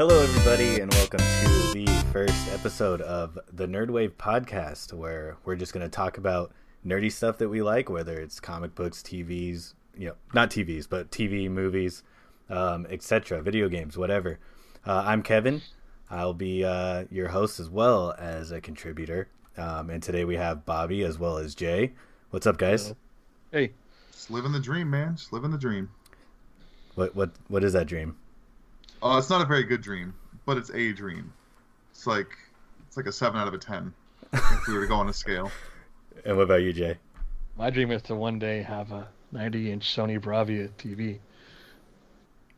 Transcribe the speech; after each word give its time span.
Hello, 0.00 0.18
everybody, 0.22 0.80
and 0.80 0.90
welcome 0.94 1.18
to 1.18 1.74
the 1.74 1.86
first 2.10 2.48
episode 2.52 3.02
of 3.02 3.38
the 3.52 3.68
NRDWave 3.68 4.12
podcast, 4.12 4.94
where 4.94 5.36
we're 5.44 5.56
just 5.56 5.74
going 5.74 5.84
to 5.84 5.90
talk 5.90 6.16
about 6.16 6.52
nerdy 6.86 7.12
stuff 7.12 7.36
that 7.36 7.50
we 7.50 7.60
like, 7.60 7.90
whether 7.90 8.18
it's 8.18 8.40
comic 8.40 8.74
books, 8.74 9.02
TVs, 9.02 9.74
you 9.94 10.06
know, 10.06 10.14
not 10.32 10.48
TVs, 10.48 10.88
but 10.88 11.10
TV, 11.10 11.50
movies, 11.50 12.02
um, 12.48 12.86
etc., 12.88 13.42
video 13.42 13.68
games, 13.68 13.98
whatever. 13.98 14.38
Uh, 14.86 15.04
I'm 15.06 15.22
Kevin. 15.22 15.60
I'll 16.08 16.32
be 16.32 16.64
uh, 16.64 17.04
your 17.10 17.28
host 17.28 17.60
as 17.60 17.68
well 17.68 18.14
as 18.18 18.52
a 18.52 18.60
contributor. 18.62 19.28
Um, 19.58 19.90
and 19.90 20.02
today 20.02 20.24
we 20.24 20.36
have 20.36 20.64
Bobby 20.64 21.02
as 21.02 21.18
well 21.18 21.36
as 21.36 21.54
Jay. 21.54 21.92
What's 22.30 22.46
up, 22.46 22.56
guys? 22.56 22.94
Hey, 23.52 23.72
Just 24.12 24.30
living 24.30 24.52
the 24.52 24.60
dream, 24.60 24.88
man. 24.88 25.16
Just 25.16 25.30
living 25.30 25.50
the 25.50 25.58
dream. 25.58 25.90
What 26.94 27.14
what 27.14 27.32
what 27.48 27.62
is 27.62 27.74
that 27.74 27.86
dream? 27.86 28.16
Oh, 29.02 29.16
it's 29.18 29.30
not 29.30 29.40
a 29.40 29.46
very 29.46 29.64
good 29.64 29.80
dream, 29.80 30.14
but 30.46 30.56
it's 30.58 30.70
a 30.70 30.92
dream. 30.92 31.32
It's 31.90 32.06
like 32.06 32.28
it's 32.86 32.96
like 32.96 33.06
a 33.06 33.12
seven 33.12 33.40
out 33.40 33.48
of 33.48 33.54
a 33.54 33.58
ten 33.58 33.92
if 34.32 34.66
we 34.68 34.74
were 34.74 34.82
to 34.82 34.86
go 34.86 34.94
on 34.96 35.08
a 35.08 35.12
scale. 35.12 35.50
And 36.24 36.36
what 36.36 36.42
about 36.42 36.56
you, 36.62 36.72
Jay? 36.74 36.98
my 37.56 37.70
dream 37.70 37.90
is 37.90 38.02
to 38.02 38.14
one 38.14 38.38
day 38.38 38.60
have 38.60 38.92
a 38.92 39.08
90-inch 39.32 39.96
Sony 39.96 40.20
Bravia 40.20 40.68
TV. 40.76 41.18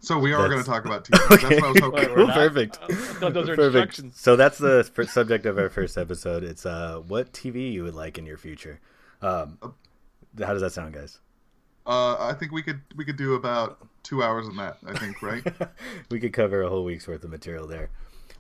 So 0.00 0.19
we 0.19 0.33
are 0.33 0.48
That's- 0.48 0.50
going 0.50 0.64
to 0.64 0.69
talk 0.69 0.84
about 0.84 1.05
TV. 1.09 1.28
That's 1.28 1.42
what 1.45 1.64
I 1.64 1.70
was 1.70 1.80
hoping. 1.80 2.00
Wait, 2.00 2.10
for. 2.10 2.24
not? 2.27 2.34
Perfect. 2.34 2.78
I 3.22 3.28
those 3.30 3.48
are 3.48 3.55
Perfect. 3.55 3.59
instructions. 3.98 4.20
So 4.20 4.34
that's 4.34 4.59
the 4.59 4.83
subject 5.09 5.47
of 5.47 5.59
our 5.59 5.69
first 5.70 5.97
episode. 5.97 6.42
It's 6.42 6.66
uh, 6.66 7.02
what 7.06 7.33
TV 7.33 7.72
you 7.72 7.84
would 7.84 7.95
like 7.95 8.19
in 8.19 8.27
your 8.27 8.36
future. 8.36 8.80
Um, 9.20 9.58
how 10.41 10.52
does 10.55 10.62
that 10.62 10.72
sound, 10.72 10.92
guys? 10.95 11.20
Uh, 11.86 12.16
I 12.19 12.34
think 12.34 12.52
we 12.52 12.62
could 12.62 12.80
we 12.97 13.05
could 13.05 13.16
do 13.16 13.34
about 13.34 13.78
two 14.02 14.22
hours 14.22 14.47
on 14.47 14.56
that. 14.56 14.78
I 14.86 14.97
think, 14.98 15.22
right? 15.22 15.44
we 16.11 16.20
could 16.20 16.33
cover 16.33 16.62
a 16.62 16.69
whole 16.69 16.84
week's 16.84 17.08
worth 17.08 17.24
of 17.24 17.30
material 17.30 17.66
there. 17.66 17.91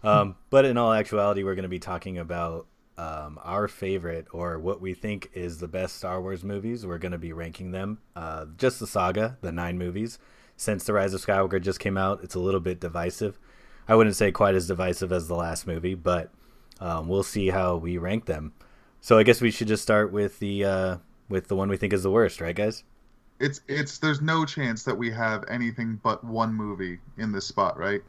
Um, 0.04 0.36
but 0.50 0.64
in 0.64 0.76
all 0.76 0.92
actuality, 0.92 1.44
we're 1.44 1.54
going 1.54 1.62
to 1.62 1.68
be 1.68 1.78
talking 1.78 2.18
about 2.18 2.66
um, 2.98 3.38
our 3.42 3.68
favorite 3.68 4.26
or 4.32 4.58
what 4.58 4.80
we 4.80 4.94
think 4.94 5.30
is 5.34 5.58
the 5.58 5.68
best 5.68 5.96
Star 5.96 6.20
Wars 6.20 6.44
movies. 6.44 6.84
We're 6.84 6.98
going 6.98 7.12
to 7.12 7.18
be 7.18 7.32
ranking 7.32 7.70
them, 7.70 7.98
uh, 8.16 8.46
just 8.56 8.80
the 8.80 8.86
saga, 8.86 9.38
the 9.40 9.52
nine 9.52 9.78
movies. 9.78 10.18
Since 10.56 10.84
The 10.84 10.92
Rise 10.92 11.14
of 11.14 11.24
Skywalker 11.24 11.60
just 11.60 11.80
came 11.80 11.96
out, 11.96 12.22
it's 12.22 12.34
a 12.34 12.40
little 12.40 12.60
bit 12.60 12.80
divisive. 12.80 13.38
I 13.88 13.94
wouldn't 13.94 14.16
say 14.16 14.30
quite 14.30 14.54
as 14.54 14.68
divisive 14.68 15.12
as 15.12 15.26
the 15.26 15.34
last 15.34 15.66
movie, 15.66 15.94
but 15.94 16.30
um, 16.80 17.08
we'll 17.08 17.22
see 17.22 17.48
how 17.48 17.76
we 17.76 17.98
rank 17.98 18.26
them. 18.26 18.52
So 19.00 19.18
I 19.18 19.24
guess 19.24 19.40
we 19.40 19.50
should 19.50 19.68
just 19.68 19.82
start 19.82 20.12
with 20.12 20.38
the 20.38 20.64
uh, 20.64 20.96
with 21.28 21.48
the 21.48 21.56
one 21.56 21.68
we 21.68 21.76
think 21.76 21.92
is 21.92 22.04
the 22.04 22.10
worst, 22.10 22.40
right, 22.40 22.54
guys? 22.54 22.84
It's 23.42 23.60
it's 23.66 23.98
there's 23.98 24.20
no 24.22 24.44
chance 24.44 24.84
that 24.84 24.96
we 24.96 25.10
have 25.10 25.44
anything 25.48 25.98
but 26.02 26.22
one 26.22 26.54
movie 26.54 26.98
in 27.18 27.32
this 27.32 27.44
spot, 27.46 27.76
right? 27.76 28.00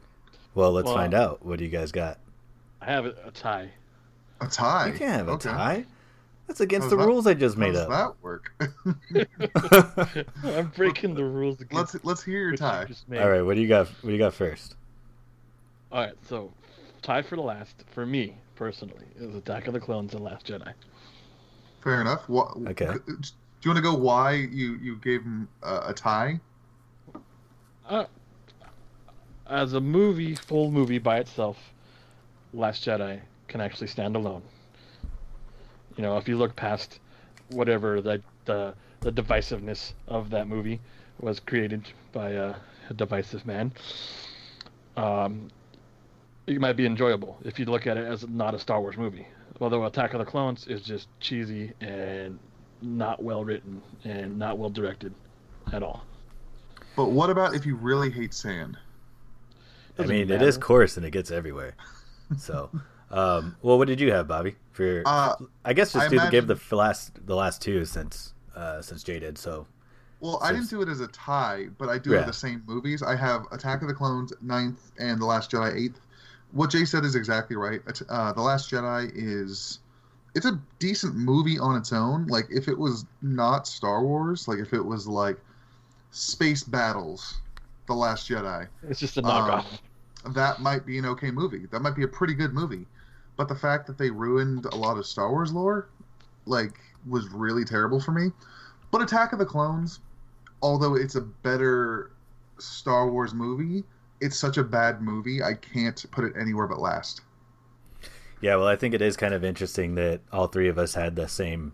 Well, 0.54 0.72
let's 0.72 0.86
Well, 0.86 0.96
find 0.96 1.14
out. 1.16 1.44
What 1.44 1.58
do 1.58 1.66
you 1.66 1.72
guys 1.72 1.92
got? 1.92 2.20
I 2.82 2.86
have 2.86 3.06
a, 3.08 3.16
a 3.26 3.32
tie. 3.32 3.72
A 4.42 4.48
tie. 4.48 4.88
You 4.88 4.94
can't 4.94 5.12
have 5.12 5.28
a 5.28 5.32
Okay. 5.32 5.50
tie. 5.50 5.86
That's 6.48 6.60
against 6.62 6.90
the 6.92 6.98
that- 6.98 7.06
rules 7.08 7.26
I 7.26 7.34
just 7.34 7.56
How 7.56 7.62
made 7.62 7.72
does 7.74 7.88
up. 7.90 7.90
that 7.90 8.14
work? 8.22 8.54
I'm 10.44 10.68
breaking 10.76 11.16
the 11.16 11.24
rules 11.24 11.60
again. 11.62 11.78
let's 11.80 11.96
let's 12.04 12.22
hear 12.24 12.40
your 12.42 12.52
which 12.52 12.60
you 12.62 12.66
tie. 12.68 12.88
All 13.24 13.30
right, 13.30 13.42
what 13.42 13.56
do 13.56 13.62
you 13.62 13.68
got? 13.68 13.88
What 13.88 14.04
do 14.04 14.12
you 14.12 14.18
got 14.20 14.34
first? 14.34 14.76
All 15.92 16.02
right, 16.02 16.14
so 16.28 16.52
tied 17.02 17.26
for 17.26 17.36
the 17.38 17.42
last 17.42 17.84
for 17.92 18.06
me 18.06 18.36
personally 18.56 19.06
is 19.18 19.34
Attack 19.36 19.68
of 19.68 19.74
the 19.74 19.80
Clones 19.80 20.14
and 20.14 20.24
Last 20.24 20.46
Jedi. 20.48 20.74
Fair 21.82 22.02
enough. 22.02 22.30
What, 22.30 22.56
Okay. 22.68 22.94
Do 23.64 23.70
you 23.70 23.76
want 23.76 23.86
to 23.86 23.92
go 23.92 23.98
why 23.98 24.34
you 24.34 24.78
you 24.82 24.98
gave 24.98 25.24
him 25.24 25.48
a, 25.62 25.84
a 25.88 25.94
tie? 25.94 26.42
Uh, 27.88 28.08
as 29.48 29.72
a 29.72 29.80
movie, 29.80 30.36
full 30.36 30.70
movie 30.70 30.98
by 30.98 31.20
itself, 31.20 31.58
Last 32.54 32.86
Jedi 32.86 33.22
can 33.48 33.62
actually 33.62 33.88
stand 33.88 34.18
alone. 34.18 34.42
You 35.96 36.02
know, 36.02 36.18
if 36.18 36.28
you 36.28 36.36
look 36.36 36.58
past 36.58 37.00
whatever 37.52 38.02
the 38.02 38.22
the, 38.44 38.74
the 39.00 39.14
divisiveness 39.14 39.94
of 40.10 40.30
that 40.32 40.50
movie 40.50 40.82
was 41.22 41.40
created 41.40 41.88
by 42.12 42.32
a, 42.32 42.56
a 42.90 42.94
divisive 42.94 43.46
man, 43.46 43.72
um, 44.98 45.50
it 46.48 46.60
might 46.60 46.76
be 46.76 46.86
enjoyable 46.86 47.38
if 47.46 47.58
you 47.60 47.66
look 47.66 47.88
at 47.88 47.96
it 47.96 48.04
as 48.04 48.28
not 48.28 48.54
a 48.56 48.60
Star 48.60 48.82
Wars 48.82 48.98
movie. 48.98 49.26
Although 49.62 49.86
Attack 49.86 50.14
of 50.16 50.20
the 50.20 50.26
Clones 50.26 50.68
is 50.68 50.82
just 50.82 51.08
cheesy 51.22 51.72
and 51.80 52.40
not 52.84 53.24
well 53.24 53.44
written 53.44 53.82
and 54.04 54.38
not 54.38 54.58
well 54.58 54.70
directed 54.70 55.14
at 55.72 55.82
all. 55.84 56.04
But 56.96 57.12
what 57.12 57.30
about 57.30 57.56
if 57.56 57.66
you 57.66 57.76
really 57.76 58.12
hate 58.12 58.34
sand? 58.34 58.78
I 59.98 60.04
Doesn't 60.04 60.16
mean, 60.16 60.30
it 60.30 60.42
is 60.42 60.58
coarse 60.58 60.98
and 60.98 61.06
it 61.06 61.12
gets 61.12 61.32
everywhere. 61.32 61.76
So, 62.38 62.72
um, 63.12 63.56
well, 63.62 63.78
what 63.78 63.88
did 63.88 64.00
you 64.00 64.12
have, 64.12 64.28
Bobby? 64.28 64.56
For 64.72 65.04
Uh, 65.06 65.36
I 65.66 65.74
guess 65.74 65.94
just 65.94 66.06
I 66.06 66.10
do 66.10 66.20
the 66.20 66.30
give 66.32 66.48
the 66.48 66.58
last 66.76 67.12
the 67.28 67.36
last 67.36 67.62
two 67.62 67.86
since 67.86 68.34
uh, 68.56 68.82
since 68.82 69.04
Jay 69.04 69.20
did. 69.20 69.38
So, 69.38 69.68
Well, 70.20 70.40
I 70.42 70.52
didn't 70.52 70.70
do 70.70 70.82
it 70.82 70.88
as 70.90 71.00
a 71.00 71.08
tie, 71.10 71.68
but 71.78 71.90
I 71.90 72.00
do 72.00 72.12
Yeah. 72.12 72.20
have 72.20 72.28
the 72.28 72.34
same 72.34 72.64
movies. 72.66 73.04
I 73.04 73.16
have 73.16 73.46
Attack 73.52 73.84
of 73.84 73.88
the 73.88 73.94
Clones 73.94 74.34
ninth 74.42 74.94
and 74.98 75.22
The 75.22 75.26
Last 75.26 75.52
Jedi 75.52 75.76
eighth. 75.76 76.00
What 76.54 76.72
Jay 76.72 76.86
said 76.86 77.04
is 77.04 77.14
exactly 77.14 77.56
right. 77.56 77.82
Uh, 78.10 78.34
the 78.34 78.42
Last 78.42 78.72
Jedi 78.72 79.12
is 79.14 79.80
it's 80.36 80.46
a 80.46 80.60
decent 80.80 81.16
movie 81.16 81.60
on 81.60 81.76
its 81.76 81.94
own. 81.94 82.28
Like 82.28 82.46
if 82.50 82.68
it 82.68 82.78
was 82.78 83.06
not 83.22 83.68
Star 83.68 84.04
Wars, 84.04 84.48
like 84.48 84.60
if 84.60 84.74
it 84.74 84.82
was 84.84 85.08
like 85.08 85.38
space 86.12 86.64
battles, 86.64 87.40
The 87.88 87.94
Last 87.94 88.30
Jedi, 88.30 88.68
It's 88.88 89.00
just 89.00 89.18
a 89.18 89.26
Um, 89.26 89.62
knockoff. 89.62 90.34
that 90.34 90.62
might 90.62 90.86
be 90.86 90.98
an 90.98 91.06
okay 91.06 91.32
movie. 91.32 91.66
That 91.72 91.82
might 91.82 91.96
be 91.96 92.04
a 92.04 92.08
pretty 92.08 92.34
good 92.34 92.54
movie. 92.54 92.86
But 93.36 93.48
the 93.48 93.56
fact 93.56 93.88
that 93.88 93.98
they 93.98 94.10
ruined 94.12 94.66
a 94.66 94.76
lot 94.76 94.98
of 94.98 95.06
Star 95.06 95.30
Wars 95.32 95.52
lore, 95.52 95.90
like, 96.46 96.80
was 97.08 97.28
really 97.30 97.66
terrible 97.66 98.00
for 98.00 98.12
me. 98.12 98.32
But 98.92 99.02
Attack 99.02 99.34
of 99.34 99.40
the 99.40 99.46
Clones, 99.46 100.00
although 100.62 100.96
it's 100.96 101.16
a 101.16 101.22
better 101.22 102.12
Star 102.60 103.10
Wars 103.10 103.34
movie, 103.34 103.84
it's 104.22 104.38
such 104.38 104.58
a 104.58 104.64
bad 104.64 105.02
movie. 105.02 105.42
I 105.44 105.56
can't 105.56 106.06
put 106.12 106.24
it 106.26 106.34
anywhere 106.40 106.68
but 106.68 106.80
last. 106.80 107.22
Yeah, 108.44 108.58
well, 108.58 108.68
I 108.68 108.76
think 108.76 108.94
it 108.94 109.02
is 109.02 109.16
kind 109.16 109.34
of 109.34 109.44
interesting 109.44 109.96
that 109.96 110.20
all 110.32 110.48
three 110.48 110.68
of 110.68 110.78
us 110.78 110.94
had 110.94 111.16
the 111.16 111.28
same 111.30 111.74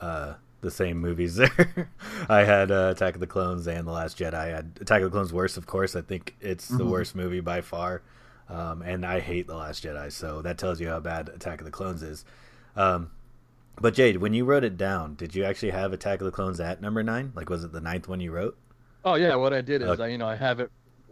uh, 0.00 0.34
the 0.60 0.70
same 0.70 0.98
movies 0.98 1.34
there. 1.36 1.90
I 2.28 2.44
had 2.44 2.70
uh, 2.70 2.92
Attack 2.94 3.14
of 3.14 3.20
the 3.20 3.26
Clones 3.26 3.66
and 3.66 3.86
The 3.86 3.92
Last 3.92 4.16
Jedi. 4.18 4.34
I 4.34 4.46
had 4.46 4.78
Attack 4.80 5.02
of 5.02 5.10
the 5.10 5.14
Clones 5.14 5.32
worst, 5.32 5.56
of 5.56 5.66
course. 5.66 5.94
I 5.96 6.00
think 6.02 6.34
it's 6.40 6.68
the 6.68 6.84
Mhm. 6.84 6.90
worst 6.90 7.14
movie 7.16 7.40
by 7.40 7.60
far. 7.60 8.02
Um, 8.48 8.80
and 8.82 9.04
I 9.04 9.20
hate 9.20 9.46
The 9.46 9.56
Last 9.56 9.82
Jedi, 9.84 10.12
so 10.12 10.40
that 10.42 10.56
tells 10.56 10.80
you 10.80 10.88
how 10.88 11.00
bad 11.00 11.28
Attack 11.30 11.60
of 11.60 11.64
the 11.64 11.70
Clones 11.70 12.02
is. 12.02 12.24
Um, 12.76 13.10
but 13.80 13.94
Jade, 13.94 14.18
when 14.18 14.34
you 14.34 14.44
wrote 14.44 14.62
it 14.64 14.76
down, 14.76 15.14
did 15.16 15.34
you 15.34 15.44
actually 15.44 15.70
have 15.72 15.92
Attack 15.92 16.20
of 16.20 16.26
the 16.26 16.30
Clones 16.30 16.60
at 16.60 16.80
number 16.80 17.02
nine? 17.02 17.32
Like, 17.34 17.50
was 17.50 17.64
it 17.64 17.72
the 17.72 17.80
ninth 17.80 18.06
one 18.08 18.20
you 18.20 18.30
wrote? 18.32 18.56
Oh 19.04 19.16
yeah, 19.16 19.34
what 19.34 19.52
I 19.52 19.60
did 19.60 19.82
is 19.82 19.88
Okay. 19.88 20.04
I, 20.04 20.06
you 20.08 20.18
know, 20.18 20.28
I 20.28 20.36
have 20.36 20.60
it 20.60 20.70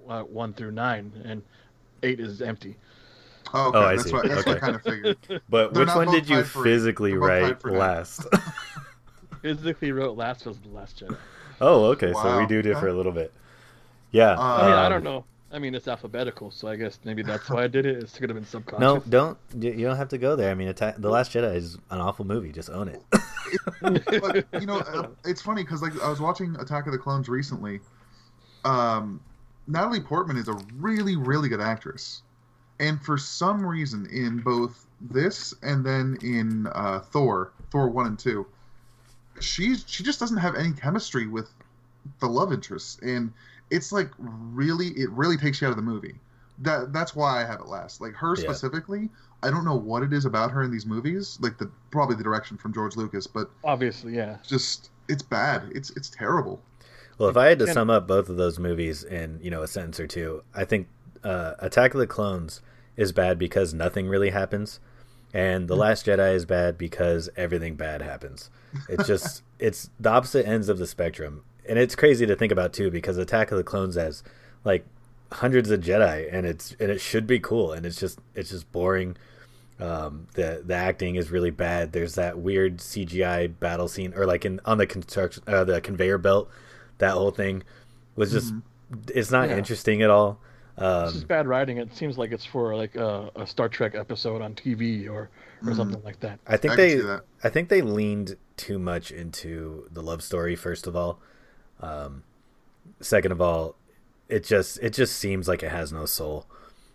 uh, 0.09 0.23
one 0.23 0.53
through 0.55 0.71
nine, 0.73 1.13
and 1.25 1.43
eight 2.03 2.21
is 2.21 2.41
empty. 2.41 2.77
Oh, 3.55 3.69
okay. 3.69 3.79
Oh, 3.79 3.85
I 3.85 3.97
that's 3.97 4.11
see. 4.11 4.13
what, 4.13 4.29
that's 4.29 4.47
what 4.47 4.57
I 4.57 4.57
Okay. 4.57 4.61
kind 4.61 4.77
of 4.77 4.83
figured. 4.83 5.19
But 5.49 5.75
They're 5.75 5.87
which 5.87 5.95
one 5.95 6.11
did 6.11 6.29
you 6.29 6.43
physically 6.45 7.13
they're 7.13 7.21
both 7.21 7.39
tied 7.39 7.59
write 7.65 7.65
last? 7.65 8.27
Physically 9.43 9.93
wrote 9.93 10.17
last 10.17 10.47
was 10.47 10.59
the 10.61 10.69
Last 10.69 11.01
Jedi. 11.01 11.19
oh, 11.61 11.85
okay. 11.87 12.15
So 12.15 12.33
we 12.33 12.45
Wow. 12.45 12.47
do 12.47 12.63
differ 12.63 12.89
a 12.89 12.95
little 12.95 13.13
bit. 13.13 13.33
Yeah. 14.13 14.43
I 14.55 14.63
mean, 14.63 14.77
I 14.77 14.87
um, 14.87 14.93
don't 14.93 15.05
know. 15.05 15.25
I 15.51 15.59
mean, 15.59 15.75
it's 15.75 15.87
alphabetical, 15.89 16.51
so 16.51 16.69
I 16.69 16.77
guess 16.77 16.99
maybe 17.05 17.23
that's 17.23 17.51
why 17.51 17.65
I 17.65 17.67
did 17.67 17.85
it. 17.85 18.03
It 18.03 18.13
could 18.19 18.31
have 18.31 18.37
been 18.37 18.47
subconscious. 18.47 18.81
No, 18.81 19.01
don't. 19.01 19.39
You 19.59 19.73
you 19.73 19.87
don't 19.87 19.97
have 19.97 20.09
to 20.11 20.19
go 20.19 20.35
there. 20.37 20.51
I 20.51 20.55
mean, 20.55 20.69
Attack, 20.69 20.97
The 20.99 21.11
Last 21.11 21.33
Jedi 21.33 21.55
is 21.57 21.77
an 21.91 22.01
awful 22.01 22.25
movie. 22.25 22.53
Just 22.53 22.71
own 22.71 22.89
it. 22.89 23.03
but 24.21 24.47
you 24.61 24.67
know, 24.67 24.79
uh, 24.81 25.09
it's 25.25 25.43
funny 25.43 25.63
because 25.63 25.83
like 25.83 25.93
I 26.01 26.09
was 26.09 26.21
watching 26.21 26.57
Attack 26.57 26.87
of 26.87 26.93
the 26.93 26.99
Clones 26.99 27.29
recently. 27.29 27.81
Um, 28.65 29.21
Natalie 29.67 30.01
Portman 30.01 30.37
is 30.37 30.49
a 30.49 30.55
really, 30.77 31.17
really 31.17 31.49
good 31.49 31.61
actress, 31.61 32.23
and 32.83 33.01
for 33.01 33.17
some 33.17 33.65
reason, 33.65 34.07
in 34.13 34.41
both 34.41 34.87
this 35.01 35.55
and 35.63 35.85
then 35.87 36.19
in 36.23 36.67
uh, 36.75 37.01
Thor, 37.01 37.53
Thor 37.71 37.89
one 37.89 38.07
and 38.07 38.19
two, 38.19 38.47
she's 39.41 39.85
she 39.87 40.03
just 40.03 40.21
doesn't 40.21 40.37
have 40.37 40.55
any 40.57 40.73
chemistry 40.73 41.27
with 41.27 41.49
the 42.21 42.27
love 42.27 42.53
interest, 42.53 43.01
and 43.03 43.33
it's 43.71 43.93
like 43.93 44.11
really, 44.19 44.89
it 44.89 45.11
really 45.11 45.37
takes 45.37 45.61
you 45.61 45.69
out 45.69 45.71
of 45.71 45.77
the 45.77 45.83
movie. 45.83 46.17
That 46.59 46.93
that's 46.93 47.15
why 47.15 47.43
I 47.43 47.47
have 47.47 47.61
it 47.61 47.67
last. 47.67 48.01
Like 48.01 48.15
her 48.15 48.35
Yeah. 48.37 48.43
specifically, 48.43 49.09
I 49.43 49.51
don't 49.51 49.65
know 49.65 49.77
what 49.77 50.03
it 50.03 50.13
is 50.13 50.25
about 50.25 50.51
her 50.51 50.63
in 50.63 50.71
these 50.71 50.87
movies. 50.87 51.39
Like 51.41 51.59
the 51.59 51.71
probably 51.91 52.17
the 52.17 52.25
direction 52.25 52.57
from 52.57 52.75
George 52.75 52.97
Lucas, 52.97 53.27
but 53.27 53.51
Obviously, 53.65 54.17
yeah. 54.17 54.39
just 54.47 54.91
it's 55.09 55.23
bad. 55.23 55.71
It's 55.75 55.91
it's 55.91 56.11
terrible. 56.11 56.61
Well, 57.19 57.29
if 57.29 57.37
I 57.37 57.47
had 57.47 57.59
to 57.61 57.67
sum 57.73 57.91
up 57.91 58.09
both 58.09 58.29
of 58.29 58.37
those 58.37 58.59
movies 58.59 59.05
in 59.05 59.39
you 59.41 59.51
know 59.51 59.63
a 59.63 59.69
sentence 59.69 60.01
or 60.01 60.07
two, 60.07 60.43
I 60.55 60.65
think 60.65 60.89
uh, 61.23 61.55
Attack 61.61 61.95
of 61.95 62.01
the 62.01 62.07
Clones 62.07 62.61
is 62.97 63.13
bad 63.13 63.39
because 63.39 63.73
nothing 63.75 64.09
really 64.09 64.31
happens, 64.31 64.81
and 65.33 65.69
The 65.69 65.77
Last 65.77 66.07
Jedi 66.07 66.35
is 66.35 66.45
bad 66.45 66.77
because 66.79 67.29
everything 67.37 67.75
bad 67.77 68.03
happens. 68.03 68.51
It's 68.89 69.07
just 69.07 69.43
it's 69.59 69.91
the 70.01 70.11
opposite 70.11 70.47
ends 70.47 70.69
of 70.69 70.79
the 70.79 70.87
spectrum, 70.87 71.45
and 71.69 71.79
it's 71.79 71.95
crazy 71.95 72.27
to 72.27 72.37
think 72.37 72.53
about 72.53 72.73
too 72.73 72.91
because 72.91 73.17
Attack 73.19 73.51
of 73.51 73.57
the 73.59 73.65
Clones 73.65 73.95
has 73.97 74.23
like 74.65 74.85
hundreds 75.33 75.71
of 75.71 75.81
Jedi, 75.81 76.29
and 76.33 76.47
it's 76.47 76.77
and 76.79 76.91
it 76.91 77.01
should 77.01 77.27
be 77.27 77.41
cool, 77.41 77.73
and 77.73 77.87
it's 77.87 77.99
just 77.99 78.19
it's 78.35 78.51
just 78.51 78.71
boring. 78.73 79.17
Um, 79.81 80.29
the 80.35 80.63
the 80.65 80.75
acting 80.75 81.17
is 81.17 81.31
really 81.31 81.51
bad. 81.51 81.93
There's 81.93 82.15
that 82.15 82.39
weird 82.39 82.79
CGI 82.79 83.59
battle 83.59 83.89
scene, 83.89 84.13
or 84.15 84.27
like 84.27 84.45
in 84.45 84.61
on 84.65 84.79
the 84.79 84.87
construction 84.87 85.43
uh, 85.47 85.65
the 85.65 85.81
conveyor 85.81 86.19
belt. 86.19 86.49
That 86.99 87.13
whole 87.13 87.31
thing 87.33 87.63
was 88.15 88.31
just 88.31 88.53
it's 89.09 89.31
not 89.31 89.49
Yeah. 89.49 89.57
interesting 89.57 90.03
at 90.03 90.11
all. 90.11 90.39
It's 90.79 91.13
just 91.13 91.25
Um, 91.25 91.29
bad 91.29 91.47
writing. 91.47 91.77
It 91.79 91.95
seems 91.95 92.17
like 92.17 92.33
it's 92.33 92.45
for 92.45 92.75
like 92.75 92.95
a, 92.97 93.31
a 93.37 93.47
Star 93.47 93.69
Trek 93.69 93.95
episode 93.95 94.41
on 94.43 94.55
TV 94.55 95.09
or 95.09 95.29
or 95.63 95.69
Mhm. 95.73 95.77
something 95.77 96.03
like 96.03 96.19
that. 96.21 96.41
I 96.47 96.57
think 96.57 96.73
I 96.73 96.77
they. 96.77 97.03
I 97.45 97.49
think 97.51 97.69
they 97.69 97.83
leaned 97.83 98.37
too 98.57 98.79
much 98.79 99.11
into 99.13 99.87
the 99.93 100.03
love 100.03 100.23
story. 100.23 100.57
First 100.57 100.87
of 100.87 100.97
all, 100.97 101.21
um, 101.81 102.23
second 103.01 103.33
of 103.33 103.41
all, 103.41 103.77
it 104.29 104.45
just 104.45 104.79
it 104.83 104.91
just 104.95 105.17
seems 105.17 105.47
like 105.49 105.63
it 105.63 105.71
has 105.71 105.93
no 105.93 106.07
soul. 106.07 106.47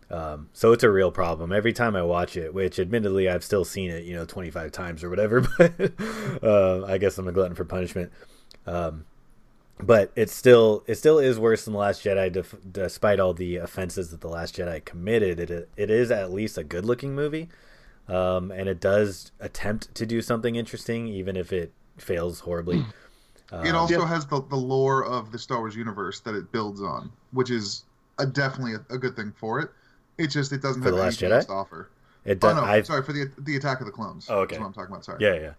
Um, 0.10 0.50
so 0.54 0.72
it's 0.72 0.84
a 0.84 0.90
real 0.90 1.12
problem 1.12 1.52
every 1.52 1.74
time 1.74 1.96
I 1.96 2.02
watch 2.02 2.36
it. 2.38 2.54
Which, 2.54 2.80
admittedly, 2.80 3.30
I've 3.30 3.44
still 3.44 3.66
seen 3.66 3.90
it, 3.92 4.06
you 4.06 4.16
know, 4.16 4.26
twenty 4.26 4.50
five 4.50 4.72
times 4.72 5.04
or 5.04 5.10
whatever. 5.10 5.42
But 5.58 5.92
uh, 6.44 6.86
I 6.86 6.98
guess 6.98 7.18
I'm 7.18 7.28
a 7.28 7.32
glutton 7.32 7.56
for 7.56 7.66
punishment. 7.66 8.12
Um, 8.66 9.06
but 9.80 10.12
it 10.16 10.30
still 10.30 10.84
it 10.88 10.96
still 10.96 11.20
is 11.20 11.40
worse 11.40 11.66
than 11.66 11.74
the 11.74 11.80
Last 11.80 12.04
Jedi, 12.04 12.32
def- 12.32 12.56
despite 12.72 13.20
all 13.20 13.34
the 13.34 13.58
offenses 13.58 14.10
that 14.12 14.22
the 14.22 14.28
Last 14.30 14.56
Jedi 14.58 14.84
committed. 14.84 15.40
It 15.40 15.70
it 15.78 15.90
is 15.90 16.12
at 16.12 16.32
least 16.32 16.58
a 16.58 16.64
good 16.64 16.86
looking 16.86 17.14
movie, 17.16 17.50
um, 18.08 18.52
and 18.52 18.68
it 18.68 18.80
does 18.80 19.32
attempt 19.40 19.94
to 19.96 20.06
do 20.06 20.22
something 20.22 20.56
interesting, 20.56 21.08
even 21.08 21.36
if 21.36 21.54
it 21.54 21.74
fails 21.98 22.42
horribly. 22.42 22.80
It 22.80 23.70
Um, 23.70 23.76
also 23.76 24.02
Yeah. 24.02 24.08
has 24.08 24.26
the, 24.26 24.42
the 24.50 24.58
lore 24.58 25.06
of 25.06 25.32
the 25.32 25.40
Star 25.40 25.60
Wars 25.60 25.76
universe 25.76 26.20
that 26.22 26.36
it 26.36 26.52
builds 26.52 26.82
on, 26.82 27.10
which 27.32 27.50
is 27.50 27.86
a, 28.20 28.26
definitely 28.26 28.74
a, 28.74 28.94
a 28.94 28.98
good 28.98 29.16
thing 29.16 29.32
for 29.40 29.60
it. 29.62 29.70
It's 30.18 30.34
just 30.34 30.52
it 30.52 30.62
doesn't 30.62 30.82
For 30.82 30.90
have 30.90 30.96
The 30.96 31.02
Last 31.02 31.24
anything 31.24 31.40
Jedi? 31.44 31.46
to 31.48 31.54
offer. 31.54 31.90
it 32.26 32.44
Oh 32.44 32.54
does. 32.54 32.56
no, 32.66 32.82
sorry 32.84 33.04
for 33.04 33.14
the 33.14 33.32
the 33.38 33.56
Attack 33.56 33.80
of 33.80 33.86
the 33.86 33.92
Clones. 33.92 34.26
Oh, 34.30 34.40
okay. 34.40 34.56
That's 34.56 34.60
what 34.62 34.68
I'm 34.68 34.74
talking 34.74 34.92
about. 34.92 35.06
Sorry. 35.06 35.18
yeah 35.24 35.36
yeah 35.36 35.54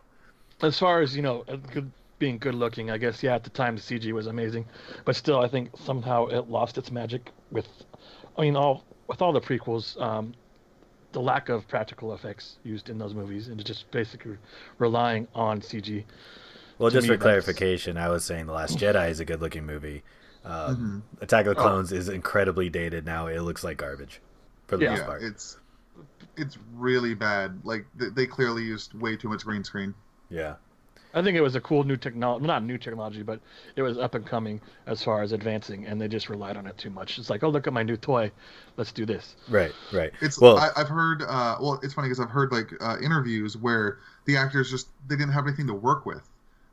As 0.60 0.78
far 0.78 1.00
as 1.00 1.16
you 1.16 1.22
know, 1.22 1.44
uh, 1.48 1.56
good, 1.56 1.90
being 2.18 2.38
good 2.38 2.54
looking, 2.54 2.90
I 2.90 2.98
guess 2.98 3.22
yeah. 3.22 3.34
At 3.34 3.44
the 3.44 3.50
time, 3.50 3.76
the 3.76 3.82
CG 3.82 4.10
was 4.12 4.26
amazing, 4.26 4.66
but 5.04 5.16
still, 5.16 5.40
I 5.40 5.48
think 5.48 5.70
somehow 5.78 6.26
it 6.26 6.48
lost 6.50 6.78
its 6.78 6.90
magic 6.90 7.30
with, 7.50 7.68
I 8.36 8.42
mean, 8.42 8.56
all 8.56 8.84
with 9.06 9.22
all 9.22 9.32
the 9.32 9.40
prequels, 9.40 10.00
um, 10.00 10.34
the 11.12 11.20
lack 11.20 11.48
of 11.48 11.66
practical 11.68 12.12
effects 12.14 12.58
used 12.64 12.90
in 12.90 12.98
those 12.98 13.14
movies, 13.14 13.48
and 13.48 13.64
just 13.64 13.90
basically 13.90 14.36
relying 14.78 15.26
on 15.34 15.60
CG. 15.60 16.04
Well, 16.78 16.90
To 16.90 16.96
just 16.96 17.04
me, 17.04 17.14
for 17.14 17.18
that's- 17.18 17.22
clarification, 17.44 17.96
I 17.96 18.08
was 18.08 18.24
saying 18.24 18.46
The 18.46 18.52
Last 18.52 18.78
Jedi 18.80 19.08
is 19.10 19.20
a 19.20 19.24
good 19.24 19.40
looking 19.40 19.64
movie. 19.66 20.02
Um, 20.44 21.02
Attack 21.20 21.46
of 21.46 21.56
the 21.56 21.60
Oh. 21.60 21.64
Clones 21.64 21.92
is 21.92 22.08
incredibly 22.08 22.68
dated 22.70 23.04
now. 23.04 23.26
It 23.26 23.40
looks 23.40 23.64
like 23.64 23.76
garbage 23.78 24.20
for 24.66 24.76
the 24.76 24.84
Yeah. 24.84 24.90
most 24.90 25.00
Yeah, 25.00 25.06
part. 25.06 25.22
it's 25.22 25.58
it's 26.36 26.56
really 26.74 27.14
bad. 27.14 27.60
Like 27.64 27.86
they, 27.96 28.10
they 28.10 28.26
clearly 28.26 28.62
used 28.62 28.94
way 28.94 29.16
too 29.16 29.28
much 29.28 29.44
green 29.44 29.64
screen. 29.64 29.94
Yeah. 30.30 30.54
I 31.18 31.22
think 31.22 31.36
it 31.36 31.40
was 31.40 31.54
a 31.54 31.60
cool 31.60 31.84
new 31.84 31.96
technology, 31.96 32.46
not 32.46 32.62
new 32.62 32.78
technology, 32.78 33.22
but 33.22 33.40
it 33.76 33.82
was 33.82 33.98
up 33.98 34.14
and 34.14 34.24
coming 34.24 34.60
as 34.86 35.02
far 35.02 35.22
as 35.22 35.32
advancing, 35.32 35.86
and 35.86 36.00
they 36.00 36.08
just 36.08 36.28
relied 36.28 36.56
on 36.56 36.66
it 36.66 36.78
too 36.78 36.90
much. 36.90 37.18
It's 37.18 37.30
like, 37.30 37.42
oh, 37.42 37.48
look 37.48 37.66
at 37.66 37.72
my 37.72 37.82
new 37.82 37.96
toy, 37.96 38.30
let's 38.76 38.92
do 38.92 39.04
this. 39.04 39.34
Right. 39.48 39.74
Right. 39.90 40.12
It's 40.20 40.40
well. 40.40 40.58
I, 40.58 40.70
I've 40.76 40.88
heard. 40.88 41.22
Uh, 41.22 41.56
well, 41.60 41.80
it's 41.82 41.94
funny 41.94 42.08
because 42.08 42.20
I've 42.20 42.30
heard 42.30 42.52
like 42.52 42.72
uh, 42.80 42.96
interviews 43.02 43.56
where 43.56 43.98
the 44.26 44.36
actors 44.36 44.70
just 44.70 44.88
they 45.08 45.16
didn't 45.16 45.32
have 45.32 45.46
anything 45.46 45.66
to 45.66 45.74
work 45.74 46.06
with. 46.06 46.28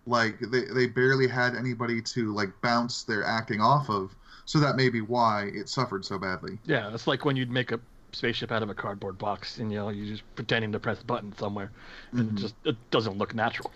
Like 0.05 0.39
they 0.39 0.65
they 0.65 0.87
barely 0.87 1.27
had 1.27 1.55
anybody 1.55 2.01
to 2.01 2.33
like 2.33 2.49
bounce 2.61 3.03
their 3.03 3.23
acting 3.23 3.61
off 3.61 3.89
of. 3.89 4.15
So 4.45 4.59
that 4.59 4.75
may 4.75 4.89
be 4.89 5.01
why 5.01 5.51
it 5.53 5.69
suffered 5.69 6.05
so 6.05 6.19
badly. 6.19 6.59
Yeah, 6.65 6.93
it's 6.93 7.07
like 7.07 7.25
when 7.25 7.35
you'd 7.35 7.49
make 7.49 7.71
a 7.71 7.79
spaceship 8.13 8.51
out 8.51 8.61
of 8.61 8.69
a 8.69 8.75
cardboard 8.75 9.17
box, 9.17 9.57
and 9.57 9.71
you 9.71 9.79
know, 9.79 9.89
you're 9.89 10.05
just 10.05 10.23
pretending 10.35 10.71
to 10.73 10.79
press 10.79 11.01
a 11.01 11.05
button 11.05 11.33
somewhere, 11.37 11.71
and 12.11 12.29
Mhm. 12.29 12.37
it 12.37 12.41
just 12.41 12.55
it 12.63 12.75
doesn't 12.91 13.17
look 13.17 13.33
natural. 13.33 13.71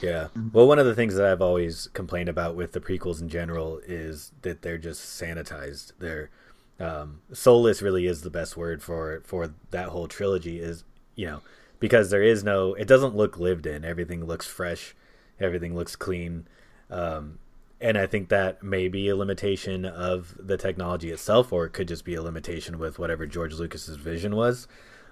Yeah. 0.00 0.28
Mhm. 0.36 0.52
Well, 0.52 0.66
one 0.66 0.78
of 0.78 0.86
the 0.86 0.94
things 0.94 1.14
that 1.14 1.26
I've 1.26 1.42
always 1.42 1.88
complained 1.92 2.28
about 2.28 2.56
with 2.56 2.72
the 2.72 2.80
prequels 2.80 3.20
in 3.20 3.28
general 3.28 3.80
is 3.86 4.32
that 4.42 4.62
they're 4.62 4.78
just 4.78 5.02
sanitized. 5.20 5.92
They're 5.98 6.30
um, 6.78 7.20
soulless. 7.32 7.82
Really 7.82 8.06
is 8.06 8.22
the 8.22 8.30
best 8.30 8.56
word 8.56 8.82
for 8.82 9.20
for 9.24 9.52
that 9.70 9.88
whole 9.88 10.08
trilogy. 10.08 10.60
Is 10.60 10.84
you 11.14 11.26
know 11.26 11.42
because 11.78 12.10
there 12.10 12.22
is 12.22 12.42
no. 12.42 12.74
It 12.74 12.88
doesn't 12.88 13.16
look 13.16 13.38
lived 13.38 13.66
in. 13.66 13.84
Everything 13.84 14.24
looks 14.24 14.46
fresh. 14.46 14.94
Everything 15.38 15.74
looks 15.74 15.96
clean. 15.96 16.46
Um, 16.90 17.38
and 17.80 17.96
I 17.96 18.06
think 18.06 18.28
that 18.28 18.62
may 18.62 18.88
be 18.88 19.08
a 19.08 19.16
limitation 19.16 19.86
of 19.86 20.36
the 20.38 20.58
technology 20.58 21.10
itself, 21.10 21.52
or 21.52 21.64
it 21.64 21.72
could 21.72 21.88
just 21.88 22.04
be 22.04 22.14
a 22.14 22.22
limitation 22.22 22.78
with 22.78 22.98
whatever 22.98 23.26
George 23.26 23.54
Lucas's 23.54 23.96
vision 23.96 24.36
was. 24.36 24.68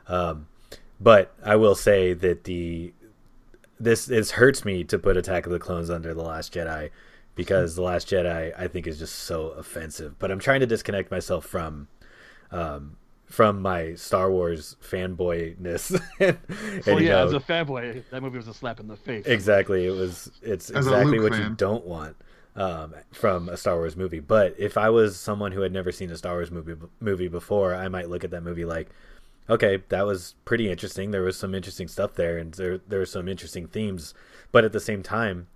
Um, 0.07 0.49
but 1.01 1.35
I 1.45 1.57
will 1.57 1.75
say 1.75 2.13
that 2.13 2.45
the 2.45 2.93
this 3.81 4.07
this 4.07 4.33
hurts 4.33 4.65
me 4.65 4.85
to 4.85 4.99
put 4.99 5.17
Attack 5.17 5.47
of 5.47 5.53
the 5.53 5.59
Clones 5.59 5.91
under 5.91 6.15
the 6.15 6.23
Last 6.23 6.53
Jedi 6.53 6.91
because 7.35 7.77
the 7.77 7.83
Last 7.83 8.09
Jedi 8.09 8.53
I 8.59 8.69
think 8.69 8.87
is 8.87 8.99
just 8.99 9.15
so 9.15 9.49
offensive. 9.51 10.19
But 10.19 10.31
I'm 10.31 10.39
trying 10.39 10.61
to 10.61 10.67
disconnect 10.67 11.11
myself 11.11 11.45
from 11.47 11.89
um, 12.51 12.97
from 13.27 13.61
my 13.61 13.95
Star 13.95 14.31
Wars 14.31 14.77
fanboyness. 14.83 16.01
and, 16.21 16.39
and, 16.49 16.87
Well, 16.87 17.01
you 17.01 17.09
yeah, 17.09 17.17
know, 17.17 17.27
as 17.27 17.33
a 17.35 17.41
fanboy, 17.41 18.03
that 18.11 18.23
movie 18.23 18.39
was 18.39 18.49
a 18.49 18.55
slap 18.55 18.81
in 18.81 18.89
the 18.89 18.97
face. 18.97 19.27
exactly 19.27 19.87
it 19.87 19.91
was 19.91 20.31
it's 20.43 20.71
As 20.71 20.87
exactly 20.87 21.19
Luke 21.19 21.31
what 21.31 21.39
you 21.41 21.51
don't 21.51 21.85
want 21.85 22.17
um, 22.57 22.95
from 23.13 23.49
a 23.49 23.57
Star 23.57 23.77
Wars 23.77 23.97
movie. 23.97 24.21
But 24.21 24.55
if 24.59 24.77
I 24.77 24.91
was 24.91 25.19
someone 25.19 25.53
who 25.53 25.61
had 25.61 25.73
never 25.73 25.93
seen 25.93 26.11
a 26.11 26.17
Star 26.17 26.35
Wars 26.35 26.51
movie 26.51 26.75
movie 27.01 27.29
before, 27.29 27.75
I 27.75 27.89
might 27.89 28.09
look 28.09 28.25
at 28.25 28.31
that 28.33 28.43
movie 28.43 28.65
like, 28.65 28.89
okay, 29.49 29.83
that 29.89 30.07
was 30.07 30.35
pretty 30.45 30.71
interesting. 30.71 31.11
There 31.11 31.23
was 31.23 31.39
some 31.39 31.55
interesting 31.55 31.89
stuff 31.89 32.15
there, 32.15 32.39
and 32.39 32.53
there 32.55 32.79
there 32.79 33.01
were 33.01 33.07
some 33.07 33.29
interesting 33.29 33.67
themes. 33.67 34.15
But 34.53 34.65
at 34.65 34.73
the 34.73 34.81
same 34.81 35.03
time, 35.03 35.49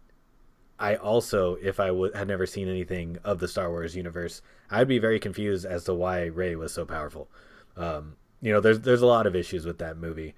I 0.78 0.96
also, 0.96 1.56
if 1.62 1.78
I 1.80 1.88
w- 1.88 2.12
had 2.12 2.28
never 2.28 2.46
seen 2.46 2.68
anything 2.68 3.18
of 3.24 3.38
the 3.38 3.48
Star 3.48 3.70
Wars 3.70 3.96
universe, 3.96 4.42
I'd 4.70 4.88
be 4.88 4.98
very 4.98 5.20
confused 5.20 5.64
as 5.64 5.84
to 5.84 5.94
why 5.94 6.24
Rey 6.24 6.56
was 6.56 6.72
so 6.72 6.84
powerful. 6.84 7.28
Um, 7.76 8.16
you 8.40 8.52
know, 8.52 8.60
there's 8.60 8.80
there's 8.80 9.02
a 9.02 9.06
lot 9.06 9.26
of 9.26 9.36
issues 9.36 9.64
with 9.64 9.78
that 9.78 9.96
movie, 9.96 10.34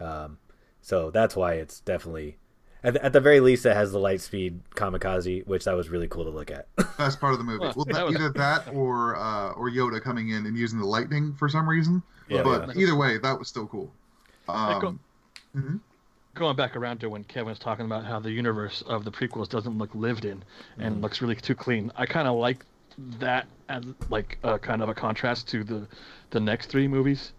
um, 0.00 0.38
so 0.80 1.10
that's 1.10 1.36
why 1.36 1.54
it's 1.54 1.80
definitely, 1.80 2.38
at 2.84 2.94
the, 2.94 3.04
at 3.04 3.12
the 3.12 3.20
very 3.20 3.40
least, 3.40 3.66
it 3.66 3.74
has 3.74 3.90
the 3.92 3.98
light 3.98 4.20
speed 4.20 4.60
kamikaze, 4.76 5.46
which 5.46 5.64
that 5.64 5.72
was 5.74 5.88
really 5.88 6.06
cool 6.06 6.24
to 6.24 6.30
look 6.30 6.50
at. 6.50 6.68
That's 6.98 7.16
part 7.16 7.32
of 7.32 7.38
the 7.38 7.44
movie. 7.44 7.58
Well, 7.60 7.72
Well, 7.76 7.84
that 7.86 7.94
that, 7.94 8.06
either 8.12 8.28
that 8.30 8.68
or 8.74 9.16
uh, 9.16 9.50
or 9.52 9.70
Yoda 9.70 10.00
coming 10.00 10.28
in 10.30 10.46
and 10.46 10.56
using 10.56 10.78
the 10.78 10.86
lightning 10.86 11.34
for 11.34 11.48
some 11.48 11.68
reason. 11.68 12.02
Yeah, 12.28 12.42
but 12.42 12.68
yeah. 12.76 12.82
either 12.82 12.96
way, 12.96 13.18
that 13.18 13.38
was 13.38 13.48
still 13.48 13.66
cool. 13.66 13.90
Echo- 14.48 14.88
Um, 14.88 15.00
mhm. 15.56 15.80
Going 16.34 16.56
back 16.56 16.74
around 16.76 16.98
to 17.00 17.08
when 17.08 17.22
Kevin 17.24 17.48
was 17.50 17.58
talking 17.60 17.86
about 17.86 18.04
how 18.04 18.18
the 18.18 18.30
universe 18.30 18.82
of 18.88 19.04
the 19.04 19.10
prequels 19.12 19.48
doesn't 19.48 19.78
look 19.78 19.94
lived 19.94 20.24
in 20.24 20.42
and 20.78 20.96
Mhm. 20.96 21.02
looks 21.02 21.22
really 21.22 21.36
too 21.36 21.54
clean, 21.54 21.92
I 21.96 22.06
kind 22.06 22.26
of 22.26 22.36
like 22.36 22.64
that 23.20 23.46
as 23.68 23.84
like 24.10 24.38
a 24.42 24.58
kind 24.58 24.82
of 24.82 24.88
a 24.88 24.94
contrast 24.94 25.48
to 25.48 25.64
the 25.64 25.86
the 26.30 26.40
next 26.40 26.66
three 26.70 26.88
movies. 26.88 27.32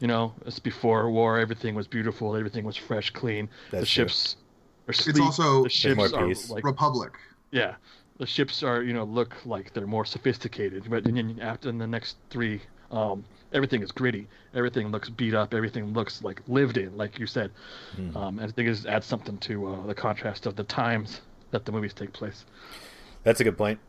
You 0.00 0.08
know, 0.08 0.34
it's 0.44 0.58
before 0.58 1.08
war, 1.10 1.38
everything 1.38 1.74
was 1.74 1.86
beautiful, 1.86 2.34
everything 2.36 2.64
was 2.64 2.76
fresh, 2.76 3.10
clean. 3.10 3.48
the 3.70 3.78
That's 3.78 3.90
true. 3.90 4.04
ships 4.04 4.36
are 5.00 5.06
It's 5.08 5.20
also 5.20 5.62
the 5.62 5.68
ships 5.70 6.12
are 6.12 6.36
like 6.48 6.64
Republic. 6.64 7.12
yeah, 7.52 7.76
the 8.18 8.26
ships 8.26 8.62
are 8.62 8.82
you 8.82 8.92
know 8.92 9.04
look 9.04 9.34
like 9.46 9.72
they're 9.72 9.86
more 9.86 10.04
sophisticated, 10.04 10.88
but 10.90 11.04
then 11.04 11.38
after 11.40 11.68
in 11.68 11.78
the 11.78 11.86
next 11.86 12.18
three, 12.30 12.62
um, 12.90 13.24
everything 13.52 13.82
is 13.82 13.92
gritty. 13.92 14.28
Everything 14.54 14.88
looks 14.90 15.08
beat 15.10 15.34
up. 15.34 15.54
Everything 15.54 15.92
looks 15.92 16.22
like 16.22 16.42
lived 16.48 16.76
in, 16.78 16.96
like 16.96 17.18
you 17.18 17.26
said. 17.26 17.52
Mhm. 17.96 18.16
Um, 18.16 18.38
and 18.38 18.48
I 18.48 18.52
think 18.52 18.68
it 18.68 18.72
just 18.74 18.86
adds 18.86 19.06
something 19.06 19.38
to 19.40 19.68
uh, 19.68 19.86
the 19.86 19.94
contrast 19.94 20.46
of 20.46 20.56
the 20.56 20.64
times 20.64 21.20
that 21.52 21.64
the 21.66 21.72
movies 21.72 21.94
take 21.94 22.12
place. 22.12 22.46
That's 23.24 23.40
a 23.40 23.44
good 23.44 23.58
point. 23.58 23.80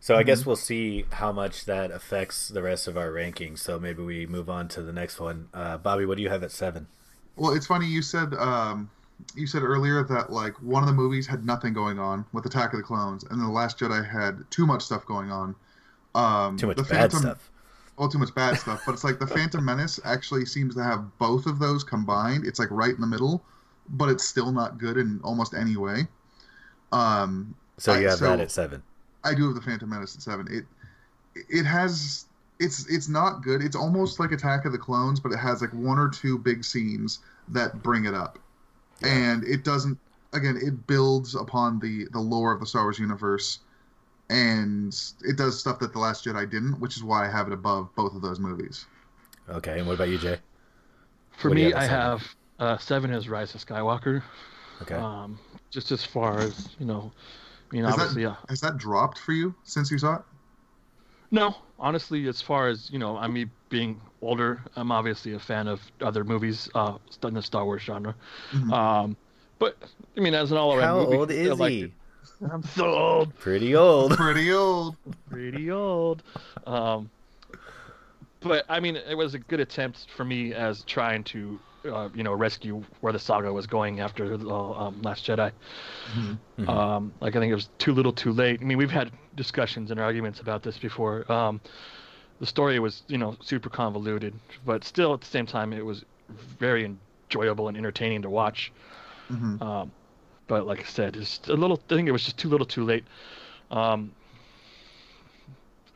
So 0.00 0.16
I 0.16 0.22
Mm-hmm. 0.22 0.24
guess 0.24 0.46
we'll 0.46 0.56
see 0.56 1.06
how 1.12 1.32
much 1.32 1.64
that 1.64 1.90
affects 1.90 2.48
the 2.48 2.62
rest 2.62 2.86
of 2.88 2.96
our 2.96 3.10
rankings. 3.10 3.60
So 3.60 3.78
maybe 3.80 4.02
we 4.02 4.26
move 4.26 4.48
on 4.50 4.68
to 4.68 4.82
the 4.82 4.92
next 4.92 5.18
one. 5.20 5.48
Uh, 5.54 5.78
Bobby, 5.78 6.06
what 6.06 6.16
do 6.16 6.22
you 6.22 6.28
have 6.28 6.42
at 6.42 6.52
seven? 6.52 6.88
Well, 7.36 7.52
it's 7.54 7.66
funny 7.66 7.86
you 7.86 8.02
said 8.02 8.34
um, 8.34 8.90
you 9.34 9.46
said 9.46 9.62
earlier 9.62 10.02
that 10.04 10.30
like 10.30 10.54
one 10.62 10.82
of 10.82 10.86
the 10.88 10.94
movies 10.94 11.26
had 11.26 11.44
nothing 11.44 11.72
going 11.72 11.98
on 11.98 12.24
with 12.32 12.46
Attack 12.46 12.72
of 12.72 12.78
the 12.78 12.82
Clones, 12.82 13.22
and 13.24 13.32
then 13.40 13.46
the 13.46 13.52
Last 13.52 13.78
Jedi 13.78 14.08
had 14.08 14.44
too 14.50 14.66
much 14.66 14.82
stuff 14.82 15.04
going 15.06 15.30
on. 15.30 15.54
Um, 16.14 16.56
Too 16.56 16.66
much 16.68 16.76
the 16.76 16.82
bad 16.82 17.10
Phantom, 17.12 17.18
stuff. 17.20 17.50
Well, 17.98 18.08
too 18.08 18.18
much 18.18 18.34
bad 18.34 18.58
stuff, 18.58 18.82
but 18.86 18.92
it's 18.92 19.04
like 19.04 19.18
the 19.18 19.26
Phantom 19.26 19.64
Menace 19.64 19.98
actually 20.04 20.44
seems 20.46 20.74
to 20.76 20.82
have 20.82 21.18
both 21.18 21.46
of 21.46 21.58
those 21.58 21.84
combined. 21.84 22.46
It's 22.46 22.58
like 22.58 22.70
right 22.70 22.94
in 22.94 23.00
the 23.00 23.06
middle, 23.06 23.42
but 23.90 24.08
it's 24.08 24.24
still 24.24 24.52
not 24.52 24.78
good 24.78 24.96
in 24.96 25.20
almost 25.22 25.54
any 25.54 25.76
way. 25.76 26.06
Um, 26.92 27.54
So 27.78 27.92
you 27.94 28.06
I- 28.06 28.10
have 28.10 28.18
so- 28.18 28.24
that 28.26 28.40
at 28.40 28.50
seven. 28.50 28.82
I 29.24 29.34
do 29.34 29.46
have 29.46 29.54
the 29.54 29.60
Phantom 29.62 29.88
Menace 29.90 30.14
at 30.14 30.22
seven. 30.22 30.46
It 30.50 30.64
it 31.50 31.64
has 31.64 32.26
it's 32.60 32.88
it's 32.88 33.08
not 33.08 33.42
good. 33.42 33.60
It's 33.62 33.76
almost 33.76 34.20
like 34.20 34.30
Attack 34.32 34.64
of 34.64 34.72
the 34.72 34.78
Clones, 34.78 35.18
but 35.20 35.32
it 35.32 35.38
has 35.38 35.60
like 35.60 35.72
one 35.74 35.98
or 35.98 36.08
two 36.08 36.38
big 36.38 36.64
scenes 36.64 37.18
that 37.48 37.82
bring 37.82 38.04
it 38.06 38.14
up, 38.14 38.38
and 39.02 39.44
it 39.44 39.64
doesn't. 39.64 39.98
Again, 40.32 40.58
it 40.62 40.86
builds 40.86 41.34
upon 41.34 41.78
the 41.78 42.06
the 42.12 42.20
lore 42.20 42.52
of 42.52 42.60
the 42.60 42.66
Star 42.66 42.82
Wars 42.82 42.98
universe 42.98 43.60
and 44.28 44.96
it 45.22 45.36
does 45.36 45.58
stuff 45.58 45.78
that 45.78 45.92
the 45.92 45.98
Last 45.98 46.24
Jedi 46.24 46.50
didn't, 46.50 46.80
which 46.80 46.96
is 46.96 47.04
why 47.04 47.26
I 47.26 47.30
have 47.30 47.46
it 47.46 47.52
above 47.52 47.94
both 47.94 48.14
of 48.14 48.22
those 48.22 48.40
movies. 48.40 48.86
Okay, 49.48 49.78
and 49.78 49.86
what 49.86 49.94
about 49.94 50.08
you, 50.08 50.18
Jay? 50.18 50.38
For 51.38 51.48
What 51.48 51.54
me, 51.54 51.62
have 51.64 51.74
I 51.74 51.84
have 51.84 52.34
uh, 52.58 52.78
seven 52.78 53.12
is 53.12 53.28
Rise 53.28 53.54
of 53.54 53.64
Skywalker. 53.64 54.22
Okay. 54.82 54.94
Um, 54.94 55.38
just 55.70 55.92
as 55.92 56.04
far 56.04 56.38
as 56.38 56.70
you 56.78 56.86
know, 56.86 57.12
I 57.70 57.74
mean, 57.74 57.84
Is 57.84 57.94
that- 57.94 58.00
obviously, 58.00 58.22
yeah. 58.22 58.36
Has 58.48 58.60
that 58.62 58.78
dropped 58.78 59.18
for 59.18 59.32
you 59.32 59.54
since 59.64 59.90
you 59.90 59.98
saw 59.98 60.16
it? 60.16 60.22
No, 61.30 61.54
honestly, 61.78 62.26
as 62.28 62.40
far 62.42 62.68
as 62.68 62.90
you 62.90 62.98
know, 62.98 63.16
I 63.16 63.26
mean, 63.28 63.50
being 63.68 64.00
older, 64.22 64.60
I'm 64.76 64.90
obviously 64.92 65.34
a 65.34 65.38
fan 65.38 65.68
of 65.68 65.80
other 66.00 66.24
movies 66.24 66.68
uh, 66.74 66.98
in 67.22 67.34
the 67.34 67.42
Star 67.42 67.64
Wars 67.64 67.82
genre. 67.82 68.14
Mhm. 68.52 68.72
Um, 68.72 69.16
but 69.58 69.76
I 70.16 70.20
mean, 70.20 70.34
as 70.34 70.50
an 70.52 70.58
all-around 70.58 70.88
How 70.88 71.04
movie, 71.04 71.16
old 71.16 71.30
I 71.30 71.34
is 71.34 71.58
liked 71.60 71.72
he? 71.74 71.82
it. 71.82 71.90
I'm 72.52 72.62
so 72.62 72.86
old, 72.92 73.34
Pretty 73.36 73.74
old. 73.74 74.12
Pretty 74.16 74.52
old. 74.52 74.96
pretty 75.30 75.70
old. 75.70 76.22
Um, 76.66 77.08
but 78.40 78.64
I 78.68 78.80
mean, 78.80 78.96
it 78.96 79.14
was 79.16 79.34
a 79.34 79.38
good 79.38 79.60
attempt 79.60 80.06
for 80.16 80.24
me 80.24 80.52
as 80.52 80.82
trying 80.84 81.24
to, 81.24 81.58
uh, 81.94 82.08
you 82.14 82.22
know, 82.22 82.32
rescue 82.32 82.82
where 83.00 83.12
the 83.12 83.18
saga 83.18 83.52
was 83.52 83.66
going 83.66 84.00
after 84.00 84.36
the 84.36 84.48
um, 84.50 85.00
Last 85.02 85.26
Jedi. 85.26 85.52
Mhm. 86.14 86.38
Mhm. 86.58 86.68
Um, 86.68 87.12
like 87.20 87.36
I 87.36 87.40
think 87.40 87.50
it 87.50 87.54
was 87.54 87.68
too 87.78 87.92
little, 87.92 88.12
too 88.12 88.32
late. 88.32 88.60
I 88.60 88.64
mean, 88.64 88.78
we've 88.78 88.90
had 88.90 89.10
discussions 89.34 89.90
and 89.90 90.00
arguments 90.00 90.40
about 90.40 90.62
this 90.62 90.78
before. 90.78 91.30
Um, 91.30 91.60
the 92.40 92.46
story 92.46 92.78
was, 92.78 93.02
you 93.08 93.18
know, 93.18 93.36
super 93.42 93.68
convoluted, 93.70 94.34
but 94.64 94.84
still 94.84 95.12
at 95.14 95.20
the 95.20 95.26
same 95.26 95.46
time, 95.46 95.72
it 95.72 95.84
was 95.84 96.04
very 96.58 96.84
enjoyable 97.30 97.68
and 97.68 97.76
entertaining 97.76 98.22
to 98.22 98.30
watch. 98.30 98.72
Mhm. 99.30 99.60
Um, 99.62 99.92
but 100.48 100.66
like 100.66 100.80
I 100.80 100.84
said, 100.84 101.16
it's 101.16 101.40
a 101.48 101.54
little. 101.54 101.80
I 101.90 101.94
think 101.94 102.08
it 102.08 102.12
was 102.12 102.24
just 102.24 102.38
too 102.38 102.48
little, 102.48 102.66
too 102.66 102.84
late. 102.84 103.04
Um, 103.70 104.12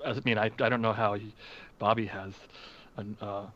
I 0.04 0.18
mean, 0.24 0.38
I, 0.38 0.50
I 0.60 0.68
don't 0.68 0.82
know 0.82 0.92
how 0.92 1.14
he, 1.14 1.34
Bobby 1.78 2.06
has 2.06 2.32
an 2.96 3.16
uh, 3.20 3.46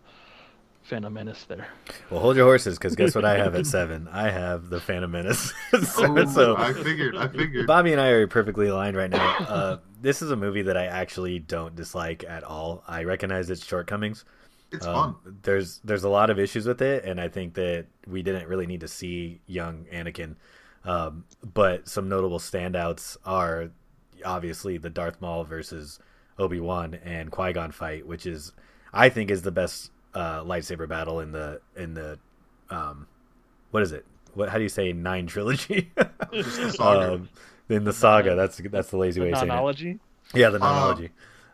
Phantom 0.85 1.13
Menace 1.13 1.45
there. 1.45 1.67
Well, 2.11 2.21
hold 2.21 2.37
your 2.37 2.45
horses, 2.45 2.77
because 2.79 2.95
guess 2.95 3.15
what 3.15 3.25
I 3.25 3.39
have 3.39 3.55
at 3.55 3.67
seven? 3.67 4.07
I 4.13 4.31
have 4.31 4.69
the 4.69 4.81
Phantom 4.81 5.11
Menace. 5.11 5.53
so, 5.71 6.17
Oh, 6.19 6.25
so 6.27 6.57
I 6.57 6.73
figured. 6.75 7.17
I 7.17 7.27
figured. 7.29 7.67
Bobby 7.67 7.93
and 7.93 8.01
I 8.01 8.09
are 8.09 8.27
perfectly 8.27 8.69
aligned 8.69 8.95
right 8.97 9.09
now. 9.11 9.37
Uh, 9.39 9.79
this 10.03 10.21
is 10.21 10.31
a 10.31 10.37
movie 10.37 10.63
that 10.63 10.77
I 10.77 10.85
actually 10.87 11.39
don't 11.39 11.75
dislike 11.75 12.23
at 12.29 12.45
all. 12.45 12.85
I 12.87 13.05
recognize 13.05 13.49
its 13.49 13.65
shortcomings. 13.65 14.27
It's 14.73 14.85
Um, 14.85 15.17
fun. 15.25 15.37
There's 15.43 15.81
there's 15.85 16.05
a 16.05 16.09
lot 16.11 16.29
of 16.29 16.39
issues 16.39 16.67
with 16.67 16.83
it, 16.83 17.05
and 17.05 17.19
I 17.21 17.29
think 17.29 17.55
that 17.55 17.87
we 18.07 18.23
didn't 18.23 18.49
really 18.49 18.67
need 18.67 18.81
to 18.81 18.89
see 18.89 19.41
young 19.47 19.87
Anakin. 19.91 20.37
Um, 20.85 21.25
but 21.55 21.89
some 21.89 22.11
notable 22.11 22.39
standouts 22.39 23.17
are 23.25 23.71
obviously 24.25 24.77
the 24.77 24.91
Darth 24.91 25.21
Maul 25.23 25.45
versus 25.45 25.99
Obi 26.39 26.61
Wan 26.61 26.95
and 27.05 27.31
Qui 27.31 27.55
Gon 27.55 27.71
fight, 27.71 28.07
which 28.07 28.27
is 28.27 28.53
I 28.93 29.09
think 29.09 29.31
is 29.31 29.41
the 29.43 29.51
best 29.53 29.91
uh, 30.15 30.43
lightsaber 30.45 30.89
battle 30.89 31.21
in 31.21 31.33
the 31.33 31.61
in 31.77 31.95
the 31.95 32.19
um, 32.71 33.07
what 33.71 33.83
is 33.83 33.93
it? 33.93 34.05
What 34.35 34.49
how 34.49 34.57
do 34.59 34.63
you 34.63 34.69
say 34.69 34.93
nine 34.93 35.27
trilogy? 35.27 35.91
Just 36.33 36.57
the 36.61 36.73
saga. 36.73 37.15
um, 37.15 37.29
in 37.69 37.85
the 37.85 37.93
saga, 37.93 38.35
that's 38.35 38.59
that's 38.71 38.91
the 38.91 38.97
lazy 38.97 39.21
The 39.21 39.27
way 39.27 39.33
of 39.33 39.39
saying 39.39 39.51
it. 39.51 39.55
nonology. 39.55 39.99
Yeah, 40.35 40.51
the 40.51 40.63
Uh. 40.63 40.97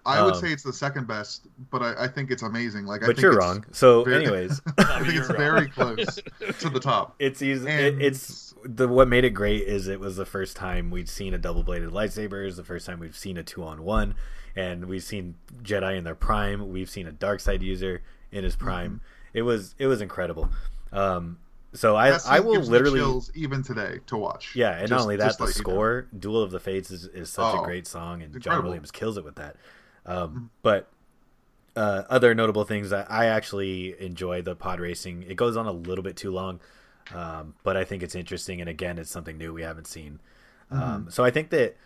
I 0.07 0.23
would 0.25 0.33
um, 0.35 0.41
say 0.41 0.51
it's 0.51 0.63
the 0.63 0.73
second 0.73 1.07
best, 1.07 1.47
but 1.71 1.83
I, 1.83 2.05
I 2.05 2.09
think 2.09 2.31
it's 2.31 2.41
amazing. 2.43 2.87
Like, 2.87 3.03
I 3.03 3.07
but 3.09 3.17
think 3.17 3.23
you're 3.23 3.33
it's 3.37 3.45
wrong. 3.45 3.67
So, 3.71 4.03
very- 4.03 4.25
anyways, 4.25 4.63
I 4.79 5.01
think 5.03 5.15
it's 5.15 5.29
wrong. 5.29 5.37
very 5.39 5.69
close 5.69 6.19
to 6.61 6.71
the 6.71 6.81
top. 6.81 7.17
it's 7.19 7.43
easy. 7.43 7.69
And- 7.69 8.01
It, 8.01 8.03
it's 8.03 8.55
the 8.65 8.89
what 8.89 9.09
made 9.09 9.25
it 9.25 9.31
great 9.31 9.65
is 9.65 9.89
it 9.89 10.01
was 10.01 10.17
the 10.17 10.25
first 10.25 10.57
time 10.57 10.91
we'd 10.91 11.09
seen 11.09 11.35
a 11.35 11.39
double 11.39 11.63
bladed 11.63 11.91
lightsaber. 11.91 12.47
It's 12.47 12.57
the 12.57 12.65
first 12.65 12.87
time 12.87 12.99
we've 12.99 13.17
seen 13.17 13.37
a 13.37 13.43
two 13.43 13.63
on 13.63 13.83
one, 13.85 14.15
and 14.57 14.87
we've 14.87 15.03
seen 15.03 15.35
Jedi 15.63 15.99
in 15.99 16.05
their 16.05 16.15
prime. 16.15 16.71
We've 16.73 16.89
seen 16.91 17.07
a 17.07 17.13
dark 17.13 17.41
side 17.41 17.63
user 17.63 18.01
in 18.33 18.45
his 18.45 18.57
prime. 18.57 19.01
It 19.33 19.43
was 19.43 19.75
it 19.79 19.87
was 19.87 20.01
incredible. 20.01 20.51
Um, 20.93 21.39
so 21.73 21.95
I 21.97 22.19
I 22.27 22.41
will 22.41 22.61
literally 22.63 23.21
even 23.35 23.63
today 23.63 23.99
to 24.07 24.17
watch. 24.17 24.57
Yeah, 24.57 24.77
and 24.77 24.91
not 24.91 25.03
only 25.03 25.17
that, 25.17 25.27
just 25.27 25.39
the 25.39 25.45
you 25.45 25.49
know. 25.49 25.53
score, 25.53 26.07
"Duel 26.19 26.43
of 26.43 26.51
the 26.51 26.59
Fates," 26.61 26.91
is, 26.91 27.05
is 27.07 27.31
such 27.31 27.55
a 27.55 27.59
Oh, 27.59 27.65
great 27.65 27.87
song, 27.87 28.23
and 28.23 28.41
John. 28.41 28.65
Williams 28.65 28.91
kills 28.91 29.17
it 29.17 29.25
with 29.25 29.37
that. 29.37 29.57
Mm-hmm. 30.07 30.19
Um, 30.19 30.51
but 30.63 30.91
uh, 31.77 32.03
other 32.11 32.35
notable 32.35 32.65
things 32.65 32.91
that 32.91 33.11
I 33.11 33.27
actually 33.27 34.01
enjoy 34.01 34.43
the 34.43 34.57
pod 34.57 34.81
racing. 34.81 35.25
It 35.29 35.37
goes 35.37 35.57
on 35.57 35.67
a 35.67 35.73
little 35.73 36.03
bit 36.03 36.17
too 36.17 36.33
long, 36.33 36.61
um, 37.15 37.55
but 37.63 37.77
I 37.77 37.85
think 37.85 38.03
it's 38.03 38.17
interesting, 38.17 38.61
and 38.61 38.69
again, 38.69 38.99
it's 38.99 39.11
something 39.11 39.39
new 39.39 39.53
we 39.53 39.63
haven't 39.63 39.87
seen. 39.87 40.19
Mm-hmm. 40.73 40.83
Um, 40.83 41.11
so 41.11 41.25
I 41.25 41.31
think 41.31 41.51
that 41.51 41.77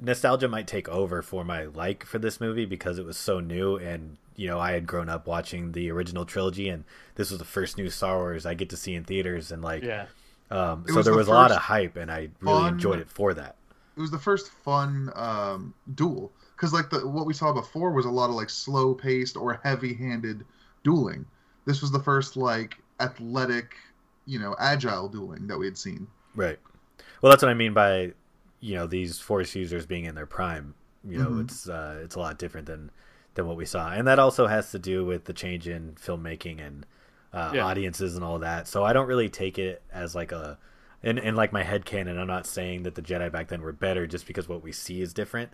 nostalgia 0.00 0.48
might 0.48 0.66
take 0.66 0.88
over 0.88 1.22
for 1.22 1.44
my 1.44 1.64
like 1.64 2.04
for 2.04 2.18
this 2.18 2.40
movie 2.40 2.66
because 2.66 2.98
it 2.98 3.04
was 3.04 3.16
so 3.16 3.40
new, 3.40 3.76
and 3.76 4.16
you 4.36 4.46
know 4.48 4.58
I 4.58 4.72
had 4.72 4.86
grown 4.86 5.08
up 5.08 5.26
watching 5.26 5.72
the 5.72 5.90
original 5.90 6.24
trilogy, 6.24 6.68
and 6.68 6.84
this 7.16 7.30
was 7.30 7.38
the 7.38 7.44
first 7.44 7.76
new 7.78 7.90
Star 7.90 8.16
Wars 8.18 8.44
I 8.46 8.54
get 8.54 8.70
to 8.70 8.76
see 8.76 8.94
in 8.94 9.04
theaters, 9.04 9.50
and 9.52 9.62
like. 9.62 9.82
Yeah. 9.82 10.06
Um, 10.50 10.84
so 10.86 10.94
was 10.96 11.06
there 11.06 11.14
the 11.14 11.18
was 11.18 11.26
a 11.28 11.32
lot 11.32 11.50
of 11.50 11.56
hype, 11.56 11.96
and 11.96 12.10
I 12.12 12.28
really 12.40 12.60
fun- 12.64 12.74
enjoyed 12.74 12.98
it 13.00 13.08
for 13.08 13.32
that. 13.34 13.56
it 13.96 14.00
was 14.00 14.10
the 14.10 14.18
first 14.18 14.50
fun 14.50 15.10
um, 15.16 15.72
duel 15.94 16.30
because 16.54 16.72
like 16.72 16.90
the 16.90 17.08
what 17.08 17.24
we 17.26 17.32
saw 17.32 17.52
before 17.52 17.92
was 17.92 18.04
a 18.04 18.10
lot 18.10 18.28
of 18.28 18.36
like 18.36 18.50
slow 18.50 18.94
paced 18.94 19.36
or 19.38 19.58
heavy 19.64 19.94
handed 19.94 20.44
dueling. 20.84 21.24
This 21.64 21.80
was 21.80 21.90
the 21.90 21.98
first 21.98 22.36
like 22.36 22.76
athletic, 23.00 23.74
you 24.26 24.38
know, 24.38 24.54
agile 24.58 25.08
dueling 25.08 25.46
that 25.46 25.58
we 25.58 25.64
had 25.66 25.78
seen. 25.78 26.06
Right. 26.36 26.58
Well, 27.22 27.30
that's 27.30 27.42
what 27.42 27.48
I 27.50 27.54
mean 27.54 27.72
by, 27.72 28.12
you 28.60 28.74
know, 28.74 28.86
these 28.86 29.18
force 29.18 29.54
users 29.54 29.86
being 29.86 30.04
in 30.04 30.14
their 30.14 30.26
prime. 30.26 30.74
You 31.08 31.18
know, 31.18 31.30
Mhm. 31.30 31.44
it's 31.44 31.68
uh, 31.68 32.00
it's 32.04 32.16
a 32.16 32.18
lot 32.20 32.38
different 32.38 32.66
than 32.66 32.90
than 33.34 33.46
what 33.46 33.56
we 33.56 33.64
saw, 33.66 33.90
and 33.92 34.06
that 34.08 34.18
also 34.18 34.46
has 34.46 34.70
to 34.72 34.78
do 34.78 35.04
with 35.04 35.24
the 35.24 35.32
change 35.32 35.68
in 35.68 35.94
filmmaking 35.94 36.64
and 36.64 36.86
uh, 37.32 37.52
Yeah. 37.54 37.64
audiences 37.66 38.14
and 38.14 38.24
all 38.24 38.38
that. 38.40 38.68
So 38.68 38.84
I 38.84 38.92
don't 38.92 39.06
really 39.08 39.28
take 39.28 39.58
it 39.58 39.82
as 39.92 40.14
like 40.14 40.32
a, 40.32 40.58
and 41.02 41.18
and 41.18 41.36
like 41.36 41.52
my 41.52 41.62
head 41.62 41.84
canon. 41.84 42.18
I'm 42.18 42.26
not 42.26 42.46
saying 42.46 42.84
that 42.84 42.94
the 42.94 43.02
Jedi 43.02 43.30
back 43.30 43.48
then 43.48 43.62
were 43.62 43.72
better 43.72 44.06
just 44.06 44.26
because 44.26 44.48
what 44.48 44.62
we 44.62 44.72
see 44.72 45.00
is 45.02 45.12
different 45.12 45.50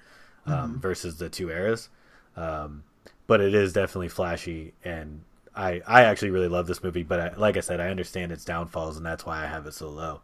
um, 0.46 0.78
versus 0.80 1.16
the 1.18 1.28
two 1.28 1.50
eras. 1.50 1.88
Um, 2.36 2.84
but 3.26 3.40
it 3.40 3.54
is 3.54 3.72
definitely 3.72 4.08
flashy, 4.08 4.74
and 4.84 5.22
I 5.54 5.82
I 5.86 6.02
actually 6.04 6.30
really 6.30 6.48
love 6.48 6.66
this 6.66 6.82
movie. 6.82 7.02
But 7.02 7.20
I, 7.20 7.34
like 7.36 7.56
I 7.56 7.60
said, 7.60 7.80
I 7.80 7.88
understand 7.88 8.32
its 8.32 8.44
downfalls, 8.44 8.96
and 8.96 9.06
that's 9.06 9.24
why 9.26 9.42
I 9.42 9.46
have 9.46 9.66
it 9.66 9.74
so 9.74 9.88
low. 9.88 10.20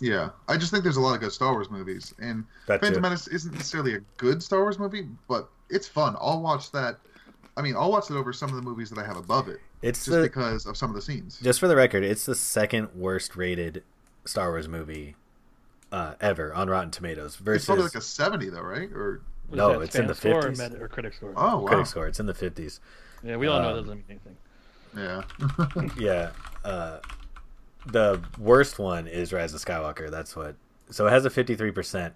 Yeah, 0.00 0.30
I 0.48 0.56
just 0.56 0.70
think 0.70 0.82
there's 0.82 0.96
a 0.96 1.00
lot 1.00 1.14
of 1.14 1.20
good 1.20 1.32
Star 1.32 1.52
Wars 1.52 1.70
movies, 1.70 2.14
and 2.20 2.44
That 2.66 2.80
Phantom 2.80 2.96
too. 2.96 3.00
Menace 3.02 3.28
isn't 3.28 3.52
necessarily 3.52 3.94
a 3.96 4.00
good 4.16 4.42
Star 4.42 4.60
Wars 4.60 4.78
movie, 4.78 5.06
but 5.28 5.48
it's 5.68 5.86
fun. 5.86 6.16
I'll 6.20 6.40
watch 6.40 6.72
that. 6.72 6.98
I 7.56 7.62
mean, 7.62 7.76
I'll 7.76 7.90
watch 7.92 8.10
it 8.10 8.14
over 8.14 8.32
some 8.32 8.48
of 8.48 8.56
the 8.56 8.62
movies 8.62 8.88
that 8.90 8.98
I 8.98 9.06
have 9.06 9.16
above 9.18 9.48
it, 9.48 9.60
It's 9.82 10.04
just 10.04 10.16
the, 10.16 10.22
because 10.22 10.64
of 10.66 10.76
some 10.76 10.88
of 10.88 10.96
the 10.96 11.02
scenes. 11.02 11.38
just 11.40 11.60
for 11.60 11.68
the 11.68 11.76
record, 11.76 12.02
it's 12.02 12.24
the 12.24 12.34
second 12.34 12.88
worst 12.94 13.36
rated 13.36 13.82
Star 14.24 14.50
Wars 14.50 14.68
movie 14.68 15.16
uh, 15.92 16.14
ever 16.20 16.54
on 16.54 16.70
Rotten 16.70 16.90
Tomatoes 16.90 17.34
It's 17.34 17.36
versus 17.36 17.66
probably 17.66 17.84
like 17.84 17.94
a 17.96 18.00
seventy 18.00 18.48
though, 18.48 18.62
right? 18.62 18.90
Or 18.92 19.20
Was 19.50 19.58
No, 19.58 19.80
it's 19.80 19.96
in 19.96 20.06
the 20.06 20.14
score 20.14 20.46
or 20.46 20.52
50s. 20.52 20.80
Or 20.80 20.88
critic 20.88 21.12
score. 21.14 21.34
oh 21.36 21.58
wow, 21.60 21.66
critic 21.66 21.86
score. 21.86 22.06
It's 22.06 22.20
in 22.20 22.26
the 22.26 22.34
fifties. 22.34 22.80
Yeah, 23.22 23.36
we 23.36 23.48
all 23.48 23.60
know 23.60 23.70
um, 23.70 23.74
that 23.76 23.82
doesn't 23.82 24.08
mean 24.08 24.20
anything. 24.96 25.92
yeah. 25.92 25.92
Yeah. 25.98 26.30
Uh, 26.64 26.98
the 27.86 28.22
worst 28.38 28.78
one 28.78 29.06
is 29.06 29.32
Rise 29.32 29.54
of 29.54 29.64
Skywalker. 29.64 30.10
That's 30.10 30.36
what. 30.36 30.56
So 30.90 31.06
it 31.06 31.10
has 31.10 31.24
a 31.24 31.30
fifty 31.30 31.54
three 31.54 31.70
percent 31.72 32.14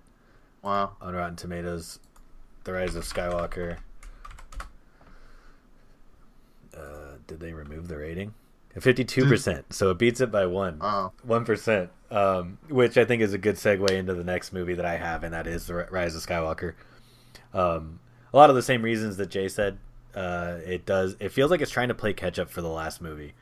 wow. 0.62 0.92
on 1.00 1.14
Rotten 1.14 1.36
Tomatoes. 1.36 1.98
The 2.64 2.72
Rise 2.72 2.96
of 2.96 3.04
Skywalker. 3.04 3.78
Uh, 6.76 7.16
did 7.26 7.40
they 7.40 7.52
remove 7.52 7.88
the 7.88 7.96
rating? 7.96 8.34
Fifty 8.80 9.04
two 9.04 9.26
percent. 9.26 9.72
So 9.72 9.90
it 9.90 9.98
beats 9.98 10.20
it 10.20 10.32
by 10.32 10.46
one. 10.46 10.78
Oh, 10.80 11.12
One 11.22 11.44
percent, 11.44 11.90
um, 12.10 12.58
which 12.68 12.98
I 12.98 13.04
think 13.04 13.22
is 13.22 13.32
a 13.32 13.38
good 13.38 13.54
segue 13.54 13.88
into 13.90 14.14
the 14.14 14.24
next 14.24 14.52
movie 14.52 14.74
that 14.74 14.84
I 14.84 14.96
have, 14.96 15.22
and 15.22 15.32
that 15.32 15.46
is 15.46 15.66
the 15.66 15.86
Rise 15.90 16.16
of 16.16 16.26
Skywalker. 16.26 16.74
Um, 17.52 18.00
a 18.32 18.36
lot 18.36 18.50
of 18.50 18.56
the 18.56 18.62
same 18.62 18.82
reasons 18.82 19.16
that 19.18 19.30
Jay 19.30 19.48
said. 19.48 19.78
Uh, 20.12 20.58
it 20.66 20.86
does. 20.86 21.16
It 21.20 21.30
feels 21.30 21.50
like 21.52 21.60
it's 21.60 21.70
trying 21.70 21.88
to 21.88 21.94
play 21.94 22.12
catch 22.12 22.38
up 22.38 22.50
for 22.50 22.62
the 22.62 22.68
last 22.68 23.00
movie. 23.00 23.34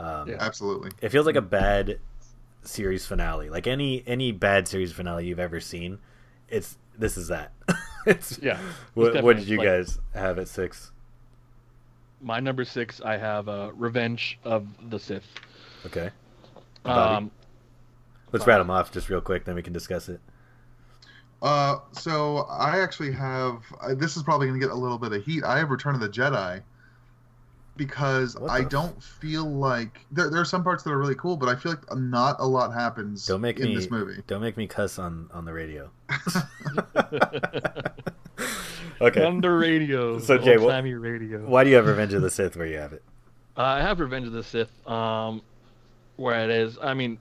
Um, 0.00 0.28
Yeah. 0.28 0.36
absolutely. 0.40 0.90
It 1.02 1.10
feels 1.10 1.26
like 1.26 1.36
a 1.36 1.42
bad 1.42 1.98
series 2.62 3.06
finale. 3.06 3.50
Like 3.50 3.66
any 3.66 4.02
any 4.06 4.32
bad 4.32 4.66
series 4.68 4.92
finale 4.92 5.26
you've 5.26 5.38
ever 5.38 5.60
seen, 5.60 5.98
it's 6.48 6.78
this 6.98 7.16
is 7.16 7.28
that. 7.28 7.52
it's 8.06 8.38
Yeah, 8.42 8.58
it's 8.60 8.78
What, 8.94 9.22
what 9.22 9.36
did 9.36 9.48
you 9.48 9.58
like- 9.58 9.66
guys 9.66 9.98
have 10.14 10.38
at 10.38 10.48
six? 10.48 10.90
My 12.22 12.38
number 12.38 12.64
six, 12.66 13.00
I 13.00 13.16
have 13.16 13.48
uh, 13.48 13.70
Revenge 13.74 14.38
of 14.44 14.66
the 14.90 14.98
Sith. 14.98 15.24
Okay, 15.86 16.10
Um, 16.84 17.30
let's 18.30 18.46
rat 18.46 18.58
them 18.58 18.68
off 18.70 18.92
just 18.92 19.08
real 19.08 19.22
quick, 19.22 19.46
then 19.46 19.54
we 19.54 19.62
can 19.62 19.72
discuss 19.72 20.10
it. 20.10 20.20
Uh, 21.40 21.78
so 21.92 22.46
I 22.50 22.80
actually 22.80 23.12
have. 23.12 23.62
Uh, 23.80 23.94
this 23.94 24.18
is 24.18 24.22
probably 24.22 24.48
going 24.48 24.60
to 24.60 24.66
get 24.66 24.70
a 24.74 24.78
little 24.78 24.98
bit 24.98 25.12
of 25.14 25.24
heat. 25.24 25.42
I 25.44 25.58
have 25.58 25.70
Return 25.70 25.94
of 25.94 26.02
the 26.02 26.10
Jedi 26.10 26.60
because 27.80 28.36
What 28.36 28.50
I 28.50 28.62
don't 28.62 29.02
feel 29.02 29.50
like 29.50 30.04
there, 30.10 30.28
there 30.28 30.42
are 30.42 30.44
some 30.44 30.62
parts 30.62 30.82
that 30.82 30.90
are 30.90 30.98
really 30.98 31.14
cool, 31.14 31.38
but 31.38 31.48
I 31.48 31.56
feel 31.56 31.72
like 31.72 31.96
not 31.96 32.36
a 32.38 32.46
lot 32.46 32.74
happens 32.74 33.26
Don't 33.26 33.40
make 33.40 33.58
in 33.58 33.68
me 33.68 33.74
this 33.74 33.90
movie. 33.90 34.22
don't 34.26 34.42
make 34.42 34.58
me 34.58 34.66
cuss 34.66 34.98
on 34.98 35.30
on 35.32 35.46
the 35.46 35.52
radio. 35.54 35.88
okay. 39.00 39.24
Under 39.24 39.56
radio. 39.56 40.18
So, 40.18 40.36
Jay, 40.36 40.58
what- 40.58 40.64
old-timey 40.64 40.92
radio. 40.92 41.38
Why 41.38 41.64
do 41.64 41.70
you 41.70 41.76
have 41.76 41.86
Revenge 41.86 42.12
of 42.12 42.20
the 42.20 42.28
Sith 42.28 42.54
where 42.54 42.66
you 42.66 42.76
have 42.76 42.92
it? 42.92 43.02
Uh, 43.56 43.62
I 43.62 43.80
have 43.80 43.98
Revenge 43.98 44.26
of 44.26 44.34
the 44.34 44.44
Sith, 44.44 44.68
um, 44.86 45.40
where 46.16 46.38
it 46.44 46.50
is. 46.50 46.76
I 46.82 46.92
mean, 46.92 47.16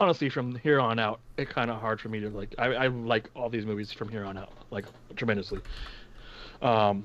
honestly, 0.00 0.30
from 0.30 0.56
here 0.56 0.80
on 0.80 0.98
out, 0.98 1.20
it's 1.36 1.52
kind 1.52 1.70
of 1.70 1.78
hard 1.78 2.00
for 2.00 2.08
me 2.08 2.20
to 2.20 2.30
like. 2.30 2.54
I, 2.58 2.68
I 2.74 2.86
like 2.86 3.28
all 3.36 3.50
these 3.50 3.66
movies 3.66 3.92
from 3.92 4.08
here 4.08 4.24
on 4.24 4.38
out, 4.38 4.52
like 4.70 4.86
tremendously. 5.14 5.60
Um, 6.62 7.04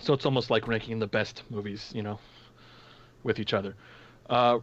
so 0.00 0.12
it's 0.12 0.24
almost 0.24 0.50
like 0.50 0.68
ranking 0.68 0.98
the 0.98 1.06
best 1.06 1.42
movies, 1.50 1.90
you 1.94 2.02
know, 2.02 2.18
with 3.22 3.38
each 3.38 3.54
other. 3.54 3.74
Uh, 4.28 4.58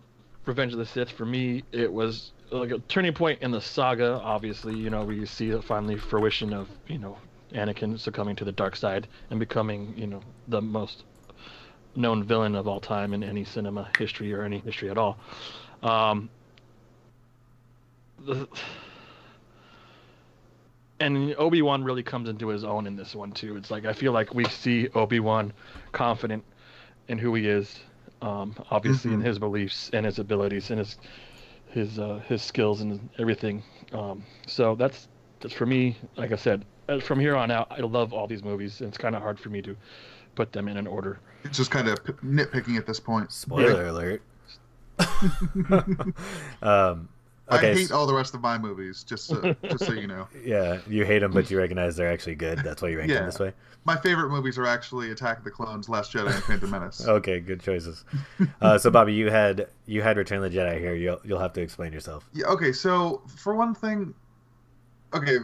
Revenge 0.46 0.74
of 0.74 0.80
the 0.80 0.86
Sith 0.86 1.10
for 1.10 1.26
me, 1.26 1.64
it 1.72 1.92
was 1.92 2.32
like 2.52 2.72
a 2.72 2.80
turning 2.80 3.14
point 3.14 3.42
in 3.42 3.52
the 3.52 3.62
saga. 3.62 4.20
Obviously, 4.24 4.76
you 4.76 4.90
know, 4.90 5.04
where 5.04 5.16
you 5.16 5.26
see 5.26 5.50
the 5.50 5.62
finally 5.62 5.98
fruition 5.98 6.54
of 6.54 6.70
you 6.88 7.00
know 7.00 7.18
Anakin 7.52 8.00
succumbing 8.00 8.36
to 8.38 8.46
the 8.46 8.52
dark 8.52 8.76
side 8.76 9.08
and 9.30 9.40
becoming 9.40 9.94
you 9.98 10.06
know 10.06 10.22
the 10.48 10.62
most 10.62 11.04
known 11.96 12.24
villain 12.24 12.56
of 12.56 12.68
all 12.68 12.80
time 12.80 13.14
in 13.14 13.24
any 13.24 13.44
cinema 13.44 13.90
history 13.98 14.34
or 14.34 14.44
any 14.44 14.60
history 14.60 14.90
at 14.90 14.98
all. 14.98 15.18
Um, 15.82 16.30
the, 18.20 18.48
and 21.00 21.36
Obi 21.38 21.62
Wan 21.62 21.84
really 21.84 22.04
comes 22.04 22.30
into 22.30 22.48
his 22.48 22.64
own 22.64 22.88
in 22.88 22.96
this 22.96 23.14
one 23.16 23.32
too. 23.32 23.58
It's 23.58 23.70
like 23.72 23.86
I 23.86 23.94
feel 23.94 24.12
like 24.12 24.34
we 24.34 24.46
see 24.46 24.88
Obi 24.96 25.20
Wan 25.20 25.54
confident 25.92 26.44
in 27.08 27.18
who 27.18 27.36
he 27.36 27.48
is, 27.48 27.78
um, 28.22 28.56
obviously 28.72 29.14
in 29.14 29.22
Mhm. 29.22 29.26
his 29.26 29.40
beliefs 29.40 29.90
and 29.94 30.06
his 30.06 30.20
abilities 30.20 30.70
and 30.72 30.80
his 30.80 30.98
his 31.70 32.00
uh, 32.00 32.22
his 32.28 32.42
skills 32.42 32.82
and 32.82 33.10
everything. 33.20 33.62
Um, 33.94 34.24
so 34.48 34.76
that's 34.76 35.08
that's 35.42 35.54
for 35.54 35.66
me. 35.66 35.98
Like 36.16 36.32
I 36.32 36.38
said, 36.38 36.64
uh, 36.88 37.00
from 37.00 37.20
here 37.20 37.36
on 37.36 37.52
out, 37.52 37.68
I 37.70 37.82
love 37.82 38.14
all 38.14 38.28
these 38.28 38.44
movies, 38.44 38.80
and 38.80 38.88
it's 38.88 38.98
kind 38.98 39.16
of 39.16 39.22
hard 39.22 39.38
for 39.40 39.50
me 39.50 39.62
to 39.64 39.76
put 40.36 40.52
them 40.54 40.68
in 40.68 40.78
an 40.78 40.88
order. 40.88 41.20
It's 41.44 41.58
just 41.58 41.72
kind 41.72 41.88
of 41.90 42.04
p- 42.04 42.14
nitpicking 42.24 42.78
at 42.78 42.86
this 42.88 43.00
point. 43.00 43.32
Spoiler 43.32 43.86
alert. 43.88 44.22
um, 46.62 47.10
okay. 47.52 47.72
I 47.72 47.74
hate 47.76 47.92
all 47.92 48.06
the 48.08 48.14
rest 48.14 48.34
of 48.34 48.42
my 48.42 48.58
movies, 48.58 49.04
just 49.04 49.26
so, 49.26 49.56
just 49.64 49.86
so 49.86 49.94
you 49.94 50.08
know. 50.08 50.28
yeah, 50.44 50.80
you 50.88 51.06
hate 51.06 51.20
them, 51.20 51.32
but 51.32 51.50
you 51.52 51.58
recognize 51.58 51.96
they're 51.96 52.12
actually 52.12 52.36
good. 52.36 52.60
That's 52.60 52.82
why 52.82 52.90
you 52.90 52.98
rank 52.98 53.12
them 53.12 53.26
this 53.26 53.40
way. 53.40 53.54
My 53.84 53.96
favorite 53.96 54.30
movies 54.30 54.58
are 54.58 54.66
actually 54.66 55.12
Attack 55.12 55.40
of 55.40 55.44
the 55.44 55.52
Clones, 55.52 55.88
Last 55.88 56.12
Jedi, 56.12 56.34
and 56.34 56.44
Phantom 56.44 56.70
Menace. 56.72 57.06
Okay, 57.16 57.40
good 57.40 57.62
choices. 57.62 58.04
Uh, 58.62 58.78
so, 58.78 58.90
Bobby, 58.90 59.14
you 59.14 59.30
had 59.30 59.68
you 59.86 60.02
had 60.02 60.18
Return 60.18 60.44
of 60.44 60.52
the 60.52 60.58
Jedi 60.58 60.80
here. 60.80 60.96
You'll 60.96 61.22
you'll 61.24 61.40
have 61.40 61.54
to 61.54 61.62
explain 61.62 61.94
yourself. 61.94 62.28
Yeah, 62.34 62.48
okay, 62.48 62.72
so 62.72 63.22
for 63.38 63.56
one 63.56 63.76
thing, 63.76 64.14
okay, 65.14 65.38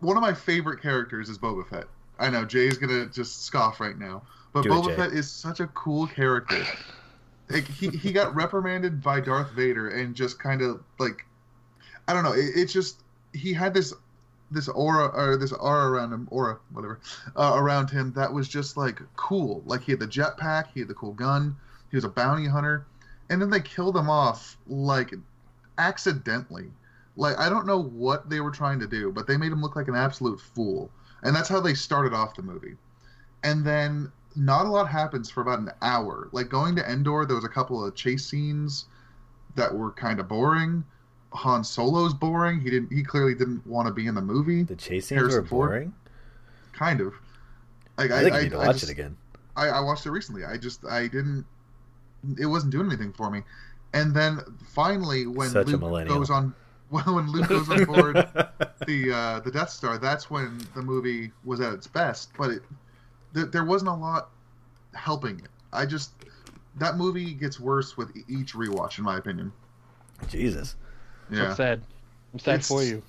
one 0.00 0.16
of 0.16 0.22
my 0.22 0.34
favorite 0.34 0.82
characters 0.82 1.28
is 1.28 1.38
Boba 1.38 1.68
Fett. 1.68 1.84
I 2.18 2.30
know 2.30 2.44
Jay's 2.44 2.78
gonna 2.78 3.06
just 3.06 3.44
scoff 3.44 3.80
right 3.80 3.96
now, 3.96 4.22
but 4.52 4.62
Do 4.62 4.70
Boba 4.70 4.86
Jay. 4.88 4.96
Fett 4.96 5.12
is 5.12 5.30
such 5.30 5.60
a 5.60 5.68
cool 5.68 6.06
character. 6.08 6.64
Like 7.48 7.66
he 7.66 7.88
he 7.88 8.12
got 8.12 8.34
reprimanded 8.34 9.02
by 9.02 9.20
Darth 9.20 9.52
Vader 9.52 9.88
and 9.88 10.14
just 10.14 10.38
kind 10.38 10.60
of 10.60 10.82
like, 10.98 11.24
I 12.08 12.12
don't 12.14 12.24
know. 12.24 12.32
It, 12.32 12.50
it's 12.56 12.72
just 12.72 13.02
he 13.32 13.52
had 13.52 13.74
this 13.74 13.92
this 14.50 14.68
aura 14.68 15.08
or 15.08 15.36
this 15.36 15.52
aura 15.52 15.90
around 15.90 16.12
him, 16.12 16.26
aura 16.30 16.58
whatever, 16.72 17.00
uh, 17.36 17.52
around 17.54 17.90
him 17.90 18.12
that 18.14 18.32
was 18.32 18.48
just 18.48 18.76
like 18.76 19.00
cool. 19.14 19.62
Like 19.66 19.82
he 19.82 19.92
had 19.92 20.00
the 20.00 20.08
jetpack, 20.08 20.68
he 20.72 20.80
had 20.80 20.88
the 20.88 20.94
cool 20.94 21.12
gun, 21.12 21.54
he 21.90 21.96
was 21.96 22.04
a 22.04 22.08
bounty 22.08 22.46
hunter, 22.46 22.86
and 23.28 23.40
then 23.40 23.50
they 23.50 23.60
killed 23.60 23.96
him 23.96 24.08
off 24.08 24.56
like 24.66 25.14
accidentally. 25.76 26.70
Like 27.16 27.38
I 27.38 27.48
don't 27.48 27.66
know 27.66 27.82
what 27.82 28.30
they 28.30 28.40
were 28.40 28.50
trying 28.50 28.80
to 28.80 28.86
do, 28.86 29.12
but 29.12 29.26
they 29.26 29.36
made 29.36 29.52
him 29.52 29.60
look 29.60 29.76
like 29.76 29.88
an 29.88 29.96
absolute 29.96 30.40
fool. 30.40 30.90
And 31.22 31.34
that's 31.34 31.48
how 31.48 31.60
they 31.60 31.74
started 31.74 32.14
off 32.14 32.36
the 32.36 32.42
movie. 32.42 32.76
And 33.42 33.64
then 33.64 34.10
not 34.36 34.66
a 34.66 34.70
lot 34.70 34.88
happens 34.88 35.30
for 35.30 35.40
about 35.40 35.58
an 35.58 35.72
hour. 35.82 36.28
Like 36.32 36.48
going 36.48 36.76
to 36.76 36.90
Endor, 36.90 37.26
there 37.26 37.36
was 37.36 37.44
a 37.44 37.48
couple 37.48 37.84
of 37.84 37.94
chase 37.94 38.24
scenes 38.24 38.86
that 39.56 39.74
were 39.74 39.90
kind 39.90 40.20
of 40.20 40.28
boring. 40.28 40.84
Han 41.32 41.62
Solo's 41.62 42.14
boring. 42.14 42.60
He 42.60 42.70
didn't 42.70 42.92
he 42.92 43.02
clearly 43.02 43.34
didn't 43.34 43.66
want 43.66 43.86
to 43.88 43.92
be 43.94 44.06
in 44.06 44.14
the 44.14 44.20
movie. 44.22 44.62
The 44.62 44.76
chase 44.76 45.06
scenes 45.06 45.18
Harrison 45.20 45.42
were 45.42 45.46
Ford? 45.48 45.68
boring. 45.70 45.94
Kind 46.72 47.00
of. 47.00 47.14
Like 47.96 48.10
I 48.10 48.22
think 48.22 48.34
you 48.36 48.42
need 48.42 48.50
to 48.50 48.58
I 48.58 48.66
watch 48.68 48.76
just- 48.76 48.84
it 48.84 48.90
again. 48.90 49.16
I, 49.56 49.68
I 49.68 49.80
watched 49.80 50.06
it 50.06 50.10
recently. 50.12 50.44
I 50.44 50.56
just 50.56 50.84
I 50.84 51.02
didn't. 51.08 51.44
It 52.38 52.46
wasn't 52.46 52.70
doing 52.72 52.86
anything 52.86 53.12
for 53.12 53.28
me. 53.30 53.42
And 53.92 54.14
then 54.14 54.38
finally, 54.72 55.26
when 55.26 55.48
Such 55.48 55.66
Luke 55.66 56.06
goes 56.08 56.30
on, 56.30 56.54
when 56.90 57.28
Luke 57.30 57.48
goes 57.48 57.68
on 57.68 57.84
board 57.84 58.14
the 58.86 59.12
uh, 59.12 59.40
the 59.40 59.50
Death 59.50 59.70
Star, 59.70 59.98
that's 59.98 60.30
when 60.30 60.60
the 60.76 60.82
movie 60.82 61.32
was 61.44 61.60
at 61.60 61.72
its 61.72 61.86
best. 61.88 62.30
But 62.38 62.50
it, 62.50 62.62
th- 63.34 63.50
there 63.50 63.64
wasn't 63.64 63.90
a 63.90 63.94
lot 63.94 64.30
helping 64.94 65.40
it. 65.40 65.48
I 65.72 65.84
just 65.86 66.12
that 66.76 66.96
movie 66.96 67.34
gets 67.34 67.58
worse 67.58 67.96
with 67.96 68.12
each 68.28 68.52
rewatch, 68.54 68.98
in 68.98 69.04
my 69.04 69.16
opinion. 69.18 69.52
Jesus. 70.28 70.76
So 71.30 71.36
Yeah, 71.36 71.50
I'm 71.50 71.56
sad. 71.56 71.82
I'm 72.32 72.38
sad 72.38 72.54
It's- 72.56 72.68
for 72.68 72.82
you. 72.82 73.02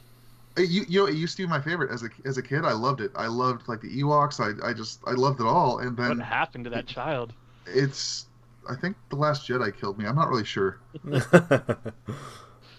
You, 0.58 0.84
you 0.90 1.00
know, 1.00 1.06
it 1.08 1.16
used 1.16 1.38
to 1.38 1.44
be 1.44 1.48
my 1.48 1.62
favorite 1.62 1.90
as 1.90 2.04
a 2.04 2.10
as 2.26 2.38
a 2.38 2.42
kid. 2.42 2.66
I 2.66 2.74
loved 2.74 3.00
it. 3.00 3.12
I 3.16 3.28
loved 3.28 3.70
like 3.70 3.80
the 3.80 3.88
Ewoks. 4.02 4.42
I 4.42 4.68
I 4.68 4.74
just 4.74 5.00
I 5.08 5.12
loved 5.12 5.40
it 5.40 5.46
all. 5.46 5.80
And 5.80 5.96
then 5.96 6.10
What 6.10 6.18
then 6.18 6.20
happened 6.20 6.66
to 6.66 6.70
that 6.72 6.86
child? 6.86 7.34
it's 7.66 8.26
I 8.70 8.76
think 8.76 8.98
the 9.10 9.16
Last 9.16 9.48
Jedi 9.48 9.78
killed 9.80 9.98
me. 9.98 10.06
I'm 10.06 10.16
not 10.16 10.28
really 10.30 10.44
sure. 10.44 10.80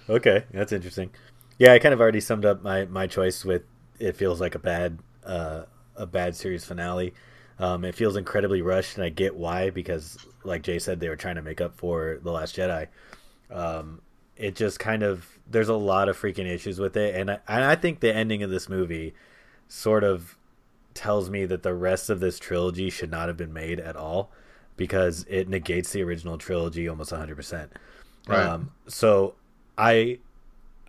okay, 0.08 0.44
that's 0.52 0.72
interesting. 0.72 1.10
Yeah, 1.58 1.72
I 1.72 1.78
kind 1.78 1.94
of 1.94 2.00
already 2.00 2.20
summed 2.20 2.44
up 2.44 2.62
my, 2.62 2.84
my 2.86 3.06
choice 3.06 3.44
with 3.44 3.62
it 3.98 4.16
feels 4.16 4.40
like 4.40 4.54
a 4.54 4.58
bad 4.58 4.98
uh, 5.24 5.64
a 5.96 6.06
bad 6.06 6.34
series 6.36 6.64
finale. 6.64 7.14
Um, 7.58 7.84
it 7.84 7.94
feels 7.94 8.16
incredibly 8.16 8.62
rushed, 8.62 8.96
and 8.96 9.04
I 9.04 9.10
get 9.10 9.36
why 9.36 9.70
because, 9.70 10.18
like 10.44 10.62
Jay 10.62 10.78
said, 10.78 11.00
they 11.00 11.08
were 11.10 11.16
trying 11.16 11.34
to 11.36 11.42
make 11.42 11.60
up 11.60 11.76
for 11.76 12.18
the 12.22 12.30
Last 12.32 12.56
Jedi. 12.56 12.88
Um, 13.50 14.00
it 14.40 14.56
just 14.56 14.78
kind 14.78 15.02
of 15.02 15.38
there's 15.48 15.68
a 15.68 15.74
lot 15.74 16.08
of 16.08 16.16
freaking 16.20 16.46
issues 16.46 16.78
with 16.78 16.96
it, 16.96 17.14
and 17.14 17.30
I, 17.30 17.38
and 17.48 17.64
I 17.64 17.74
think 17.76 18.00
the 18.00 18.14
ending 18.14 18.42
of 18.42 18.50
this 18.50 18.68
movie 18.68 19.14
sort 19.68 20.02
of 20.04 20.36
tells 20.94 21.30
me 21.30 21.44
that 21.46 21.62
the 21.62 21.74
rest 21.74 22.10
of 22.10 22.20
this 22.20 22.38
trilogy 22.38 22.90
should 22.90 23.10
not 23.10 23.28
have 23.28 23.36
been 23.36 23.52
made 23.52 23.78
at 23.78 23.96
all 23.96 24.30
because 24.76 25.24
it 25.28 25.48
negates 25.48 25.92
the 25.92 26.02
original 26.02 26.36
trilogy 26.38 26.88
almost 26.88 27.12
100%. 27.12 27.68
Right. 28.26 28.38
Um, 28.38 28.70
so 28.88 29.34
I 29.78 30.18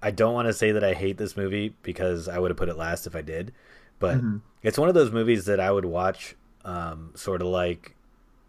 I 0.01 0.11
don't 0.11 0.33
want 0.33 0.47
to 0.47 0.53
say 0.53 0.71
that 0.71 0.83
I 0.83 0.93
hate 0.93 1.17
this 1.17 1.37
movie 1.37 1.75
because 1.83 2.27
I 2.27 2.39
would 2.39 2.49
have 2.49 2.57
put 2.57 2.69
it 2.69 2.77
last 2.77 3.05
if 3.05 3.15
I 3.15 3.21
did, 3.21 3.53
but 3.99 4.17
Mhm. 4.17 4.41
it's 4.63 4.77
one 4.77 4.89
of 4.89 4.95
those 4.95 5.11
movies 5.11 5.45
that 5.45 5.59
I 5.59 5.71
would 5.71 5.85
watch 5.85 6.35
um, 6.65 7.11
sort 7.15 7.41
of 7.41 7.47
like 7.47 7.95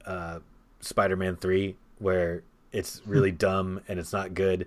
uh, 0.06 0.40
Spider-Man 0.80 1.36
3 1.36 1.76
where 1.98 2.42
it's 2.72 3.02
really 3.06 3.30
dumb 3.46 3.80
and 3.88 3.98
it's 3.98 4.12
not 4.12 4.34
good. 4.34 4.66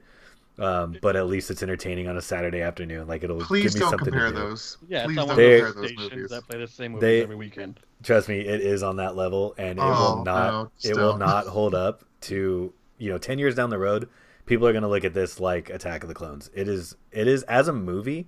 Um, 0.58 0.98
but 1.02 1.16
at 1.18 1.28
least 1.28 1.52
it's 1.52 1.62
entertaining 1.62 2.08
on 2.08 2.16
a 2.18 2.22
Saturday 2.22 2.62
afternoon. 2.62 3.08
Like 3.08 3.24
it'll 3.24 3.40
Please 3.42 3.74
give 3.74 3.74
me 3.76 3.80
don't 3.82 3.90
something 3.92 4.06
compare 4.14 4.28
to 4.32 4.34
do. 4.34 4.40
those. 4.40 4.78
Yeah, 4.88 5.06
Please 5.06 5.16
don't 5.18 5.28
not 5.28 5.28
one 5.28 5.32
of 5.32 5.38
They- 5.38 5.60
compare 5.62 5.82
those 5.82 5.96
those 5.96 6.12
movies. 6.12 6.30
that 6.30 6.48
play 6.48 6.60
the 6.60 6.68
same 6.68 6.92
movies 6.94 7.02
They- 7.02 7.22
every 7.24 7.36
weekend. 7.36 7.80
Trust 8.04 8.30
me, 8.30 8.40
it 8.42 8.62
is 8.62 8.84
on 8.84 8.98
that 8.98 9.16
level, 9.16 9.56
and 9.58 9.80
it 9.80 9.82
Oh, 9.82 10.16
will 10.18 10.24
not. 10.26 10.52
no, 10.54 10.72
it 10.90 10.96
will 10.96 11.18
not 11.18 11.48
hold 11.48 11.74
up 11.74 12.04
to 12.22 12.72
you 13.00 13.10
know 13.12 13.18
ten 13.18 13.40
years 13.40 13.56
down 13.56 13.70
the 13.70 13.80
road. 13.80 14.08
People 14.46 14.68
are 14.68 14.72
going 14.74 14.84
to 14.84 14.88
look 14.88 15.04
at 15.04 15.14
this 15.16 15.40
like 15.40 15.70
Attack 15.72 16.04
of 16.04 16.08
the 16.10 16.14
Clones. 16.16 16.52
It 16.54 16.68
is. 16.68 16.96
It 17.12 17.28
is 17.28 17.42
as 17.44 17.68
a 17.68 17.74
movie. 17.74 18.28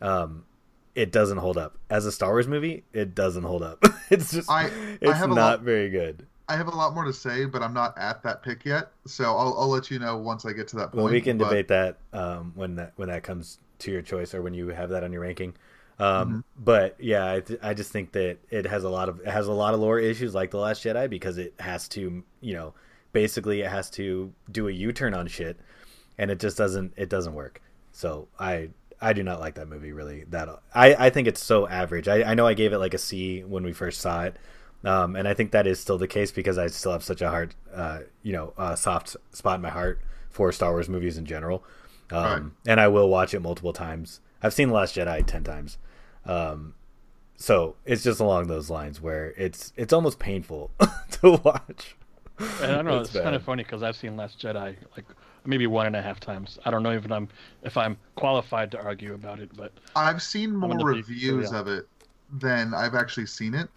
Um, 0.00 0.44
it 0.94 1.10
doesn't 1.10 1.38
hold 1.38 1.58
up 1.58 1.76
as 1.90 2.06
a 2.06 2.12
Star 2.12 2.30
Wars 2.30 2.46
movie. 2.46 2.84
It 2.92 3.14
doesn't 3.14 3.42
hold 3.42 3.62
up. 3.62 3.82
it's 4.10 4.30
just. 4.32 4.48
I- 4.50 4.66
I 4.66 4.70
it's 5.00 5.12
have 5.18 5.30
not 5.30 5.36
lot- 5.36 5.60
very 5.62 5.90
good. 5.90 6.27
I 6.48 6.56
have 6.56 6.68
a 6.68 6.74
lot 6.74 6.94
more 6.94 7.04
to 7.04 7.12
say, 7.12 7.44
but 7.44 7.62
I'm 7.62 7.74
not 7.74 7.96
at 7.98 8.22
that 8.22 8.42
pick 8.42 8.64
yet. 8.64 8.90
So 9.06 9.24
I'll, 9.24 9.54
I'll 9.58 9.68
let 9.68 9.90
you 9.90 9.98
know 9.98 10.16
once 10.16 10.46
I 10.46 10.52
get 10.52 10.68
to 10.68 10.76
that 10.76 10.92
point. 10.92 11.04
Well, 11.04 11.12
we 11.12 11.20
can 11.20 11.36
but- 11.38 11.50
debate 11.50 11.68
that 11.68 11.98
um, 12.12 12.52
when 12.54 12.76
that 12.76 12.92
when 12.96 13.08
that 13.08 13.22
comes 13.22 13.58
to 13.80 13.90
your 13.90 14.02
choice 14.02 14.34
or 14.34 14.42
when 14.42 14.54
you 14.54 14.68
have 14.68 14.90
that 14.90 15.04
on 15.04 15.12
your 15.12 15.22
ranking. 15.22 15.54
Um, 15.98 16.28
Mm-hmm. 16.28 16.40
But 16.64 16.96
yeah, 17.00 17.32
I, 17.32 17.40
th- 17.40 17.60
I 17.62 17.74
just 17.74 17.90
think 17.90 18.12
that 18.12 18.38
it 18.50 18.66
has 18.66 18.84
a 18.84 18.88
lot 18.88 19.08
of 19.08 19.20
it 19.20 19.26
has 19.26 19.46
a 19.48 19.52
lot 19.52 19.74
of 19.74 19.80
lore 19.80 19.98
issues 19.98 20.34
like 20.34 20.50
the 20.50 20.58
Last 20.58 20.84
Jedi 20.84 21.10
because 21.10 21.38
it 21.38 21.54
has 21.58 21.88
to 21.88 22.22
you 22.40 22.54
know 22.54 22.72
basically 23.12 23.62
it 23.62 23.70
has 23.70 23.90
to 23.90 24.32
do 24.50 24.68
a 24.68 24.72
U 24.72 24.92
turn 24.92 25.12
on 25.12 25.26
shit, 25.26 25.58
and 26.16 26.30
it 26.30 26.38
just 26.40 26.56
doesn't 26.56 26.92
it 26.96 27.08
doesn't 27.08 27.34
work. 27.34 27.60
So 27.92 28.28
I 28.38 28.70
I 29.00 29.12
do 29.12 29.22
not 29.24 29.40
like 29.40 29.56
that 29.56 29.68
movie 29.68 29.92
really 29.92 30.24
that 30.30 30.48
I 30.74 30.94
I 30.94 31.10
think 31.10 31.26
it's 31.28 31.42
so 31.42 31.66
average. 31.68 32.06
I, 32.08 32.22
I 32.30 32.34
know 32.34 32.46
I 32.46 32.54
gave 32.54 32.72
it 32.72 32.78
like 32.78 32.94
a 32.94 32.98
C 32.98 33.42
when 33.42 33.64
we 33.64 33.72
first 33.72 34.00
saw 34.00 34.22
it. 34.24 34.36
Um, 34.84 35.16
and 35.16 35.26
I 35.26 35.34
think 35.34 35.50
that 35.52 35.66
is 35.66 35.80
still 35.80 35.98
the 35.98 36.06
case 36.06 36.30
because 36.30 36.56
I 36.56 36.68
still 36.68 36.92
have 36.92 37.02
such 37.02 37.20
a 37.20 37.28
hard, 37.30 37.54
uh, 37.74 38.00
you 38.22 38.32
know, 38.32 38.52
uh, 38.56 38.76
soft 38.76 39.16
spot 39.32 39.56
in 39.56 39.62
my 39.62 39.70
heart 39.70 40.00
for 40.30 40.52
Star 40.52 40.70
Wars 40.70 40.88
movies 40.88 41.18
in 41.18 41.26
general. 41.26 41.64
Um, 42.10 42.22
Right. 42.22 42.42
And 42.68 42.80
I 42.80 42.88
will 42.88 43.08
watch 43.08 43.34
it 43.34 43.40
multiple 43.40 43.72
times. 43.72 44.20
I've 44.42 44.54
seen 44.54 44.68
The 44.68 44.74
Last 44.74 44.94
Jedi 44.96 45.26
ten 45.26 45.42
times. 45.44 45.78
Um, 46.24 46.74
so 47.36 47.76
it's 47.84 48.02
just 48.02 48.20
along 48.20 48.46
those 48.48 48.70
lines 48.70 49.00
where 49.00 49.32
it's 49.36 49.72
it's 49.76 49.92
almost 49.92 50.18
painful 50.18 50.70
to 51.12 51.32
watch. 51.44 51.96
And 52.38 52.72
I 52.72 52.74
don't 52.76 52.84
know. 52.84 53.00
It's 53.00 53.14
It's, 53.14 53.22
kind 53.22 53.34
of 53.34 53.42
funny 53.42 53.64
because 53.64 53.82
I've 53.82 53.96
seen 53.96 54.16
Last 54.16 54.40
Jedi 54.40 54.76
like 54.96 55.06
maybe 55.44 55.66
one 55.66 55.86
and 55.86 55.96
a 55.96 56.02
half 56.02 56.20
times. 56.20 56.58
I 56.64 56.70
don't 56.70 56.82
know 56.82 56.92
if 56.92 57.10
I'm 57.10 57.28
if 57.62 57.76
I'm 57.76 57.96
qualified 58.16 58.70
to 58.72 58.82
argue 58.82 59.14
about 59.14 59.40
it, 59.40 59.50
but 59.56 59.72
I've 59.96 60.22
seen 60.22 60.54
more 60.54 60.70
gonna 60.70 60.84
be- 60.84 60.98
reviews 60.98 61.50
yeah. 61.52 61.60
of 61.60 61.68
it 61.68 61.88
than 62.32 62.74
I've 62.74 62.94
actually 62.94 63.26
seen 63.26 63.54
it. 63.54 63.68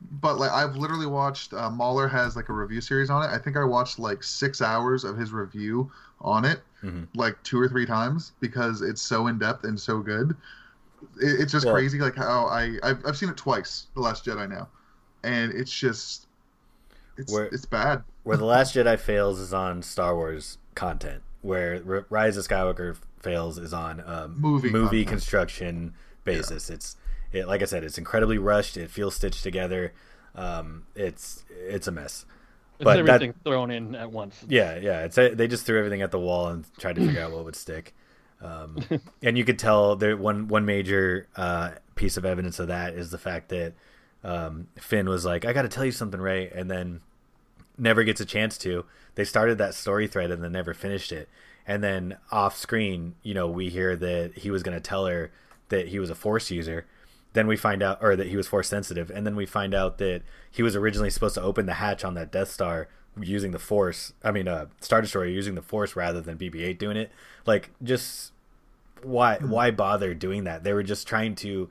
But 0.00 0.38
like 0.38 0.50
I've 0.52 0.76
literally 0.76 1.06
watched 1.06 1.52
uh, 1.52 1.70
Mauler 1.70 2.08
has 2.08 2.36
like 2.36 2.48
a 2.48 2.52
review 2.52 2.80
series 2.80 3.10
on 3.10 3.22
it. 3.22 3.32
I 3.34 3.38
think 3.38 3.56
I 3.56 3.64
watched 3.64 3.98
like 3.98 4.22
six 4.22 4.62
hours 4.62 5.04
of 5.04 5.16
his 5.16 5.32
review 5.32 5.90
on 6.20 6.44
it, 6.44 6.60
Mhm. 6.84 7.08
like 7.14 7.40
two 7.42 7.60
or 7.60 7.68
three 7.68 7.84
times 7.86 8.32
because 8.40 8.80
it's 8.82 9.02
so 9.02 9.26
in 9.26 9.38
depth 9.38 9.64
and 9.64 9.78
so 9.78 9.98
good. 10.00 10.36
It, 11.20 11.40
it's 11.40 11.52
just 11.52 11.66
Well- 11.66 11.74
crazy, 11.74 11.98
like 11.98 12.14
how 12.14 12.46
I 12.46 12.78
I've, 12.82 13.04
I've 13.06 13.16
seen 13.16 13.28
it 13.28 13.36
twice, 13.36 13.86
The 13.94 14.00
Last 14.00 14.24
Jedi 14.24 14.48
now, 14.48 14.68
and 15.24 15.52
it's 15.52 15.72
just 15.72 16.26
it's 17.16 17.32
Where- 17.32 17.46
it's 17.46 17.64
bad. 17.66 18.04
Where 18.22 18.36
the 18.36 18.44
Last 18.44 18.74
Jedi 18.76 18.98
fails 18.98 19.40
is 19.40 19.52
on 19.52 19.82
Star 19.82 20.14
Wars 20.14 20.58
content. 20.76 21.22
Where 21.42 22.04
Rise 22.10 22.36
of 22.36 22.46
Skywalker 22.46 22.96
fails 23.20 23.58
is 23.58 23.72
on 23.72 24.00
um, 24.06 24.40
Movie 24.40 24.70
movie 24.70 25.04
content. 25.04 25.08
construction 25.08 25.94
basis. 26.24 26.68
It's 26.70 26.96
it 27.32 27.46
like 27.46 27.62
I 27.62 27.66
said, 27.66 27.84
it's 27.84 27.98
incredibly 27.98 28.38
rushed. 28.38 28.76
It 28.76 28.90
feels 28.90 29.14
stitched 29.14 29.42
together. 29.42 29.92
Um, 30.34 30.84
it's 30.94 31.44
it's 31.50 31.86
a 31.88 31.92
mess. 31.92 32.24
it's 32.78 32.84
But 32.84 32.94
that- 32.94 32.98
everything 33.08 33.34
thrown 33.44 33.70
in 33.70 33.94
at 33.94 34.10
once. 34.10 34.44
Yeah, 34.48 34.76
yeah. 34.76 35.04
It's 35.04 35.16
they 35.16 35.48
just 35.48 35.66
threw 35.66 35.78
everything 35.78 36.02
at 36.02 36.10
the 36.10 36.18
wall 36.20 36.48
and 36.48 36.64
tried 36.78 36.96
to 36.96 37.06
figure 37.06 37.22
out 37.22 37.32
what 37.32 37.44
would 37.44 37.56
stick. 37.56 37.94
Um, 38.40 38.78
and 39.22 39.36
you 39.36 39.44
could 39.44 39.58
tell 39.58 39.96
there 39.96 40.16
one 40.16 40.48
one 40.48 40.64
major 40.64 41.26
uh, 41.36 41.72
piece 41.96 42.16
of 42.16 42.24
evidence 42.24 42.58
of 42.58 42.68
that 42.68 42.94
is 42.94 43.10
the 43.10 43.18
fact 43.18 43.48
that 43.48 43.74
um, 44.24 44.68
Finn 44.76 45.08
was 45.08 45.24
like, 45.24 45.44
"I 45.44 45.52
got 45.52 45.62
to 45.62 45.68
tell 45.68 45.84
you 45.84 45.92
something, 45.92 46.20
Rey," 46.20 46.50
and 46.54 46.70
then 46.70 47.00
never 47.76 48.04
gets 48.04 48.20
a 48.20 48.24
chance 48.26 48.58
to. 48.58 48.84
They 49.16 49.24
started 49.24 49.58
that 49.58 49.74
story 49.74 50.06
thread 50.06 50.30
and 50.30 50.42
then 50.42 50.52
never 50.52 50.74
finished 50.74 51.10
it. 51.12 51.28
And 51.66 51.82
then 51.82 52.16
off 52.30 52.56
screen, 52.56 53.14
you 53.22 53.34
know, 53.34 53.48
we 53.48 53.68
hear 53.68 53.94
that 53.96 54.32
he 54.38 54.50
was 54.50 54.62
going 54.62 54.76
to 54.76 54.80
tell 54.80 55.06
her 55.06 55.30
that 55.68 55.88
he 55.88 55.98
was 55.98 56.08
a 56.10 56.14
Force 56.14 56.50
user. 56.50 56.86
Then 57.38 57.46
we 57.46 57.56
find 57.56 57.84
out, 57.84 57.98
or 58.02 58.16
that 58.16 58.26
he 58.26 58.36
was 58.36 58.48
Force 58.48 58.66
sensitive, 58.66 59.10
and 59.14 59.24
then 59.24 59.36
we 59.36 59.46
find 59.46 59.72
out 59.72 59.98
that 59.98 60.22
he 60.50 60.60
was 60.60 60.74
originally 60.74 61.08
supposed 61.10 61.36
to 61.36 61.42
open 61.42 61.66
the 61.66 61.74
hatch 61.74 62.04
on 62.04 62.14
that 62.14 62.32
Death 62.32 62.50
Star 62.50 62.88
using 63.20 63.52
the 63.52 63.60
Force. 63.60 64.12
I 64.24 64.32
mean, 64.32 64.48
uh, 64.48 64.66
Star 64.80 65.00
Destroyer 65.00 65.26
using 65.26 65.54
the 65.54 65.62
Force 65.62 65.94
rather 65.94 66.20
than 66.20 66.36
BB-8 66.36 66.78
doing 66.78 66.96
it. 66.96 67.12
Like, 67.46 67.70
just 67.80 68.32
why 69.04 69.36
why 69.36 69.70
bother 69.70 70.14
doing 70.14 70.42
that? 70.44 70.64
They 70.64 70.72
were 70.72 70.82
just 70.82 71.06
trying 71.06 71.36
to 71.36 71.70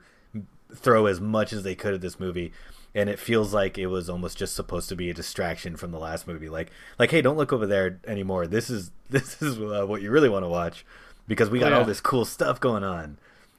throw 0.74 1.04
as 1.04 1.20
much 1.20 1.52
as 1.52 1.64
they 1.64 1.74
could 1.74 1.92
at 1.92 2.00
this 2.00 2.18
movie 2.18 2.50
and 2.94 3.10
it 3.10 3.18
feels 3.18 3.52
like 3.52 3.76
it 3.76 3.88
was 3.88 4.08
almost 4.08 4.36
just 4.38 4.54
supposed 4.54 4.88
to 4.88 4.96
be 4.96 5.10
a 5.10 5.14
distraction 5.14 5.76
from 5.76 5.92
the 5.92 5.98
last 5.98 6.26
movie 6.26 6.48
like 6.50 6.70
like 6.98 7.10
hey 7.10 7.22
don't 7.22 7.38
look 7.38 7.52
over 7.54 7.66
there 7.66 7.98
anymore 8.06 8.46
this 8.46 8.68
is 8.68 8.90
this 9.10 9.40
is 9.40 9.58
uh, 9.58 9.84
what 9.86 10.02
you 10.02 10.10
really 10.10 10.28
want 10.28 10.44
to 10.44 10.48
watch 10.48 10.84
because 11.26 11.48
we 11.48 11.58
got 11.58 11.70
Yeah. 11.72 11.78
all 11.78 11.84
this 11.86 12.00
cool 12.02 12.24
stuff 12.26 12.60
going 12.60 12.84
on 12.84 13.16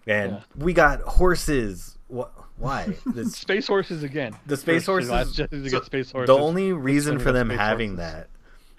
and 0.09 0.31
Yeah. 0.33 0.39
we 0.57 0.73
got 0.73 1.01
horses 1.01 1.97
Wh- 2.13 2.23
why 2.57 2.97
this, 3.05 3.33
Space 3.35 3.67
horses 3.67 4.03
again. 4.03 4.35
The 4.45 4.57
space 4.57 4.85
horses- 4.85 5.09
Last 5.11 5.37
Jedi 5.37 5.49
to 5.63 5.69
so 5.69 5.81
space 5.81 6.11
horses. 6.11 6.27
the 6.35 6.41
only 6.41 6.73
reason 6.73 7.19
for 7.19 7.31
them 7.31 7.49
having 7.49 7.95
horses. 7.97 8.13
that 8.13 8.29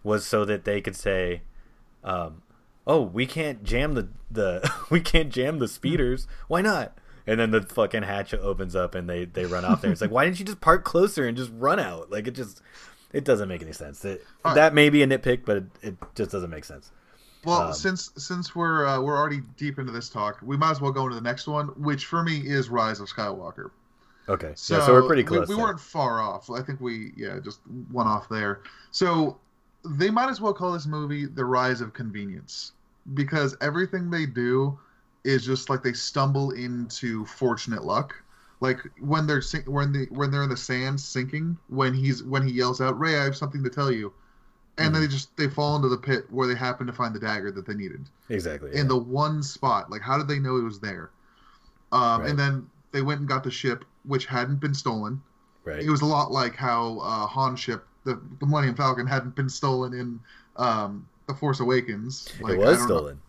was 0.02 0.26
so 0.26 0.44
that 0.44 0.64
they 0.64 0.80
could 0.80 0.96
say 0.96 1.42
um, 2.04 2.42
oh 2.86 3.00
we 3.02 3.26
can't 3.26 3.62
jam 3.62 3.94
the 3.94 4.08
the 4.30 4.70
we 4.90 5.00
can't 5.00 5.30
jam 5.30 5.58
the 5.58 5.68
speeders 5.68 6.26
why 6.48 6.60
not 6.62 6.96
and 7.26 7.38
then 7.38 7.50
the 7.50 7.60
fucking 7.62 8.02
hatch 8.02 8.32
opens 8.34 8.74
up 8.74 8.94
and 8.94 9.08
they 9.08 9.26
they 9.26 9.44
run 9.44 9.64
off 9.64 9.82
there 9.82 9.92
it's 9.92 10.00
like 10.00 10.10
why 10.10 10.24
didn't 10.24 10.38
you 10.40 10.46
just 10.46 10.60
park 10.62 10.84
closer 10.84 11.26
and 11.28 11.36
just 11.36 11.50
run 11.54 11.78
out 11.78 12.10
like 12.10 12.26
it 12.26 12.30
just 12.32 12.62
it 13.12 13.24
doesn't 13.24 13.48
make 13.48 13.60
any 13.62 13.72
sense 13.72 14.02
it, 14.06 14.24
All 14.44 14.52
right. 14.52 14.54
that 14.56 14.72
may 14.74 14.88
be 14.88 15.02
a 15.02 15.06
nitpick 15.06 15.44
but 15.44 15.58
it, 15.58 15.64
it 15.82 15.96
just 16.14 16.30
doesn't 16.30 16.48
make 16.50 16.64
sense 16.64 16.90
Well, 17.44 17.68
Um, 17.68 17.72
since 17.72 18.10
since 18.16 18.54
we're 18.54 18.86
uh, 18.86 19.00
we're 19.00 19.16
already 19.16 19.40
deep 19.56 19.78
into 19.78 19.92
this 19.92 20.08
talk, 20.08 20.38
we 20.42 20.56
might 20.56 20.70
as 20.72 20.80
well 20.80 20.92
go 20.92 21.04
into 21.04 21.14
the 21.16 21.20
next 21.22 21.46
one, 21.46 21.68
which 21.68 22.06
for 22.06 22.22
me 22.22 22.38
is 22.46 22.68
Rise 22.68 23.00
of 23.00 23.08
Skywalker. 23.08 23.70
okay 24.28 24.52
So, 24.54 24.76
yeah 24.76 24.80
so 24.80 24.92
we're 24.92 25.02
pretty 25.02 25.24
close 25.24 25.48
We, 25.48 25.54
there. 25.54 25.64
weren't 25.64 25.80
far 25.80 26.20
off. 26.20 26.50
I 26.50 26.62
think 26.62 26.80
we 26.80 27.12
yeah 27.16 27.38
just 27.40 27.60
one 27.90 28.06
off 28.06 28.28
there. 28.28 28.62
So 28.90 29.38
they 29.84 30.10
might 30.10 30.28
as 30.30 30.40
well 30.40 30.52
call 30.52 30.72
this 30.72 30.86
movie 30.86 31.26
the 31.26 31.44
Rise 31.44 31.80
of 31.80 31.92
Convenience 31.92 32.72
because 33.14 33.56
everything 33.60 34.10
they 34.10 34.26
do 34.26 34.78
is 35.24 35.44
just 35.44 35.68
like 35.70 35.82
they 35.82 35.92
stumble 35.92 36.50
into 36.52 37.24
fortunate 37.26 37.84
luck. 37.84 38.14
Like 38.60 38.78
when 39.00 39.26
they're 39.26 39.42
when 39.66 39.92
the 39.92 40.06
when 40.10 40.30
they're 40.30 40.42
in 40.42 40.50
the 40.50 40.56
sand 40.56 41.00
sinking, 41.00 41.56
when 41.68 41.94
he's 41.94 42.22
when 42.22 42.46
he 42.46 42.52
yells 42.52 42.80
out, 42.80 42.98
"Rey, 42.98 43.18
I 43.18 43.24
have 43.24 43.36
something 43.36 43.62
to 43.64 43.70
tell 43.70 43.90
you," 43.90 44.12
and 44.80 44.94
then 44.94 45.02
they 45.02 45.08
just 45.08 45.36
they 45.36 45.48
fall 45.48 45.76
into 45.76 45.88
the 45.88 45.96
pit 45.96 46.24
where 46.30 46.46
they 46.48 46.54
happen 46.54 46.86
to 46.86 46.92
find 46.92 47.14
the 47.14 47.20
dagger 47.20 47.50
that 47.52 47.66
they 47.66 47.74
needed 47.74 48.08
exactly 48.28 48.74
in 48.74 48.88
the 48.88 48.96
one 48.96 49.42
spot. 49.42 49.90
Like, 49.90 50.02
how 50.02 50.16
did 50.18 50.28
they 50.28 50.38
know 50.38 50.56
it 50.56 50.62
was 50.64 50.80
there? 50.80 51.10
Um, 51.92 52.20
Right. 52.22 52.30
And 52.30 52.38
then 52.38 52.70
they 52.92 53.02
went 53.02 53.20
and 53.20 53.28
got 53.28 53.44
the 53.44 53.50
ship, 53.50 53.84
which 54.04 54.26
hadn't 54.26 54.60
been 54.60 54.74
stolen. 54.74 55.20
right 55.64 55.82
It 55.82 55.90
was 55.90 56.00
a 56.02 56.06
lot 56.06 56.30
like 56.32 56.56
how 56.56 56.98
uh, 57.00 57.26
Han's 57.26 57.60
ship, 57.60 57.84
the, 58.04 58.20
the 58.40 58.46
Millennium 58.46 58.74
Falcon, 58.76 59.06
hadn't 59.06 59.34
been 59.36 59.48
stolen 59.48 59.92
in 59.94 60.20
um, 60.56 61.06
The 61.28 61.34
Force 61.34 61.60
Awakens. 61.60 62.28
Like, 62.40 62.54
it 62.54 62.58
was 62.58 62.78
don't 62.78 62.88
know- 62.88 62.96
stolen 62.96 63.20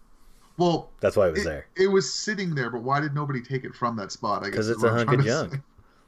Well, 0.58 0.90
that's 1.00 1.16
why 1.16 1.28
it 1.28 1.32
was 1.32 1.42
it, 1.42 1.46
there 1.46 1.66
it 1.76 1.88
was 1.88 2.12
sitting 2.14 2.54
there, 2.56 2.70
but 2.70 2.82
why 2.84 3.00
did 3.00 3.14
nobody 3.16 3.42
take 3.42 3.64
it 3.64 3.74
from 3.76 3.96
that 3.98 4.12
spot? 4.12 4.44
I 4.44 4.48
guess 4.50 4.56
'Cause 4.58 4.68
is 4.70 4.76
it's 4.78 4.84
a 4.84 4.88
a 4.88 4.90
I'm 4.92 4.96
hunk 5.08 5.10
of 5.20 5.26
trying 5.26 5.50
to 5.50 5.50
junk. 5.52 5.64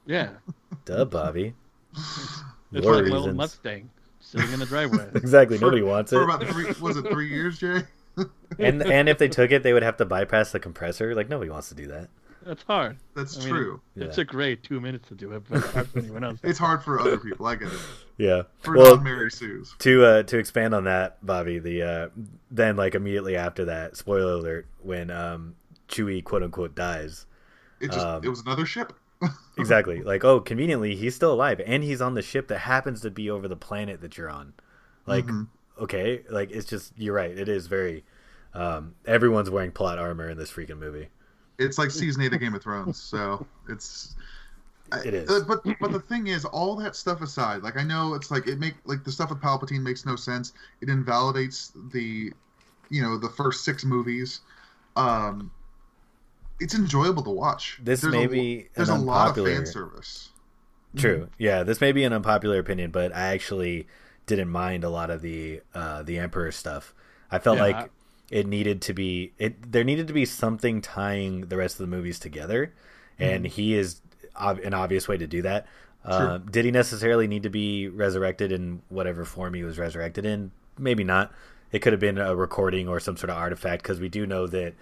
Yeah, 0.06 0.29
duh 0.86 1.06
bobby 1.06 1.53
it's 1.95 2.84
More 2.86 2.95
like 2.95 3.06
a 3.06 3.10
little. 3.13 3.34
Mustang 3.34 3.89
sitting 4.33 4.51
in 4.53 4.59
the 4.59 4.65
driveway. 4.65 5.07
exactly 5.15 5.57
For- 5.57 5.65
nobody 5.65 5.81
wants 5.81 6.11
say. 6.11 6.17
For 6.17 6.23
it 6.23 6.25
about 6.25 6.47
three, 6.47 6.65
was 6.81 6.97
it 6.97 7.07
three 7.07 7.29
years, 7.29 7.59
Jay? 7.59 7.83
and 8.59 8.81
and 8.83 9.09
if 9.09 9.17
they 9.17 9.27
took 9.27 9.51
it, 9.51 9.63
they 9.63 9.73
would 9.73 9.83
have 9.83 9.97
to 9.97 10.05
bypass 10.05 10.51
the 10.51 10.59
compressor. 10.59 11.15
Like 11.15 11.29
nobody 11.29 11.49
wants 11.49 11.69
to 11.69 11.75
do 11.75 11.87
that. 11.87 12.09
That's 12.45 12.63
hard. 12.63 12.97
That's 13.15 13.37
I 13.37 13.39
mean, 13.39 13.49
true. 13.49 13.81
Yeah. 13.95 14.05
It 14.05 14.13
took 14.13 14.33
Rey 14.33 14.57
two 14.57 14.81
minutes 14.81 15.07
to 15.07 15.15
do 15.15 15.31
it, 15.31 15.43
but 15.49 15.59
it's 15.59 15.71
hard 15.71 15.87
for 15.87 15.99
anyone 15.99 16.23
else. 16.25 16.39
It's 16.43 16.59
hard 16.59 16.83
for 16.83 16.99
other 16.99 17.17
people. 17.17 17.45
I 17.45 17.55
get 17.55 17.71
it. 17.71 17.79
Yeah. 18.17 18.43
For 18.59 18.75
well, 18.75 18.95
non-Mary 18.95 19.31
Sue's. 19.31 19.73
to 19.79 20.05
uh, 20.05 20.23
to 20.23 20.37
expand 20.37 20.75
on 20.75 20.83
that, 20.83 21.25
Bobby, 21.25 21.59
the 21.59 21.83
uh, 21.83 22.09
then 22.51 22.75
like 22.75 22.95
immediately 22.95 23.37
after 23.37 23.65
that, 23.65 23.95
spoiler 23.95 24.33
alert, 24.33 24.67
when 24.81 25.09
um, 25.09 25.55
Chewie 25.87 26.23
quote 26.23 26.43
unquote 26.43 26.75
dies, 26.75 27.25
It 27.79 27.91
just 27.91 28.05
um, 28.05 28.23
it 28.23 28.29
was 28.29 28.41
another 28.41 28.65
ship. 28.65 28.93
Exactly 29.57 30.01
like 30.01 30.23
oh 30.23 30.39
conveniently 30.39 30.95
he's 30.95 31.15
still 31.15 31.33
alive 31.33 31.62
and 31.65 31.83
he's 31.83 32.01
on 32.01 32.13
the 32.15 32.21
ship 32.21 32.47
that 32.47 32.59
happens 32.59 33.01
to 33.01 33.12
be 33.12 33.29
over 33.29 33.47
the 33.47 33.55
planet 33.55 34.01
that 34.01 34.17
you're 34.17 34.29
on, 34.29 34.53
like 35.05 35.25
Mhm. 35.25 35.47
okay, 35.79 36.23
like 36.29 36.51
it's 36.51 36.67
just 36.67 36.93
you're 36.97 37.15
right, 37.15 37.38
it 37.38 37.49
is 37.49 37.67
very. 37.67 38.03
Um, 38.55 38.93
everyone's 39.07 39.49
wearing 39.49 39.71
plot 39.71 39.97
armor 39.97 40.29
in 40.29 40.38
this 40.38 40.51
freaking 40.51 40.77
movie. 40.77 41.09
It's 41.57 41.79
like 41.79 41.89
season 41.89 42.21
eight 42.21 42.33
of 42.33 42.39
Game 42.39 42.53
of 42.53 42.62
Thrones, 42.62 43.01
so 43.01 43.45
it's. 43.67 44.15
It 45.03 45.15
is. 45.15 45.27
Uh, 45.27 45.39
but 45.47 45.63
but 45.79 45.91
the 45.91 45.99
thing 45.99 46.27
is, 46.27 46.45
all 46.45 46.75
that 46.75 46.95
stuff 46.95 47.21
aside, 47.21 47.63
like 47.63 47.77
I 47.77 47.83
know 47.83 48.13
it's 48.13 48.29
like 48.29 48.45
it 48.47 48.59
make 48.59 48.75
like 48.86 49.03
the 49.03 49.12
stuff 49.12 49.31
with 49.31 49.39
Palpatine 49.41 49.81
makes 49.81 50.05
no 50.05 50.15
sense. 50.15 50.53
It 50.81 50.89
invalidates 50.89 51.71
the, 51.91 52.31
you 52.91 53.01
know, 53.01 53.17
the 53.17 53.29
first 53.29 53.63
six 53.65 53.83
movies. 53.83 54.41
Um, 54.95 55.49
it's 56.59 56.75
enjoyable 56.75 57.23
to 57.23 57.29
watch. 57.29 57.79
This 57.81 58.01
There's 58.01 58.13
may 58.13 58.25
a, 58.25 58.29
be 58.29 58.67
there's 58.73 58.89
an 58.89 58.97
a 58.97 59.01
lot 59.01 59.37
of 59.37 59.45
fan 59.45 59.65
service. 59.65 60.29
True. 60.95 61.29
Yeah, 61.39 61.63
this 61.63 61.81
may 61.81 61.91
be 61.91 62.03
an 62.03 62.13
unpopular 62.13 62.59
opinion, 62.59 62.91
but 62.91 63.15
I 63.15 63.33
actually 63.33 63.87
didn't 64.27 64.49
mind 64.49 64.83
a 64.83 64.89
lot 64.89 65.09
of 65.09 65.21
the 65.21 65.61
uh, 65.73 66.03
the 66.03 66.19
Emperor 66.19 66.51
stuff. 66.51 66.93
I 67.31 67.39
felt 67.39 67.57
Yeah, 67.57 67.63
like 67.63 67.75
I- 67.75 67.89
it 68.29 68.47
needed 68.47 68.81
to 68.83 68.93
be 68.93 69.33
it. 69.37 69.71
There 69.71 69.83
needed 69.83 70.07
to 70.07 70.13
be 70.13 70.25
something 70.25 70.81
tying 70.81 71.41
the 71.47 71.57
rest 71.57 71.75
of 71.75 71.89
the 71.89 71.95
movies 71.95 72.19
together, 72.19 72.73
and 73.19 73.45
he 73.45 73.73
is 73.75 74.01
ob- 74.39 74.59
an 74.59 74.73
obvious 74.73 75.07
way 75.07 75.17
to 75.17 75.27
do 75.27 75.41
that. 75.43 75.65
Uh, 76.05 76.37
did 76.37 76.65
he 76.65 76.71
necessarily 76.71 77.27
need 77.27 77.43
to 77.43 77.49
be 77.49 77.87
resurrected 77.87 78.51
in 78.51 78.81
whatever 78.89 79.23
form 79.23 79.53
he 79.53 79.63
was 79.63 79.77
resurrected 79.79 80.25
in? 80.25 80.51
Maybe 80.77 81.03
not. 81.03 81.31
It 81.71 81.79
could 81.79 81.93
have 81.93 81.99
been 81.99 82.17
a 82.17 82.35
recording 82.35 82.87
or 82.87 82.99
some 82.99 83.17
sort 83.17 83.29
of 83.29 83.37
artifact 83.37 83.83
because 83.83 83.99
we 83.99 84.09
do 84.09 84.25
know 84.25 84.45
that 84.47 84.73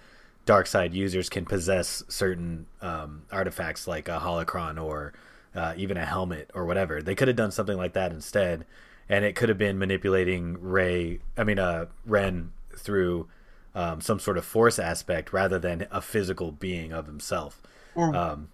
dark 0.44 0.66
side 0.66 0.94
users 0.94 1.28
can 1.28 1.44
possess 1.44 2.02
certain 2.08 2.66
um, 2.80 3.22
artifacts 3.30 3.86
like 3.86 4.08
a 4.08 4.18
holocron 4.18 4.82
or 4.82 5.12
uh, 5.54 5.74
even 5.76 5.96
a 5.96 6.04
helmet 6.04 6.50
or 6.54 6.64
whatever. 6.64 7.02
They 7.02 7.14
could 7.14 7.28
have 7.28 7.36
done 7.36 7.52
something 7.52 7.76
like 7.76 7.92
that 7.92 8.12
instead, 8.12 8.64
and 9.08 9.24
it 9.24 9.34
could 9.36 9.48
have 9.48 9.58
been 9.58 9.78
manipulating 9.78 10.60
Rey. 10.60 11.20
I 11.36 11.44
mean, 11.44 11.58
uh, 11.58 11.86
Ren 12.06 12.52
through 12.76 13.28
um, 13.74 14.00
some 14.00 14.18
sort 14.18 14.38
of 14.38 14.44
force 14.44 14.78
aspect 14.78 15.32
rather 15.32 15.58
than 15.58 15.86
a 15.90 16.00
physical 16.00 16.52
being 16.52 16.92
of 16.92 17.06
himself. 17.06 17.62
Or 17.94 18.14
Um, 18.14 18.48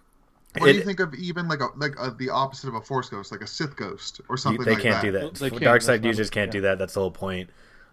what 0.57 0.67
do 0.67 0.73
you 0.73 0.83
think 0.83 0.99
of 0.99 1.13
even 1.13 1.47
like 1.47 1.61
a 1.61 1.67
like 1.77 1.93
a, 1.99 2.11
the 2.11 2.29
opposite 2.31 2.67
of 2.69 2.75
a 2.75 2.81
Force 2.81 3.07
ghost, 3.09 3.31
like 3.31 3.41
a 3.41 3.47
Sith 3.47 3.75
ghost 3.75 4.19
or 4.29 4.35
something 4.35 4.65
they 4.65 4.73
like 4.73 4.81
can't 4.81 4.95
that? 4.95 5.01
do 5.03 5.11
that. 5.11 5.35
They 5.35 5.49
can't, 5.51 5.61
Dark 5.61 5.81
side 5.83 6.01
not- 6.01 6.07
users 6.07 6.29
can't 6.29 6.47
yeah. 6.49 6.51
do 6.53 6.61
that. 6.61 6.79
That's 6.79 6.95
the 6.95 6.99
whole 7.01 7.11
point. 7.11 7.49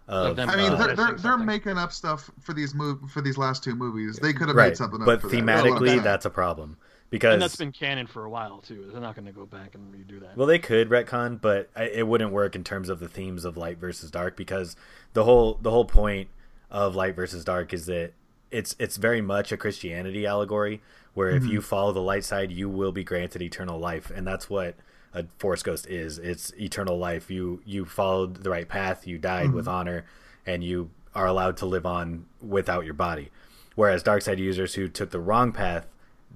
Of, 0.07 0.39
I 0.39 0.55
mean, 0.55 0.71
uh, 0.71 0.75
they're 0.75 0.95
they're, 0.95 1.15
they're 1.15 1.37
making 1.37 1.77
up 1.77 1.91
stuff 1.91 2.31
for 2.39 2.53
these 2.53 2.73
move 2.73 2.99
for 3.11 3.21
these 3.21 3.37
last 3.37 3.61
two 3.61 3.75
movies. 3.75 4.17
They 4.17 4.31
could 4.31 4.47
have 4.47 4.55
right, 4.55 4.69
made 4.69 4.77
something 4.77 5.01
up 5.01 5.05
but 5.05 5.21
for 5.21 5.27
that. 5.27 5.45
That's 5.45 5.65
thematically, 5.65 6.01
that's 6.01 6.25
a 6.25 6.29
problem 6.29 6.77
because 7.09 7.33
and 7.33 7.41
that's 7.41 7.57
been 7.57 7.73
canon 7.73 8.07
for 8.07 8.23
a 8.23 8.29
while 8.29 8.59
too. 8.59 8.89
They're 8.91 9.01
not 9.01 9.15
going 9.15 9.25
to 9.25 9.33
go 9.33 9.45
back 9.45 9.75
and 9.75 9.93
redo 9.93 10.21
that. 10.21 10.37
Well, 10.37 10.47
they 10.47 10.59
could 10.59 10.89
retcon, 10.89 11.41
but 11.41 11.69
it 11.75 12.07
wouldn't 12.07 12.31
work 12.31 12.55
in 12.55 12.63
terms 12.63 12.87
of 12.87 13.01
the 13.01 13.09
themes 13.09 13.43
of 13.43 13.57
light 13.57 13.79
versus 13.79 14.09
dark 14.09 14.37
because 14.37 14.77
the 15.11 15.25
whole 15.25 15.59
the 15.61 15.71
whole 15.71 15.85
point 15.85 16.29
of 16.71 16.95
light 16.95 17.15
versus 17.15 17.43
dark 17.43 17.73
is 17.73 17.85
that 17.87 18.13
it's 18.49 18.77
it's 18.79 18.95
very 18.95 19.19
much 19.19 19.51
a 19.51 19.57
Christianity 19.57 20.25
allegory 20.25 20.81
where 21.15 21.31
if 21.31 21.45
you 21.45 21.61
follow 21.61 21.91
the 21.91 21.99
light 21.99 22.23
side, 22.23 22.51
you 22.51 22.69
will 22.69 22.91
be 22.91 23.03
granted 23.03 23.41
eternal 23.41 23.79
life, 23.79 24.11
and 24.15 24.25
that's 24.25 24.49
what 24.49 24.75
a 25.19 25.25
force 25.37 25.63
ghost 25.63 25.87
is. 25.87 26.17
It's 26.19 26.53
eternal 26.59 26.97
life. 26.97 27.29
You 27.31 27.61
you 27.65 27.85
followed 27.85 28.37
the 28.43 28.49
right 28.49 28.67
path, 28.67 29.07
you 29.07 29.17
died 29.17 29.51
with 29.51 29.67
honor, 29.67 30.05
and 30.45 30.63
you 30.63 30.89
are 31.15 31.25
allowed 31.25 31.57
to 31.57 31.65
live 31.65 31.85
on 31.85 32.25
without 32.41 32.85
your 32.85 32.93
body. 32.93 33.29
Whereas 33.75 34.03
dark 34.03 34.21
side 34.21 34.39
users 34.39 34.75
who 34.75 34.87
took 34.87 35.11
the 35.11 35.19
wrong 35.19 35.51
path, 35.51 35.87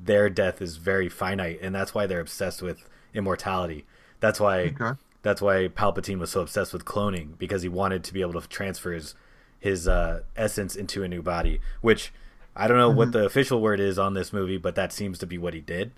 their 0.03 0.29
death 0.29 0.61
is 0.61 0.77
very 0.77 1.09
finite, 1.09 1.59
and 1.61 1.73
that's 1.73 1.93
why 1.93 2.05
they're 2.07 2.19
obsessed 2.19 2.61
with 2.61 2.87
immortality. 3.13 3.85
That's 4.19 4.39
why 4.39 4.73
Okay. 4.79 4.91
that's 5.21 5.41
why 5.41 5.67
Palpatine 5.67 6.19
was 6.19 6.31
so 6.31 6.41
obsessed 6.41 6.73
with 6.73 6.85
cloning 6.85 7.37
because 7.37 7.61
he 7.61 7.69
wanted 7.69 8.03
to 8.05 8.13
be 8.13 8.21
able 8.21 8.39
to 8.41 8.47
transfer 8.47 8.91
his 8.93 9.15
his 9.59 9.87
uh, 9.87 10.21
essence 10.35 10.75
into 10.75 11.03
a 11.03 11.07
new 11.07 11.21
body. 11.21 11.61
Which 11.81 12.11
I 12.55 12.67
don't 12.67 12.77
know 12.77 12.89
what 12.89 13.11
the 13.11 13.25
official 13.25 13.61
word 13.61 13.79
is 13.79 13.97
on 13.99 14.13
this 14.13 14.33
movie, 14.33 14.57
but 14.57 14.75
that 14.75 14.91
seems 14.91 15.17
to 15.19 15.27
be 15.27 15.37
what 15.37 15.53
he 15.53 15.61
did. 15.61 15.91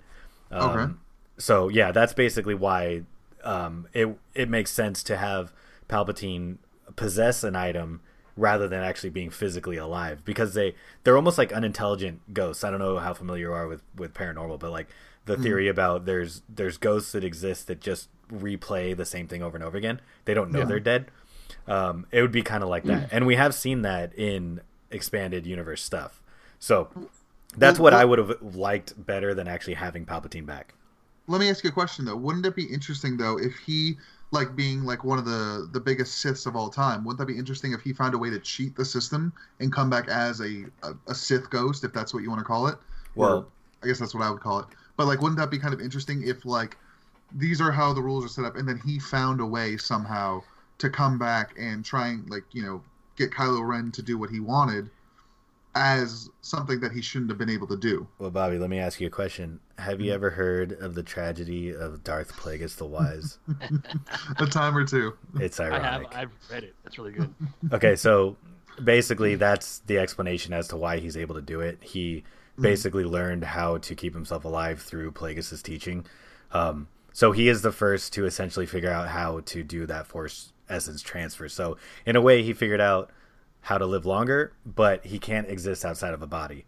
Um, 0.50 0.70
Okay. 0.70 0.92
So 1.38 1.68
yeah, 1.68 1.92
that's 1.92 2.12
basically 2.12 2.54
why 2.54 3.02
um, 3.42 3.88
it 3.92 4.16
it 4.34 4.48
makes 4.48 4.70
sense 4.70 5.02
to 5.04 5.16
have 5.16 5.52
Palpatine 5.88 6.58
possess 6.96 7.42
an 7.44 7.56
item 7.56 8.00
rather 8.36 8.66
than 8.66 8.82
actually 8.82 9.10
being 9.10 9.30
physically 9.30 9.76
alive 9.76 10.24
because 10.24 10.54
they 10.54 10.74
they're 11.04 11.16
almost 11.16 11.38
like 11.38 11.52
unintelligent 11.52 12.34
ghosts. 12.34 12.64
I 12.64 12.70
don't 12.70 12.80
know 12.80 12.98
how 12.98 13.14
familiar 13.14 13.48
you 13.48 13.52
are 13.52 13.66
with 13.68 13.82
with 13.96 14.14
paranormal, 14.14 14.58
but 14.58 14.70
like 14.70 14.88
the 15.26 15.36
theory 15.36 15.68
about 15.68 16.04
there's 16.04 16.42
there's 16.48 16.76
ghosts 16.76 17.12
that 17.12 17.24
exist 17.24 17.66
that 17.68 17.80
just 17.80 18.08
replay 18.32 18.96
the 18.96 19.04
same 19.04 19.26
thing 19.28 19.42
over 19.42 19.56
and 19.56 19.64
over 19.64 19.76
again. 19.76 20.00
They 20.24 20.34
don't 20.34 20.50
know 20.50 20.60
Yeah. 20.60 20.64
they're 20.66 20.80
dead. 20.80 21.10
Um, 21.66 22.06
it 22.10 22.20
would 22.20 22.32
be 22.32 22.42
kind 22.42 22.62
of 22.62 22.68
like 22.68 22.84
that, 22.84 23.08
and 23.12 23.26
we 23.26 23.36
have 23.36 23.54
seen 23.54 23.82
that 23.82 24.14
in 24.14 24.60
expanded 24.90 25.46
universe 25.46 25.82
stuff. 25.82 26.20
So 26.58 26.88
that's 27.56 27.78
what 27.78 27.94
I 27.94 28.04
would 28.04 28.18
have 28.18 28.42
liked 28.42 29.06
better 29.06 29.34
than 29.34 29.48
actually 29.48 29.74
having 29.74 30.04
Palpatine 30.04 30.44
back. 30.46 30.74
Let 31.26 31.40
me 31.40 31.48
ask 31.48 31.64
you 31.64 31.70
a 31.70 31.72
question 31.72 32.04
though. 32.04 32.16
Wouldn't 32.16 32.44
it 32.46 32.54
be 32.54 32.64
interesting 32.64 33.16
though 33.16 33.38
if 33.38 33.56
he, 33.56 33.96
like 34.30 34.54
being 34.56 34.84
like 34.84 35.04
one 35.04 35.18
of 35.18 35.24
the 35.24 35.68
the 35.72 35.80
biggest 35.80 36.22
Siths 36.24 36.46
of 36.46 36.54
all 36.56 36.68
time, 36.68 37.04
wouldn't 37.04 37.18
that 37.18 37.26
be 37.32 37.38
interesting 37.38 37.72
if 37.72 37.80
he 37.80 37.92
found 37.92 38.14
a 38.14 38.18
way 38.18 38.30
to 38.30 38.38
cheat 38.38 38.76
the 38.76 38.84
system 38.84 39.32
and 39.60 39.72
come 39.72 39.88
back 39.88 40.08
as 40.08 40.40
a 40.40 40.64
a, 40.82 40.92
a 41.08 41.14
Sith 41.14 41.48
ghost, 41.50 41.84
if 41.84 41.92
that's 41.92 42.12
what 42.12 42.22
you 42.22 42.28
want 42.30 42.40
to 42.40 42.44
call 42.44 42.66
it? 42.66 42.74
Or, 43.16 43.26
Well- 43.26 43.48
I 43.82 43.86
guess 43.86 43.98
that's 43.98 44.14
what 44.14 44.22
I 44.24 44.30
would 44.30 44.40
call 44.40 44.60
it. 44.60 44.66
But 44.96 45.06
like, 45.06 45.20
wouldn't 45.20 45.38
that 45.38 45.50
be 45.50 45.58
kind 45.58 45.74
of 45.74 45.80
interesting 45.80 46.22
if 46.26 46.44
like 46.46 46.76
these 47.34 47.60
are 47.60 47.70
how 47.72 47.92
the 47.92 48.00
rules 48.02 48.24
are 48.24 48.28
set 48.28 48.44
up, 48.44 48.56
and 48.56 48.66
then 48.68 48.80
he 48.84 48.98
found 48.98 49.40
a 49.40 49.46
way 49.46 49.76
somehow 49.76 50.42
to 50.78 50.88
come 50.90 51.18
back 51.18 51.54
and 51.58 51.84
try 51.84 52.08
and 52.08 52.28
like 52.30 52.44
you 52.52 52.62
know 52.62 52.82
get 53.16 53.30
Kylo 53.30 53.66
Ren 53.66 53.92
to 53.92 54.02
do 54.02 54.18
what 54.18 54.30
he 54.30 54.40
wanted 54.40 54.90
as 55.74 56.30
something 56.40 56.80
that 56.80 56.92
he 56.92 57.02
shouldn't 57.02 57.30
have 57.30 57.38
been 57.38 57.50
able 57.50 57.66
to 57.66 57.76
do. 57.76 58.06
Well, 58.18 58.30
Bobby, 58.30 58.58
let 58.58 58.70
me 58.70 58.78
ask 58.78 59.00
you 59.00 59.06
a 59.06 59.10
question. 59.10 59.60
Have 59.78 60.00
you 60.00 60.12
ever 60.12 60.30
heard 60.30 60.72
of 60.72 60.94
the 60.94 61.02
tragedy 61.02 61.74
of 61.74 62.04
Darth 62.04 62.32
Plagueis 62.36 62.76
the 62.76 62.86
Wise? 62.86 63.38
A 64.38 64.46
time 64.46 64.76
or 64.76 64.84
two. 64.84 65.14
It's 65.40 65.58
ironic. 65.58 65.82
I 65.82 65.90
have. 65.92 66.04
I've 66.12 66.30
read 66.52 66.64
it. 66.64 66.74
It's 66.86 66.96
really 66.98 67.12
good. 67.12 67.34
Okay, 67.72 67.96
so 67.96 68.36
basically, 68.82 69.34
that's 69.34 69.80
the 69.80 69.98
explanation 69.98 70.52
as 70.52 70.68
to 70.68 70.76
why 70.76 70.98
he's 70.98 71.16
able 71.16 71.34
to 71.34 71.42
do 71.42 71.60
it. 71.60 71.78
He 71.82 72.22
basically 72.60 73.04
learned 73.04 73.42
how 73.44 73.78
to 73.78 73.94
keep 73.96 74.14
himself 74.14 74.44
alive 74.44 74.80
through 74.80 75.10
Plagueis' 75.10 75.60
teaching. 75.62 76.06
Um, 76.52 76.86
so 77.12 77.32
he 77.32 77.48
is 77.48 77.62
the 77.62 77.72
first 77.72 78.12
to 78.14 78.26
essentially 78.26 78.66
figure 78.66 78.90
out 78.92 79.08
how 79.08 79.40
to 79.46 79.64
do 79.64 79.86
that 79.86 80.06
force 80.06 80.52
essence 80.68 81.02
transfer. 81.02 81.48
So 81.48 81.76
in 82.06 82.14
a 82.16 82.20
way, 82.20 82.42
he 82.44 82.52
figured 82.52 82.80
out 82.80 83.10
how 83.62 83.78
to 83.78 83.86
live 83.86 84.06
longer, 84.06 84.52
but 84.64 85.04
he 85.06 85.18
can't 85.18 85.48
exist 85.48 85.84
outside 85.84 86.14
of 86.14 86.22
a 86.22 86.26
body. 86.28 86.64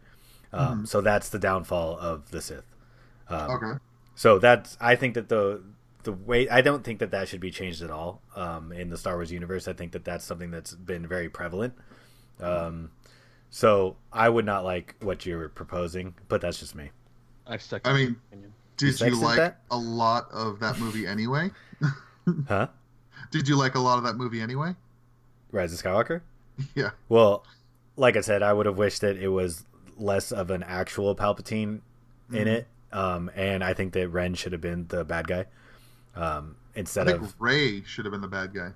Um, 0.52 0.86
So 0.86 1.00
that's 1.00 1.28
the 1.28 1.38
downfall 1.38 1.98
of 1.98 2.30
the 2.30 2.40
Sith. 2.40 2.64
Um, 3.28 3.50
Okay. 3.50 3.72
So 4.14 4.38
that's 4.38 4.76
I 4.80 4.96
think 4.96 5.14
that 5.14 5.28
the 5.28 5.62
the 6.04 6.12
way 6.12 6.48
I 6.48 6.60
don't 6.62 6.82
think 6.84 7.00
that 7.00 7.10
that 7.10 7.28
should 7.28 7.40
be 7.40 7.50
changed 7.50 7.82
at 7.82 7.90
all 7.90 8.22
um, 8.34 8.72
in 8.72 8.88
the 8.90 8.96
Star 8.96 9.14
Wars 9.16 9.30
universe. 9.32 9.66
I 9.68 9.72
think 9.72 9.92
that 9.92 10.04
that's 10.04 10.24
something 10.24 10.50
that's 10.50 10.74
been 10.74 11.06
very 11.06 11.28
prevalent. 11.28 11.74
Um, 12.40 12.90
so 13.50 13.96
I 14.12 14.28
would 14.28 14.44
not 14.44 14.64
like 14.64 14.94
what 15.00 15.26
you're 15.26 15.48
proposing, 15.48 16.14
but 16.28 16.40
that's 16.40 16.58
just 16.60 16.74
me. 16.74 16.90
I 17.46 17.56
second. 17.58 17.90
I 17.90 17.94
mean. 17.96 18.16
Did 18.76 18.86
you 18.88 18.92
sexist 18.92 19.22
like 19.22 19.36
that? 19.38 19.60
a 19.70 19.76
lot 19.76 20.28
of 20.32 20.60
that 20.60 20.78
movie 20.78 21.06
anyway? 21.06 21.50
Huh? 22.48 22.66
Did 23.30 23.48
you 23.48 23.56
like 23.56 23.74
a 23.76 23.80
lot 23.80 23.98
of 23.98 24.04
that 24.04 24.16
movie 24.16 24.40
anyway? 24.40 24.74
Rise 25.52 25.72
of 25.72 25.80
Skywalker? 25.82 26.22
Yeah. 26.74 26.90
Well, 27.08 27.44
like 27.96 28.16
I 28.16 28.20
said, 28.20 28.42
I 28.42 28.52
would 28.52 28.66
have 28.66 28.76
wished 28.78 29.00
that 29.02 29.16
it 29.16 29.28
was 29.28 29.64
less 29.96 30.32
of 30.32 30.50
an 30.50 30.62
actual 30.62 31.14
Palpatine 31.14 31.80
in 32.30 32.44
Mhm. 32.44 32.46
it, 32.46 32.66
um, 32.92 33.30
and 33.34 33.62
I 33.64 33.74
think 33.74 33.92
that 33.94 34.08
Ren 34.08 34.34
should 34.34 34.52
have 34.52 34.60
been 34.60 34.86
the 34.88 35.04
bad 35.04 35.26
guy 35.26 35.46
um, 36.14 36.56
I 36.74 36.80
instead 36.80 37.06
think 37.06 37.22
of. 37.22 37.34
Rey 37.38 37.82
should 37.84 38.04
have 38.04 38.12
been 38.12 38.20
the 38.20 38.28
bad 38.28 38.54
guy. 38.54 38.70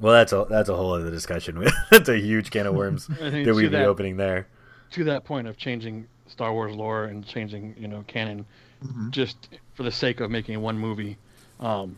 Well, 0.00 0.12
that's 0.12 0.32
a 0.32 0.46
that's 0.48 0.68
a 0.68 0.76
whole 0.76 0.92
other 0.94 1.10
discussion. 1.10 1.64
that's 1.90 2.08
a 2.08 2.18
huge 2.18 2.50
can 2.50 2.66
of 2.66 2.74
worms 2.74 3.06
that 3.06 3.32
we'd 3.32 3.54
be 3.56 3.68
that, 3.68 3.86
opening 3.86 4.16
there. 4.16 4.46
to 4.92 5.04
that 5.04 5.24
point 5.24 5.46
of 5.46 5.56
changing 5.56 6.06
Star 6.26 6.52
Wars 6.52 6.74
lore 6.74 7.04
and 7.04 7.24
changing, 7.26 7.74
you 7.78 7.88
know, 7.88 8.04
canon, 8.06 8.44
Mhm. 8.84 9.10
just 9.10 9.48
for 9.74 9.84
the 9.84 9.92
sake 9.92 10.20
of 10.20 10.30
making 10.30 10.60
one 10.60 10.76
movie 10.78 11.16
um, 11.60 11.96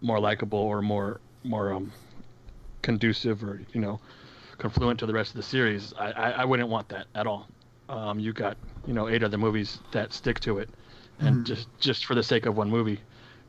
more 0.00 0.20
likable 0.20 0.58
or 0.58 0.80
more 0.82 1.20
more 1.42 1.72
um, 1.72 1.90
conducive 2.82 3.42
or 3.42 3.60
you 3.72 3.80
know 3.80 3.98
confluent 4.58 4.98
to 5.00 5.06
the 5.06 5.12
rest 5.12 5.30
of 5.30 5.36
the 5.36 5.42
series. 5.42 5.92
I, 5.98 6.12
I, 6.12 6.30
I 6.30 6.44
wouldn't 6.44 6.68
want 6.68 6.88
that 6.90 7.06
at 7.14 7.26
all. 7.26 7.48
Um, 7.88 8.18
you 8.18 8.32
got 8.32 8.56
you 8.86 8.92
know 8.94 9.08
eight 9.08 9.22
other 9.22 9.38
movies 9.38 9.78
that 9.92 10.12
stick 10.12 10.40
to 10.40 10.58
it, 10.58 10.70
and 11.18 11.38
Mhm. 11.38 11.44
just 11.44 11.68
just 11.80 12.06
for 12.06 12.14
the 12.14 12.22
sake 12.22 12.46
of 12.46 12.56
one 12.56 12.70
movie 12.70 13.00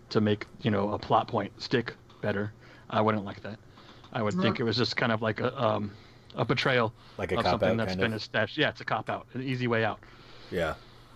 to 0.09 0.21
make 0.21 0.45
you 0.61 0.71
know 0.71 0.93
a 0.93 0.99
plot 0.99 1.27
point 1.27 1.51
stick 1.61 1.95
better, 2.21 2.51
I 2.89 3.01
wouldn't 3.01 3.25
like 3.25 3.41
that. 3.43 3.59
I 4.13 4.21
would 4.21 4.33
think 4.35 4.59
it 4.59 4.63
was 4.63 4.77
just 4.77 4.95
kind 4.97 5.11
of 5.11 5.21
like 5.21 5.39
a 5.41 5.61
um, 5.63 5.91
a 6.35 6.45
betrayal 6.45 6.93
Like 7.17 7.31
a 7.31 7.37
of 7.37 7.43
cop 7.43 7.51
something 7.53 7.69
out 7.71 7.77
that's 7.77 7.91
kind 7.91 7.99
been 8.01 8.13
of. 8.13 8.17
established. 8.21 8.57
Yeah, 8.57 8.69
it's 8.69 8.81
a 8.81 8.85
cop 8.85 9.09
out, 9.09 9.27
an 9.33 9.41
easy 9.43 9.67
way 9.67 9.83
out. 9.83 9.99
Yeah, 10.51 10.75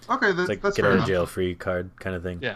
Okay, 0.10 0.32
that, 0.34 0.50
like 0.50 0.62
that's 0.62 0.76
get 0.76 0.84
fair 0.84 0.94
out 0.94 1.00
of 1.00 1.06
jail 1.06 1.26
free 1.26 1.56
card 1.56 1.90
kind 2.00 2.16
of 2.16 2.24
thing. 2.24 2.40
Yeah. 2.42 2.56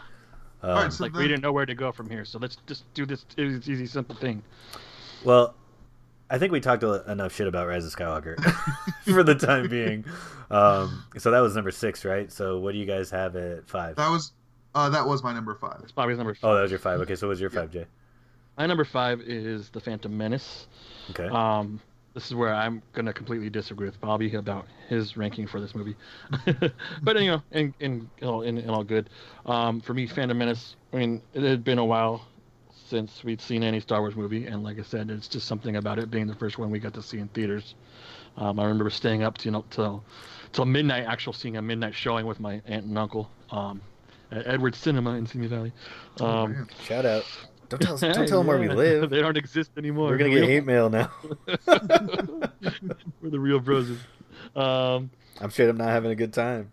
Um, 0.62 0.72
Alright, 0.72 0.94
so 0.94 1.04
like 1.04 1.14
then- 1.14 1.22
we 1.22 1.28
didn't 1.28 1.42
know 1.44 1.52
where 1.54 1.66
to 1.66 1.76
go 1.76 1.92
from 1.92 2.10
here, 2.10 2.26
so 2.26 2.38
let's 2.40 2.58
just 2.68 2.92
do 2.94 3.06
this 3.06 3.26
easy, 3.38 3.72
easy 3.72 3.86
simple 3.86 4.16
thing. 4.16 4.42
Well, 5.24 5.54
I 6.30 6.38
think 6.38 6.52
we 6.52 6.60
talked 6.60 6.84
a- 6.84 7.10
enough 7.12 7.34
shit 7.34 7.48
about 7.48 7.68
Rise 7.68 7.86
of 7.86 7.96
Skywalker 7.96 8.42
for 9.04 9.24
the 9.24 9.36
time 9.36 9.70
being. 9.70 10.06
Um, 10.50 11.04
so 11.18 11.32
that 11.32 11.40
was 11.40 11.56
number 11.56 11.72
six, 11.72 12.04
right? 12.06 12.32
So 12.32 12.60
what 12.60 12.72
do 12.74 12.78
you 12.80 12.86
guys 12.86 13.10
have 13.12 13.36
at 13.36 13.68
five? 13.68 13.96
That 13.96 14.10
was 14.10 14.32
uh, 14.74 14.90
that 14.90 15.06
was 15.08 15.24
my 15.24 15.34
number 15.34 15.56
five. 15.56 15.80
It's 15.84 15.92
Bobby's 15.92 16.18
number 16.18 16.34
five. 16.34 16.50
Oh, 16.52 16.56
that 16.56 16.62
was 16.64 16.72
your 16.72 16.80
five. 16.80 17.00
Okay, 17.02 17.16
so 17.16 17.28
what 17.28 17.32
was 17.32 17.42
your 17.42 17.52
Yeah. 17.52 17.60
five, 17.62 17.72
Jay? 17.72 17.86
My 18.58 18.66
number 18.66 18.86
five 18.86 19.22
is 19.22 19.70
the 19.70 19.80
Phantom 19.80 20.16
Menace. 20.18 20.68
Okay. 21.12 21.28
Um, 21.28 21.80
this 22.14 22.28
is 22.28 22.36
where 22.36 22.54
I'm 22.54 22.82
gonna 22.94 23.12
completely 23.14 23.50
disagree 23.50 23.86
with 23.86 24.00
Bobby 24.00 24.34
about 24.36 24.66
his 24.88 25.18
ranking 25.18 25.46
for 25.48 25.60
this 25.60 25.76
movie. 25.76 25.96
but 27.04 27.20
you 27.22 27.32
know, 27.32 27.42
in 27.52 27.74
in 27.80 28.10
in 28.20 28.28
all, 28.28 28.42
in, 28.42 28.58
in 28.58 28.70
all 28.70 28.84
good. 28.84 29.10
Um, 29.46 29.82
for 29.82 29.94
me, 29.94 30.08
Phantom 30.08 30.38
Menace. 30.38 30.76
I 30.94 30.98
mean, 30.98 31.22
it 31.34 31.44
had 31.44 31.64
been 31.64 31.78
a 31.78 31.86
while 31.86 32.26
since 32.88 33.24
we'd 33.24 33.42
seen 33.42 33.64
any 33.64 33.80
Star 33.80 34.00
Wars 34.02 34.16
movie, 34.16 34.46
and 34.46 34.64
like 34.64 34.80
I 34.80 34.84
said, 34.84 35.10
it's 35.10 35.28
just 35.28 35.48
something 35.48 35.76
about 35.78 35.98
it 36.00 36.12
being 36.12 36.28
the 36.28 36.36
first 36.36 36.58
one 36.58 36.70
we 36.70 36.80
got 36.80 36.94
to 36.94 37.02
see 37.02 37.18
in 37.20 37.28
theaters. 37.30 37.76
Um, 38.38 38.60
I 38.60 38.64
remember 38.64 38.90
staying 38.90 39.24
up 39.24 39.38
to, 39.40 39.46
you 39.46 39.52
know 39.52 39.66
till 39.70 40.04
till 40.52 40.66
midnight, 40.66 41.06
actually 41.08 41.34
seeing 41.34 41.58
a 41.58 41.62
midnight 41.62 41.96
showing 41.96 42.26
with 42.26 42.40
my 42.40 42.62
aunt 42.66 42.86
and 42.86 42.98
uncle 42.98 43.30
um, 43.52 43.82
at 44.32 44.46
Edwards 44.48 44.78
Cinema 44.78 45.12
in 45.16 45.26
Simi 45.26 45.48
Valley. 45.48 45.72
Oh, 46.20 46.26
Um, 46.26 46.52
man. 46.52 46.68
Shout 46.84 47.06
out. 47.06 47.24
Don't 47.70 47.82
tell, 47.82 47.98
don't 47.98 48.28
tell 48.28 48.40
them 48.40 48.48
where 48.48 48.60
we 48.60 48.68
live. 48.70 49.10
they 49.12 49.22
don't 49.22 49.38
exist 49.38 49.72
anymore. 49.78 50.10
We're 50.10 50.18
gonna 50.18 50.30
get 50.30 50.36
real- 50.42 50.48
hate 50.48 50.66
mail 50.66 50.90
now. 50.90 51.12
We're 53.22 53.30
the 53.30 53.40
real 53.40 53.60
broses. 53.60 53.98
Um, 54.56 55.10
I'm 55.42 55.50
sure 55.50 55.68
I'm 55.70 55.78
not 55.78 55.90
having 55.90 56.12
a 56.12 56.16
good 56.16 56.34
time. 56.34 56.72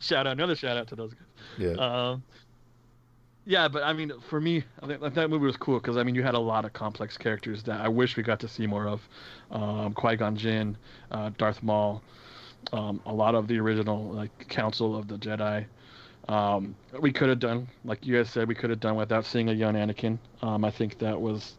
shout 0.00 0.26
out, 0.26 0.32
another 0.32 0.54
shout 0.54 0.76
out 0.76 0.88
to 0.88 0.96
those 0.96 1.12
guys. 1.14 1.22
Yeah. 1.58 1.70
Um, 1.72 2.22
yeah, 3.46 3.68
but 3.68 3.82
I 3.82 3.92
mean, 3.92 4.12
for 4.28 4.40
me, 4.40 4.64
I 4.82 4.86
think 4.86 5.14
that 5.14 5.30
movie 5.30 5.46
was 5.46 5.56
cool 5.56 5.78
because 5.78 5.96
I 5.96 6.02
mean, 6.02 6.14
you 6.14 6.22
had 6.22 6.34
a 6.34 6.38
lot 6.38 6.64
of 6.64 6.72
complex 6.72 7.18
characters 7.18 7.62
that 7.64 7.80
I 7.80 7.88
wish 7.88 8.16
we 8.16 8.22
got 8.22 8.40
to 8.40 8.48
see 8.48 8.66
more 8.66 8.88
of. 8.88 9.00
Um, 9.50 9.92
Qui 9.92 10.16
Gon 10.16 10.36
Jinn, 10.36 10.76
uh, 11.10 11.30
Darth 11.36 11.62
Maul, 11.62 12.02
um, 12.72 13.00
a 13.06 13.12
lot 13.12 13.34
of 13.34 13.46
the 13.46 13.58
original 13.58 14.10
like 14.12 14.48
Council 14.48 14.96
of 14.96 15.08
the 15.08 15.18
Jedi. 15.18 15.66
Um, 16.28 16.74
we 17.00 17.12
could 17.12 17.28
have 17.28 17.38
done, 17.38 17.68
like 17.84 18.06
you 18.06 18.16
guys 18.16 18.30
said, 18.30 18.48
we 18.48 18.54
could 18.54 18.70
have 18.70 18.80
done 18.80 18.96
without 18.96 19.26
seeing 19.26 19.50
a 19.50 19.52
young 19.52 19.74
Anakin. 19.74 20.18
Um, 20.40 20.64
I 20.64 20.70
think 20.70 20.98
that 21.00 21.20
was 21.20 21.52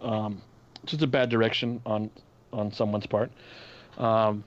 um, 0.00 0.42
just 0.84 1.02
a 1.02 1.06
bad 1.06 1.30
direction 1.30 1.80
on 1.86 2.10
on 2.52 2.72
someone's 2.72 3.06
part. 3.06 3.30
Um, 3.96 4.44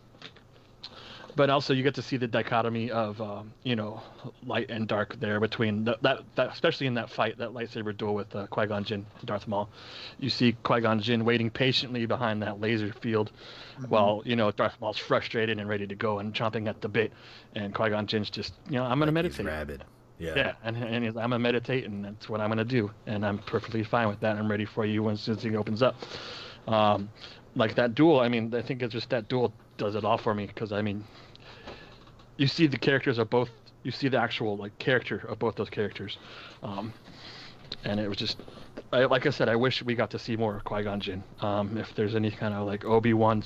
but 1.36 1.50
also 1.50 1.74
you 1.74 1.84
get 1.84 1.96
to 1.96 2.02
see 2.02 2.18
the 2.18 2.28
dichotomy 2.28 2.92
of 2.92 3.20
um, 3.22 3.54
you 3.64 3.76
know 3.76 4.02
light 4.46 4.70
and 4.70 4.88
dark 4.88 5.20
there 5.20 5.40
between 5.40 5.86
the, 5.86 5.98
that, 6.02 6.20
that 6.36 6.52
especially 6.52 6.88
in 6.88 6.94
that 6.96 7.10
fight 7.10 7.38
that 7.38 7.50
lightsaber 7.50 7.96
duel 7.96 8.14
with 8.14 8.36
uh, 8.36 8.48
Qui 8.48 8.68
Gon 8.68 8.84
Jinn 8.84 9.06
and 9.20 9.28
Darth 9.28 9.48
Maul. 9.48 9.70
You 10.20 10.30
see 10.30 10.54
Qui 10.64 10.82
Gon 10.82 11.00
Jinn 11.00 11.26
waiting 11.26 11.50
patiently 11.50 12.06
behind 12.06 12.42
that 12.44 12.60
laser 12.60 12.94
field, 12.94 13.32
mm-hmm. 13.76 13.86
while 13.86 14.22
you 14.26 14.36
know 14.36 14.52
Darth 14.52 14.76
Maul's 14.80 14.98
frustrated 14.98 15.60
and 15.60 15.68
ready 15.68 15.88
to 15.88 15.96
go 15.96 16.20
and 16.20 16.34
chomping 16.34 16.68
at 16.68 16.82
the 16.82 16.90
bit, 16.90 17.12
and 17.56 17.74
Qui 17.74 17.90
Gon 17.90 18.08
Jinn's 18.08 18.30
just 18.30 18.54
you 18.70 18.76
know 18.76 18.84
I'm 18.84 19.00
gonna 19.00 19.06
like 19.06 19.14
meditate. 19.14 19.46
rabid. 19.46 19.84
Yeah. 20.20 20.34
Yeah, 20.36 20.54
and, 20.64 20.78
and 20.78 21.04
he's, 21.04 21.18
I'm 21.18 21.32
gonna 21.32 21.40
meditate, 21.40 21.86
and 21.86 22.06
that's 22.06 22.30
what 22.30 22.40
I'm 22.40 22.50
gonna 22.50 22.64
do, 22.64 22.92
and 23.08 23.26
I'm 23.26 23.40
perfectly 23.40 23.84
fine 23.84 24.08
with 24.08 24.20
that. 24.22 24.38
I'm 24.38 24.50
ready 24.50 24.66
for 24.66 24.86
you 24.86 25.04
soon 25.18 25.36
as 25.36 25.44
he 25.44 25.56
opens 25.56 25.82
up. 25.82 25.96
Um, 26.68 27.10
like 27.56 27.76
that 27.76 27.96
duel, 27.96 28.20
I 28.20 28.30
mean, 28.30 28.54
I 28.56 28.62
think 28.62 28.82
it's 28.82 28.94
just 28.94 29.10
that 29.10 29.28
duel 29.28 29.54
does 29.78 29.96
it 29.96 30.04
all 30.04 30.18
for 30.18 30.34
me 30.34 30.46
because 30.46 30.72
I 30.72 30.82
mean, 30.82 31.04
you 32.38 32.48
see 32.48 32.68
the 32.68 32.78
characters 32.78 33.18
of 33.18 33.30
both. 33.30 33.50
You 33.84 33.92
see 33.92 34.08
the 34.08 34.18
actual 34.18 34.56
like 34.58 34.78
character 34.80 35.26
of 35.28 35.40
both 35.40 35.56
those 35.56 35.70
characters, 35.70 36.18
um, 36.62 36.94
and 37.84 38.00
it 38.00 38.08
was 38.08 38.18
just 38.18 38.38
I, 38.92 39.06
like 39.06 39.26
I 39.26 39.30
said. 39.30 39.50
I 39.50 39.56
wish 39.56 39.84
we 39.84 39.96
got 39.96 40.10
to 40.12 40.20
see 40.20 40.36
more 40.36 40.62
Qui 40.64 40.84
Gon 40.84 41.00
Jinn. 41.00 41.24
Um, 41.42 41.78
if 41.78 41.94
there's 41.96 42.16
any 42.16 42.32
kind 42.32 42.54
of 42.54 42.66
like 42.66 42.86
Obi 42.86 43.14
Wan 43.14 43.44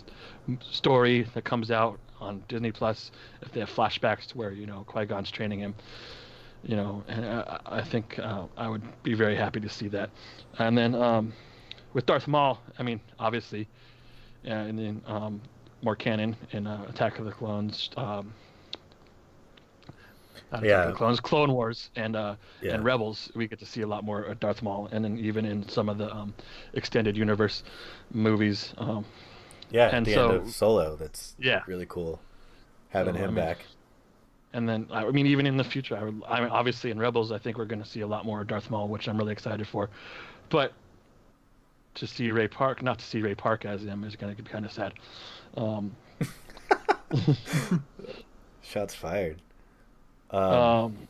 story 0.61 1.27
that 1.33 1.43
comes 1.43 1.71
out 1.71 1.99
on 2.19 2.43
Disney 2.47 2.71
Plus, 2.71 3.11
if 3.41 3.51
they 3.51 3.59
have 3.61 3.69
flashbacks 3.69 4.27
to 4.27 4.37
where 4.37 4.51
you 4.51 4.67
know 4.67 4.83
Qui 4.87 5.05
Gon's 5.05 5.31
training 5.31 5.59
him, 5.59 5.73
you 6.63 6.75
know, 6.75 7.03
and 7.07 7.25
I, 7.25 7.59
I 7.65 7.81
think 7.81 8.19
uh, 8.19 8.45
I 8.57 8.67
would 8.67 8.83
be 9.03 9.13
very 9.13 9.35
happy 9.35 9.59
to 9.59 9.69
see 9.69 9.87
that. 9.89 10.09
And 10.59 10.77
then 10.77 10.95
um, 10.95 11.33
with 11.93 12.05
Darth 12.05 12.27
Maul, 12.27 12.59
I 12.77 12.83
mean, 12.83 12.99
obviously, 13.19 13.67
and 14.43 14.77
then 14.77 15.01
um, 15.07 15.41
more 15.81 15.95
canon 15.95 16.35
in 16.51 16.67
uh, 16.67 16.85
Attack 16.89 17.19
of 17.19 17.25
the 17.25 17.31
Clones. 17.31 17.89
Um, 17.97 18.33
yeah. 20.63 20.91
Clones, 20.91 21.19
Clone 21.19 21.51
Wars, 21.51 21.89
and 21.95 22.15
uh, 22.15 22.35
yeah. 22.61 22.73
and 22.73 22.83
Rebels, 22.83 23.31
we 23.35 23.47
get 23.47 23.59
to 23.59 23.65
see 23.65 23.81
a 23.81 23.87
lot 23.87 24.03
more 24.03 24.23
of 24.23 24.39
Darth 24.39 24.61
Maul, 24.61 24.89
and 24.91 25.03
then 25.03 25.17
even 25.17 25.45
in 25.45 25.67
some 25.67 25.89
of 25.89 25.97
the 25.97 26.13
um, 26.13 26.33
extended 26.73 27.17
universe 27.17 27.63
movies. 28.11 28.73
Um, 28.77 29.05
yeah, 29.69 29.89
and 29.95 30.05
the 30.05 30.13
so, 30.13 30.29
end 30.29 30.47
of 30.47 30.53
Solo, 30.53 30.95
that's 30.95 31.35
yeah 31.37 31.61
really 31.67 31.85
cool 31.87 32.19
having 32.89 33.15
so, 33.15 33.19
him 33.19 33.25
I 33.25 33.27
mean, 33.27 33.35
back. 33.35 33.57
And 34.53 34.67
then 34.67 34.87
I 34.91 35.09
mean, 35.11 35.27
even 35.27 35.45
in 35.45 35.57
the 35.57 35.63
future, 35.63 35.97
I, 35.97 36.03
would, 36.03 36.21
I 36.27 36.39
mean, 36.39 36.49
obviously 36.49 36.91
in 36.91 36.97
Rebels, 36.97 37.31
I 37.31 37.37
think 37.37 37.57
we're 37.57 37.65
going 37.65 37.83
to 37.83 37.87
see 37.87 38.01
a 38.01 38.07
lot 38.07 38.25
more 38.25 38.43
Darth 38.43 38.69
Maul, 38.69 38.87
which 38.87 39.07
I'm 39.07 39.17
really 39.17 39.33
excited 39.33 39.67
for. 39.67 39.89
But 40.49 40.71
to 41.95 42.07
see 42.07 42.31
Ray 42.31 42.47
Park, 42.47 42.81
not 42.81 42.99
to 42.99 43.05
see 43.05 43.21
Ray 43.21 43.35
Park 43.35 43.65
as 43.65 43.83
him, 43.83 44.03
is 44.03 44.15
going 44.15 44.35
to 44.35 44.41
be 44.41 44.49
kind 44.49 44.65
of 44.65 44.71
sad. 44.71 44.93
Um, 45.57 45.95
Shots 48.61 48.95
fired. 48.95 49.41
Um, 50.31 50.41
um, 50.41 51.07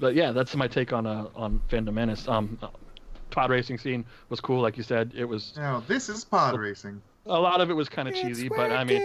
but 0.00 0.14
yeah, 0.14 0.32
that's 0.32 0.54
my 0.54 0.68
take 0.68 0.92
on 0.92 1.06
uh, 1.06 1.28
on 1.34 1.60
Phantom 1.68 1.94
Menace. 1.94 2.28
Um, 2.28 2.58
pod 3.30 3.50
racing 3.50 3.78
scene 3.78 4.04
was 4.28 4.40
cool, 4.40 4.60
like 4.60 4.76
you 4.76 4.82
said. 4.82 5.12
It 5.16 5.24
was. 5.24 5.54
Now 5.56 5.82
this 5.86 6.08
is 6.08 6.24
pod 6.24 6.54
a, 6.54 6.58
racing. 6.58 7.00
A 7.26 7.38
lot 7.38 7.60
of 7.60 7.70
it 7.70 7.74
was 7.74 7.88
kind 7.88 8.08
of 8.08 8.14
cheesy, 8.14 8.48
working. 8.48 8.68
but 8.68 8.72
I 8.72 8.84
mean, 8.84 9.02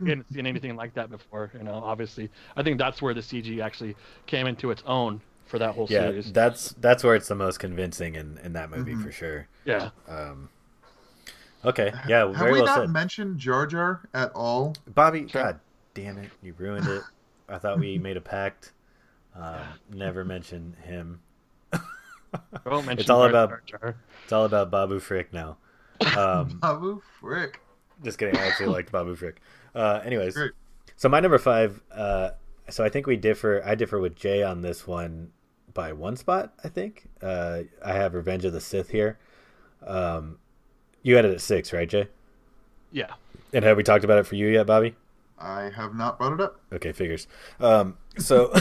you 0.00 0.06
hadn't 0.06 0.32
seen 0.32 0.46
anything 0.46 0.76
like 0.76 0.94
that 0.94 1.10
before. 1.10 1.50
You 1.56 1.64
know, 1.64 1.74
obviously, 1.74 2.30
I 2.56 2.62
think 2.62 2.78
that's 2.78 3.00
where 3.02 3.14
the 3.14 3.20
CG 3.20 3.62
actually 3.62 3.96
came 4.26 4.46
into 4.46 4.70
its 4.70 4.82
own 4.86 5.20
for 5.46 5.58
that 5.58 5.74
whole 5.74 5.86
yeah, 5.90 6.02
series. 6.02 6.32
that's 6.32 6.74
that's 6.80 7.02
where 7.02 7.16
it's 7.16 7.28
the 7.28 7.34
most 7.34 7.58
convincing 7.58 8.14
in 8.14 8.38
in 8.44 8.52
that 8.52 8.70
movie 8.70 8.92
mm-hmm. 8.92 9.02
for 9.02 9.12
sure. 9.12 9.48
Yeah. 9.64 9.90
Um. 10.08 10.48
Okay. 11.64 11.92
Yeah. 12.08 12.26
Have 12.28 12.36
very 12.36 12.52
we 12.52 12.58
well 12.58 12.66
not 12.66 12.78
said. 12.82 12.90
mentioned 12.90 13.38
Jar 13.38 13.66
Jar 13.66 14.08
at 14.14 14.30
all? 14.32 14.74
Bobby, 14.94 15.26
sure. 15.28 15.42
God 15.42 15.60
damn 15.94 16.18
it, 16.18 16.30
you 16.42 16.54
ruined 16.56 16.86
it. 16.86 17.02
I 17.50 17.58
thought 17.58 17.78
we 17.78 17.98
made 18.08 18.16
a 18.16 18.20
pact. 18.20 18.72
Uh, 19.36 19.64
never 19.92 20.24
mention 20.24 20.76
him. 20.82 21.20
mention 22.66 22.98
it's 22.98 23.10
all 23.10 23.24
about 23.24 23.48
Jar 23.50 23.62
Jar. 23.66 23.96
it's 24.24 24.32
all 24.32 24.44
about 24.44 24.70
Babu 24.70 24.98
Frick 25.00 25.32
now. 25.32 25.56
Um, 26.16 26.58
Babu 26.62 27.00
Frick. 27.20 27.60
Just 28.02 28.18
kidding. 28.18 28.36
I 28.36 28.46
actually 28.46 28.66
liked 28.66 28.90
Babu 28.92 29.14
Frick. 29.14 29.40
Uh, 29.74 30.00
anyways, 30.04 30.34
Great. 30.34 30.52
so 30.96 31.08
my 31.08 31.20
number 31.20 31.38
five. 31.38 31.80
Uh, 31.92 32.30
so 32.68 32.84
I 32.84 32.88
think 32.88 33.06
we 33.06 33.16
differ. 33.16 33.62
I 33.64 33.74
differ 33.74 33.98
with 34.00 34.16
Jay 34.16 34.42
on 34.42 34.62
this 34.62 34.86
one 34.86 35.30
by 35.74 35.92
one 35.92 36.16
spot. 36.16 36.52
I 36.64 36.68
think 36.68 37.08
uh, 37.22 37.60
I 37.84 37.92
have 37.92 38.14
Revenge 38.14 38.44
of 38.44 38.52
the 38.52 38.60
Sith 38.60 38.90
here. 38.90 39.18
Um, 39.86 40.38
you 41.02 41.16
had 41.16 41.24
it 41.24 41.32
at 41.32 41.40
six, 41.40 41.72
right, 41.72 41.88
Jay? 41.88 42.08
Yeah. 42.92 43.12
And 43.52 43.64
have 43.64 43.76
we 43.76 43.82
talked 43.82 44.04
about 44.04 44.18
it 44.18 44.26
for 44.26 44.34
you 44.34 44.48
yet, 44.48 44.66
Bobby? 44.66 44.94
I 45.40 45.70
have 45.74 45.94
not 45.94 46.18
brought 46.18 46.34
it 46.34 46.40
up. 46.40 46.60
Okay, 46.72 46.92
figures. 46.92 47.26
Um, 47.58 47.96
so, 48.18 48.52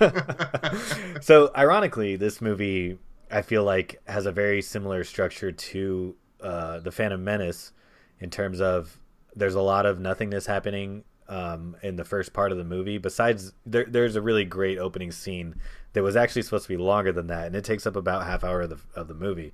so 1.20 1.50
ironically, 1.56 2.16
this 2.16 2.40
movie 2.40 2.98
I 3.30 3.42
feel 3.42 3.64
like 3.64 4.00
has 4.06 4.26
a 4.26 4.32
very 4.32 4.60
similar 4.62 5.04
structure 5.04 5.50
to 5.50 6.14
uh, 6.42 6.80
the 6.80 6.92
Phantom 6.92 7.22
Menace 7.22 7.72
in 8.20 8.30
terms 8.30 8.60
of 8.60 8.98
there's 9.34 9.54
a 9.54 9.60
lot 9.60 9.86
of 9.86 9.98
nothingness 9.98 10.46
happening 10.46 11.04
um, 11.28 11.76
in 11.82 11.96
the 11.96 12.04
first 12.04 12.34
part 12.34 12.52
of 12.52 12.58
the 12.58 12.64
movie. 12.64 12.98
Besides, 12.98 13.52
there, 13.64 13.86
there's 13.88 14.16
a 14.16 14.22
really 14.22 14.44
great 14.44 14.78
opening 14.78 15.10
scene 15.10 15.56
that 15.94 16.02
was 16.02 16.14
actually 16.14 16.42
supposed 16.42 16.64
to 16.64 16.68
be 16.68 16.76
longer 16.76 17.10
than 17.10 17.28
that, 17.28 17.46
and 17.46 17.56
it 17.56 17.64
takes 17.64 17.86
up 17.86 17.96
about 17.96 18.26
half 18.26 18.44
hour 18.44 18.62
of 18.62 18.70
the 18.70 18.78
of 18.94 19.08
the 19.08 19.14
movie. 19.14 19.52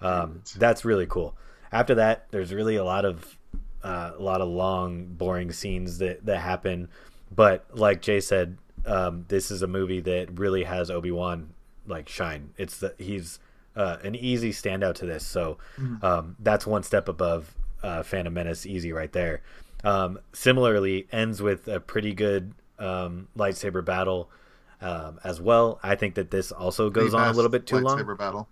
Um, 0.00 0.42
that's 0.56 0.84
really 0.84 1.06
cool. 1.06 1.36
After 1.70 1.94
that, 1.94 2.26
there's 2.32 2.52
really 2.52 2.76
a 2.76 2.84
lot 2.84 3.04
of 3.04 3.38
uh, 3.82 4.12
a 4.16 4.22
lot 4.22 4.40
of 4.40 4.48
long, 4.48 5.06
boring 5.06 5.52
scenes 5.52 5.98
that 5.98 6.24
that 6.26 6.40
happen. 6.40 6.88
But 7.34 7.64
like 7.72 8.02
Jay 8.02 8.20
said, 8.20 8.58
um, 8.86 9.24
this 9.28 9.50
is 9.50 9.62
a 9.62 9.66
movie 9.66 10.00
that 10.00 10.38
really 10.38 10.64
has 10.64 10.90
Obi 10.90 11.10
Wan 11.10 11.54
like 11.86 12.08
shine. 12.08 12.50
It's 12.56 12.78
the 12.78 12.94
he's 12.98 13.38
uh, 13.76 13.98
an 14.02 14.14
easy 14.14 14.52
standout 14.52 14.94
to 14.96 15.06
this. 15.06 15.24
So 15.24 15.58
mm-hmm. 15.78 16.04
um, 16.04 16.36
that's 16.38 16.66
one 16.66 16.82
step 16.82 17.08
above 17.08 17.54
uh, 17.82 18.02
Phantom 18.02 18.32
Menace, 18.32 18.66
easy 18.66 18.92
right 18.92 19.12
there. 19.12 19.42
Um, 19.84 20.18
similarly, 20.32 21.06
ends 21.12 21.40
with 21.40 21.68
a 21.68 21.80
pretty 21.80 22.12
good 22.12 22.52
um, 22.78 23.28
lightsaber 23.36 23.84
battle 23.84 24.30
um, 24.80 25.18
as 25.24 25.40
well. 25.40 25.78
I 25.82 25.94
think 25.94 26.14
that 26.16 26.30
this 26.30 26.52
also 26.52 26.90
goes 26.90 27.14
on 27.14 27.28
a 27.28 27.32
little 27.32 27.50
bit 27.50 27.66
too 27.66 27.78
long. 27.78 27.98
Lightsaber 27.98 28.18
battle. 28.18 28.48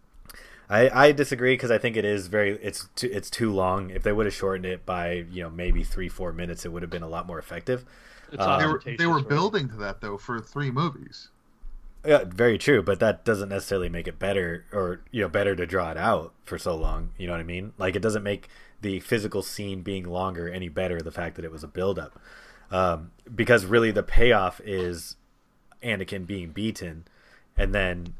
I, 0.70 1.06
I 1.06 1.12
disagree 1.12 1.54
because 1.54 1.70
I 1.70 1.78
think 1.78 1.96
it 1.96 2.04
is 2.04 2.26
very 2.26 2.58
it's 2.62 2.88
too, 2.94 3.08
it's 3.10 3.30
too 3.30 3.52
long. 3.52 3.90
If 3.90 4.02
they 4.02 4.12
would 4.12 4.26
have 4.26 4.34
shortened 4.34 4.66
it 4.66 4.84
by 4.84 5.24
you 5.30 5.42
know 5.42 5.50
maybe 5.50 5.82
three 5.82 6.08
four 6.08 6.32
minutes, 6.32 6.64
it 6.64 6.72
would 6.72 6.82
have 6.82 6.90
been 6.90 7.02
a 7.02 7.08
lot 7.08 7.26
more 7.26 7.38
effective. 7.38 7.84
Um, 8.38 8.60
they 8.60 8.66
were 8.66 8.82
they 8.98 9.06
were 9.06 9.22
building 9.22 9.68
to 9.70 9.76
that 9.76 10.00
though 10.00 10.18
for 10.18 10.40
three 10.40 10.70
movies. 10.70 11.28
Yeah, 12.04 12.24
very 12.26 12.58
true, 12.58 12.82
but 12.82 13.00
that 13.00 13.24
doesn't 13.24 13.48
necessarily 13.48 13.88
make 13.88 14.06
it 14.06 14.18
better 14.18 14.66
or 14.72 15.00
you 15.10 15.22
know 15.22 15.28
better 15.28 15.56
to 15.56 15.66
draw 15.66 15.90
it 15.90 15.96
out 15.96 16.34
for 16.44 16.58
so 16.58 16.76
long. 16.76 17.10
You 17.16 17.26
know 17.26 17.32
what 17.32 17.40
I 17.40 17.44
mean? 17.44 17.72
Like 17.78 17.96
it 17.96 18.02
doesn't 18.02 18.22
make 18.22 18.48
the 18.82 19.00
physical 19.00 19.42
scene 19.42 19.82
being 19.82 20.04
longer 20.04 20.48
any 20.48 20.68
better. 20.68 21.00
The 21.00 21.10
fact 21.10 21.36
that 21.36 21.44
it 21.44 21.50
was 21.50 21.64
a 21.64 21.68
build 21.68 21.98
up, 21.98 22.20
um, 22.70 23.12
because 23.34 23.64
really 23.64 23.90
the 23.90 24.02
payoff 24.02 24.60
is 24.62 25.16
Anakin 25.82 26.26
being 26.26 26.50
beaten, 26.50 27.06
and 27.56 27.74
then 27.74 28.14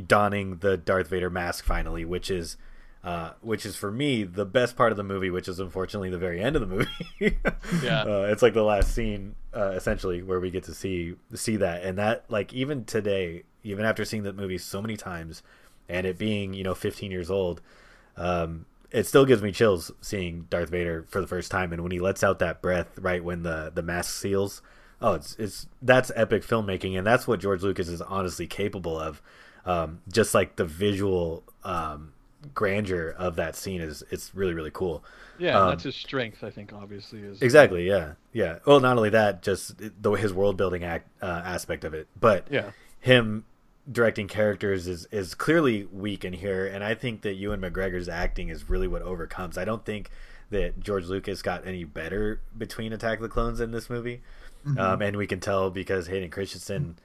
donning 0.00 0.58
the 0.58 0.76
Darth 0.76 1.08
Vader 1.08 1.30
mask 1.30 1.64
finally, 1.64 2.04
which 2.04 2.30
is 2.30 2.56
uh, 3.04 3.32
which 3.40 3.66
is 3.66 3.74
for 3.74 3.90
me 3.90 4.22
the 4.22 4.44
best 4.44 4.76
part 4.76 4.92
of 4.92 4.96
the 4.96 5.02
movie, 5.02 5.30
which 5.30 5.48
is 5.48 5.58
unfortunately 5.58 6.08
the 6.08 6.18
very 6.18 6.40
end 6.40 6.54
of 6.54 6.60
the 6.60 6.68
movie. 6.68 6.88
yeah, 7.82 8.02
uh, 8.02 8.28
it's 8.30 8.42
like 8.42 8.54
the 8.54 8.62
last 8.62 8.94
scene 8.94 9.34
uh, 9.54 9.70
essentially 9.70 10.22
where 10.22 10.38
we 10.38 10.50
get 10.50 10.64
to 10.64 10.74
see 10.74 11.16
see 11.34 11.56
that, 11.56 11.82
and 11.82 11.98
that 11.98 12.24
like 12.28 12.52
even 12.52 12.84
today, 12.84 13.42
even 13.64 13.84
after 13.84 14.04
seeing 14.04 14.22
the 14.22 14.32
movie 14.32 14.58
so 14.58 14.80
many 14.80 14.96
times, 14.96 15.42
and 15.88 16.06
it 16.06 16.16
being 16.16 16.54
you 16.54 16.62
know 16.62 16.74
15 16.74 17.10
years 17.10 17.28
old, 17.28 17.60
um, 18.16 18.66
it 18.92 19.04
still 19.04 19.26
gives 19.26 19.42
me 19.42 19.50
chills 19.50 19.90
seeing 20.00 20.46
Darth 20.48 20.70
Vader 20.70 21.04
for 21.08 21.20
the 21.20 21.26
first 21.26 21.50
time, 21.50 21.72
and 21.72 21.82
when 21.82 21.90
he 21.90 21.98
lets 21.98 22.22
out 22.22 22.38
that 22.38 22.62
breath 22.62 22.98
right 22.98 23.22
when 23.24 23.42
the 23.42 23.72
the 23.74 23.82
mask 23.82 24.14
seals. 24.14 24.62
Oh, 25.00 25.14
it's 25.14 25.34
it's 25.34 25.66
that's 25.82 26.12
epic 26.14 26.44
filmmaking, 26.44 26.96
and 26.96 27.04
that's 27.04 27.26
what 27.26 27.40
George 27.40 27.64
Lucas 27.64 27.88
is 27.88 28.00
honestly 28.00 28.46
capable 28.46 28.96
of 28.96 29.20
um, 29.66 30.00
just 30.10 30.34
like 30.34 30.56
the 30.56 30.64
visual 30.64 31.42
um, 31.64 32.12
grandeur 32.54 33.14
of 33.16 33.36
that 33.36 33.56
scene 33.56 33.80
is 33.80 34.02
it's 34.10 34.34
really 34.34 34.54
really 34.54 34.70
cool. 34.72 35.04
Yeah, 35.38 35.60
um, 35.60 35.70
that's 35.70 35.84
his 35.84 35.96
strength. 35.96 36.44
I 36.44 36.50
think 36.50 36.72
obviously 36.72 37.20
is 37.20 37.40
exactly. 37.42 37.86
Yeah, 37.86 38.14
yeah. 38.32 38.58
Well, 38.66 38.80
not 38.80 38.96
only 38.96 39.10
that, 39.10 39.42
just 39.42 39.74
the 40.02 40.12
his 40.12 40.32
world 40.32 40.56
building 40.56 40.84
act 40.84 41.08
uh, 41.22 41.42
aspect 41.44 41.84
of 41.84 41.94
it, 41.94 42.08
but 42.18 42.46
yeah, 42.50 42.70
him 43.00 43.44
directing 43.90 44.28
characters 44.28 44.86
is 44.86 45.06
is 45.10 45.34
clearly 45.34 45.84
weak 45.92 46.24
in 46.24 46.32
here, 46.32 46.66
and 46.66 46.84
I 46.84 46.94
think 46.94 47.22
that 47.22 47.34
Ewan 47.34 47.60
McGregor's 47.60 48.08
acting 48.08 48.48
is 48.48 48.68
really 48.68 48.88
what 48.88 49.02
overcomes. 49.02 49.56
I 49.56 49.64
don't 49.64 49.84
think 49.84 50.10
that 50.50 50.80
George 50.80 51.06
Lucas 51.06 51.40
got 51.40 51.66
any 51.66 51.84
better 51.84 52.40
between 52.56 52.92
Attack 52.92 53.18
of 53.18 53.22
the 53.22 53.28
Clones 53.28 53.58
in 53.60 53.70
this 53.70 53.88
movie, 53.88 54.20
mm-hmm. 54.66 54.78
um, 54.78 55.00
and 55.00 55.16
we 55.16 55.26
can 55.26 55.40
tell 55.40 55.70
because 55.70 56.08
Hayden 56.08 56.30
Christensen 56.30 56.82
it, 56.82 56.96
it, 56.96 56.98
he, 56.98 57.04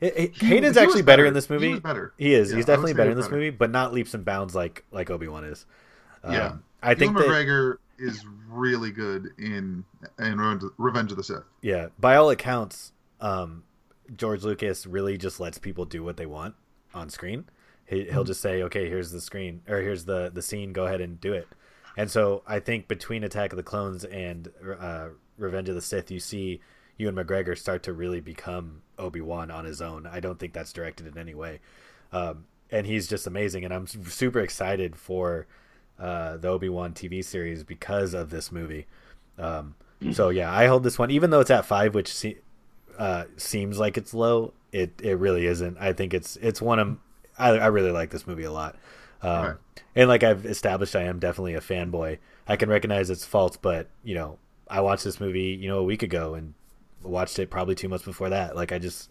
Hayden's 0.00 0.76
actually 0.76 1.02
better. 1.02 1.22
better. 1.22 1.26
in 1.26 1.34
this 1.34 1.50
movie. 1.50 1.74
He, 1.74 1.80
better. 1.80 2.12
he 2.16 2.32
is. 2.34 2.50
Yeah, 2.50 2.56
He's 2.56 2.66
definitely 2.66 2.94
better 2.94 3.10
in 3.10 3.16
this 3.16 3.26
better. 3.26 3.36
movie, 3.36 3.50
but 3.50 3.70
not 3.70 3.92
leaps 3.92 4.14
and 4.14 4.24
bounds 4.24 4.54
like 4.54 4.84
like 4.90 5.10
Obi 5.10 5.28
Wan 5.28 5.44
is. 5.44 5.66
Um, 6.22 6.32
yeah, 6.32 6.52
I 6.82 6.94
think 6.94 7.16
Ewan 7.16 7.28
McGregor 7.28 7.76
is 7.98 8.24
really 8.48 8.90
good 8.90 9.30
in 9.38 9.84
in 10.18 10.38
Revenge- 10.78 11.10
of 11.10 11.16
the 11.16 11.24
Sith. 11.24 11.42
Yeah, 11.62 11.88
by 11.98 12.16
all 12.16 12.30
accounts, 12.30 12.92
um, 13.20 13.64
George 14.16 14.44
Lucas 14.44 14.86
really 14.86 15.18
just 15.18 15.40
lets 15.40 15.58
people 15.58 15.84
do 15.84 16.02
what 16.04 16.16
they 16.16 16.26
want 16.26 16.54
on 16.94 17.10
screen. 17.10 17.44
He, 17.86 18.04
he'll 18.04 18.24
just 18.24 18.40
say, 18.40 18.62
"Okay, 18.64 18.88
here's 18.88 19.10
the 19.10 19.20
screen, 19.20 19.62
or 19.68 19.78
here's 19.80 20.04
the 20.04 20.30
the 20.32 20.42
scene. 20.42 20.72
Go 20.72 20.86
ahead 20.86 21.00
and 21.00 21.20
do 21.20 21.32
it." 21.32 21.48
And 21.96 22.08
so 22.08 22.42
I 22.46 22.60
think 22.60 22.86
between 22.86 23.24
Attack 23.24 23.52
of 23.52 23.56
the 23.56 23.62
Clones 23.64 24.04
and 24.04 24.48
uh, 24.78 25.08
Revenge 25.36 25.68
of 25.68 25.74
the 25.74 25.82
Sith, 25.82 26.10
you 26.12 26.20
see 26.20 26.60
Ewan 26.98 27.14
McGregor 27.14 27.56
start 27.56 27.82
to 27.84 27.92
really 27.92 28.20
become 28.20 28.82
Obi 28.98 29.20
Wan 29.20 29.50
on 29.50 29.64
his 29.64 29.80
own. 29.80 30.06
I 30.06 30.20
don't 30.20 30.38
think 30.38 30.52
that's 30.52 30.72
directed 30.72 31.06
in 31.06 31.16
any 31.16 31.34
way, 31.34 31.60
um, 32.12 32.44
and 32.70 32.86
he's 32.86 33.06
just 33.08 33.26
amazing. 33.26 33.64
And 33.64 33.72
I'm 33.72 33.86
super 33.86 34.40
excited 34.40 34.96
for 34.96 35.46
uh, 35.98 36.36
the 36.36 36.48
Obi 36.48 36.68
Wan 36.68 36.92
TV 36.92 37.24
series 37.24 37.64
because 37.64 38.14
of 38.14 38.30
this 38.30 38.52
movie. 38.52 38.86
Um, 39.38 39.74
so 40.12 40.28
yeah, 40.28 40.52
I 40.52 40.66
hold 40.66 40.82
this 40.82 40.98
one, 40.98 41.10
even 41.10 41.30
though 41.30 41.40
it's 41.40 41.50
at 41.50 41.64
five, 41.64 41.94
which 41.94 42.12
se- 42.12 42.38
uh, 42.98 43.24
seems 43.36 43.78
like 43.78 43.96
it's 43.96 44.12
low. 44.12 44.52
It 44.72 45.00
it 45.02 45.18
really 45.18 45.46
isn't. 45.46 45.78
I 45.78 45.92
think 45.92 46.12
it's 46.12 46.36
it's 46.36 46.60
one 46.60 46.78
of 46.78 46.96
I, 47.38 47.50
I 47.50 47.66
really 47.66 47.92
like 47.92 48.10
this 48.10 48.26
movie 48.26 48.44
a 48.44 48.52
lot. 48.52 48.76
Um, 49.22 49.44
Right. 49.44 49.56
And 49.96 50.08
like 50.08 50.22
I've 50.22 50.46
established, 50.46 50.94
I 50.94 51.02
am 51.04 51.18
definitely 51.18 51.54
a 51.54 51.60
fanboy. 51.60 52.18
I 52.46 52.56
can 52.56 52.68
recognize 52.68 53.10
its 53.10 53.24
faults, 53.24 53.56
but 53.56 53.88
you 54.04 54.14
know, 54.14 54.38
I 54.68 54.80
watched 54.80 55.04
this 55.04 55.18
movie, 55.20 55.58
you 55.60 55.68
know, 55.68 55.78
a 55.78 55.84
week 55.84 56.02
ago 56.02 56.34
and 56.34 56.54
watched 57.02 57.38
it 57.38 57.50
probably 57.50 57.74
two 57.74 57.88
months 57.88 58.04
before 58.04 58.30
that. 58.30 58.56
Like 58.56 58.72
I 58.72 58.78
just, 58.78 59.10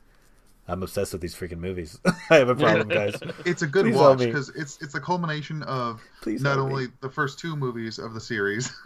I'm 0.67 0.83
obsessed 0.83 1.13
with 1.13 1.21
these 1.21 1.35
freaking 1.35 1.59
movies. 1.59 1.99
I 2.29 2.35
have 2.37 2.49
a 2.49 2.55
problem, 2.55 2.87
guys. 2.89 3.15
It's 3.45 3.61
a 3.61 3.67
good 3.67 3.85
Please 3.85 3.95
watch 3.95 4.19
because 4.19 4.49
it's 4.49 4.81
it's 4.81 4.95
a 4.95 4.99
culmination 4.99 5.63
of 5.63 6.01
Please 6.21 6.41
not 6.41 6.55
help 6.57 6.67
me. 6.69 6.73
only 6.73 6.87
the 7.01 7.09
first 7.09 7.39
two 7.39 7.55
movies 7.55 7.97
of 7.99 8.13
the 8.13 8.21
series, 8.21 8.71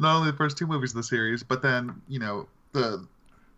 not 0.00 0.16
only 0.16 0.30
the 0.30 0.36
first 0.36 0.56
two 0.56 0.66
movies 0.66 0.90
of 0.90 0.96
the 0.96 1.02
series, 1.02 1.42
but 1.42 1.62
then 1.62 2.00
you 2.08 2.18
know 2.18 2.48
the 2.72 3.06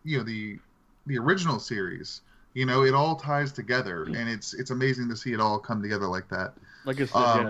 you 0.05 0.19
know 0.19 0.25
the 0.25 0.59
the 1.07 1.19
original 1.19 1.59
series. 1.59 2.23
You 2.55 2.67
know, 2.67 2.85
it 2.85 2.95
all 2.95 3.17
ties 3.17 3.51
together, 3.53 4.05
and 4.05 4.29
it's 4.29 4.55
it's 4.55 4.71
amazing 4.71 5.09
to 5.09 5.17
see 5.17 5.33
it 5.33 5.41
all 5.41 5.59
come 5.59 5.83
together 5.83 6.07
like 6.07 6.29
that. 6.29 6.55
Like 6.85 7.01
I 7.01 7.07
said, 7.07 7.17
Um, 7.17 7.47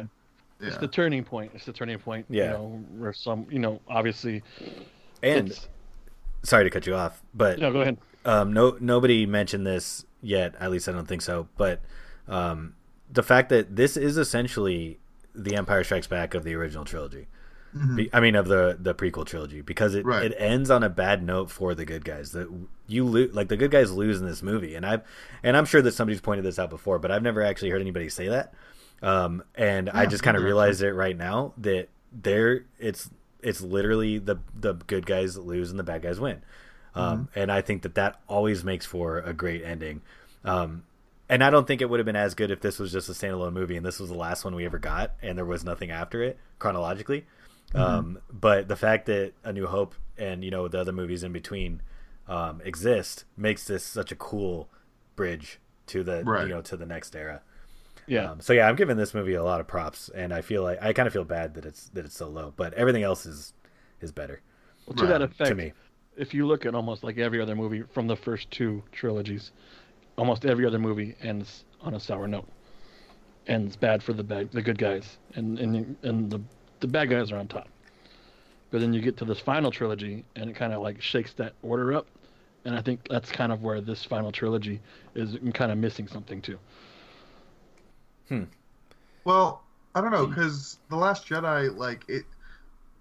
yeah, 0.61 0.66
it's 0.68 0.74
Yeah. 0.76 0.80
the 0.80 0.89
turning 0.89 1.24
point. 1.24 1.53
It's 1.55 1.66
the 1.66 1.72
turning 1.74 1.99
point. 1.99 2.24
Yeah. 2.30 2.45
You 2.45 2.51
know, 2.53 2.85
where 2.97 3.12
some, 3.12 3.47
you 3.51 3.59
know, 3.59 3.80
obviously. 3.87 4.43
And 5.22 5.49
it's, 5.51 5.68
sorry 6.45 6.64
to 6.64 6.70
cut 6.70 6.86
you 6.86 6.95
off, 6.95 7.22
but 7.34 7.59
no, 7.59 7.72
go 7.72 7.80
ahead. 7.80 7.99
um, 8.24 8.53
no 8.53 8.76
nobody 8.80 9.26
mentioned 9.26 9.66
this 9.66 10.05
yet. 10.22 10.55
At 10.61 10.70
least 10.70 10.88
I 10.88 10.92
don't 10.92 11.07
think 11.09 11.22
so. 11.22 11.49
But 11.57 11.80
um, 12.28 12.74
the 13.11 13.22
fact 13.22 13.49
that 13.51 13.76
this 13.76 13.97
is 13.97 14.16
essentially 14.16 14.99
the 15.34 15.57
Empire 15.57 15.82
Strikes 15.84 16.07
Back 16.07 16.34
of 16.34 16.45
the 16.45 16.55
original 16.55 16.84
trilogy. 16.84 17.26
Mhm. 17.76 17.97
Be- 17.97 18.11
I 18.12 18.20
mean, 18.20 18.36
of 18.36 18.47
the 18.47 18.76
the 18.80 18.95
prequel 18.95 19.26
trilogy, 19.26 19.61
because 19.61 19.97
it, 19.97 20.07
Right. 20.07 20.26
it 20.30 20.34
ends 20.38 20.70
on 20.70 20.84
a 20.84 20.88
bad 20.88 21.24
note 21.24 21.51
for 21.51 21.74
the 21.74 21.84
good 21.84 22.05
guys. 22.05 22.30
That 22.30 22.49
you 22.86 23.05
lose, 23.05 23.34
like 23.34 23.49
the 23.49 23.57
good 23.57 23.72
guys 23.72 23.90
lose 23.90 24.20
in 24.20 24.26
this 24.28 24.42
movie, 24.45 24.76
and 24.76 24.86
I've 24.86 25.03
and 25.42 25.57
I'm 25.57 25.64
sure 25.64 25.82
that 25.82 25.92
somebody's 25.92 26.20
pointed 26.20 26.45
this 26.45 26.59
out 26.59 26.70
before, 26.70 27.01
but 27.01 27.11
I've 27.11 27.22
never 27.24 27.42
actually 27.42 27.70
heard 27.70 27.80
anybody 27.80 28.09
say 28.09 28.28
that. 28.28 28.55
Um, 29.03 29.42
and 29.57 29.90
I 29.90 30.07
just 30.07 30.22
kind 30.22 30.36
of 30.36 30.45
realized 30.45 30.82
it 30.82 30.92
right 30.95 31.16
now 31.16 31.53
that 31.59 31.88
there 32.12 32.64
it's 32.78 33.11
it's 33.45 33.61
literally 33.61 34.18
the 34.18 34.36
the 34.59 34.72
good 34.74 35.07
guys 35.07 35.36
lose 35.36 35.70
and 35.70 35.78
the 35.78 35.84
bad 35.84 36.03
guys 36.03 36.18
win. 36.18 36.42
Um, 36.97 37.28
and 37.34 37.51
I 37.51 37.61
think 37.61 37.82
that 37.82 37.97
that 37.97 38.20
always 38.28 38.62
makes 38.64 38.86
for 38.86 39.18
a 39.18 39.32
great 39.32 39.62
ending. 39.64 40.03
Um, 40.45 40.84
and 41.28 41.42
I 41.42 41.51
don't 41.51 41.66
think 41.66 41.80
it 41.80 41.90
would 41.90 41.99
have 41.99 42.07
been 42.07 42.14
as 42.16 42.34
good 42.34 42.51
if 42.53 42.61
this 42.61 42.78
was 42.78 42.92
just 42.92 43.09
a 43.09 43.12
standalone 43.12 43.53
movie 43.53 43.76
and 43.76 43.84
this 43.84 43.99
was 43.99 44.11
the 44.11 44.16
last 44.16 44.45
one 44.45 44.55
we 44.55 44.64
ever 44.64 44.78
got 44.78 45.12
and 45.22 45.36
there 45.36 45.45
was 45.45 45.64
nothing 45.64 45.90
after 45.90 46.22
it 46.22 46.38
chronologically. 46.59 47.24
Um, 47.74 48.18
but 48.32 48.68
the 48.68 48.76
fact 48.76 49.07
that 49.07 49.32
A 49.42 49.53
New 49.53 49.66
Hope 49.66 49.97
and 50.16 50.45
you 50.45 50.51
know 50.53 50.68
the 50.68 50.78
other 50.80 50.92
movies 50.92 51.24
in 51.24 51.32
between 51.32 51.82
um, 52.28 52.61
exist 52.64 53.24
makes 53.36 53.64
this 53.64 53.82
such 53.84 54.12
a 54.12 54.16
cool 54.16 54.68
bridge 55.16 55.59
to 55.86 56.05
the 56.05 56.22
Right. 56.24 56.47
you 56.47 56.55
know 56.55 56.61
to 56.62 56.76
the 56.76 56.86
next 56.86 57.16
era. 57.16 57.42
Yeah. 58.07 58.30
Um, 58.30 58.40
so 58.40 58.52
yeah, 58.52 58.68
I'm 58.68 58.76
giving 58.76 58.96
this 58.96 59.14
movie 59.14 59.34
a 59.34 59.42
lot 59.42 59.61
of 59.61 59.66
props, 59.66 60.11
and 60.14 60.32
I 60.32 60.42
feel 60.42 60.62
like 60.62 60.82
I 60.82 60.92
kind 60.92 61.07
of 61.07 61.12
feel 61.12 61.24
bad 61.24 61.55
that 61.55 61.64
it's 61.64 61.88
that 61.90 62.05
it's 62.05 62.16
so 62.16 62.28
low, 62.28 62.52
but 62.57 62.74
everything 62.74 63.02
else 63.02 63.26
is 63.26 63.52
is 64.00 64.12
better 64.12 64.40
well, 64.86 64.96
to 64.96 65.07
that 65.07 65.22
effect, 65.22 65.48
to 65.48 65.55
me. 65.55 65.72
if 66.16 66.34
you 66.34 66.46
look 66.46 66.66
at 66.66 66.74
almost 66.74 67.02
like 67.05 67.18
every 67.18 67.40
other 67.40 67.55
movie 67.55 67.82
from 67.82 68.07
the 68.07 68.16
first 68.16 68.50
two 68.50 68.82
trilogies, 68.92 69.52
almost 70.16 70.44
every 70.44 70.66
other 70.66 70.78
movie 70.78 71.16
ends 71.22 71.64
on 71.80 71.94
a 71.94 72.00
sour 72.00 72.26
note. 72.26 72.48
Ends 73.46 73.76
bad 73.76 74.02
for 74.02 74.14
the 74.14 74.24
bad, 74.24 74.50
the 74.52 74.62
good 74.62 74.78
guys, 74.78 75.18
and 75.34 75.59
and 75.59 75.96
and 76.02 76.30
the 76.30 76.40
the 76.80 76.86
bad 76.86 77.11
guys 77.11 77.30
are 77.32 77.36
on 77.36 77.48
top. 77.48 77.68
But 78.70 78.80
then 78.80 78.92
you 78.92 79.00
get 79.00 79.16
to 79.18 79.24
this 79.24 79.38
final 79.38 79.70
trilogy, 79.70 80.24
and 80.34 80.50
it 80.50 80.57
kind 80.57 80.72
of 80.72 80.82
like 80.82 81.00
shakes 81.00 81.32
that 81.34 81.52
order 81.62 81.92
up, 81.92 82.07
and 82.64 82.74
I 82.74 82.80
think 82.80 83.07
that's 83.09 83.30
kind 83.30 83.52
of 83.52 83.62
where 83.62 83.80
this 83.80 84.05
final 84.05 84.32
trilogy 84.32 84.80
is 85.14 85.36
kind 85.52 85.70
of 85.70 85.78
missing 85.78 86.09
something 86.09 86.40
too. 86.42 86.59
Well, 89.25 89.64
I 89.95 90.01
don't 90.01 90.11
Hmm. 90.16 90.25
know 90.25 90.27
because 90.27 90.79
the 90.89 90.97
Last 90.97 91.27
Jedi, 91.29 91.75
like 91.75 92.05
it, 92.09 92.25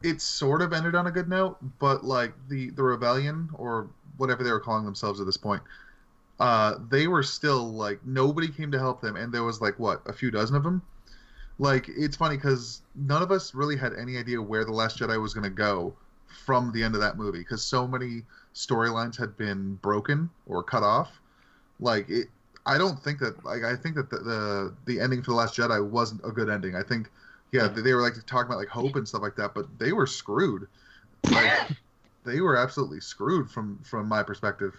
it 0.04 0.22
sort 0.22 0.62
of 0.62 0.74
ended 0.74 0.96
on 0.96 1.08
a 1.08 1.12
good 1.12 1.30
note, 1.30 1.58
but 1.80 2.06
like 2.06 2.34
the 2.50 2.72
the 2.72 2.84
rebellion 2.84 3.50
or 3.56 3.90
whatever 4.18 4.44
they 4.44 4.52
were 4.52 4.60
calling 4.62 4.86
themselves 4.86 5.20
at 5.20 5.26
this 5.26 5.38
point, 5.38 5.64
uh, 6.40 6.76
they 6.90 7.08
were 7.08 7.24
still 7.24 7.74
like 7.74 8.06
nobody 8.06 8.50
came 8.50 8.72
to 8.72 8.80
help 8.80 9.02
them, 9.02 9.16
and 9.18 9.34
there 9.34 9.44
was 9.44 9.62
like 9.62 9.80
what 9.80 10.02
a 10.08 10.14
few 10.14 10.32
dozen 10.32 10.56
of 10.56 10.64
them. 10.64 10.84
Like 11.60 11.88
it's 11.90 12.16
funny 12.18 12.38
because 12.38 12.82
none 12.96 13.22
of 13.22 13.32
us 13.32 13.54
really 13.54 13.78
had 13.78 13.94
any 13.94 14.18
idea 14.18 14.42
where 14.42 14.66
the 14.66 14.72
Last 14.74 15.00
Jedi 15.00 15.22
was 15.22 15.34
going 15.34 15.44
to 15.44 15.50
go 15.50 15.96
from 16.26 16.72
the 16.72 16.84
end 16.84 16.96
of 16.96 17.02
that 17.02 17.18
movie 17.18 17.40
because 17.40 17.64
so 17.64 17.88
many 17.88 18.24
storylines 18.56 19.18
had 19.18 19.38
been 19.38 19.76
broken 19.76 20.30
or 20.48 20.64
cut 20.64 20.84
off. 20.84 21.22
Like 21.80 22.10
it, 22.10 22.30
I 22.66 22.78
don't 22.78 23.02
think 23.02 23.20
that 23.20 23.44
like 23.44 23.64
I 23.64 23.76
think 23.76 23.96
that 23.96 24.10
the, 24.10 24.20
the 24.20 24.76
the 24.86 25.00
ending 25.00 25.22
for 25.22 25.32
the 25.32 25.38
Last 25.38 25.58
Jedi 25.58 25.86
wasn't 25.86 26.22
a 26.24 26.32
good 26.32 26.50
ending. 26.50 26.76
I 26.76 26.84
think 26.84 27.10
yeah 27.52 27.68
they, 27.68 27.82
they 27.82 27.94
were 27.94 28.02
like 28.02 28.14
talking 28.26 28.48
about 28.48 28.58
like 28.58 28.70
hope 28.70 28.96
and 28.96 29.08
stuff 29.08 29.22
like 29.22 29.36
that, 29.36 29.54
but 29.54 29.68
they 29.80 29.92
were 29.92 30.08
screwed. 30.08 30.68
Like 31.32 31.70
they 32.26 32.42
were 32.42 32.58
absolutely 32.58 33.00
screwed 33.00 33.50
from 33.50 33.80
from 33.84 34.08
my 34.10 34.24
perspective. 34.24 34.76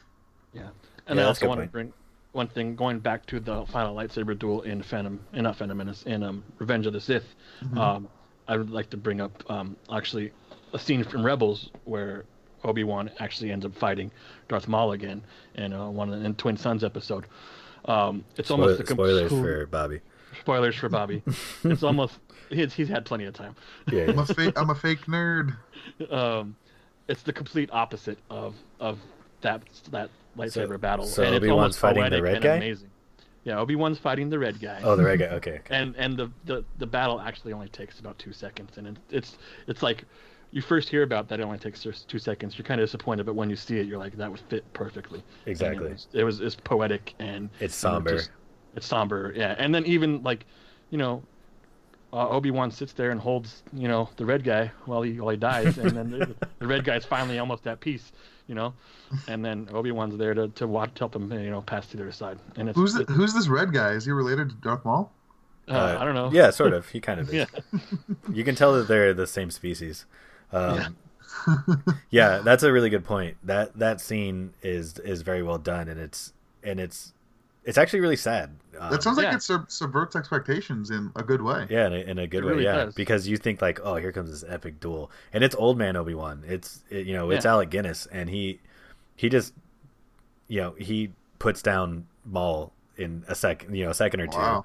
Yeah, 0.52 0.68
and 1.06 1.18
Yeah, 1.18 1.24
I 1.24 1.28
also 1.28 1.48
want 1.48 1.62
to 1.62 1.66
bring 1.66 1.92
one 2.32 2.48
thing 2.48 2.76
going 2.76 2.98
back 2.98 3.24
to 3.26 3.40
the 3.40 3.64
final 3.66 3.94
lightsaber 3.94 4.38
duel 4.38 4.62
in 4.62 4.82
Phantom, 4.82 5.20
in 5.32 5.44
not 5.44 5.56
Phantom 5.56 5.76
Menace, 5.76 6.02
in 6.02 6.22
um, 6.22 6.44
Revenge 6.58 6.84
of 6.86 6.92
the 6.92 7.00
Sith. 7.00 7.34
Mhm. 7.62 7.78
Um, 7.78 8.08
I 8.46 8.56
would 8.56 8.70
like 8.70 8.90
to 8.90 8.96
bring 8.96 9.20
up 9.20 9.50
um, 9.50 9.76
actually 9.90 10.32
a 10.72 10.78
scene 10.78 11.02
from 11.02 11.24
Rebels 11.24 11.70
where 11.84 12.24
Obi 12.64 12.84
Wan 12.84 13.10
actually 13.20 13.52
ends 13.52 13.64
up 13.64 13.74
fighting 13.74 14.10
Darth 14.48 14.68
Maul 14.68 14.92
again 14.92 15.22
in 15.54 15.72
uh, 15.72 15.88
one 15.88 16.12
of 16.12 16.20
the 16.20 16.26
in 16.26 16.34
Twin 16.34 16.56
Suns 16.56 16.84
episode. 16.84 17.26
Um, 17.86 18.24
it's 18.36 18.50
almost 18.50 18.80
a 18.80 18.86
Spoil- 18.86 18.96
spoilers 18.96 19.28
complete- 19.28 19.42
for 19.52 19.66
Bobby. 19.66 20.00
spoilers 20.40 20.74
for 20.76 20.88
Bobby. 20.88 21.22
it's 21.64 21.82
almost 21.82 22.18
he's, 22.50 22.72
he's 22.72 22.88
had 22.88 23.04
plenty 23.04 23.24
of 23.24 23.34
time. 23.34 23.54
Yeah, 23.92 24.04
I'm 24.08 24.18
a 24.18 24.26
fake 24.26 24.58
I'm 24.58 24.70
a 24.70 24.74
fake 24.74 25.06
nerd. 25.06 25.56
um, 26.10 26.56
it's 27.08 27.22
the 27.22 27.32
complete 27.32 27.70
opposite 27.72 28.18
of 28.30 28.54
of 28.80 28.98
that 29.42 29.62
that 29.90 30.10
lightsaber 30.36 30.68
So- 30.72 30.78
battle. 30.78 31.04
so 31.06 31.22
and 31.22 31.34
it's 31.34 31.42
Obi-Wan's 31.42 31.60
almost 31.60 31.78
fighting 31.78 32.02
the 32.04 32.08
poetic 32.10 32.22
red 32.24 32.42
guy? 32.42 32.56
Amazing. 32.56 32.90
Yeah, 33.44 33.58
Obi 33.58 33.76
Wan's 33.76 33.98
fighting 33.98 34.30
the 34.30 34.38
red 34.38 34.58
guy. 34.58 34.80
Oh, 34.82 34.96
the 34.96 35.04
red 35.04 35.18
guy. 35.18 35.26
Okay. 35.26 35.56
okay. 35.56 35.60
And 35.76 35.94
and 35.96 36.16
the, 36.16 36.30
the 36.46 36.64
the 36.78 36.86
battle 36.86 37.20
actually 37.20 37.52
only 37.52 37.68
takes 37.68 38.00
about 38.00 38.18
two 38.18 38.32
seconds, 38.32 38.78
and 38.78 38.86
it, 38.86 38.96
it's 39.10 39.36
it's 39.66 39.82
like 39.82 40.04
you 40.54 40.62
first 40.62 40.88
hear 40.88 41.02
about 41.02 41.28
that 41.28 41.40
it 41.40 41.42
only 41.42 41.58
takes 41.58 41.82
just 41.82 42.08
two 42.08 42.18
seconds. 42.18 42.56
You're 42.56 42.64
kind 42.64 42.80
of 42.80 42.86
disappointed, 42.86 43.26
but 43.26 43.34
when 43.34 43.50
you 43.50 43.56
see 43.56 43.78
it, 43.78 43.86
you're 43.86 43.98
like 43.98 44.16
that 44.16 44.30
would 44.30 44.40
fit 44.48 44.64
perfectly. 44.72 45.22
Exactly. 45.46 45.88
It 45.88 45.92
was, 45.92 46.06
it 46.14 46.24
was 46.24 46.40
it's 46.40 46.54
poetic 46.54 47.12
and 47.18 47.50
It's 47.60 47.60
and 47.60 47.70
it 47.70 47.72
somber. 47.72 48.10
just- 48.16 48.30
it's 48.76 48.86
somber, 48.86 49.32
yeah. 49.36 49.54
And 49.58 49.72
then 49.74 49.84
even 49.86 50.22
like, 50.22 50.46
you 50.90 50.98
know, 50.98 51.22
uh, 52.12 52.28
Obi 52.28 52.50
Wan 52.50 52.70
sits 52.70 52.92
there 52.92 53.10
and 53.10 53.20
holds, 53.20 53.62
you 53.72 53.88
know, 53.88 54.08
the 54.16 54.24
red 54.24 54.42
guy 54.44 54.70
while 54.86 55.02
he 55.02 55.20
while 55.20 55.30
he 55.30 55.36
dies, 55.36 55.78
and 55.78 55.90
then 55.90 56.10
the, 56.10 56.34
the 56.60 56.66
red 56.66 56.84
guy's 56.84 57.04
finally 57.04 57.38
almost 57.40 57.66
at 57.66 57.80
peace, 57.80 58.12
you 58.48 58.54
know, 58.54 58.74
and 59.28 59.44
then 59.44 59.68
Obi 59.72 59.90
Wan's 59.92 60.16
there 60.16 60.34
to 60.34 60.48
to 60.48 60.66
watch, 60.68 60.98
help 60.98 61.14
him, 61.16 61.32
you 61.32 61.50
know, 61.50 61.60
pass 61.62 61.86
to 61.88 61.96
the 61.96 62.02
other 62.04 62.12
side. 62.12 62.38
And 62.56 62.68
it's, 62.68 62.76
Who's 62.78 62.94
the, 62.94 63.00
it- 63.02 63.10
who's 63.10 63.32
this 63.34 63.48
red 63.48 63.72
guy? 63.72 63.90
Is 63.92 64.04
he 64.04 64.10
related 64.12 64.50
to 64.50 64.54
Darth 64.56 64.84
Maul? 64.84 65.12
uh, 65.68 65.96
I 66.00 66.04
don't 66.04 66.14
know. 66.14 66.30
Yeah, 66.32 66.50
sort 66.50 66.72
of. 66.72 66.88
He 66.88 67.00
kind 67.00 67.18
of 67.20 67.28
is. 67.32 67.34
Yeah. 67.34 67.46
You 68.32 68.44
can 68.44 68.54
tell 68.54 68.74
that 68.74 68.86
they're 68.88 69.14
the 69.14 69.26
same 69.26 69.50
species. 69.50 70.04
Um, 70.54 70.96
yeah. 72.10 72.38
that's 72.38 72.62
a 72.62 72.72
really 72.72 72.90
good 72.90 73.04
point. 73.04 73.36
That 73.44 73.78
that 73.78 74.00
scene 74.00 74.54
is 74.62 74.98
is 74.98 75.22
very 75.22 75.42
well 75.42 75.58
done, 75.58 75.88
and 75.88 76.00
it's 76.00 76.32
and 76.62 76.78
it's 76.80 77.12
it's 77.64 77.78
actually 77.78 78.00
really 78.00 78.16
sad. 78.16 78.50
Um, 78.78 78.90
That 78.90 79.02
sounds 79.02 79.16
like 79.16 79.24
yeah. 79.24 79.36
it 79.36 79.42
sub- 79.42 79.70
subverts 79.70 80.16
expectations 80.16 80.90
in 80.90 81.10
a 81.16 81.22
good 81.22 81.40
way. 81.40 81.66
yeah, 81.70 81.86
in 81.86 81.92
a, 81.92 81.96
in 81.96 82.18
a 82.18 82.26
good 82.26 82.42
It 82.42 82.46
way. 82.46 82.52
really 82.52 82.64
yeah, 82.64 82.84
does. 82.86 82.94
because 82.94 83.26
you 83.26 83.36
think 83.36 83.62
like, 83.62 83.80
oh, 83.82 83.96
here 83.96 84.12
comes 84.12 84.30
this 84.30 84.44
epic 84.48 84.80
duel, 84.80 85.10
and 85.32 85.42
it's 85.42 85.54
old 85.54 85.78
man 85.78 85.96
Obi 85.96 86.14
Wan. 86.14 86.42
It's 86.46 86.82
it, 86.90 87.06
you 87.06 87.14
know 87.14 87.30
it's 87.30 87.44
Yeah. 87.44 87.52
Alec 87.52 87.70
Guinness, 87.70 88.06
and 88.06 88.28
he 88.30 88.60
he 89.16 89.28
just 89.28 89.54
you 90.48 90.60
know 90.60 90.74
he 90.78 91.10
puts 91.38 91.62
down 91.62 92.06
Maul 92.24 92.72
in 92.96 93.24
a 93.28 93.34
second, 93.34 93.74
you 93.74 93.84
know, 93.84 93.90
a 93.90 93.94
second 93.94 94.20
or 94.20 94.26
two. 94.28 94.64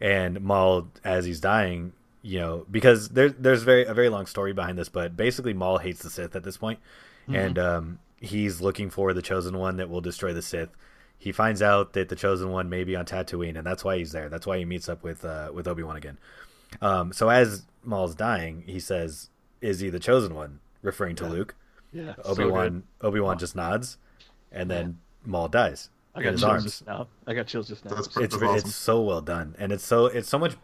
And 0.00 0.40
Maul, 0.42 0.88
as 1.04 1.24
he's 1.24 1.40
dying, 1.40 1.92
you 2.26 2.40
know, 2.40 2.66
because 2.70 3.10
there's 3.10 3.34
there's 3.38 3.62
very 3.62 3.84
a 3.84 3.92
very 3.94 4.08
long 4.08 4.24
story 4.26 4.52
behind 4.54 4.78
this, 4.78 4.88
but 4.88 5.16
basically 5.16 5.52
Maul 5.54 5.78
hates 5.78 6.02
the 6.02 6.08
Sith 6.10 6.34
at 6.34 6.42
this 6.42 6.56
point, 6.56 6.80
Mm-hmm. 7.28 7.34
and 7.36 7.58
um, 7.58 7.98
he's 8.20 8.60
looking 8.60 8.90
for 8.90 9.12
the 9.14 9.22
chosen 9.22 9.56
one 9.58 9.76
that 9.76 9.88
will 9.88 10.00
destroy 10.00 10.32
the 10.32 10.42
Sith. 10.42 10.70
He 11.16 11.32
finds 11.32 11.62
out 11.62 11.92
that 11.94 12.08
the 12.08 12.16
chosen 12.16 12.50
one 12.50 12.68
may 12.68 12.84
be 12.84 12.96
on 12.96 13.04
Tatooine, 13.06 13.56
and 13.56 13.66
that's 13.66 13.82
why 13.84 13.96
he's 13.98 14.12
there. 14.12 14.28
That's 14.28 14.46
why 14.46 14.58
he 14.58 14.64
meets 14.64 14.88
up 14.88 15.02
with 15.02 15.24
uh, 15.24 15.50
with 15.54 15.66
Obi 15.68 15.82
Wan 15.82 15.96
again. 15.96 16.18
Um, 16.82 17.12
so 17.12 17.28
as 17.28 17.64
Maul's 17.82 18.14
dying, 18.14 18.64
he 18.66 18.80
says, 18.80 19.28
"Is 19.60 19.80
he 19.80 19.90
the 19.90 20.00
chosen 20.00 20.34
one?" 20.34 20.60
Referring 20.82 21.16
to 21.16 21.26
Luke. 21.26 21.54
Yeah. 21.92 22.14
Obi 22.24 22.44
Wan 22.44 22.82
Obi 23.00 23.20
Wan 23.20 23.38
just 23.38 23.54
nods, 23.56 23.96
and 24.52 24.70
then 24.70 24.98
Maul 25.24 25.48
dies 25.48 25.88
I 26.14 26.18
in 26.18 26.24
got 26.24 26.32
his 26.32 26.40
chills 26.40 26.50
arms. 26.52 26.64
just 26.64 26.86
now. 26.86 27.06
I 27.26 27.32
got 27.34 27.46
chills 27.46 27.68
just 27.68 27.84
now. 27.86 27.94
That's 27.94 28.08
It's 28.18 28.34
awesome. 28.34 28.56
it's 28.56 28.74
so 28.74 29.00
well 29.00 29.20
done, 29.22 29.54
and 29.58 29.72
it's 29.72 29.84
so 29.84 30.06
it's 30.06 30.28
so 30.28 30.38
much. 30.38 30.56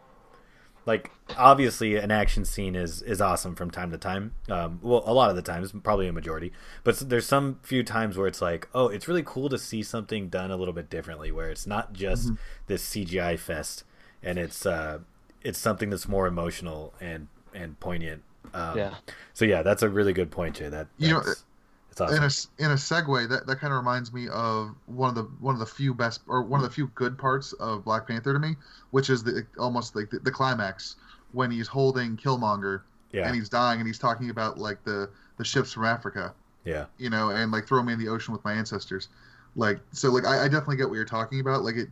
Like 0.85 1.11
obviously, 1.37 1.95
an 1.95 2.09
action 2.11 2.43
scene 2.43 2.75
is 2.75 3.01
is 3.03 3.21
awesome 3.21 3.55
from 3.55 3.69
time 3.69 3.91
to 3.91 3.97
time. 3.97 4.33
Um, 4.49 4.79
well, 4.81 5.03
a 5.05 5.13
lot 5.13 5.29
of 5.29 5.35
the 5.35 5.41
times, 5.41 5.71
probably 5.83 6.07
a 6.07 6.13
majority, 6.13 6.51
but 6.83 6.97
there's 7.07 7.27
some 7.27 7.59
few 7.61 7.83
times 7.83 8.17
where 8.17 8.27
it's 8.27 8.41
like, 8.41 8.67
oh, 8.73 8.87
it's 8.87 9.07
really 9.07 9.23
cool 9.23 9.47
to 9.49 9.57
see 9.59 9.83
something 9.83 10.29
done 10.29 10.49
a 10.51 10.57
little 10.57 10.73
bit 10.73 10.89
differently, 10.89 11.31
where 11.31 11.49
it's 11.49 11.67
not 11.67 11.93
just 11.93 12.27
Mm-hmm. 12.27 12.35
this 12.67 12.83
CGI 12.89 13.37
fest, 13.37 13.83
and 14.23 14.39
it's 14.39 14.65
uh, 14.65 14.99
it's 15.43 15.59
something 15.59 15.89
that's 15.91 16.07
more 16.07 16.25
emotional 16.27 16.93
and 16.99 17.27
and 17.53 17.79
poignant. 17.79 18.23
Um, 18.53 18.77
Yeah. 18.77 18.95
So 19.33 19.45
yeah, 19.45 19.61
that's 19.61 19.83
a 19.83 19.89
really 19.89 20.13
good 20.13 20.31
point, 20.31 20.55
Jay. 20.55 20.69
That 20.69 20.87
You 20.97 21.09
know, 21.11 21.19
that's, 21.21 21.43
it's 21.91 21.99
awesome. 21.99 22.15
in 22.15 22.23
a 22.23 22.65
in 22.65 22.71
a 22.71 22.75
segue 22.75 23.27
that 23.29 23.45
that 23.45 23.59
kind 23.59 23.73
of 23.73 23.77
reminds 23.77 24.13
me 24.13 24.29
of 24.29 24.73
one 24.85 25.09
of 25.09 25.15
the 25.15 25.23
one 25.41 25.53
of 25.53 25.59
the 25.59 25.65
few 25.65 25.93
best 25.93 26.21
or 26.25 26.41
one 26.41 26.61
of 26.61 26.63
the 26.63 26.73
few 26.73 26.87
good 26.95 27.17
parts 27.17 27.51
of 27.53 27.83
Black 27.83 28.07
Panther 28.07 28.31
to 28.31 28.39
me, 28.39 28.55
which 28.91 29.09
is 29.09 29.23
the 29.23 29.45
almost 29.59 29.93
like 29.95 30.09
the, 30.09 30.19
the 30.19 30.31
climax 30.31 30.95
when 31.33 31.51
he's 31.51 31.67
holding 31.67 32.15
Killmonger 32.15 32.81
yeah, 33.11 33.27
and 33.27 33.35
he's 33.35 33.49
dying 33.49 33.79
and 33.81 33.87
he's 33.87 33.99
talking 33.99 34.29
about 34.29 34.57
like 34.57 34.81
the 34.85 35.09
the 35.37 35.43
ships 35.43 35.73
from 35.73 35.83
Africa, 35.83 36.33
yeah, 36.63 36.85
you 36.97 37.09
know, 37.09 37.31
and 37.31 37.51
like 37.51 37.67
throw 37.67 37.83
me 37.83 37.91
in 37.91 37.99
the 37.99 38.07
ocean 38.07 38.31
with 38.31 38.43
my 38.45 38.53
ancestors, 38.53 39.09
like 39.57 39.79
so 39.91 40.09
like 40.09 40.25
I, 40.25 40.45
I 40.45 40.47
definitely 40.47 40.77
get 40.77 40.87
what 40.87 40.95
you're 40.95 41.03
talking 41.03 41.41
about. 41.41 41.63
Like 41.63 41.75
it, 41.75 41.89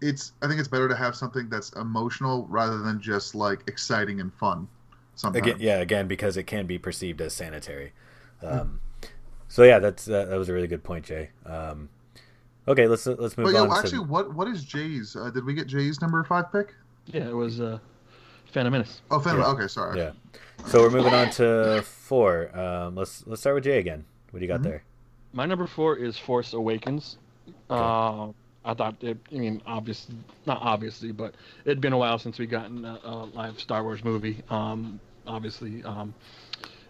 it's 0.00 0.32
I 0.42 0.48
think 0.48 0.58
it's 0.58 0.68
better 0.68 0.88
to 0.88 0.96
have 0.96 1.14
something 1.14 1.48
that's 1.48 1.70
emotional 1.74 2.48
rather 2.50 2.78
than 2.78 3.00
just 3.00 3.36
like 3.36 3.60
exciting 3.68 4.20
and 4.20 4.34
fun. 4.34 4.66
Sometimes. 5.14 5.46
again 5.46 5.56
yeah 5.60 5.76
again 5.76 6.08
because 6.08 6.38
it 6.38 6.44
can 6.44 6.66
be 6.66 6.78
perceived 6.78 7.20
as 7.20 7.34
sanitary 7.34 7.92
um, 8.42 8.80
so 9.50 9.62
yeah 9.64 9.78
that's 9.78 10.08
uh, 10.08 10.24
that 10.24 10.36
was 10.38 10.48
a 10.48 10.52
really 10.54 10.66
good 10.66 10.82
point 10.82 11.04
jay 11.04 11.28
um, 11.44 11.88
okay 12.66 12.86
let's 12.86 13.06
let's 13.06 13.36
move 13.36 13.44
But 13.46 13.52
yo, 13.54 13.64
on 13.64 13.72
actually, 13.78 13.98
to 13.98 14.02
what 14.04 14.34
what 14.34 14.48
is 14.48 14.64
Jay's? 14.64 15.14
Uh, 15.16 15.28
did 15.30 15.44
we 15.44 15.52
get 15.54 15.66
Jay's 15.66 16.00
number 16.00 16.24
five 16.24 16.50
pick? 16.50 16.74
Yeah, 17.06 17.28
it 17.28 17.34
was 17.34 17.60
uh, 17.60 17.78
Phantom 18.52 18.72
Menace. 18.72 19.02
Oh, 19.10 19.18
Phantom. 19.20 19.42
Yeah. 19.42 19.48
Okay, 19.48 19.66
sorry. 19.68 19.98
yeah 19.98 20.12
so 20.66 20.80
we're 20.80 20.90
moving 20.90 21.14
on 21.14 21.30
to 21.30 21.82
four 21.82 22.54
um, 22.58 22.94
let's 22.94 23.26
let's 23.26 23.40
start 23.42 23.54
with 23.56 23.64
jay 23.64 23.78
again 23.78 24.04
what 24.30 24.40
do 24.40 24.44
you 24.44 24.48
got 24.48 24.60
Mhm. 24.60 24.64
there 24.64 24.82
My 25.32 25.46
number 25.46 25.66
four 25.66 25.96
is 25.96 26.18
Force 26.18 26.52
Awakens. 26.54 27.16
Uh, 27.70 28.28
I 28.64 28.74
thought 28.74 28.96
it. 29.00 29.16
I 29.32 29.36
mean, 29.36 29.62
obviously, 29.64 30.16
not 30.44 30.58
obviously, 30.60 31.12
but 31.12 31.34
it'd 31.64 31.80
been 31.80 31.92
a 31.94 31.98
while 31.98 32.18
since 32.18 32.38
we 32.38 32.46
gotten 32.46 32.84
a, 32.84 32.98
a 33.04 33.14
live 33.32 33.58
Star 33.60 33.82
Wars 33.82 34.02
movie. 34.04 34.42
Um, 34.50 35.00
obviously, 35.26 35.82
um, 35.84 36.12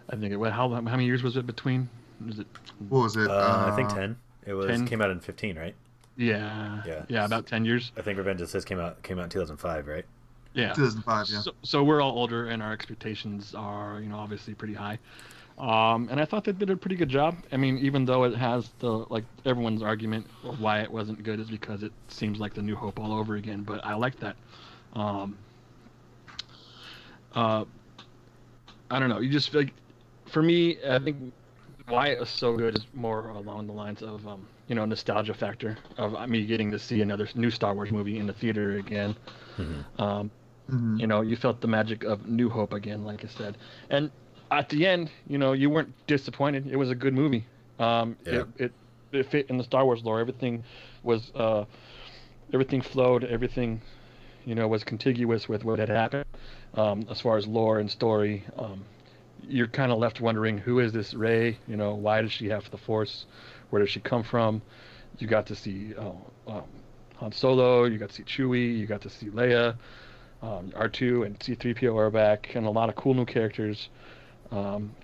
I 0.09 0.15
think 0.17 0.33
it. 0.33 0.37
What? 0.37 0.51
How 0.51 0.67
how 0.69 0.81
many 0.81 1.05
years 1.05 1.21
was 1.23 1.37
it 1.37 1.45
between? 1.47 1.87
Was 2.25 2.39
it? 2.39 2.47
What 2.89 3.03
was 3.03 3.15
it? 3.17 3.29
uh, 3.29 3.69
i 3.71 3.75
think 3.75 3.89
10 3.89 4.15
it 4.45 4.53
was 4.53 4.67
10. 4.67 4.87
came 4.87 5.01
out 5.01 5.09
in 5.11 5.19
15 5.19 5.57
right 5.57 5.75
Yeah. 6.17 6.81
Yeah. 6.85 7.05
Yeah, 7.07 7.25
about 7.25 7.45
ten 7.47 7.63
years. 7.65 7.91
i 7.97 8.01
think 8.01 8.17
revenge 8.17 8.41
of 8.41 8.47
the 8.47 8.51
sith 8.51 8.65
came 8.65 8.79
out 8.79 9.01
came 9.03 9.17
out 9.19 9.25
in 9.25 9.29
2005 9.29 9.87
right 9.87 10.05
Yeah. 10.53 10.73
2005. 10.73 11.27
Yeah. 11.29 11.41
So, 11.41 11.51
so 11.63 11.83
we're 11.83 12.01
all 12.01 12.11
older, 12.11 12.47
and 12.47 12.61
our 12.61 12.73
expectations 12.73 13.55
are, 13.55 14.01
you 14.01 14.09
know, 14.09 14.17
obviously 14.17 14.53
pretty 14.53 14.73
high. 14.73 14.99
Um, 15.57 16.09
and 16.11 16.19
I 16.19 16.25
thought 16.25 16.43
they 16.43 16.51
did 16.53 16.69
a 16.69 16.75
pretty 16.75 16.95
good 16.97 17.07
job. 17.09 17.35
I 17.53 17.57
mean, 17.57 17.77
even 17.77 18.03
though 18.05 18.23
it 18.25 18.35
has 18.35 18.69
the 18.79 18.91
like 19.09 19.23
everyone's 19.45 19.81
argument 19.83 20.25
of 20.43 20.59
why 20.59 20.81
it 20.81 20.91
wasn't 20.91 21.23
good 21.23 21.39
is 21.39 21.49
because 21.49 21.83
it 21.83 21.91
seems 22.09 22.39
like 22.39 22.53
the 22.53 22.61
New 22.63 22.75
Hope 22.75 22.99
all 22.99 23.13
over 23.13 23.35
again. 23.35 23.61
But 23.63 23.85
I 23.85 23.93
like 23.93 24.19
that. 24.19 24.35
Um, 24.93 25.37
uh, 27.35 27.63
I 28.89 28.99
don't 28.99 29.09
know. 29.09 29.19
You 29.19 29.29
just 29.29 29.53
like, 29.53 29.73
for 30.25 30.41
me, 30.41 30.77
I 30.87 30.99
think 30.99 31.31
why 31.87 32.07
it 32.07 32.19
was 32.19 32.29
so 32.29 32.55
good 32.55 32.75
is 32.75 32.85
more 32.93 33.29
along 33.29 33.67
the 33.67 33.73
lines 33.73 34.01
of 34.01 34.25
um, 34.27 34.47
you 34.67 34.75
know 34.75 34.85
nostalgia 34.85 35.33
factor 35.33 35.77
of 35.97 36.29
me 36.29 36.45
getting 36.45 36.71
to 36.71 36.79
see 36.79 37.01
another 37.01 37.27
new 37.35 37.49
Star 37.51 37.73
Wars 37.73 37.91
movie 37.91 38.17
in 38.17 38.27
the 38.27 38.33
theater 38.33 38.77
again. 38.77 39.15
Um, 39.97 40.31
Mhm. 40.69 40.99
you 41.01 41.07
know, 41.07 41.21
you 41.21 41.35
felt 41.35 41.59
the 41.61 41.67
magic 41.67 42.03
of 42.03 42.27
New 42.27 42.49
Hope 42.49 42.71
again, 42.73 43.03
like 43.03 43.23
I 43.23 43.27
said. 43.27 43.57
And 43.89 44.09
at 44.51 44.69
the 44.69 44.85
end, 44.87 45.11
you 45.27 45.37
know, 45.37 45.51
you 45.53 45.69
weren't 45.69 45.93
disappointed. 46.07 46.67
It 46.67 46.77
was 46.77 46.89
a 46.89 46.95
good 46.95 47.13
movie. 47.13 47.45
Um, 47.79 48.15
Yeah. 48.25 48.41
it, 48.41 48.47
it 48.65 48.71
it 49.11 49.29
fit 49.29 49.49
in 49.49 49.57
the 49.57 49.63
Star 49.63 49.83
Wars 49.85 50.03
lore. 50.03 50.19
Everything 50.21 50.63
was 51.03 51.31
uh, 51.35 51.65
everything 52.53 52.81
flowed. 52.81 53.23
Everything, 53.25 53.81
you 54.45 54.55
know, 54.55 54.67
was 54.67 54.83
contiguous 54.83 55.49
with 55.49 55.65
what 55.65 55.79
had 55.79 55.89
happened. 55.89 56.23
Um, 56.75 57.05
as 57.09 57.19
far 57.19 57.35
as 57.37 57.45
lore 57.47 57.79
and 57.79 57.91
story, 57.91 58.45
um, 58.57 58.85
you're 59.47 59.67
kind 59.67 59.91
of 59.91 59.97
left 59.99 60.21
wondering 60.21 60.57
who 60.57 60.79
is 60.79 60.91
this 60.93 61.13
Rey? 61.13 61.57
You 61.67 61.75
know, 61.75 61.93
why 61.95 62.21
does 62.21 62.31
she 62.31 62.49
have 62.49 62.69
the 62.71 62.77
Force? 62.77 63.25
Where 63.69 63.81
does 63.81 63.89
she 63.91 63.99
come 63.99 64.23
from? 64.23 64.61
You 65.19 65.27
got 65.27 65.45
to 65.47 65.55
see 65.55 65.93
oh, 65.97 66.17
um, 66.47 66.63
Han 67.17 67.31
Solo. 67.31 67.85
You 67.85 67.97
got 67.97 68.09
to 68.09 68.15
see 68.15 68.23
Chewie. 68.23 68.77
You 68.77 68.85
got 68.87 69.01
to 69.01 69.09
see 69.09 69.27
Leia. 69.27 69.75
Um, 70.41 70.71
R2 70.75 71.25
and 71.25 71.37
C3PO 71.39 71.95
are 71.95 72.09
back, 72.09 72.55
and 72.55 72.65
a 72.65 72.69
lot 72.71 72.89
of 72.89 72.95
cool 72.95 73.13
new 73.13 73.25
characters. 73.25 73.89
Um, 74.51 74.95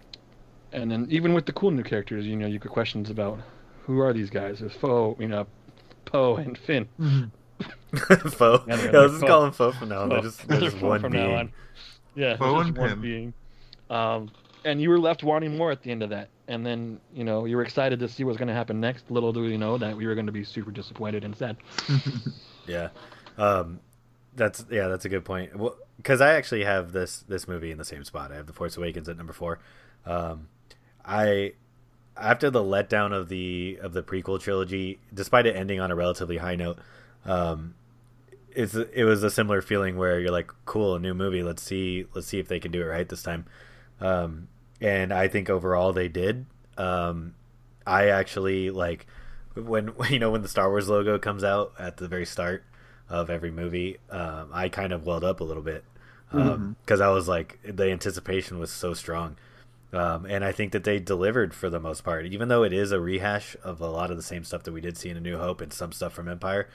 and 0.73 0.89
then 0.91 1.07
even 1.11 1.33
with 1.33 1.45
the 1.45 1.53
cool 1.53 1.69
new 1.71 1.83
characters, 1.83 2.25
you 2.25 2.35
know, 2.35 2.47
you 2.47 2.57
get 2.59 2.71
questions 2.71 3.09
about 3.11 3.39
who 3.83 3.99
are 3.99 4.13
these 4.13 4.29
guys? 4.31 4.59
There's 4.59 4.73
Poe, 4.75 5.15
you 5.19 5.27
know, 5.27 5.45
Poe 6.05 6.37
and 6.37 6.57
Finn. 6.57 6.87
Mhm. 6.99 7.31
Foe. 8.33 8.63
Yeah, 8.67 8.75
Yeah, 8.75 8.91
they're 8.91 9.01
let's 9.01 9.13
just 9.13 9.21
Poe. 9.21 9.27
call 9.27 9.45
him 9.45 9.51
Foe 9.51 9.71
from 9.71 9.89
now 9.89 10.01
on. 10.01 10.09
They're 10.09 10.17
Poe. 10.19 10.23
just, 10.23 10.47
they're 10.47 10.59
They're 10.59 10.69
just 10.71 10.81
one 10.83 10.99
from 11.01 11.13
now 11.13 11.25
being. 11.25 11.37
on. 11.37 11.51
Yeah, 12.15 12.35
Poe 12.37 12.57
and 12.59 12.67
just 12.69 12.79
one 12.79 12.89
Pym. 12.89 13.01
being. 13.01 13.33
Um, 13.89 14.31
and 14.65 14.81
you 14.81 14.89
were 14.89 14.99
left 14.99 15.23
wanting 15.23 15.57
more 15.57 15.71
at 15.71 15.81
the 15.81 15.91
end 15.91 16.03
of 16.03 16.09
that. 16.09 16.29
And 16.47 16.65
then, 16.65 16.99
you 17.13 17.23
know, 17.23 17.45
you 17.45 17.55
were 17.57 17.63
excited 17.63 17.99
to 17.99 18.07
see 18.07 18.23
what's 18.23 18.37
going 18.37 18.47
to 18.47 18.53
happen 18.53 18.79
next. 18.79 19.09
Little 19.11 19.33
do 19.33 19.45
you 19.47 19.57
know 19.57 19.77
that 19.77 19.95
we 19.95 20.07
were 20.07 20.15
going 20.15 20.25
to 20.25 20.31
be 20.31 20.43
super 20.43 20.71
disappointed 20.71 21.23
and 21.23 21.35
sad. 21.35 21.57
Yeah, 22.67 22.89
um, 23.37 23.79
that's 24.35 24.65
yeah, 24.69 24.89
that's 24.89 25.05
a 25.05 25.09
good 25.09 25.25
point. 25.25 25.55
Well, 25.55 25.77
because 25.95 26.21
I 26.21 26.33
actually 26.33 26.65
have 26.65 26.91
this 26.91 27.23
this 27.27 27.47
movie 27.47 27.71
in 27.71 27.77
the 27.77 27.85
same 27.85 28.03
spot. 28.03 28.31
I 28.31 28.35
have 28.35 28.45
The 28.45 28.53
Force 28.53 28.77
Awakens 28.77 29.09
at 29.09 29.17
number 29.17 29.33
four. 29.33 29.59
Um, 30.05 30.49
I 31.05 31.53
after 32.15 32.49
the 32.49 32.61
letdown 32.61 33.13
of 33.13 33.29
the 33.29 33.79
of 33.81 33.93
the 33.93 34.03
prequel 34.03 34.39
trilogy, 34.39 34.99
despite 35.13 35.45
it 35.45 35.55
ending 35.55 35.79
on 35.79 35.91
a 35.91 35.95
relatively 35.95 36.37
high 36.37 36.55
note, 36.55 36.77
um, 37.25 37.75
it's 38.51 38.75
it 38.75 39.05
was 39.05 39.23
a 39.23 39.31
similar 39.31 39.61
feeling 39.61 39.97
where 39.97 40.19
you're 40.19 40.31
like, 40.31 40.51
cool, 40.65 40.95
a 40.95 40.99
new 40.99 41.13
movie. 41.13 41.43
Let's 41.43 41.63
see 41.63 42.05
let's 42.13 42.27
see 42.27 42.39
if 42.39 42.47
they 42.47 42.59
can 42.59 42.71
do 42.71 42.81
it 42.81 42.85
right 42.85 43.07
this 43.07 43.23
time. 43.23 43.45
Um, 43.99 44.47
and 44.81 45.13
I 45.13 45.27
think 45.27 45.49
overall 45.49 45.93
they 45.93 46.07
did. 46.07 46.45
Um, 46.77 47.35
I 47.85 48.07
actually 48.07 48.69
like 48.69 49.07
when 49.55 49.93
you 50.09 50.19
know 50.19 50.31
when 50.31 50.41
the 50.41 50.47
Star 50.47 50.69
Wars 50.69 50.89
logo 50.89 51.17
comes 51.17 51.43
out 51.43 51.73
at 51.79 51.97
the 51.97 52.07
very 52.07 52.25
start 52.25 52.63
of 53.09 53.29
every 53.29 53.51
movie. 53.51 53.97
Um, 54.09 54.49
I 54.53 54.69
kind 54.69 54.91
of 54.93 55.05
welled 55.05 55.23
up 55.23 55.39
a 55.39 55.43
little 55.43 55.63
bit 55.63 55.83
because 56.29 57.01
I 57.01 57.09
was 57.09 57.27
like 57.27 57.59
the 57.63 57.89
anticipation 57.89 58.59
was 58.59 58.71
so 58.71 58.93
strong. 58.93 59.37
Um, 59.93 60.25
and 60.25 60.43
I 60.43 60.51
think 60.51 60.73
that 60.73 60.83
they 60.83 60.99
delivered 60.99 61.53
for 61.53 61.69
the 61.69 61.79
most 61.79 62.03
part, 62.03 62.25
even 62.25 62.49
though 62.49 62.63
it 62.63 62.73
is 62.73 62.91
a 62.91 62.99
rehash 62.99 63.55
of 63.63 63.79
a 63.79 63.87
lot 63.87 64.11
of 64.11 64.17
the 64.17 64.23
same 64.23 64.43
stuff 64.43 64.63
that 64.63 64.73
we 64.73 64.81
did 64.81 64.97
see 64.97 65.09
in 65.09 65.15
A 65.15 65.21
New 65.21 65.37
Hope 65.37 65.61
and 65.61 65.71
some 65.71 65.93
stuff 65.93 66.11
from 66.11 66.27
Empire. 66.27 66.67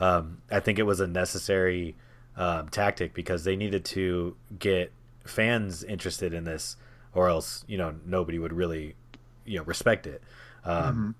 Um, 0.00 0.42
I 0.50 0.58
think 0.58 0.80
it 0.80 0.82
was 0.82 0.98
a 0.98 1.06
necessary 1.06 1.94
um, 2.36 2.68
tactic 2.68 3.14
because 3.14 3.44
they 3.44 3.54
needed 3.54 3.84
to 3.86 4.36
get 4.58 4.90
fans 5.26 5.82
interested 5.84 6.32
in 6.34 6.44
this, 6.44 6.76
or 7.14 7.28
else 7.28 7.64
you 7.68 7.78
know 7.78 7.94
nobody 8.04 8.38
would 8.38 8.52
really 8.52 8.94
you 9.44 9.58
know 9.58 9.64
respect 9.64 10.06
it. 10.06 10.22
Um, 10.64 11.14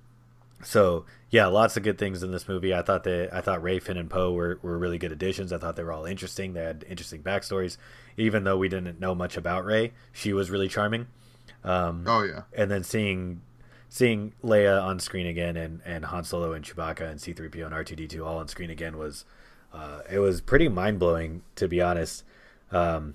So 0.63 1.05
yeah, 1.31 1.47
lots 1.47 1.77
of 1.77 1.83
good 1.83 1.99
things 1.99 2.23
in 2.23 2.33
this 2.33 2.49
movie. 2.49 2.75
I 2.75 2.83
thought 2.83 3.05
that 3.05 3.31
I 3.33 3.41
thought 3.43 3.63
Rey, 3.63 3.79
Finn, 3.79 3.99
and 3.99 4.09
Poe 4.09 4.33
were, 4.33 4.59
were 4.63 4.79
really 4.79 4.99
good 4.99 5.13
additions. 5.13 5.53
I 5.53 5.59
thought 5.59 5.77
they 5.77 5.85
were 5.85 5.93
all 5.93 6.07
interesting. 6.07 6.55
They 6.55 6.63
had 6.65 6.85
interesting 6.89 7.23
backstories, 7.23 7.77
even 8.17 8.45
though 8.45 8.57
we 8.57 8.69
didn't 8.69 8.99
know 8.99 9.15
much 9.15 9.37
about 9.37 9.65
Rey. 9.67 9.93
She 10.13 10.33
was 10.33 10.51
really 10.51 10.69
charming. 10.69 11.09
Um, 11.65 12.05
Oh 12.07 12.23
yeah. 12.23 12.43
and 12.55 12.71
then 12.71 12.85
seeing 12.85 13.43
seeing 13.89 14.33
Leia 14.43 14.83
on 14.83 14.99
screen 14.99 15.27
again 15.27 15.57
and, 15.57 15.81
and 15.85 16.05
Han 16.07 16.25
Solo 16.25 16.53
and 16.53 16.65
Chewbacca 16.65 17.09
and 17.09 17.21
C-3PO 17.21 17.67
and 17.67 17.75
R2-D2 17.75 18.21
all 18.27 18.39
on 18.39 18.49
screen 18.49 18.71
again 18.71 18.99
was 18.99 19.25
uh, 19.73 20.01
it 20.11 20.19
was 20.19 20.41
pretty 20.41 20.69
mind-blowing 20.69 21.43
to 21.57 21.69
be 21.69 21.81
honest 21.81 22.25
um 22.73 23.15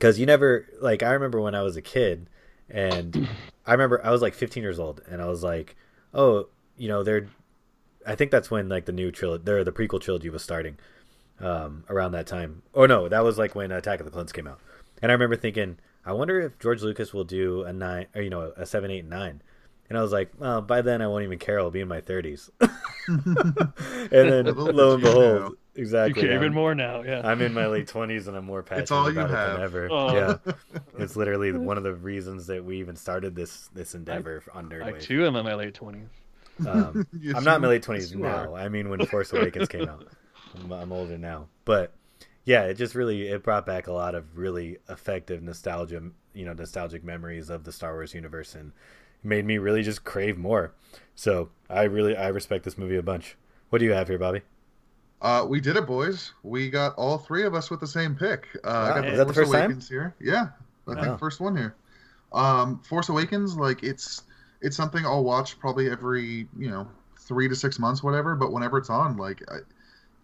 cuz 0.00 0.18
you 0.18 0.26
never 0.26 0.66
like 0.80 1.02
I 1.02 1.12
remember 1.12 1.40
when 1.40 1.54
I 1.54 1.62
was 1.62 1.76
a 1.76 1.82
kid 1.82 2.28
and 2.68 3.28
I 3.66 3.72
remember 3.72 4.04
I 4.04 4.10
was 4.10 4.22
like 4.22 4.34
15 4.34 4.62
years 4.62 4.78
old 4.78 5.02
and 5.08 5.22
I 5.22 5.26
was 5.26 5.42
like 5.42 5.76
oh 6.12 6.48
you 6.76 6.88
know 6.88 7.02
they're 7.02 7.28
I 8.06 8.14
think 8.14 8.30
that's 8.30 8.50
when 8.50 8.68
like 8.68 8.86
the 8.86 8.92
new 8.92 9.12
trilogy 9.12 9.44
there 9.44 9.62
the 9.62 9.72
prequel 9.72 10.00
trilogy 10.00 10.30
was 10.30 10.42
starting 10.42 10.78
um, 11.40 11.84
around 11.88 12.12
that 12.12 12.26
time. 12.26 12.62
Oh 12.74 12.86
no, 12.86 13.08
that 13.08 13.24
was 13.24 13.38
like 13.38 13.54
when 13.54 13.72
Attack 13.72 14.00
of 14.00 14.06
the 14.06 14.12
Clones 14.12 14.32
came 14.32 14.46
out, 14.46 14.60
and 15.02 15.10
I 15.10 15.14
remember 15.14 15.36
thinking, 15.36 15.78
I 16.04 16.12
wonder 16.12 16.40
if 16.40 16.58
George 16.58 16.82
Lucas 16.82 17.12
will 17.12 17.24
do 17.24 17.62
a 17.62 17.72
nine, 17.72 18.06
or 18.14 18.22
you 18.22 18.30
know, 18.30 18.52
a 18.56 18.66
seven 18.66 18.66
seven, 18.66 18.90
eight, 18.90 19.04
nine. 19.04 19.42
And 19.88 19.98
I 19.98 20.02
was 20.02 20.12
like, 20.12 20.30
well, 20.38 20.62
by 20.62 20.82
then 20.82 21.02
I 21.02 21.08
won't 21.08 21.24
even 21.24 21.40
care. 21.40 21.58
I'll 21.58 21.70
be 21.70 21.80
in 21.80 21.88
my 21.88 22.00
thirties. 22.00 22.48
and 23.08 24.10
then 24.10 24.54
lo 24.54 24.94
and 24.94 25.02
behold, 25.02 25.56
exactly. 25.74 26.22
You 26.22 26.28
care 26.28 26.36
I'm- 26.36 26.42
even 26.44 26.54
more 26.54 26.74
now. 26.74 27.02
Yeah. 27.02 27.22
I'm 27.24 27.40
in 27.40 27.52
my 27.54 27.66
late 27.66 27.86
twenties 27.94 28.28
and 28.28 28.36
I'm 28.36 28.44
more 28.44 28.62
passionate 28.62 28.82
it's 28.82 28.90
all 28.90 29.12
you 29.12 29.20
about 29.20 29.30
it 29.30 29.52
than 29.54 29.62
ever. 29.62 29.88
Oh. 29.90 30.14
Yeah, 30.14 30.52
it's 30.98 31.16
literally 31.16 31.52
one 31.52 31.76
of 31.76 31.82
the 31.82 31.94
reasons 31.94 32.46
that 32.48 32.64
we 32.64 32.78
even 32.78 32.96
started 32.96 33.34
this 33.34 33.68
this 33.74 33.94
endeavor 33.94 34.42
on 34.52 34.72
I 34.82 34.92
too 34.92 35.26
am 35.26 35.36
in 35.36 35.44
my 35.44 35.54
late 35.54 35.74
twenties. 35.74 36.08
Um, 36.66 37.06
Yes, 37.20 37.36
I'm 37.36 37.44
not 37.44 37.56
in 37.56 37.62
my 37.62 37.68
late 37.68 37.82
twenties 37.82 38.12
yes, 38.12 38.20
now. 38.20 38.54
are. 38.54 38.54
I 38.54 38.68
mean, 38.68 38.88
when 38.88 39.04
Force 39.06 39.32
Awakens 39.32 39.68
came 39.68 39.88
out, 39.88 40.06
I'm, 40.56 40.72
I'm 40.72 40.92
older 40.92 41.18
now. 41.18 41.48
But 41.64 41.92
yeah, 42.44 42.64
it 42.64 42.74
just 42.74 42.94
really 42.94 43.28
it 43.28 43.42
brought 43.42 43.66
back 43.66 43.86
a 43.86 43.92
lot 43.92 44.14
of 44.14 44.36
really 44.36 44.78
effective 44.88 45.42
nostalgia, 45.42 46.02
you 46.34 46.44
know, 46.44 46.52
nostalgic 46.52 47.04
memories 47.04 47.50
of 47.50 47.64
the 47.64 47.72
Star 47.72 47.94
Wars 47.94 48.14
universe, 48.14 48.54
and 48.54 48.72
made 49.22 49.44
me 49.44 49.58
really 49.58 49.82
just 49.82 50.04
crave 50.04 50.36
more. 50.38 50.72
So 51.14 51.50
I 51.68 51.82
really 51.84 52.16
I 52.16 52.28
respect 52.28 52.64
this 52.64 52.78
movie 52.78 52.96
a 52.96 53.02
bunch. 53.02 53.36
What 53.70 53.78
do 53.78 53.84
you 53.84 53.92
have 53.92 54.08
here, 54.08 54.18
Bobby? 54.18 54.42
Uh, 55.22 55.44
we 55.48 55.60
did 55.60 55.76
it, 55.76 55.86
boys. 55.86 56.32
We 56.42 56.70
got 56.70 56.94
all 56.96 57.18
three 57.18 57.44
of 57.44 57.54
us 57.54 57.70
with 57.70 57.80
the 57.80 57.86
same 57.86 58.14
pick. 58.14 58.48
Uh, 58.64 58.86
I 58.88 58.92
Wow, 58.92 58.92
got 58.92 59.06
is 59.08 59.12
the 59.12 59.18
that 59.18 59.26
the 59.26 59.34
Force 59.34 59.34
first 59.34 59.52
time? 59.52 59.62
Awakens 59.68 59.88
here. 59.88 60.14
Yeah, 60.20 60.48
I 60.88 60.94
think 60.96 61.18
first 61.18 61.40
one 61.40 61.56
here. 61.56 61.76
Um, 62.32 62.80
Force 62.80 63.08
Awakens, 63.08 63.56
like 63.56 63.82
it's 63.82 64.22
it's 64.62 64.76
something 64.76 65.04
I'll 65.04 65.24
watch 65.24 65.58
probably 65.58 65.90
every 65.90 66.48
you 66.58 66.70
know 66.70 66.88
three 67.18 67.48
to 67.48 67.56
six 67.56 67.78
months, 67.78 68.02
whatever. 68.02 68.34
But 68.34 68.52
whenever 68.52 68.78
it's 68.78 68.90
on, 68.90 69.16
like 69.16 69.42
I, 69.50 69.56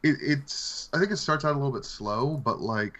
it, 0.03 0.16
it's 0.20 0.88
I 0.94 0.99
think 0.99 1.11
it 1.12 1.16
starts 1.18 1.44
out 1.44 1.53
a 1.53 1.59
little 1.59 1.72
bit 1.72 1.84
slow, 1.84 2.36
but 2.36 2.61
like 2.61 2.99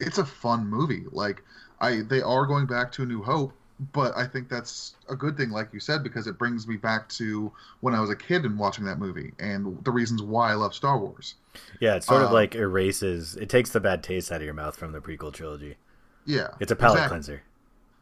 it's 0.00 0.18
a 0.18 0.24
fun 0.26 0.66
movie. 0.68 1.04
Like 1.12 1.42
I 1.80 2.02
they 2.02 2.22
are 2.22 2.46
going 2.46 2.66
back 2.66 2.92
to 2.92 3.02
A 3.02 3.06
New 3.06 3.22
Hope, 3.22 3.52
but 3.92 4.16
I 4.16 4.26
think 4.26 4.48
that's 4.48 4.96
a 5.08 5.16
good 5.16 5.36
thing, 5.36 5.50
like 5.50 5.72
you 5.72 5.80
said, 5.80 6.02
because 6.02 6.26
it 6.26 6.38
brings 6.38 6.66
me 6.68 6.76
back 6.76 7.08
to 7.10 7.52
when 7.80 7.94
I 7.94 8.00
was 8.00 8.10
a 8.10 8.16
kid 8.16 8.44
and 8.44 8.58
watching 8.58 8.84
that 8.86 8.98
movie 8.98 9.32
and 9.38 9.82
the 9.84 9.90
reasons 9.90 10.22
why 10.22 10.50
I 10.50 10.54
love 10.54 10.74
Star 10.74 10.98
Wars. 10.98 11.34
Yeah, 11.80 11.96
it 11.96 12.04
sort 12.04 12.22
of 12.22 12.30
Um, 12.30 12.32
like 12.32 12.54
erases. 12.54 13.36
It 13.36 13.48
takes 13.48 13.70
the 13.70 13.80
bad 13.80 14.02
taste 14.04 14.30
out 14.30 14.36
of 14.40 14.44
your 14.44 14.54
mouth 14.54 14.76
from 14.76 14.92
the 14.92 15.00
prequel 15.00 15.32
trilogy. 15.32 15.76
Yeah, 16.24 16.48
It's 16.60 16.72
a 16.72 16.76
palate 16.76 17.04
exactly. 17.04 17.06
cleanser. 17.06 17.42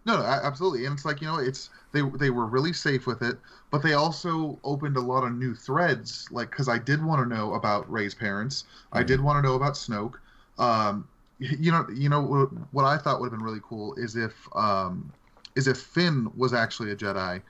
No, 0.07 0.16
no, 0.18 0.24
absolutely, 0.24 0.87
and 0.87 0.95
it's 0.95 1.05
like 1.05 1.20
you 1.20 1.26
know, 1.29 1.39
it's 1.39 1.70
they 1.93 2.03
they 2.18 2.31
were 2.31 2.47
really 2.47 2.72
safe 2.72 3.07
with 3.07 3.22
it, 3.22 3.39
but 3.70 3.83
they 3.83 3.95
also 3.95 4.59
opened 4.64 4.97
a 4.97 5.01
lot 5.01 5.24
of 5.24 5.33
new 5.35 5.55
threads. 5.55 6.29
Like, 6.31 6.51
because 6.51 6.68
I 6.68 6.79
did 6.79 7.05
want 7.05 7.22
to 7.22 7.35
know 7.35 7.55
about 7.55 7.91
Rey's 7.91 8.14
parents, 8.14 8.64
I 8.93 9.03
did 9.05 9.20
want 9.20 9.39
to 9.45 9.49
know 9.49 9.55
about 9.57 9.74
Snoke. 9.74 10.16
Um, 10.59 11.09
you 11.39 11.72
know, 11.72 11.87
you 11.95 12.09
know 12.09 12.22
what, 12.22 12.49
what 12.72 12.85
I 12.87 12.99
thought 12.99 13.20
would 13.20 13.26
have 13.33 13.39
been 13.39 13.45
really 13.47 13.61
cool 13.62 13.95
is 13.97 14.16
if 14.16 14.35
um, 14.57 15.12
is 15.59 15.67
if 15.67 15.79
Finn 15.79 16.31
was 16.37 16.53
actually 16.55 16.91
a 16.93 16.97
Jedi. 16.97 17.43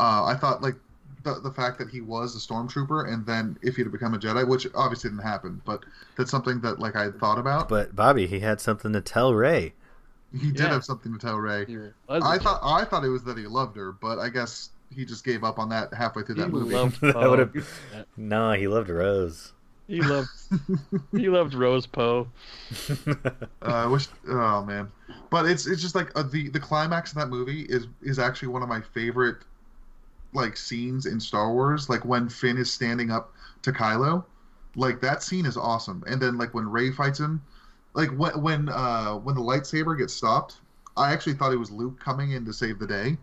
Uh, 0.00 0.24
I 0.24 0.34
thought 0.34 0.62
like 0.62 0.76
the 1.24 1.34
the 1.40 1.50
fact 1.52 1.78
that 1.78 1.88
he 1.88 2.00
was 2.00 2.34
a 2.34 2.38
stormtrooper, 2.38 3.12
and 3.12 3.24
then 3.26 3.56
if 3.62 3.76
he'd 3.76 3.90
become 3.92 4.14
a 4.14 4.18
Jedi, 4.18 4.46
which 4.48 4.66
obviously 4.74 5.10
didn't 5.10 5.22
happen, 5.24 5.60
but 5.64 5.84
that's 6.16 6.30
something 6.30 6.60
that 6.62 6.78
like 6.78 6.96
I 6.96 7.04
had 7.04 7.18
thought 7.20 7.38
about. 7.38 7.68
But 7.68 7.94
Bobby, 7.94 8.26
he 8.26 8.40
had 8.40 8.60
something 8.60 8.92
to 8.92 9.00
tell 9.00 9.34
Rey. 9.34 9.74
he 10.32 10.50
did 10.50 10.60
Yeah. 10.60 10.68
have 10.72 10.84
something 10.84 11.12
to 11.12 11.18
tell 11.18 11.36
Rey. 11.38 11.66
He 11.66 11.76
was 11.76 11.92
I 12.08 12.36
a 12.36 12.38
thought 12.38 12.60
I 12.64 12.84
thought 12.84 13.04
it 13.04 13.10
was 13.10 13.22
that 13.24 13.36
he 13.38 13.46
loved 13.46 13.76
her, 13.76 13.92
but 13.92 14.18
I 14.18 14.28
guess 14.30 14.70
he 14.94 15.04
just 15.04 15.24
gave 15.24 15.44
up 15.44 15.58
on 15.58 15.68
that 15.70 15.92
halfway 15.94 16.22
through 16.22 16.36
He 16.36 16.40
that 16.42 16.50
movie. 16.50 16.74
loved 16.74 17.00
That 17.02 17.14
Poe. 17.14 17.30
would've- 17.30 17.80
No, 18.16 18.52
he 18.52 18.66
loved 18.68 18.88
Rose. 18.88 19.52
He 19.92 20.00
loved 20.00 20.30
he 21.12 21.28
loved 21.28 21.52
Rose 21.52 21.86
Poe. 21.86 22.26
Uh, 23.06 23.84
I 23.84 23.86
wish. 23.86 24.08
Oh 24.26 24.64
man, 24.64 24.90
but 25.30 25.44
it's 25.44 25.66
it's 25.66 25.82
just 25.82 25.94
like 25.94 26.10
uh, 26.16 26.22
the 26.22 26.48
the 26.48 26.58
climax 26.58 27.12
of 27.12 27.18
that 27.18 27.28
movie 27.28 27.66
is 27.68 27.86
is 28.00 28.18
actually 28.18 28.48
one 28.48 28.62
of 28.62 28.70
my 28.70 28.80
favorite 28.80 29.36
like 30.32 30.56
scenes 30.56 31.04
in 31.04 31.20
Star 31.20 31.52
Wars. 31.52 31.90
Like 31.90 32.06
when 32.06 32.30
Finn 32.30 32.56
is 32.56 32.72
standing 32.72 33.10
up 33.10 33.34
to 33.62 33.70
Kylo, 33.70 34.24
like 34.76 35.02
that 35.02 35.22
scene 35.22 35.44
is 35.44 35.58
awesome. 35.58 36.02
And 36.06 36.20
then 36.20 36.38
like 36.38 36.54
when 36.54 36.68
Rey 36.68 36.90
fights 36.90 37.20
him, 37.20 37.42
like 37.92 38.08
when 38.16 38.40
when 38.40 38.68
uh 38.70 39.16
when 39.16 39.34
the 39.34 39.42
lightsaber 39.42 39.96
gets 39.98 40.14
stopped, 40.14 40.56
I 40.96 41.12
actually 41.12 41.34
thought 41.34 41.52
it 41.52 41.58
was 41.58 41.70
Luke 41.70 42.00
coming 42.00 42.32
in 42.32 42.46
to 42.46 42.52
save 42.54 42.78
the 42.78 42.86
day, 42.86 43.18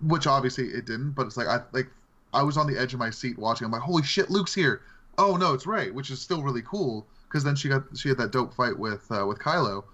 which 0.00 0.28
obviously 0.28 0.68
it 0.68 0.86
didn't. 0.86 1.10
But 1.10 1.26
it's 1.26 1.36
like 1.36 1.48
I 1.48 1.60
like 1.72 1.90
I 2.32 2.44
was 2.44 2.56
on 2.56 2.72
the 2.72 2.80
edge 2.80 2.94
of 2.94 3.00
my 3.00 3.10
seat 3.10 3.36
watching. 3.36 3.64
I'm 3.64 3.72
like, 3.72 3.82
holy 3.82 4.04
shit, 4.04 4.30
Luke's 4.30 4.54
here. 4.54 4.82
Oh 5.18 5.36
no, 5.36 5.54
it's 5.54 5.66
Rey, 5.66 5.90
which 5.90 6.10
is 6.10 6.20
still 6.20 6.42
really 6.42 6.62
cool 6.62 7.08
because 7.28 7.44
then 7.44 7.56
she 7.56 7.68
got 7.68 7.96
she 7.96 8.08
had 8.08 8.18
that 8.18 8.32
dope 8.32 8.54
fight 8.54 8.78
with 8.78 9.10
uh, 9.10 9.26
with 9.26 9.38
Kylo. 9.38 9.84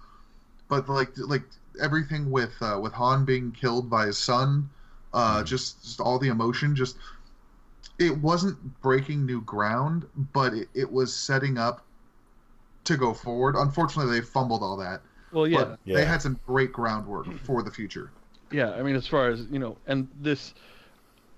But 0.69 0.89
like 0.89 1.11
like 1.17 1.45
everything 1.81 2.31
with 2.31 2.55
uh, 2.61 2.79
with 2.81 2.93
Han 2.93 3.25
being 3.25 3.51
killed 3.53 3.89
by 3.89 4.07
his 4.07 4.17
son, 4.17 4.69
uh, 5.13 5.43
Mhm. 5.43 5.45
just, 5.45 5.83
just 5.83 6.01
all 6.01 6.19
the 6.19 6.29
emotion, 6.29 6.75
just 6.75 6.97
it 7.99 8.17
wasn't 8.17 8.81
breaking 8.81 9.25
new 9.25 9.41
ground, 9.41 10.07
but 10.15 10.53
it, 10.53 10.69
it 10.73 10.91
was 10.91 11.13
setting 11.15 11.57
up 11.57 11.85
to 12.85 12.97
go 12.97 13.13
forward. 13.13 13.55
Unfortunately, 13.55 14.11
they 14.19 14.25
fumbled 14.25 14.63
all 14.63 14.77
that. 14.77 15.03
Well, 15.31 15.47
yeah, 15.47 15.57
But 15.57 15.79
Yeah. 15.85 15.95
they 15.95 16.05
had 16.05 16.21
some 16.21 16.39
great 16.45 16.71
groundwork 16.73 17.27
for 17.39 17.63
the 17.63 17.71
future. 17.71 18.13
yeah. 18.51 18.71
I 18.73 18.83
mean, 18.83 18.95
as 18.95 19.07
far 19.07 19.29
as 19.29 19.47
you 19.49 19.59
know, 19.59 19.79
and 19.85 20.09
this, 20.13 20.53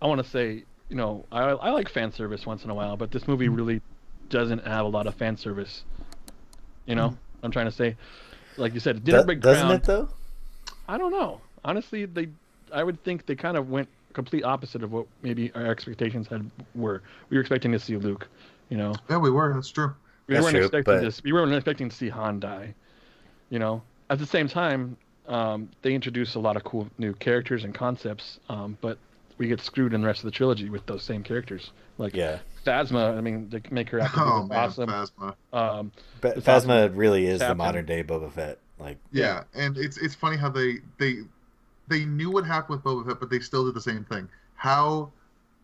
I 0.01 0.07
want 0.07 0.19
to 0.23 0.29
say, 0.29 0.65
you 0.91 0.97
know, 0.97 1.25
I 1.31 1.43
I 1.51 1.69
like 1.71 1.87
fan 1.87 2.11
service 2.11 2.45
once 2.45 2.65
in 2.65 2.69
a 2.69 2.75
while, 2.75 2.97
but 2.97 3.11
this 3.11 3.25
movie 3.25 3.47
really 3.47 3.81
doesn't 4.29 4.67
have 4.67 4.85
a 4.85 4.89
lot 4.89 5.07
of 5.07 5.15
fan 5.15 5.37
service. 5.37 5.83
You 6.85 6.95
know, 6.95 7.17
I'm 7.43 7.51
trying 7.51 7.67
to 7.67 7.71
say, 7.71 7.95
like 8.57 8.73
you 8.73 8.81
said, 8.81 8.97
it 8.97 9.05
didn't 9.05 9.21
Do- 9.21 9.25
break 9.25 9.39
doesn't 9.39 9.67
ground. 9.67 9.81
it 9.83 9.87
though? 9.87 10.09
I 10.89 10.97
don't 10.97 11.11
know. 11.11 11.39
Honestly, 11.63 12.03
they, 12.05 12.27
I 12.73 12.83
would 12.83 13.01
think 13.05 13.25
they 13.25 13.35
kind 13.35 13.55
of 13.55 13.69
went 13.69 13.87
complete 14.11 14.43
opposite 14.43 14.83
of 14.83 14.91
what 14.91 15.05
maybe 15.21 15.49
our 15.55 15.67
expectations 15.67 16.27
had 16.27 16.51
were. 16.75 17.01
We 17.29 17.37
were 17.37 17.41
expecting 17.41 17.71
to 17.71 17.79
see 17.79 17.95
Luke, 17.95 18.27
you 18.69 18.75
know. 18.77 18.93
Yeah, 19.09 19.17
we 19.17 19.29
were. 19.31 19.53
That's 19.53 19.69
true. 19.71 19.93
We 20.27 20.33
That's 20.35 20.43
weren't 20.43 20.55
true, 20.57 20.65
expecting 20.65 20.95
but- 20.95 21.01
this. 21.01 21.23
We 21.23 21.31
weren't 21.31 21.53
expecting 21.53 21.87
to 21.89 21.95
see 21.95 22.09
Han 22.09 22.41
die. 22.41 22.73
You 23.49 23.59
know. 23.59 23.81
At 24.09 24.19
the 24.19 24.25
same 24.25 24.49
time, 24.49 24.97
um, 25.29 25.69
they 25.83 25.93
introduce 25.93 26.35
a 26.35 26.39
lot 26.39 26.57
of 26.57 26.65
cool 26.65 26.89
new 26.97 27.13
characters 27.13 27.63
and 27.63 27.73
concepts, 27.73 28.41
um, 28.49 28.77
but 28.81 28.97
we 29.37 29.47
get 29.47 29.61
screwed 29.61 29.93
in 29.93 30.01
the 30.01 30.07
rest 30.07 30.19
of 30.19 30.25
the 30.25 30.31
trilogy 30.31 30.69
with 30.69 30.85
those 30.85 31.03
same 31.03 31.23
characters. 31.23 31.71
Like 31.97 32.15
Yeah, 32.15 32.39
Phasma, 32.65 33.17
I 33.17 33.21
mean, 33.21 33.49
they 33.49 33.61
make 33.71 33.89
her 33.89 33.99
out 34.01 34.13
to 34.13 34.19
Oh 34.23 34.39
this 34.41 34.77
man, 34.77 34.89
awesome. 34.89 34.89
Phasma. 34.89 35.35
Um, 35.79 35.91
but 36.21 36.37
It's 36.37 36.45
Phasma 36.47 36.91
really 36.95 37.25
is 37.25 37.39
the 37.39 37.55
modern 37.55 37.85
day 37.85 38.03
Boba 38.03 38.31
Fett. 38.31 38.57
Like, 38.79 38.97
Yeah, 39.11 39.43
and 39.53 39.77
it's 39.77 39.97
it's 39.97 40.15
funny 40.15 40.37
how 40.37 40.49
they 40.49 40.75
they 40.97 41.17
they 41.87 42.05
knew 42.05 42.31
what 42.31 42.45
happened 42.45 42.81
with 42.81 42.83
Boba 42.85 43.05
Fett, 43.07 43.19
but 43.19 43.29
they 43.29 43.39
still 43.39 43.65
did 43.65 43.73
the 43.75 43.81
same 43.81 44.03
thing. 44.05 44.27
How? 44.55 45.11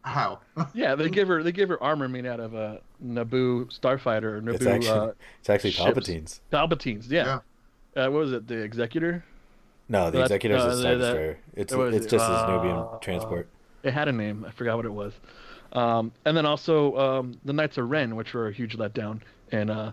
How? 0.04 0.40
yeah, 0.74 0.96
they 0.96 1.10
give 1.10 1.28
her 1.28 1.44
they 1.44 1.52
give 1.52 1.70
her 1.70 1.82
armor 1.82 2.08
made 2.08 2.26
out 2.26 2.40
of 2.40 2.54
a 2.54 2.80
Naboo 3.04 3.68
starfighter 3.78 4.24
or 4.24 4.42
Naboo 4.42 4.54
it's 4.56 4.66
actually 4.66 4.90
uh, 5.00 5.12
it's 5.40 5.50
actually. 5.50 5.72
Palpatine's. 5.74 6.42
Palpatines. 6.52 7.10
Yeah. 7.10 7.40
Uh, 7.96 8.10
what 8.10 8.20
was 8.20 8.32
it? 8.34 8.48
The 8.48 8.58
Executor. 8.58 9.24
No, 9.90 10.06
the 10.12 10.20
That's- 10.20 10.32
executor's 10.32 10.62
uh, 10.62 10.66
a 10.66 10.70
the- 10.70 10.78
Star 10.82 10.96
Destroyer. 10.96 11.38
It's 11.56 11.74
it's 11.74 12.06
it? 12.06 12.10
just 12.10 12.12
his 12.12 12.22
Uh, 12.22 12.52
Nubian 12.56 12.86
transport. 13.02 13.48
It 13.88 13.94
had 13.94 14.08
a 14.08 14.12
name. 14.12 14.46
I 14.48 14.52
forgot 14.52 14.76
what 14.78 14.86
it 14.86 14.94
was. 14.94 15.14
Um, 15.74 16.12
and 16.26 16.36
then 16.36 16.46
also 16.46 16.96
um, 16.98 17.40
the 17.46 17.54
Knights 17.54 17.78
of 17.78 17.90
Ren, 17.90 18.16
which 18.16 18.34
were 18.34 18.48
a 18.48 18.54
huge 18.54 18.78
letdown 18.78 19.22
in 19.52 19.70
uh, 19.70 19.92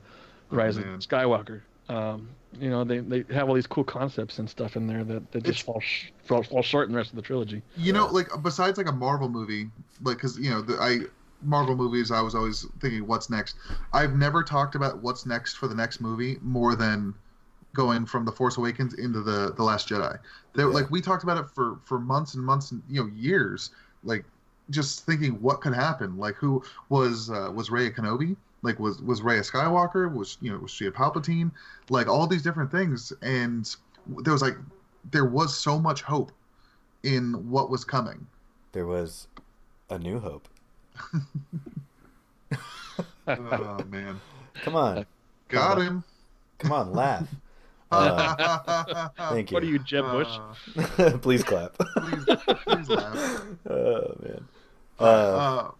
Rise 0.50 0.76
of. 0.76 0.84
Skywalker. 0.84 1.62
Um, 1.88 2.28
you 2.58 2.70
know, 2.70 2.84
they, 2.84 3.00
they 3.00 3.24
have 3.34 3.48
all 3.48 3.54
these 3.54 3.66
cool 3.66 3.84
concepts 3.84 4.38
and 4.38 4.48
stuff 4.48 4.76
in 4.76 4.86
there 4.86 5.04
that, 5.04 5.32
that 5.32 5.42
just 5.44 5.60
It's- 5.60 5.62
fall, 5.62 5.80
sh- 5.80 6.06
fall 6.24 6.42
fall 6.42 6.62
short 6.62 6.86
in 6.88 6.92
the 6.92 6.96
rest 6.98 7.10
of 7.10 7.16
the 7.16 7.22
trilogy. 7.22 7.62
You 7.76 7.92
know, 7.92 8.06
like 8.06 8.28
besides 8.42 8.78
like 8.78 8.88
a 8.88 8.92
Marvel 8.92 9.28
movie, 9.28 9.68
like 10.02 10.16
because 10.16 10.38
you 10.38 10.50
know 10.50 10.62
the 10.62 10.80
I 10.80 11.00
Marvel 11.42 11.76
movies, 11.76 12.10
I 12.10 12.22
was 12.22 12.34
always 12.34 12.64
thinking 12.80 13.06
what's 13.06 13.28
next. 13.28 13.56
I've 13.92 14.14
never 14.16 14.42
talked 14.42 14.76
about 14.76 15.02
what's 15.02 15.26
next 15.26 15.54
for 15.54 15.68
the 15.68 15.74
next 15.74 16.00
movie 16.00 16.38
more 16.40 16.74
than 16.74 17.12
going 17.74 18.06
from 18.06 18.24
the 18.24 18.32
Force 18.32 18.56
Awakens 18.56 18.94
into 18.94 19.20
the 19.20 19.52
the 19.54 19.62
Last 19.62 19.88
Jedi. 19.88 20.16
There, 20.54 20.68
Yeah. 20.68 20.72
like 20.72 20.90
we 20.90 21.02
talked 21.02 21.24
about 21.24 21.36
it 21.36 21.50
for 21.50 21.80
for 21.84 21.98
months 21.98 22.32
and 22.34 22.42
months 22.44 22.70
and 22.70 22.82
you 22.88 23.02
know 23.02 23.10
years, 23.14 23.72
like 24.04 24.24
just 24.70 25.04
thinking 25.06 25.32
what 25.42 25.60
could 25.60 25.74
happen. 25.74 26.16
Like 26.16 26.34
who 26.36 26.62
was 26.88 27.30
uh, 27.30 27.50
was 27.54 27.70
Rey 27.70 27.86
a 27.86 27.90
Kenobi? 27.90 28.36
Like 28.62 28.78
was 28.78 29.00
was 29.02 29.22
Rey 29.22 29.38
a 29.38 29.42
Skywalker? 29.42 30.12
Was 30.14 30.38
you 30.40 30.52
know 30.52 30.58
was 30.58 30.70
she 30.70 30.86
a 30.86 30.90
Palpatine? 30.90 31.50
Like 31.90 32.06
all 32.08 32.26
these 32.26 32.42
different 32.42 32.70
things, 32.70 33.12
and 33.22 33.74
there 34.22 34.32
was 34.32 34.42
like 34.42 34.56
there 35.10 35.26
was 35.26 35.56
so 35.56 35.78
much 35.78 36.02
hope 36.02 36.32
in 37.02 37.50
what 37.50 37.68
was 37.70 37.84
coming. 37.84 38.26
There 38.72 38.86
was 38.86 39.28
a 39.90 39.98
New 39.98 40.18
Hope. 40.18 40.48
Oh 43.26 43.82
man, 43.90 44.20
Come 44.62 44.76
on, 44.76 45.06
got 45.48 45.80
him. 45.80 46.04
come 46.58 46.72
on, 46.72 46.92
laugh. 46.92 47.26
Uh, 47.90 49.08
thank 49.30 49.50
you. 49.50 49.54
What 49.54 49.62
are 49.62 49.66
you, 49.66 49.78
Jeb 49.78 50.04
Bush? 50.10 50.28
Uh, 50.98 51.18
please 51.22 51.44
clap. 51.44 51.76
please, 51.96 52.24
please 52.66 52.88
laugh. 52.88 53.42
oh 53.70 54.16
man. 54.22 54.48
Uh, 54.98 55.02
Uh, 55.02 55.70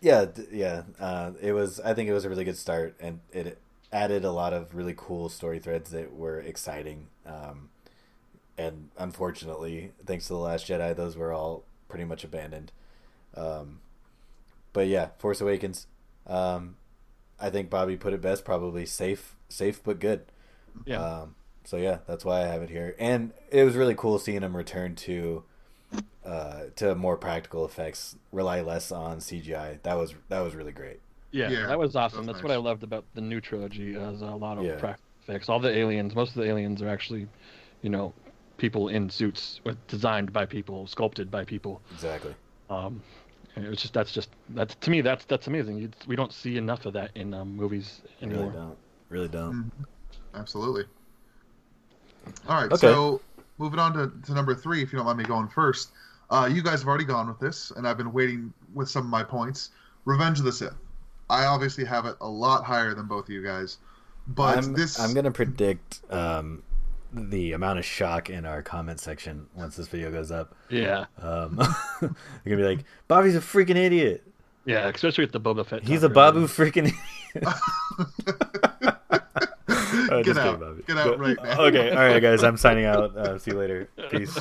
yeah, 0.00 0.26
yeah. 0.50 0.82
Uh, 1.00 1.32
it 1.40 1.52
was. 1.52 1.80
I 1.80 1.94
think 1.94 2.08
it 2.08 2.12
was 2.12 2.24
a 2.24 2.28
really 2.28 2.44
good 2.44 2.56
start, 2.58 2.96
and 3.00 3.20
it 3.32 3.58
added 3.92 4.24
a 4.24 4.32
lot 4.32 4.52
of 4.52 4.74
really 4.74 4.94
cool 4.96 5.28
story 5.28 5.58
threads 5.58 5.90
that 5.90 6.12
were 6.14 6.40
exciting. 6.40 7.08
Um, 7.26 7.68
and 8.58 8.90
unfortunately, 8.98 9.92
thanks 10.04 10.26
to 10.26 10.32
the 10.34 10.38
Last 10.38 10.66
Jedi, 10.66 10.94
those 10.96 11.16
were 11.16 11.32
all 11.32 11.64
pretty 11.88 12.04
much 12.04 12.24
abandoned. 12.24 12.72
Um, 13.34 13.80
but 14.72 14.88
yeah, 14.88 15.08
Force 15.18 15.40
Awakens. 15.40 15.86
Um, 16.26 16.76
I 17.40 17.50
think 17.50 17.70
Bobby 17.70 17.96
put 17.96 18.12
it 18.12 18.20
best. 18.20 18.44
Probably 18.44 18.86
safe, 18.86 19.36
safe 19.48 19.82
but 19.82 20.00
good. 20.00 20.24
Yeah. 20.86 21.00
Um, 21.02 21.34
so 21.64 21.76
yeah, 21.76 21.98
that's 22.06 22.24
why 22.24 22.42
I 22.42 22.46
have 22.46 22.62
it 22.62 22.70
here, 22.70 22.94
and 22.98 23.32
it 23.50 23.64
was 23.64 23.74
really 23.76 23.94
cool 23.94 24.18
seeing 24.18 24.42
him 24.42 24.56
return 24.56 24.94
to 24.96 25.44
uh, 26.24 26.64
to 26.76 26.94
more 26.94 27.16
practical 27.16 27.64
effects, 27.64 28.16
rely 28.30 28.60
less 28.60 28.92
on 28.92 29.18
CGI. 29.18 29.78
That 29.82 29.94
was 29.98 30.14
that 30.28 30.40
was 30.40 30.54
really 30.54 30.72
great. 30.72 31.00
Yeah, 31.32 31.50
Yeah, 31.50 31.66
that 31.66 31.78
was 31.78 31.96
awesome. 31.96 32.18
that's 32.18 32.26
That's 32.26 32.36
nice. 32.38 32.42
what 32.44 32.52
I 32.52 32.56
loved 32.56 32.82
about 32.82 33.04
the 33.14 33.20
new 33.20 33.40
trilogy. 33.40 33.94
As 33.96 34.20
a 34.20 34.26
lot 34.26 34.58
of 34.58 34.64
Yeah. 34.64 34.76
practical 34.76 35.08
effects. 35.22 35.48
All 35.48 35.58
the 35.60 35.70
aliens, 35.76 36.14
most 36.14 36.30
of 36.30 36.42
the 36.42 36.48
aliens 36.48 36.82
are 36.82 36.88
actually, 36.88 37.26
you 37.80 37.90
know, 37.90 38.12
people 38.58 38.88
in 38.88 39.08
suits, 39.08 39.60
with, 39.64 39.78
designed 39.86 40.32
by 40.32 40.44
people, 40.46 40.86
sculpted 40.86 41.30
by 41.30 41.44
people. 41.44 41.80
Exactly. 41.92 42.34
Um, 42.70 43.02
and 43.56 43.64
it 43.64 43.68
was 43.68 43.80
just 43.80 43.92
that's 43.94 44.12
just 44.12 44.30
that's 44.50 44.74
to 44.76 44.90
me 44.90 45.00
that's 45.00 45.24
that's 45.24 45.46
amazing. 45.46 45.78
You, 45.78 45.90
we 46.06 46.16
don't 46.16 46.32
see 46.32 46.56
enough 46.56 46.86
of 46.86 46.92
that 46.94 47.10
in 47.14 47.34
um, 47.34 47.54
movies 47.56 48.00
Really 48.20 48.50
don't. 48.50 48.76
Really 49.08 49.28
don't. 49.28 49.54
Mhm. 49.54 49.70
Absolutely. 50.34 50.84
All 52.48 52.60
right, 52.60 52.66
Okay. 52.72 52.76
so 52.76 53.20
moving 53.58 53.78
on 53.78 53.92
to, 53.94 54.12
to 54.26 54.34
number 54.34 54.54
three, 54.54 54.82
if 54.82 54.92
you 54.92 54.96
don't 54.98 55.06
mind 55.06 55.18
me 55.18 55.24
going 55.24 55.48
first. 55.48 55.90
Uh, 56.30 56.48
you 56.50 56.62
guys 56.62 56.80
have 56.80 56.88
already 56.88 57.04
gone 57.04 57.28
with 57.28 57.38
this, 57.38 57.70
and 57.72 57.86
I've 57.86 57.98
been 57.98 58.12
waiting 58.12 58.52
with 58.74 58.88
some 58.88 59.04
of 59.04 59.10
my 59.10 59.22
points. 59.22 59.70
Revenge 60.06 60.38
of 60.38 60.44
the 60.46 60.52
Sith. 60.52 60.72
I 61.28 61.44
obviously 61.44 61.84
have 61.84 62.06
it 62.06 62.16
a 62.20 62.28
lot 62.28 62.64
higher 62.64 62.94
than 62.94 63.06
both 63.06 63.24
of 63.26 63.30
you 63.30 63.42
guys, 63.44 63.78
but 64.28 64.58
I'm, 64.58 64.72
this 64.72 64.98
I'm 64.98 65.14
gonna 65.14 65.30
predict 65.30 66.00
um, 66.10 66.62
the 67.12 67.52
amount 67.52 67.78
of 67.78 67.84
shock 67.84 68.30
in 68.30 68.44
our 68.46 68.62
comment 68.62 68.98
section 69.00 69.46
once 69.54 69.76
this 69.76 69.88
video 69.88 70.10
goes 70.10 70.30
up. 70.30 70.54
Yeah, 70.70 71.04
Um, 71.20 71.56
they're 72.00 72.10
gonna 72.44 72.56
be 72.56 72.62
like, 72.64 72.84
"Bobby's 73.08 73.36
a 73.36 73.40
freaking 73.40 73.76
idiot. 73.76 74.26
yeah, 74.64 74.88
especially 74.88 75.24
with 75.24 75.32
the 75.32 75.40
Boba 75.40 75.64
Fett. 75.66 75.82
He's 75.84 76.02
a 76.02 76.08
talk 76.08 76.14
Babu 76.14 76.38
earlier. 76.40 76.48
freaking." 76.48 76.92
idiot. 77.34 77.54
Uh, 80.12 80.16
Get 80.18 80.26
just 80.26 80.40
out. 80.40 80.60
kidding. 80.60 80.82
Get 80.86 80.98
out 80.98 81.18
right 81.18 81.36
now. 81.42 81.60
okay, 81.62 81.90
all 81.90 81.96
right, 81.96 82.20
guys. 82.20 82.42
I'm 82.42 82.56
signing 82.56 82.84
out. 82.84 83.16
Uh, 83.22 83.38
see 83.38 83.50
you 83.52 83.58
later. 83.58 83.88
Peace. 84.10 84.38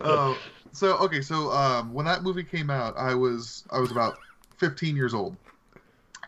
Oh, 0.00 0.38
so 0.72 0.96
okay, 0.98 1.20
so 1.22 1.50
um, 1.50 1.92
when 1.92 2.04
that 2.06 2.22
movie 2.22 2.44
came 2.44 2.70
out, 2.70 2.94
I 2.96 3.14
was 3.14 3.64
I 3.70 3.78
was 3.78 3.90
about 3.90 4.18
15 4.58 4.94
years 4.94 5.14
old, 5.14 5.36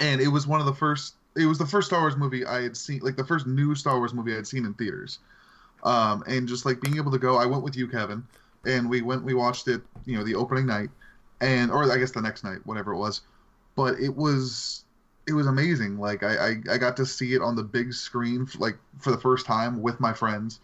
and 0.01 0.21
it 0.21 0.29
was 0.29 0.47
one 0.47 0.61
of 0.61 0.67
the 0.67 0.75
first. 0.75 1.15
It 1.37 1.47
was 1.47 1.59
the 1.59 1.67
first 1.67 1.89
Star 1.89 2.01
Wars 2.01 2.17
movie 2.17 2.45
I 2.45 2.63
had 2.63 2.77
seen, 2.77 3.01
like 3.01 3.17
the 3.17 3.25
first 3.25 3.47
new 3.47 3.75
Star 3.75 3.99
Wars 3.99 4.13
movie 4.15 4.33
I 4.33 4.37
had 4.37 4.47
seen 4.47 4.65
in 4.65 4.75
theaters, 4.75 5.19
um, 5.85 6.25
and 6.27 6.49
just 6.49 6.65
like 6.67 6.81
being 6.81 6.97
able 6.97 7.13
to 7.13 7.19
go. 7.19 7.37
I 7.37 7.47
went 7.47 7.63
with 7.63 7.77
you, 7.77 7.87
Kevin, 7.89 8.25
and 8.67 8.89
we 8.89 9.03
went. 9.03 9.23
We 9.23 9.35
watched 9.35 9.69
it, 9.69 9.83
you 10.05 10.17
know, 10.17 10.25
the 10.25 10.35
opening 10.35 10.67
night, 10.67 10.89
and 11.41 11.71
or 11.71 11.91
I 11.91 11.99
guess 11.99 12.13
the 12.13 12.23
next 12.23 12.43
night, 12.43 12.59
whatever 12.65 12.93
it 12.93 12.99
was, 12.99 13.21
but 13.77 14.01
it 14.01 14.15
was 14.17 14.85
it 15.29 15.33
was 15.33 15.47
amazing. 15.47 15.99
Like 15.99 16.23
I 16.23 16.49
I, 16.49 16.57
I 16.73 16.79
got 16.79 16.97
to 16.97 17.07
see 17.07 17.35
it 17.35 17.43
on 17.43 17.55
the 17.55 17.63
big 17.63 17.93
screen, 17.93 18.49
like 18.59 18.79
for 18.99 19.11
the 19.11 19.19
first 19.19 19.47
time 19.47 19.83
with 19.83 20.01
my 20.01 20.13
friends. 20.13 20.61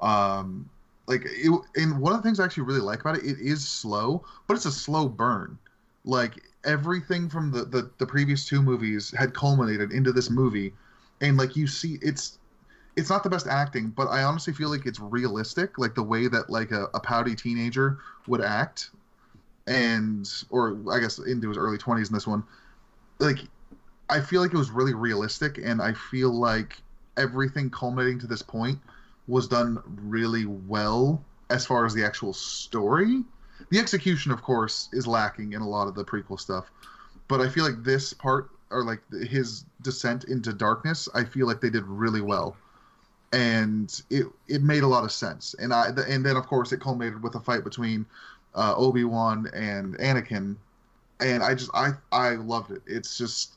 Um, 0.00 0.68
like 1.06 1.22
it, 1.24 1.50
and 1.76 1.98
one 1.98 2.12
of 2.12 2.18
the 2.18 2.22
things 2.22 2.38
I 2.38 2.44
actually 2.44 2.64
really 2.64 2.80
like 2.80 3.00
about 3.00 3.16
it, 3.16 3.24
it 3.24 3.38
is 3.40 3.66
slow, 3.66 4.24
but 4.46 4.54
it's 4.54 4.66
a 4.66 4.72
slow 4.72 5.08
burn. 5.08 5.58
Like 6.04 6.34
everything 6.64 7.28
from 7.28 7.50
the, 7.50 7.64
the 7.64 7.90
the 7.98 8.06
previous 8.06 8.46
two 8.46 8.62
movies 8.62 9.12
had 9.16 9.34
culminated 9.34 9.92
into 9.92 10.12
this 10.12 10.30
movie, 10.30 10.74
and 11.20 11.36
like 11.36 11.56
you 11.56 11.66
see, 11.66 11.98
it's 12.02 12.38
it's 12.96 13.08
not 13.08 13.22
the 13.22 13.30
best 13.30 13.46
acting, 13.46 13.88
but 13.88 14.08
I 14.08 14.22
honestly 14.24 14.52
feel 14.52 14.68
like 14.68 14.84
it's 14.84 15.00
realistic, 15.00 15.78
like 15.78 15.94
the 15.94 16.02
way 16.02 16.28
that 16.28 16.50
like 16.50 16.70
a, 16.70 16.88
a 16.92 17.00
pouty 17.00 17.34
teenager 17.34 17.98
would 18.26 18.42
act, 18.42 18.90
and 19.66 20.30
or 20.50 20.76
I 20.92 20.98
guess 21.00 21.18
into 21.18 21.48
his 21.48 21.56
early 21.56 21.78
twenties 21.78 22.08
in 22.08 22.14
this 22.14 22.26
one, 22.26 22.44
like 23.18 23.38
I 24.12 24.20
feel 24.20 24.42
like 24.42 24.52
it 24.52 24.58
was 24.58 24.70
really 24.70 24.92
realistic, 24.92 25.56
and 25.56 25.80
I 25.80 25.94
feel 25.94 26.30
like 26.30 26.76
everything 27.16 27.70
culminating 27.70 28.18
to 28.18 28.26
this 28.26 28.42
point 28.42 28.78
was 29.26 29.48
done 29.48 29.82
really 29.86 30.44
well 30.44 31.24
as 31.48 31.64
far 31.64 31.86
as 31.86 31.94
the 31.94 32.04
actual 32.04 32.34
story. 32.34 33.24
The 33.70 33.78
execution, 33.78 34.30
of 34.30 34.42
course, 34.42 34.90
is 34.92 35.06
lacking 35.06 35.54
in 35.54 35.62
a 35.62 35.68
lot 35.68 35.88
of 35.88 35.94
the 35.94 36.04
prequel 36.04 36.38
stuff, 36.38 36.70
but 37.26 37.40
I 37.40 37.48
feel 37.48 37.64
like 37.64 37.84
this 37.84 38.12
part, 38.12 38.50
or 38.70 38.84
like 38.84 39.00
his 39.26 39.64
descent 39.80 40.24
into 40.24 40.52
darkness, 40.52 41.08
I 41.14 41.24
feel 41.24 41.46
like 41.46 41.62
they 41.62 41.70
did 41.70 41.84
really 41.84 42.20
well, 42.20 42.54
and 43.32 44.02
it 44.10 44.26
it 44.46 44.62
made 44.62 44.82
a 44.82 44.88
lot 44.88 45.04
of 45.04 45.12
sense. 45.12 45.54
And 45.58 45.72
I 45.72 45.86
and 46.06 46.22
then 46.22 46.36
of 46.36 46.46
course 46.46 46.70
it 46.72 46.82
culminated 46.82 47.22
with 47.22 47.34
a 47.34 47.40
fight 47.40 47.64
between 47.64 48.04
uh, 48.54 48.74
Obi 48.76 49.04
Wan 49.04 49.48
and 49.54 49.96
Anakin, 49.96 50.56
and 51.18 51.42
I 51.42 51.54
just 51.54 51.70
I 51.72 51.92
I 52.10 52.32
loved 52.32 52.72
it. 52.72 52.82
It's 52.86 53.16
just 53.16 53.56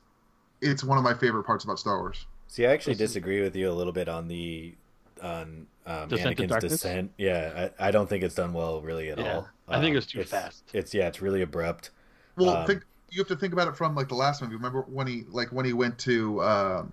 it's 0.62 0.84
one 0.84 0.98
of 0.98 1.04
my 1.04 1.14
favorite 1.14 1.44
parts 1.44 1.64
about 1.64 1.80
Star 1.80 2.00
Wars. 2.00 2.26
See, 2.48 2.66
I 2.66 2.72
actually 2.74 2.94
This 2.94 3.02
is- 3.02 3.14
disagree 3.14 3.42
with 3.42 3.56
you 3.56 3.70
a 3.70 3.74
little 3.74 3.94
bit 3.94 4.08
on 4.10 4.28
the 4.28 4.74
on 5.22 5.66
um, 5.86 6.10
Descent 6.10 6.38
Anakin's 6.38 6.62
descent. 6.62 7.12
Yeah, 7.18 7.70
I, 7.80 7.88
I 7.88 7.92
don't 7.92 8.08
think 8.08 8.24
it's 8.24 8.36
done 8.36 8.54
well 8.54 8.82
really 8.82 9.10
at 9.10 9.18
Yeah, 9.18 9.36
all. 9.36 9.50
I 9.68 9.80
think 9.80 9.92
Um, 9.94 9.98
it's 9.98 10.06
too 10.08 10.24
fast. 10.24 10.64
It's 10.74 10.94
yeah, 10.94 11.08
it's 11.08 11.22
really 11.22 11.42
abrupt. 11.42 11.92
Well, 12.36 12.50
Um, 12.50 12.68
think 12.68 12.84
you 13.12 13.22
have 13.22 13.28
to 13.30 13.36
think 13.36 13.54
about 13.54 13.68
it 13.70 13.76
from 13.78 13.96
like 13.96 14.10
the 14.10 14.16
last 14.16 14.42
movie. 14.42 14.56
Remember 14.56 14.82
when 14.82 15.08
he 15.08 15.24
like 15.30 15.50
when 15.54 15.66
he 15.66 15.74
went 15.74 15.98
to 16.00 16.42
uh, 16.42 16.86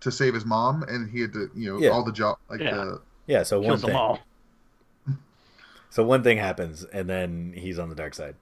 to 0.00 0.12
save 0.12 0.34
his 0.34 0.44
mom 0.46 0.82
and 0.84 1.10
he 1.10 1.20
had 1.20 1.32
to 1.32 1.50
you 1.54 1.72
know 1.72 1.78
Yeah. 1.80 1.90
all 1.90 2.04
the 2.04 2.12
job 2.12 2.38
like 2.48 2.60
Yeah. 2.60 2.74
the 2.74 3.00
Yeah, 3.26 3.42
so 3.42 3.58
one 3.60 3.70
Kills 3.70 3.80
them 3.82 3.90
thing. 3.90 3.96
all. 3.96 4.20
So 5.90 6.02
one 6.04 6.22
thing 6.24 6.38
happens, 6.38 6.82
and 6.84 7.08
then 7.08 7.54
he's 7.56 7.78
on 7.78 7.88
the 7.88 7.94
dark 7.94 8.14
side. 8.14 8.34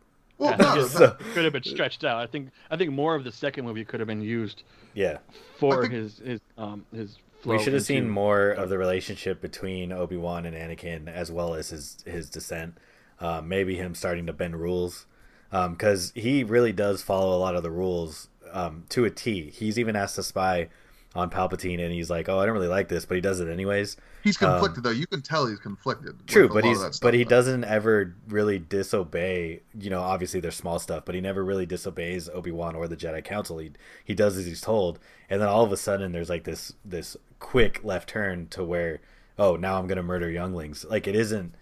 Well 0.43 0.55
I 0.55 0.57
no, 0.77 0.85
think 0.85 1.01
no, 1.01 1.07
it 1.07 1.35
could 1.35 1.45
have 1.45 1.53
been 1.53 1.63
stretched 1.75 2.05
out. 2.05 2.19
I 2.19 2.27
think 2.27 2.51
I 2.71 2.77
think 2.77 2.91
more 2.93 3.15
of 3.15 3.25
the 3.25 3.33
second 3.33 3.65
movie 3.65 3.85
could 3.85 4.01
have 4.01 4.07
been 4.07 4.23
used 4.23 4.63
Yeah, 4.95 5.19
for 5.59 5.83
think- 5.83 5.93
his 5.95 6.19
his 6.19 6.41
um 6.59 6.85
his. 6.95 7.19
we 7.45 7.59
should 7.63 7.73
have 7.73 7.83
seen 7.83 8.09
more 8.09 8.51
of 8.51 8.69
the 8.69 8.79
relationship 8.79 9.41
between 9.41 9.93
Obi 9.93 10.17
Wan 10.17 10.47
and 10.47 10.55
Anakin, 10.57 11.09
as 11.09 11.31
well 11.33 11.55
as 11.55 11.71
his 11.71 12.03
his 12.07 12.29
descent. 12.31 12.79
Uh, 13.21 13.41
maybe 13.41 13.77
him 13.77 13.95
starting 13.95 14.27
to 14.27 14.33
bend 14.33 14.57
rules, 14.57 15.07
because 15.51 16.13
he 16.17 16.43
really 16.43 16.73
does 16.73 17.03
follow 17.03 17.37
a 17.37 17.39
lot 17.39 17.55
of 17.55 17.63
the 17.63 17.71
rules 17.71 18.29
um, 18.53 18.85
to 18.89 19.05
a 19.05 19.11
T. 19.11 19.49
He's 19.51 19.79
even 19.79 19.95
asked 19.95 20.17
to 20.17 20.23
spy 20.25 20.69
on 21.15 21.31
Palpatine, 21.31 21.81
and 21.81 21.93
he's 21.93 22.09
like, 22.09 22.29
"Oh, 22.29 22.39
I 22.39 22.47
don't 22.47 22.55
really 22.55 22.69
like 22.69 22.89
this," 22.89 23.05
but 23.05 23.15
he 23.15 23.21
does 23.21 23.41
it 23.41 23.49
anyways. 23.49 23.97
he's 24.25 24.37
conflicted 24.37 24.83
though. 24.83 24.91
You 24.91 25.07
can 25.07 25.23
tell 25.23 25.47
he's 25.47 25.59
conflicted. 25.59 26.27
True, 26.27 26.49
but 26.49 26.65
he's 26.65 26.79
stuff, 26.79 27.01
but 27.01 27.15
he 27.15 27.25
though. 27.25 27.31
doesn't 27.31 27.65
ever 27.65 28.15
really 28.29 28.59
disobey. 28.59 29.63
You 29.79 29.91
know, 29.91 30.01
obviously 30.01 30.41
there's 30.41 30.57
small 30.57 30.79
stuff, 30.79 31.05
but 31.05 31.15
he 31.15 31.21
never 31.21 31.45
really 31.45 31.67
disobeys 31.67 32.29
Obi 32.29 32.51
Wan 32.51 32.75
or 32.75 32.89
the 32.89 32.97
Jedi 32.97 33.23
Council. 33.25 33.59
He 33.59 33.73
he 34.05 34.15
does 34.15 34.37
as 34.37 34.47
he's 34.47 34.61
told, 34.61 34.99
and 35.29 35.41
then 35.41 35.49
all 35.49 35.65
of 35.65 35.73
a 35.73 35.77
sudden 35.77 36.13
there's 36.13 36.31
like 36.31 36.45
this 36.45 36.73
this 36.85 37.17
quick 37.39 37.81
left 37.83 38.09
turn 38.09 38.47
to 38.49 38.65
where 38.65 39.01
oh 39.39 39.57
now 39.57 39.79
I'm 39.79 39.87
gonna 39.87 40.03
murder 40.03 40.31
younglings. 40.31 40.85
Like 40.85 41.07
it 41.07 41.15
isn't. 41.15 41.55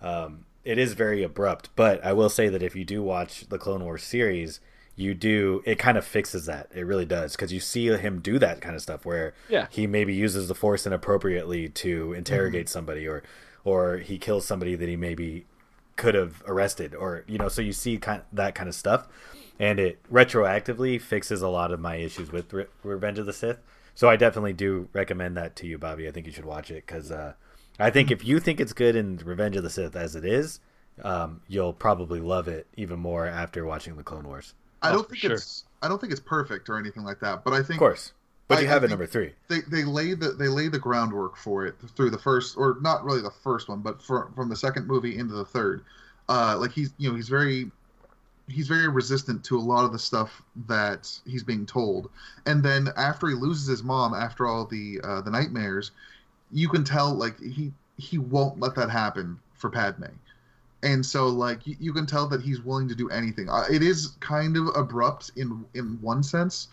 Um, 0.00 0.44
it 0.64 0.78
is 0.78 0.94
very 0.94 1.22
abrupt, 1.22 1.70
but 1.76 2.04
I 2.04 2.12
will 2.12 2.28
say 2.28 2.48
that 2.48 2.62
if 2.62 2.74
you 2.74 2.84
do 2.84 3.00
watch 3.00 3.48
the 3.48 3.56
Clone 3.56 3.84
Wars 3.84 4.02
series, 4.02 4.58
you 4.96 5.12
do 5.14 5.62
it 5.66 5.78
kind 5.78 5.96
of 5.98 6.04
fixes 6.06 6.46
that. 6.46 6.68
It 6.74 6.86
really 6.86 7.04
does 7.04 7.32
because 7.36 7.52
you 7.52 7.60
see 7.60 7.86
him 7.88 8.20
do 8.20 8.38
that 8.38 8.60
kind 8.62 8.74
of 8.74 8.82
stuff 8.82 9.04
where 9.04 9.34
Yeah. 9.48 9.66
he 9.70 9.86
maybe 9.86 10.14
uses 10.14 10.48
the 10.48 10.54
Force 10.54 10.86
inappropriately 10.86 11.68
to 11.68 12.12
interrogate 12.14 12.68
somebody, 12.68 13.06
or 13.06 13.22
or 13.64 13.98
he 13.98 14.16
kills 14.18 14.46
somebody 14.46 14.74
that 14.74 14.88
he 14.88 14.96
maybe 14.96 15.44
could 15.96 16.14
have 16.14 16.42
arrested, 16.46 16.94
or 16.94 17.24
you 17.26 17.36
know. 17.38 17.48
So 17.48 17.60
you 17.62 17.72
see 17.72 17.98
kind 17.98 18.20
of 18.20 18.26
that 18.32 18.54
kind 18.54 18.68
of 18.68 18.74
stuff, 18.74 19.06
and 19.58 19.78
it 19.78 19.98
retroactively 20.12 21.00
fixes 21.00 21.42
a 21.42 21.48
lot 21.48 21.72
of 21.72 21.80
my 21.80 21.96
issues 21.96 22.32
with 22.32 22.52
Re- 22.52 22.66
Revenge 22.82 23.18
of 23.18 23.26
the 23.26 23.32
Sith. 23.32 23.58
So 23.94 24.08
I 24.08 24.16
definitely 24.16 24.52
do 24.52 24.88
recommend 24.92 25.36
that 25.36 25.56
to 25.56 25.66
you, 25.66 25.78
Bobby. 25.78 26.06
I 26.06 26.10
think 26.10 26.26
you 26.26 26.32
should 26.32 26.44
watch 26.44 26.70
it 26.70 26.84
because 26.86 27.10
uh, 27.10 27.32
I 27.78 27.90
think 27.90 28.10
if 28.10 28.24
you 28.24 28.40
think 28.40 28.60
it's 28.60 28.72
good 28.72 28.94
in 28.96 29.16
Revenge 29.24 29.56
of 29.56 29.62
the 29.62 29.70
Sith 29.70 29.96
as 29.96 30.14
it 30.14 30.24
is, 30.24 30.60
um, 31.02 31.40
you'll 31.48 31.72
probably 31.72 32.20
love 32.20 32.46
it 32.48 32.66
even 32.76 32.98
more 32.98 33.26
after 33.26 33.64
watching 33.64 33.96
the 33.96 34.02
Clone 34.02 34.24
Wars. 34.28 34.54
I 34.86 34.92
Oh, 34.92 34.94
don't 34.94 35.04
for 35.04 35.10
think 35.10 35.20
sure. 35.22 35.32
it's 35.34 35.64
I 35.82 35.88
don't 35.88 36.00
think 36.00 36.12
it's 36.12 36.20
perfect 36.20 36.68
or 36.68 36.78
anything 36.78 37.04
like 37.04 37.20
that. 37.20 37.44
But 37.44 37.52
I 37.52 37.58
think 37.58 37.74
Of 37.74 37.78
course, 37.78 38.12
but 38.48 38.58
I- 38.58 38.60
you 38.62 38.66
I 38.68 38.70
have 38.72 38.84
it 38.84 38.88
number 38.90 39.06
three. 39.06 39.34
they 39.48 39.60
they 39.62 39.84
lay 39.84 40.14
the 40.14 40.30
they 40.32 40.48
lay 40.48 40.68
the 40.68 40.78
groundwork 40.78 41.36
for 41.36 41.66
it 41.66 41.76
through 41.96 42.10
the 42.10 42.18
first 42.18 42.56
or 42.56 42.78
not 42.80 43.04
really 43.04 43.20
the 43.22 43.30
first 43.30 43.68
one, 43.68 43.80
but 43.80 44.02
for, 44.02 44.30
from 44.34 44.48
the 44.48 44.56
second 44.56 44.86
movie 44.86 45.18
into 45.18 45.34
the 45.34 45.44
third. 45.44 45.84
Uh, 46.28 46.56
like 46.58 46.72
he's 46.72 46.92
you 46.98 47.08
know 47.08 47.14
he's 47.16 47.28
very 47.28 47.70
he's 48.48 48.68
very 48.68 48.88
resistant 48.88 49.44
to 49.44 49.58
a 49.58 49.60
lot 49.60 49.84
of 49.84 49.92
the 49.92 49.98
stuff 49.98 50.42
that 50.68 51.10
he's 51.26 51.42
being 51.42 51.66
told, 51.66 52.10
and 52.46 52.62
then 52.62 52.88
after 52.96 53.28
he 53.28 53.34
loses 53.34 53.66
his 53.66 53.82
mom 53.82 54.14
after 54.14 54.46
all 54.46 54.64
the 54.66 55.00
uh, 55.04 55.20
the 55.20 55.30
nightmares, 55.30 55.90
you 56.52 56.68
can 56.68 56.84
tell 56.84 57.12
like 57.14 57.38
he 57.40 57.72
he 57.98 58.18
won't 58.18 58.60
let 58.60 58.74
that 58.74 58.90
happen 58.90 59.38
for 59.54 59.70
Padme. 59.70 60.04
And 60.82 61.04
so, 61.04 61.26
like, 61.26 61.66
you, 61.66 61.76
you 61.80 61.92
can 61.92 62.06
tell 62.06 62.26
that 62.28 62.42
he's 62.42 62.60
willing 62.60 62.88
to 62.88 62.94
do 62.94 63.08
anything. 63.10 63.48
Uh, 63.48 63.64
it 63.70 63.82
is 63.82 64.08
kind 64.20 64.56
of 64.56 64.68
abrupt 64.76 65.32
in 65.36 65.64
in 65.74 65.98
one 66.00 66.22
sense, 66.22 66.68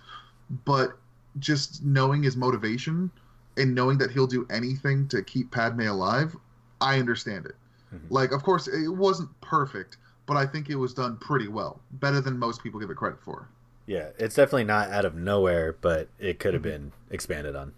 but 0.66 0.98
just 1.40 1.84
knowing 1.84 2.22
his 2.24 2.36
motivation 2.36 3.10
and 3.58 3.74
knowing 3.74 3.98
that 3.98 4.12
he'll 4.12 4.28
do 4.28 4.46
anything 4.50 5.08
to 5.08 5.24
keep 5.24 5.52
Padme 5.52 5.82
alive, 5.82 6.36
I 6.82 7.00
understand 7.00 7.46
it. 7.46 7.56
Mhm. 7.94 8.02
Like, 8.10 8.32
of 8.32 8.44
course, 8.44 8.68
it 8.68 8.90
wasn't 8.90 9.30
perfect, 9.42 9.98
but 10.26 10.38
I 10.38 10.46
think 10.46 10.70
it 10.70 10.76
was 10.76 10.94
done 10.94 11.18
pretty 11.18 11.48
well, 11.48 11.80
better 11.94 12.22
than 12.22 12.38
most 12.38 12.62
people 12.64 12.80
give 12.80 12.90
it 12.90 12.98
credit 12.98 13.20
for. 13.22 13.48
Yeah, 13.86 14.10
it's 14.18 14.36
definitely 14.36 14.64
not 14.64 14.90
out 14.90 15.06
of 15.06 15.16
nowhere, 15.16 15.76
but 15.82 16.08
it 16.20 16.40
could 16.40 16.54
have 16.54 16.64
been 16.64 16.92
expanded 17.10 17.56
on. 17.56 17.74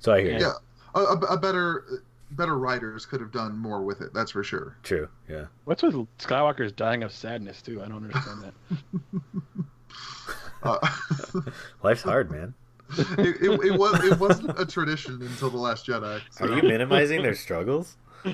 So 0.00 0.12
I 0.12 0.20
hear. 0.20 0.38
Yeah, 0.38 0.52
a, 0.94 1.00
a, 1.00 1.18
a 1.18 1.36
better 1.36 2.02
better 2.32 2.58
writers 2.58 3.06
could 3.06 3.20
have 3.20 3.30
done 3.32 3.56
more 3.56 3.82
with 3.82 4.00
it. 4.00 4.12
That's 4.14 4.30
for 4.32 4.42
sure. 4.42 4.76
True. 4.82 5.08
Yeah. 5.28 5.46
What's 5.64 5.82
with 5.82 5.94
Skywalker's 6.18 6.72
dying 6.72 7.02
of 7.02 7.12
sadness 7.12 7.62
too? 7.62 7.82
I 7.82 7.88
don't 7.88 8.04
understand 8.04 8.42
that. 8.42 8.54
Uh, 10.62 10.78
Life's 11.82 12.02
hard, 12.02 12.30
man. 12.30 12.52
it, 12.98 13.36
it, 13.42 13.50
it 13.66 13.78
was 13.78 14.02
it 14.04 14.18
wasn't 14.18 14.58
a 14.58 14.64
tradition 14.66 15.20
until 15.22 15.50
the 15.50 15.56
Last 15.56 15.86
Jedi. 15.86 16.20
so- 16.30 16.44
Are 16.46 16.56
you 16.56 16.62
minimizing 16.62 17.22
their 17.22 17.34
struggles? 17.34 17.96
All 18.24 18.32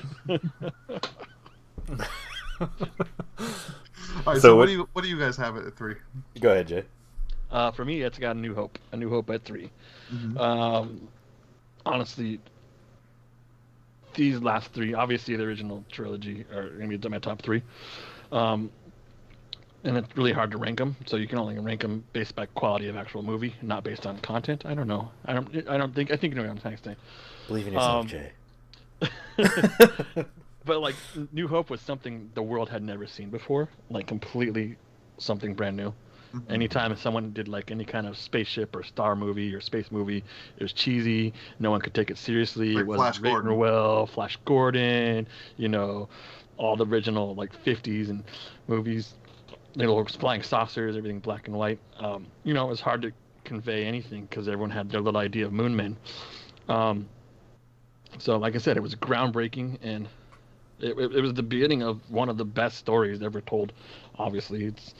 right, 4.25 4.35
So 4.35 4.39
so, 4.39 4.55
what, 4.55 4.61
what- 4.61 4.65
do 4.67 4.71
you 4.71 4.89
what 4.93 5.01
do 5.03 5.09
you 5.09 5.19
guys 5.19 5.37
have 5.37 5.57
at 5.57 5.75
three? 5.77 5.95
Go 6.39 6.51
ahead, 6.51 6.67
Jay. 6.67 6.83
Uh, 7.51 7.71
for 7.71 7.85
me, 7.85 8.01
it's 8.01 8.17
got 8.17 8.35
a 8.35 8.39
New 8.39 8.55
Hope. 8.55 8.79
A 8.93 8.97
New 8.97 9.09
Hope 9.09 9.29
at 9.29 9.43
3 9.43 9.69
Mhm. 10.11 10.39
Um, 10.39 11.07
honestly, 11.85 12.39
these 14.13 14.39
last 14.39 14.71
three, 14.73 14.93
obviously 14.93 15.35
the 15.35 15.43
original 15.43 15.83
trilogy, 15.91 16.45
are 16.53 16.69
going 16.69 16.89
to 16.89 16.97
be 16.97 17.09
my 17.09 17.19
top 17.19 17.41
three. 17.41 17.63
Um, 18.31 18.71
and 19.83 19.97
it's 19.97 20.15
really 20.15 20.31
hard 20.31 20.51
to 20.51 20.57
rank 20.57 20.77
them, 20.77 20.95
so 21.05 21.17
you 21.17 21.27
can 21.27 21.37
only 21.37 21.59
rank 21.59 21.81
them 21.81 22.05
based 22.13 22.35
by 22.35 22.45
quality 22.45 22.87
of 22.87 22.95
actual 22.95 23.21
movie, 23.21 23.53
not 23.61 23.83
based 23.83 24.05
on 24.05 24.17
content. 24.19 24.65
I 24.65 24.73
don't 24.73 24.87
know. 24.87 25.11
I 25.25 25.33
don't. 25.33 25.67
I 25.67 25.77
don't 25.77 25.93
think. 25.93 26.09
I 26.11 26.15
think 26.15 26.33
you 26.33 26.39
know 26.41 26.47
what 26.47 26.51
I'm 26.51 26.57
trying 26.61 26.77
to 26.77 26.83
say. 26.83 26.95
Believe 27.47 27.67
in 27.67 27.73
yourself, 27.73 28.05
Um, 28.05 28.07
Jay. 28.07 28.31
but 30.65 30.79
like 30.79 30.95
New 31.33 31.47
Hope 31.49 31.69
was 31.69 31.81
something 31.81 32.31
the 32.33 32.41
world 32.41 32.69
had 32.69 32.81
never 32.81 33.05
seen 33.05 33.29
before, 33.29 33.67
like 33.89 34.07
completely 34.07 34.77
something 35.17 35.53
brand 35.53 35.75
new. 35.75 35.93
Mhm. 36.33 36.51
Anytime 36.51 36.95
someone 36.95 37.31
did 37.31 37.47
like 37.47 37.69
any 37.69 37.85
kind 37.85 38.07
of 38.07 38.17
spaceship 38.17 38.75
or 38.75 38.83
star 38.83 39.15
movie 39.15 39.53
or 39.53 39.61
space 39.61 39.91
movie, 39.91 40.23
it 40.57 40.63
was 40.63 40.73
cheesy. 40.73 41.33
No 41.59 41.69
one 41.69 41.79
could 41.79 41.93
take 41.93 42.09
it 42.09 42.17
seriously. 42.17 42.73
Like 42.73 42.81
it 42.81 42.87
wasn't 42.87 43.01
Flash 43.03 43.19
written 43.21 43.41
Gordon. 43.41 43.57
well. 43.57 44.07
Flash 44.07 44.37
Gordon, 44.45 45.27
you 45.57 45.69
know, 45.69 46.09
all 46.57 46.75
the 46.75 46.85
original 46.85 47.35
like 47.35 47.53
50s 47.63 48.09
and 48.09 48.23
movies, 48.67 49.13
little 49.75 50.03
flying 50.05 50.41
saucers, 50.41 50.97
everything 50.97 51.19
black 51.19 51.47
and 51.47 51.55
white. 51.55 51.79
Um, 51.99 52.25
you 52.43 52.53
know, 52.53 52.65
it 52.65 52.69
was 52.69 52.81
hard 52.81 53.03
to 53.03 53.11
convey 53.43 53.85
anything 53.85 54.25
because 54.25 54.47
everyone 54.47 54.71
had 54.71 54.89
their 54.89 55.01
little 55.01 55.19
idea 55.19 55.45
of 55.45 55.53
moon 55.53 55.75
men. 55.75 55.97
Um, 56.67 57.07
so, 58.17 58.37
like 58.37 58.55
I 58.55 58.59
said, 58.59 58.77
it 58.77 58.83
was 58.83 58.95
groundbreaking 58.95 59.79
and 59.81 60.07
it, 60.79 60.97
it, 60.97 61.21
was 61.21 61.33
the 61.33 61.43
beginning 61.43 61.81
of 61.83 61.99
one 62.09 62.29
of 62.29 62.37
the 62.37 62.45
best 62.45 62.77
stories 62.77 63.21
ever 63.21 63.41
told. 63.41 63.71
Obviously, 64.17 64.65
it's 64.65 64.89
it 64.89 64.95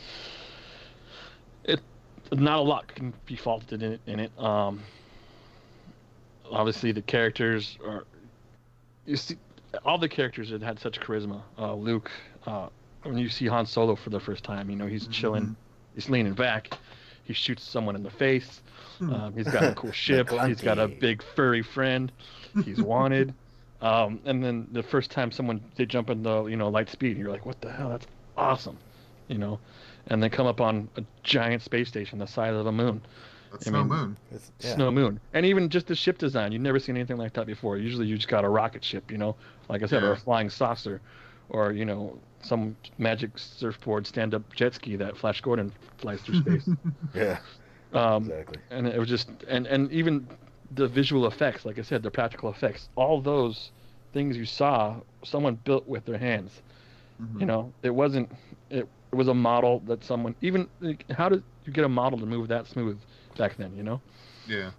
not 2.40 2.60
a 2.60 2.62
lot 2.62 2.88
can 2.88 3.14
be 3.26 3.36
faulted 3.36 3.82
in 3.84 3.94
it. 3.94 4.02
In 4.08 4.20
it. 4.20 4.32
Um, 4.40 4.82
obviously, 6.52 6.92
the 6.92 7.02
characters 7.02 7.78
are 7.86 8.06
you 9.06 9.16
see 9.18 9.36
all 9.86 9.98
the 9.98 10.08
characters 10.10 10.50
that 10.52 10.62
had 10.62 10.80
such 10.80 11.00
charisma. 11.00 11.42
Uh, 11.58 11.74
Luke, 11.76 12.12
uh, 12.46 12.70
when 13.04 13.18
you 13.18 13.30
see 13.30 13.48
Han 13.48 13.66
Solo 13.66 13.96
for 13.96 14.10
the 14.12 14.20
first 14.20 14.44
time, 14.44 14.70
you 14.70 14.76
know 14.76 14.86
he's 14.88 15.08
chilling, 15.08 15.44
Mhm. 15.44 15.56
he's 15.96 16.10
leaning 16.10 16.34
back, 16.34 16.70
he 17.24 17.34
shoots 17.34 17.64
someone 17.64 17.96
in 17.96 18.04
the 18.04 18.10
face. 18.12 18.62
Hmm. 19.00 19.14
Um, 19.14 19.34
he's 19.34 19.48
got 19.48 19.64
a 19.64 19.74
cool 19.76 19.92
ship. 19.92 20.30
he's 20.46 20.62
got 20.62 20.78
a 20.80 20.88
big 20.88 21.24
furry 21.36 21.64
friend. 21.64 22.12
He's 22.64 22.82
wanted. 22.82 23.34
um, 23.82 24.20
and 24.26 24.42
then 24.44 24.68
the 24.72 24.84
first 24.84 25.12
time 25.12 25.32
someone 25.32 25.60
they 25.76 25.86
jump 25.86 26.10
in 26.10 26.24
the 26.24 26.46
you 26.46 26.56
know 26.56 26.70
light 26.70 26.90
speed, 26.90 27.18
you're 27.18 27.32
like, 27.32 27.46
what 27.46 27.60
the 27.62 27.72
hell? 27.72 27.90
That's 27.90 28.08
awesome, 28.38 28.78
you 29.28 29.38
know. 29.40 29.60
And 30.08 30.22
they 30.22 30.30
come 30.30 30.48
up 30.48 30.60
on 30.62 30.90
a 30.98 31.04
giant 31.24 31.62
space 31.62 31.88
station 31.88 32.20
the 32.20 32.28
size 32.28 32.54
of 32.54 32.66
a 32.68 32.72
moon, 32.72 33.02
That's 33.52 33.68
I 33.68 33.72
no 33.72 33.80
mean, 33.84 33.88
moon. 33.88 34.18
It's- 34.32 34.52
yeah. 34.60 34.76
snow 34.76 34.92
moon, 34.92 35.20
and 35.34 35.46
even 35.46 35.70
just 35.70 35.88
the 35.88 35.96
ship 35.96 36.18
design. 36.18 36.52
You've 36.52 36.62
never 36.62 36.80
seen 36.80 36.96
anything 36.98 37.18
like 37.18 37.34
that 37.34 37.46
before. 37.48 37.78
Usually, 37.78 38.06
you 38.08 38.18
just 38.18 38.28
got 38.28 38.44
a 38.44 38.50
rocket 38.50 38.84
ship, 38.84 39.10
you 39.12 39.18
know, 39.18 39.36
like 39.70 39.82
I 39.82 39.86
said, 39.86 40.04
or 40.04 40.12
a 40.12 40.18
flying 40.18 40.50
saucer, 40.50 41.00
or 41.50 41.72
you 41.72 41.86
know, 41.86 42.18
some 42.42 42.76
magic 42.98 43.32
surfboard 43.38 44.06
stand-up 44.06 44.42
jet 44.54 44.74
ski 44.76 44.98
that 44.98 45.16
Flash 45.16 45.40
Gordon 45.40 45.72
flies 45.98 46.20
through 46.22 46.42
space. 46.42 46.70
Yeah. 47.16 47.38
um, 47.94 48.24
Exactly. 48.24 48.58
and 48.72 48.88
it 48.88 48.98
was 49.00 49.08
just 49.08 49.30
and 49.48 49.68
and 49.68 49.90
even 49.92 50.28
the 50.76 50.88
visual 50.88 51.28
effects 51.28 51.64
like 51.64 51.78
i 51.78 51.84
said 51.84 52.02
the 52.02 52.10
practical 52.10 52.50
effects 52.50 52.90
all 52.96 53.22
those 53.22 53.70
things 54.14 54.36
you 54.36 54.46
saw 54.46 54.96
someone 55.24 55.54
built 55.64 55.88
with 55.88 56.04
their 56.06 56.18
hands 56.18 56.64
Mhm. 57.22 57.40
you 57.42 57.46
know 57.46 57.72
it 57.84 57.92
wasn't 57.92 58.32
it, 58.72 58.88
it 59.14 59.16
was 59.16 59.28
a 59.28 59.34
model 59.34 59.80
that 59.82 60.04
someone 60.04 60.34
even 60.42 60.68
like, 60.82 61.06
how 61.12 61.30
did 61.30 61.44
you 61.66 61.72
get 61.72 61.86
a 61.86 61.90
model 61.90 62.18
to 62.18 62.26
move 62.26 62.48
that 62.48 62.66
smooth 62.66 63.00
back 63.38 63.56
then 63.58 63.72
you 63.78 63.84
know? 63.84 64.02
Yeah. 64.48 64.72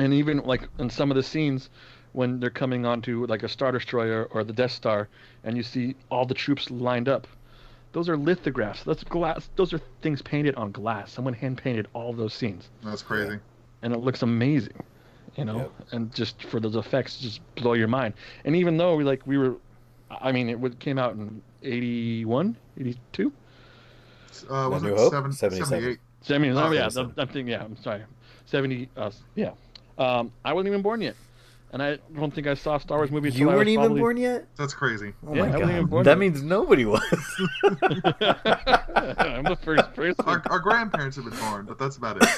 and 0.00 0.12
even 0.12 0.38
like 0.38 0.68
in 0.80 0.90
some 0.90 1.12
of 1.12 1.16
the 1.16 1.22
scenes 1.22 1.70
when 2.12 2.40
they're 2.40 2.50
coming 2.50 2.84
onto 2.84 3.24
like 3.26 3.44
a 3.44 3.48
star 3.48 3.70
destroyer 3.70 4.24
or 4.32 4.42
the 4.42 4.52
death 4.52 4.72
star 4.72 5.08
and 5.44 5.56
you 5.56 5.62
see 5.62 5.94
all 6.10 6.26
the 6.26 6.34
troops 6.34 6.70
lined 6.72 7.08
up 7.08 7.28
those 7.92 8.08
are 8.08 8.16
lithographs. 8.16 8.82
That's 8.82 9.04
glass 9.04 9.48
those 9.54 9.72
are 9.72 9.80
things 10.02 10.20
painted 10.22 10.56
on 10.56 10.72
glass. 10.72 11.12
Someone 11.12 11.32
hand 11.34 11.56
painted 11.56 11.86
all 11.94 12.12
those 12.12 12.34
scenes. 12.34 12.68
That's 12.82 13.02
crazy. 13.02 13.38
and 13.82 13.94
it 13.94 14.00
looks 14.00 14.22
amazing 14.22 14.82
you 15.36 15.44
know? 15.44 15.58
Yep. 15.58 15.72
and 15.92 16.14
just 16.14 16.42
for 16.42 16.58
those 16.58 16.74
effects 16.74 17.18
just 17.18 17.40
blow 17.54 17.74
your 17.74 17.86
mind. 17.86 18.14
And 18.44 18.56
even 18.56 18.76
though 18.76 18.96
we 18.96 19.04
like 19.04 19.24
we 19.24 19.38
were 19.38 19.54
i 20.10 20.32
mean 20.32 20.48
it 20.48 20.78
came 20.80 20.98
out 20.98 21.14
in 21.14 21.40
81 21.62 22.56
82 22.78 23.32
Uh, 24.48 24.68
was 24.70 24.82
New 24.82 24.92
it 24.92 24.98
Hope? 24.98 25.12
seven, 25.12 25.32
77. 25.32 25.66
78? 25.68 25.98
i 26.34 26.38
mean 26.38 26.52
Oh, 26.56 26.70
yeah 26.72 26.84
I'm, 26.84 26.90
77. 26.90 27.14
I'm 27.20 27.28
thinking 27.28 27.48
yeah 27.48 27.62
i'm 27.64 27.76
sorry 27.76 28.02
70 28.46 28.88
uh, 28.96 29.10
yeah 29.34 29.50
um 29.98 30.32
i 30.44 30.52
wasn't 30.52 30.68
even 30.68 30.82
born 30.82 31.00
yet 31.00 31.14
and 31.72 31.82
i 31.82 31.98
don't 32.16 32.32
think 32.34 32.46
i 32.46 32.54
saw 32.54 32.78
star 32.78 32.98
wars 32.98 33.10
movie 33.10 33.28
until 33.28 33.40
You 33.40 33.48
I 33.50 33.52
was 33.52 33.58
weren't 33.58 33.68
even 33.68 33.82
probably- 33.84 34.00
born 34.00 34.16
yet? 34.16 34.46
That's 34.56 34.72
crazy. 34.74 35.12
Oh 35.26 35.34
Yeah, 35.34 35.42
my 35.42 35.48
I 35.52 35.56
even 35.62 35.76
god. 35.80 35.90
born 35.90 36.04
That 36.04 36.10
yet. 36.12 36.18
means 36.18 36.42
nobody 36.42 36.84
was. 36.86 37.02
i'm 39.18 39.44
the 39.44 39.58
first 39.62 39.92
person 39.94 40.24
Our, 40.26 40.42
our 40.50 40.58
grandparents 40.58 41.16
have 41.16 41.24
been 41.26 41.38
born, 41.38 41.66
but 41.66 41.78
that's 41.78 41.96
about 41.96 42.22
it. 42.22 42.28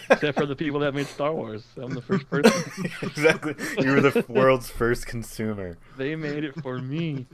except 0.10 0.38
for 0.38 0.46
the 0.46 0.56
people 0.56 0.80
that 0.80 0.94
made 0.94 1.06
star 1.06 1.32
wars 1.34 1.64
i'm 1.76 1.94
the 1.94 2.02
first 2.02 2.28
person 2.30 2.52
exactly. 3.02 3.54
You 3.78 3.92
were 3.92 4.00
the 4.00 4.24
world's 4.28 4.70
first 4.70 5.06
consumer. 5.06 5.76
they 5.96 6.14
made 6.16 6.44
it 6.44 6.54
for 6.62 6.78
me 6.78 7.26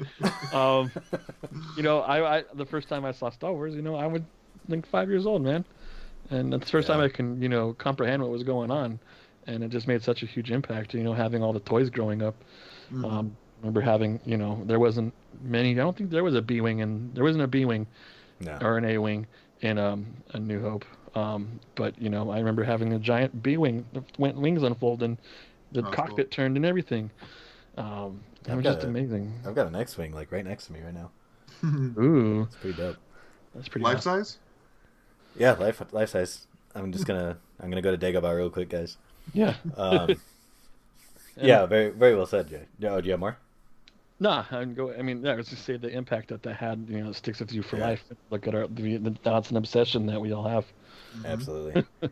um 0.52 0.90
you 1.76 1.82
know 1.82 2.00
I, 2.00 2.38
I 2.38 2.44
the 2.54 2.66
first 2.66 2.88
time 2.88 3.04
i 3.04 3.12
saw 3.12 3.30
star 3.30 3.52
wars 3.52 3.74
you 3.74 3.82
know 3.82 3.96
i 3.96 4.06
was 4.06 4.22
like 4.68 4.86
five 4.86 5.08
years 5.08 5.26
old 5.26 5.42
man 5.42 5.64
and 6.30 6.52
that's 6.52 6.64
the 6.66 6.70
first 6.70 6.88
time 6.88 7.00
i 7.00 7.08
can 7.08 7.40
you 7.42 7.48
know 7.48 7.74
comprehend 7.74 8.22
what 8.22 8.30
was 8.30 8.42
going 8.42 8.70
on 8.70 8.98
and 9.46 9.62
it 9.64 9.68
just 9.68 9.86
made 9.88 10.02
such 10.02 10.22
a 10.22 10.26
huge 10.26 10.50
impact 10.50 10.94
you 10.94 11.02
know 11.02 11.12
having 11.12 11.42
all 11.42 11.52
the 11.52 11.60
toys 11.60 11.90
growing 11.90 12.22
up 12.22 12.34
Mhm. 12.92 13.04
um 13.04 13.36
remember 13.60 13.80
having 13.80 14.20
you 14.26 14.36
know 14.36 14.62
there 14.66 14.78
wasn't 14.78 15.12
many 15.42 15.70
i 15.72 15.74
don't 15.74 15.96
think 15.96 16.10
there 16.10 16.24
was 16.24 16.34
a 16.34 16.42
b-wing 16.42 16.82
and 16.82 17.14
there 17.14 17.24
wasn't 17.24 17.42
a 17.42 17.46
b-wing 17.48 17.86
No. 18.40 18.58
or 18.60 18.76
an 18.78 18.84
a-wing 18.84 19.26
in 19.60 19.78
um 19.78 20.06
a 20.32 20.38
new 20.38 20.60
hope 20.60 20.84
um 21.14 21.58
but 21.74 22.00
you 22.00 22.10
know 22.10 22.30
i 22.30 22.38
remember 22.38 22.62
having 22.64 22.92
a 22.92 22.98
giant 22.98 23.42
b-wing 23.42 23.84
that 23.94 24.04
went 24.18 24.36
wings 24.36 24.62
unfold 24.62 25.02
and 25.02 25.16
the 25.72 25.80
Oh, 25.80 25.82
that's 25.84 25.94
cockpit 25.96 26.30
turned 26.30 26.56
and 26.56 26.66
everything 26.66 27.10
um 27.78 28.20
it 28.46 28.54
was 28.54 28.64
just 28.64 28.84
a- 28.84 28.86
amazing 28.86 29.32
I've 29.46 29.54
got 29.54 29.66
an 29.66 29.74
X-wing 29.76 30.12
like 30.12 30.30
right 30.30 30.44
next 30.44 30.66
to 30.66 30.72
me 30.74 30.80
right 30.82 30.92
now. 30.94 31.10
Ooh, 31.98 32.42
It's 32.42 32.56
pretty 32.56 32.76
dope. 32.76 32.96
that's 33.54 33.68
pretty. 33.68 33.84
Life 33.84 33.96
awesome. 33.98 34.18
size? 34.24 34.38
Yeah, 35.36 35.52
life 35.52 35.82
life 35.92 36.10
size. 36.10 36.46
I'm 36.74 36.92
just 36.92 37.06
gonna 37.06 37.38
I'm 37.60 37.70
gonna 37.70 37.82
go 37.82 37.94
to 37.94 37.98
Dagobah 37.98 38.36
real 38.36 38.50
quick, 38.50 38.68
guys. 38.68 38.96
Yeah. 39.32 39.54
Um, 39.76 40.16
And- 41.36 41.48
yeah, 41.48 41.66
very 41.66 41.90
very 41.90 42.14
well 42.14 42.26
said, 42.26 42.48
Jay. 42.48 42.62
Oh, 42.84 43.00
do 43.00 43.06
you 43.06 43.10
have 43.12 43.18
more? 43.20 43.36
Nah, 44.20 44.44
I'm 44.52 44.74
go. 44.74 44.92
I 44.94 45.02
mean, 45.02 45.24
yeah, 45.24 45.32
I 45.32 45.34
was 45.34 45.48
just 45.48 45.64
say 45.64 45.76
the 45.76 45.88
impact 45.88 46.28
that 46.28 46.44
that 46.44 46.54
had. 46.54 46.86
You 46.88 47.02
know, 47.02 47.10
it 47.10 47.16
sticks 47.16 47.40
with 47.40 47.52
you 47.52 47.62
for 47.62 47.76
Yeah. 47.76 47.86
life. 47.88 48.04
Look 48.30 48.46
at 48.46 48.54
our 48.54 48.68
the, 48.68 48.98
the 48.98 49.10
thoughts 49.24 49.48
and 49.48 49.58
obsession 49.58 50.06
that 50.06 50.20
we 50.20 50.32
all 50.32 50.46
have. 50.48 50.64
Mhm. 51.18 51.26
Absolutely. 51.26 51.84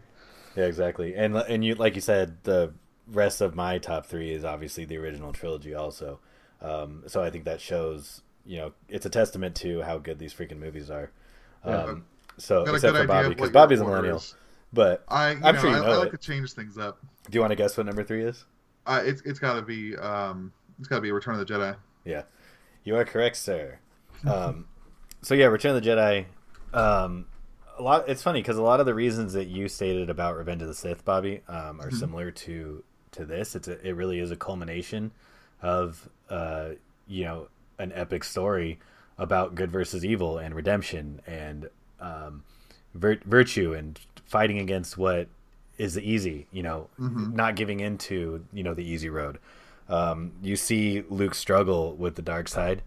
yeah, 0.56 0.64
exactly. 0.64 1.14
And 1.14 1.36
and 1.36 1.64
you 1.64 1.76
like 1.76 1.94
you 1.94 2.00
said, 2.00 2.38
the 2.42 2.72
rest 3.06 3.40
of 3.40 3.54
my 3.54 3.78
top 3.78 4.06
three 4.06 4.32
is 4.32 4.44
obviously 4.44 4.84
the 4.84 4.96
original 4.96 5.32
trilogy, 5.32 5.72
also. 5.74 6.18
Um, 6.60 7.04
so 7.06 7.22
I 7.22 7.30
think 7.30 7.44
that 7.44 7.60
shows, 7.60 8.22
you 8.44 8.58
know, 8.58 8.72
it's 8.88 9.06
a 9.06 9.10
testament 9.10 9.54
to 9.56 9.82
how 9.82 9.98
good 9.98 10.18
these 10.18 10.34
freaking 10.34 10.58
movies 10.58 10.90
are. 10.90 11.10
Yeah. 11.64 11.76
Um, 11.84 12.04
so 12.38 12.64
Got 12.64 12.74
except 12.74 12.92
for 12.96 13.02
idea 13.02 13.06
Bobby, 13.06 13.28
because 13.28 13.42
what 13.48 13.52
Bobby's 13.52 13.80
a 13.80 13.84
order 13.84 13.96
millennial. 13.96 14.16
is. 14.18 14.34
But 14.72 15.04
I, 15.08 15.32
you 15.32 15.40
I'm 15.44 15.54
know, 15.54 15.60
sure 15.60 15.70
you 15.70 15.76
I, 15.76 15.80
know 15.80 15.92
I 15.92 15.96
like 15.96 16.08
it. 16.08 16.10
to 16.12 16.26
change 16.26 16.52
things 16.52 16.78
up. 16.78 16.98
do 17.30 17.36
you 17.36 17.40
want 17.40 17.50
to 17.50 17.56
guess 17.56 17.76
what 17.76 17.86
number 17.86 18.02
three 18.04 18.24
is? 18.24 18.44
Uh, 18.86 19.02
it's 19.04 19.22
it's 19.22 19.38
got 19.38 19.54
to 19.54 19.62
be 19.62 19.96
um, 19.96 20.52
it's 20.78 20.88
got 20.88 20.96
to 20.96 21.02
be 21.02 21.12
Return 21.12 21.34
of 21.38 21.46
the 21.46 21.52
Jedi. 21.52 21.76
Yeah, 22.04 22.22
you 22.84 22.96
are 22.96 23.04
correct, 23.04 23.36
sir. 23.36 23.78
Um, 24.26 24.66
so 25.22 25.34
yeah, 25.34 25.46
Return 25.46 25.76
of 25.76 25.82
the 25.82 25.88
Jedi. 25.88 26.24
Um, 26.74 27.26
a 27.78 27.82
lot. 27.82 28.08
It's 28.08 28.22
funny 28.22 28.40
because 28.40 28.56
a 28.56 28.62
lot 28.62 28.80
of 28.80 28.86
the 28.86 28.94
reasons 28.94 29.34
that 29.34 29.46
you 29.46 29.68
stated 29.68 30.10
about 30.10 30.36
Revenge 30.36 30.62
of 30.62 30.68
the 30.68 30.74
Sith, 30.74 31.04
Bobby, 31.04 31.42
um, 31.48 31.80
are 31.80 31.90
Mhm. 31.90 31.98
similar 31.98 32.30
to 32.30 32.82
to 33.12 33.24
this. 33.26 33.54
It's 33.54 33.68
a, 33.68 33.86
it 33.86 33.92
really 33.92 34.18
is 34.20 34.30
a 34.30 34.36
culmination 34.36 35.12
of 35.60 36.08
uh, 36.30 36.70
you 37.06 37.24
know 37.24 37.48
an 37.78 37.92
epic 37.94 38.24
story 38.24 38.78
about 39.18 39.54
good 39.54 39.70
versus 39.70 40.04
evil 40.04 40.38
and 40.38 40.54
redemption 40.54 41.20
and 41.26 41.68
um, 42.00 42.42
vir- 42.94 43.20
virtue 43.24 43.74
and 43.74 44.00
fighting 44.32 44.58
against 44.58 44.96
what 44.98 45.28
is 45.78 45.98
easy. 45.98 46.46
You 46.50 46.62
know, 46.62 46.88
Mhm. 46.98 47.34
not 47.34 47.54
giving 47.54 47.80
into 47.80 48.44
you 48.52 48.62
know 48.64 48.74
the 48.74 48.84
easy 48.84 49.08
road. 49.10 49.38
Um, 49.88 50.32
you 50.42 50.56
see 50.56 51.04
Luke 51.10 51.34
struggle 51.34 51.94
with 51.94 52.14
the 52.16 52.22
dark 52.22 52.48
side. 52.48 52.82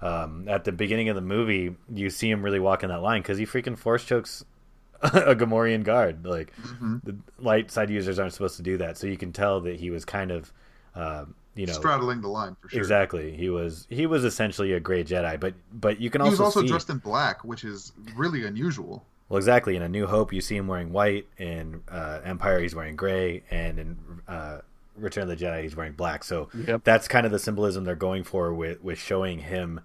Um, 0.00 0.46
at 0.48 0.64
the 0.64 0.72
beginning 0.72 1.08
of 1.08 1.14
the 1.16 1.22
movie, 1.36 1.74
you 1.92 2.10
see 2.10 2.30
him 2.30 2.42
really 2.42 2.60
walking 2.60 2.88
that 2.90 3.00
line 3.02 3.22
because 3.22 3.38
he 3.38 3.46
freaking 3.46 3.76
force 3.78 4.04
chokes 4.04 4.44
a 5.02 5.34
Gamorrean 5.34 5.84
guard. 5.84 6.24
Like 6.24 6.52
Mhm. 6.62 7.00
the 7.04 7.16
light 7.38 7.70
side 7.70 7.90
users 7.90 8.18
aren't 8.18 8.32
supposed 8.32 8.56
to 8.56 8.62
do 8.62 8.76
that, 8.78 8.96
so 8.98 9.06
you 9.06 9.16
can 9.18 9.32
tell 9.32 9.60
that 9.62 9.76
he 9.76 9.90
was 9.90 10.04
kind 10.04 10.30
of, 10.30 10.52
um, 10.94 11.34
you 11.54 11.66
know, 11.66 11.72
straddling 11.72 12.20
the 12.22 12.28
line 12.28 12.56
for 12.60 12.68
sure. 12.70 12.78
exactly. 12.78 13.36
He 13.36 13.48
was 13.50 13.86
he 13.90 14.06
was 14.06 14.24
essentially 14.24 14.72
a 14.72 14.80
gray 14.80 15.02
Jedi, 15.04 15.38
but 15.40 15.54
but 15.72 16.00
you 16.00 16.08
can 16.10 16.20
He 16.22 16.28
also 16.28 16.44
was 16.44 16.56
also 16.56 16.60
see 16.62 16.68
dressed 16.68 16.90
in 16.90 16.98
black, 16.98 17.44
which 17.44 17.64
is 17.64 17.92
really 18.14 18.44
unusual. 18.46 19.04
Well 19.28 19.38
exactly 19.38 19.76
in 19.76 19.82
A 19.82 19.88
New 19.88 20.06
Hope 20.06 20.32
you 20.32 20.40
see 20.40 20.56
him 20.56 20.66
wearing 20.68 20.92
white, 20.92 21.26
in 21.38 21.82
uh, 21.88 22.20
Empire 22.24 22.60
he's 22.60 22.74
wearing 22.74 22.96
gray, 22.96 23.42
and 23.50 23.78
in 23.78 23.96
uh, 24.28 24.58
Return 24.96 25.28
of 25.30 25.38
the 25.38 25.44
Jedi 25.44 25.62
he's 25.62 25.76
wearing 25.76 25.92
black. 25.92 26.24
So 26.24 26.48
Yep. 26.54 26.82
that's 26.84 27.08
kind 27.08 27.26
of 27.26 27.32
the 27.32 27.38
symbolism 27.38 27.84
they're 27.84 27.94
going 27.94 28.24
for 28.24 28.52
with 28.54 28.82
with 28.82 28.98
showing 28.98 29.40
him 29.40 29.80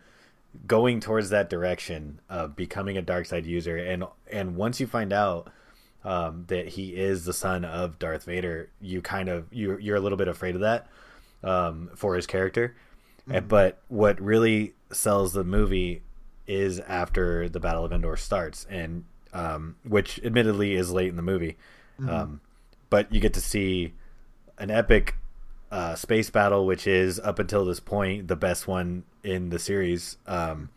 going 0.67 0.99
towards 0.99 1.29
that 1.29 1.49
direction 1.49 2.19
of 2.29 2.55
becoming 2.55 2.97
a 2.97 3.01
dark 3.01 3.25
side 3.25 3.45
user 3.45 3.77
and 3.77 4.03
and 4.29 4.55
once 4.57 4.79
you 4.81 4.87
find 4.87 5.13
out 5.13 5.49
um, 6.03 6.43
that 6.47 6.67
he 6.69 6.89
is 6.95 7.23
the 7.25 7.31
son 7.33 7.63
of 7.63 7.97
Darth 7.99 8.25
Vader 8.25 8.69
you 8.81 9.01
kind 9.01 9.29
of 9.29 9.45
you 9.51 9.77
you're 9.77 9.95
a 9.95 9.99
little 10.01 10.17
bit 10.17 10.27
afraid 10.27 10.55
of 10.55 10.61
that 10.61 10.87
um, 11.43 11.89
for 11.95 12.15
his 12.15 12.27
character 12.27 12.75
Uh, 13.33 13.39
but 13.39 13.79
what 13.87 14.19
really 14.19 14.73
sells 14.91 15.31
the 15.31 15.43
movie 15.45 16.01
is 16.47 16.79
after 16.81 17.47
the 17.47 17.59
Battle 17.61 17.85
of 17.85 17.93
Endor 17.93 18.17
starts 18.17 18.65
and 18.69 19.05
um, 19.33 19.75
which 19.83 20.19
admittedly 20.23 20.75
is 20.75 20.91
late 20.91 21.09
in 21.09 21.15
the 21.15 21.21
movie 21.21 21.57
um, 22.07 22.41
but 22.89 23.13
you 23.13 23.19
get 23.19 23.33
to 23.35 23.41
see 23.41 23.93
an 24.57 24.71
epic 24.71 25.15
uh, 25.71 25.93
space 25.95 26.29
battle, 26.31 26.65
which 26.65 26.87
is 26.87 27.19
up 27.19 27.37
until 27.39 27.63
this 27.63 27.79
point 27.79 28.27
the 28.27 28.35
best 28.35 28.67
one 28.67 29.03
in 29.23 29.49
the 29.51 29.59
series. 29.59 30.17
Um, 30.25 30.69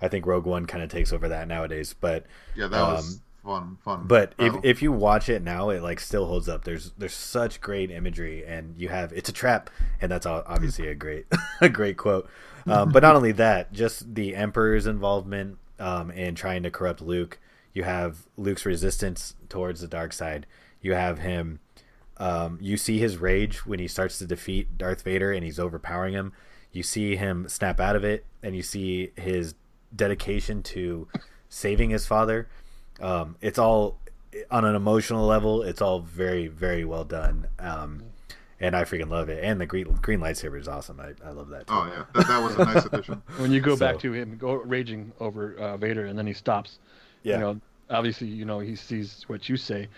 I 0.00 0.08
think 0.08 0.26
Rogue 0.26 0.44
One 0.44 0.66
kind 0.66 0.84
of 0.84 0.90
takes 0.90 1.12
over 1.14 1.28
that 1.30 1.48
nowadays, 1.48 1.94
but 1.98 2.26
Yeah, 2.54 2.66
that 2.68 2.80
was 2.80 3.16
Um, 3.16 3.20
fun. 3.44 3.78
Fun. 3.84 4.04
but 4.06 4.34
if, 4.38 4.52
battle. 4.52 4.60
if 4.64 4.82
you 4.82 4.92
watch 4.92 5.28
it 5.30 5.42
now, 5.42 5.70
it 5.70 5.82
like 5.82 5.98
still 5.98 6.26
holds 6.26 6.48
up. 6.48 6.64
There's 6.64 6.92
there's 6.98 7.14
such 7.14 7.60
great 7.62 7.90
imagery, 7.90 8.44
and 8.46 8.76
you 8.76 8.88
have 8.90 9.12
it's 9.14 9.30
a 9.30 9.32
trap, 9.32 9.70
and 10.00 10.12
that's 10.12 10.26
obviously 10.26 10.88
a 10.88 10.94
great 10.94 11.24
a 11.62 11.68
great 11.70 11.96
quote. 11.96 12.28
Um, 12.66 12.90
but 12.92 13.02
not 13.02 13.16
only 13.16 13.32
that, 13.32 13.72
just 13.72 14.14
the 14.14 14.36
Emperor's 14.36 14.86
involvement 14.86 15.56
um, 15.80 16.10
in 16.10 16.34
trying 16.34 16.62
to 16.64 16.70
corrupt 16.70 17.00
Luke. 17.00 17.38
You 17.76 17.82
have 17.82 18.26
Luke's 18.38 18.64
resistance 18.64 19.34
towards 19.50 19.82
the 19.82 19.86
dark 19.86 20.14
side. 20.14 20.46
You 20.80 20.94
have 20.94 21.18
him. 21.18 21.60
Um, 22.16 22.56
you 22.62 22.78
see 22.78 22.98
his 22.98 23.18
rage 23.18 23.66
when 23.66 23.78
he 23.80 23.86
starts 23.86 24.16
to 24.20 24.24
defeat 24.24 24.78
Darth 24.78 25.02
Vader, 25.02 25.30
and 25.30 25.44
he's 25.44 25.58
overpowering 25.58 26.14
him. 26.14 26.32
You 26.72 26.82
see 26.82 27.16
him 27.16 27.46
snap 27.50 27.78
out 27.78 27.94
of 27.94 28.02
it, 28.02 28.24
and 28.42 28.56
you 28.56 28.62
see 28.62 29.12
his 29.14 29.56
dedication 29.94 30.62
to 30.62 31.06
saving 31.50 31.90
his 31.90 32.06
father. 32.06 32.48
Um, 32.98 33.36
it's 33.42 33.58
all 33.58 33.98
on 34.50 34.64
an 34.64 34.74
emotional 34.74 35.26
level. 35.26 35.62
It's 35.62 35.82
all 35.82 36.00
very, 36.00 36.46
very 36.48 36.86
well 36.86 37.04
done, 37.04 37.46
um, 37.58 38.04
and 38.58 38.74
I 38.74 38.84
freaking 38.84 39.10
love 39.10 39.28
it. 39.28 39.44
And 39.44 39.60
the 39.60 39.66
green 39.66 39.84
green 40.00 40.20
lightsaber 40.20 40.58
is 40.58 40.66
awesome. 40.66 40.98
I, 40.98 41.12
I 41.22 41.32
love 41.32 41.48
that. 41.50 41.66
Too. 41.66 41.74
oh 41.74 41.86
yeah, 41.94 42.04
that, 42.14 42.26
that 42.26 42.42
was 42.42 42.54
a 42.54 42.64
nice 42.64 42.86
addition. 42.86 43.22
When 43.36 43.52
you 43.52 43.60
go 43.60 43.74
So- 43.76 43.80
back 43.80 43.98
to 43.98 44.14
him 44.14 44.38
go 44.38 44.54
raging 44.54 45.12
over 45.20 45.54
uh, 45.58 45.76
Vader 45.76 46.06
and 46.06 46.18
then 46.18 46.26
he 46.26 46.32
stops. 46.32 46.78
Yeah, 47.26 47.34
You 47.34 47.40
know, 47.40 47.60
obviously, 47.90 48.28
you 48.28 48.44
know, 48.44 48.60
he 48.60 48.76
sees 48.76 49.24
what 49.26 49.48
you 49.48 49.56
say 49.56 49.88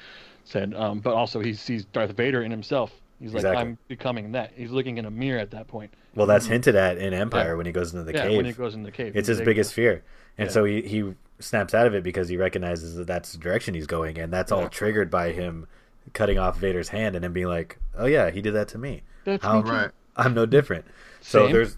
said, 0.44 0.72
um, 0.74 1.00
but 1.00 1.12
also 1.14 1.40
he 1.40 1.52
sees 1.54 1.84
Darth 1.86 2.12
Vader 2.12 2.42
in 2.42 2.50
himself. 2.50 2.90
He's 3.20 3.34
like, 3.34 3.44
I'm 3.44 3.76
becoming 3.88 4.32
that. 4.32 4.52
He's 4.56 4.70
looking 4.70 4.96
in 4.98 5.04
a 5.04 5.10
mirror 5.10 5.38
at 5.40 5.50
that 5.50 5.66
point. 5.68 5.92
well, 6.14 6.26
that's 6.26 6.46
hinted 6.46 6.74
at 6.76 6.98
in 6.98 7.12
Empire 7.12 7.48
Yeah. 7.50 7.54
when 7.54 7.66
he 7.66 7.72
goes 7.72 7.92
into 7.92 8.04
the 8.04 8.12
yeah, 8.12 8.26
cave. 8.28 8.36
when 8.36 8.46
he 8.46 8.52
goes 8.52 8.74
in 8.74 8.82
the 8.84 8.92
cave. 8.92 9.16
it's 9.16 9.28
his 9.28 9.40
biggest 9.40 9.72
fear, 9.74 10.02
and 10.38 10.46
Yeah. 10.46 10.52
so 10.52 10.64
he 10.64 10.82
he 10.82 11.14
snaps 11.40 11.74
out 11.74 11.86
of 11.86 11.94
it 11.94 12.02
because 12.02 12.28
he 12.28 12.36
recognizes 12.36 12.94
that 12.96 13.06
that's 13.06 13.32
the 13.32 13.38
direction 13.38 13.74
he's 13.74 13.86
going, 13.88 14.18
and 14.18 14.32
that's 14.32 14.50
all 14.52 14.68
triggered 14.68 15.10
by 15.10 15.32
him 15.32 15.66
cutting 16.14 16.38
off 16.38 16.58
Vader's 16.58 16.88
hand 16.88 17.14
and 17.16 17.22
then 17.24 17.32
being 17.32 17.48
like, 17.48 17.78
"Oh 17.96 18.06
yeah, 18.06 18.30
he 18.30 18.40
did 18.40 18.54
that 18.54 18.68
to 18.68 18.78
me. 18.78 19.02
That's 19.24 19.44
How- 19.44 19.60
me. 19.62 19.70
Right. 19.70 19.90
I'm 20.16 20.32
no 20.32 20.46
different." 20.46 20.84
So 21.20 21.44
Same. 21.44 21.52
there's 21.52 21.76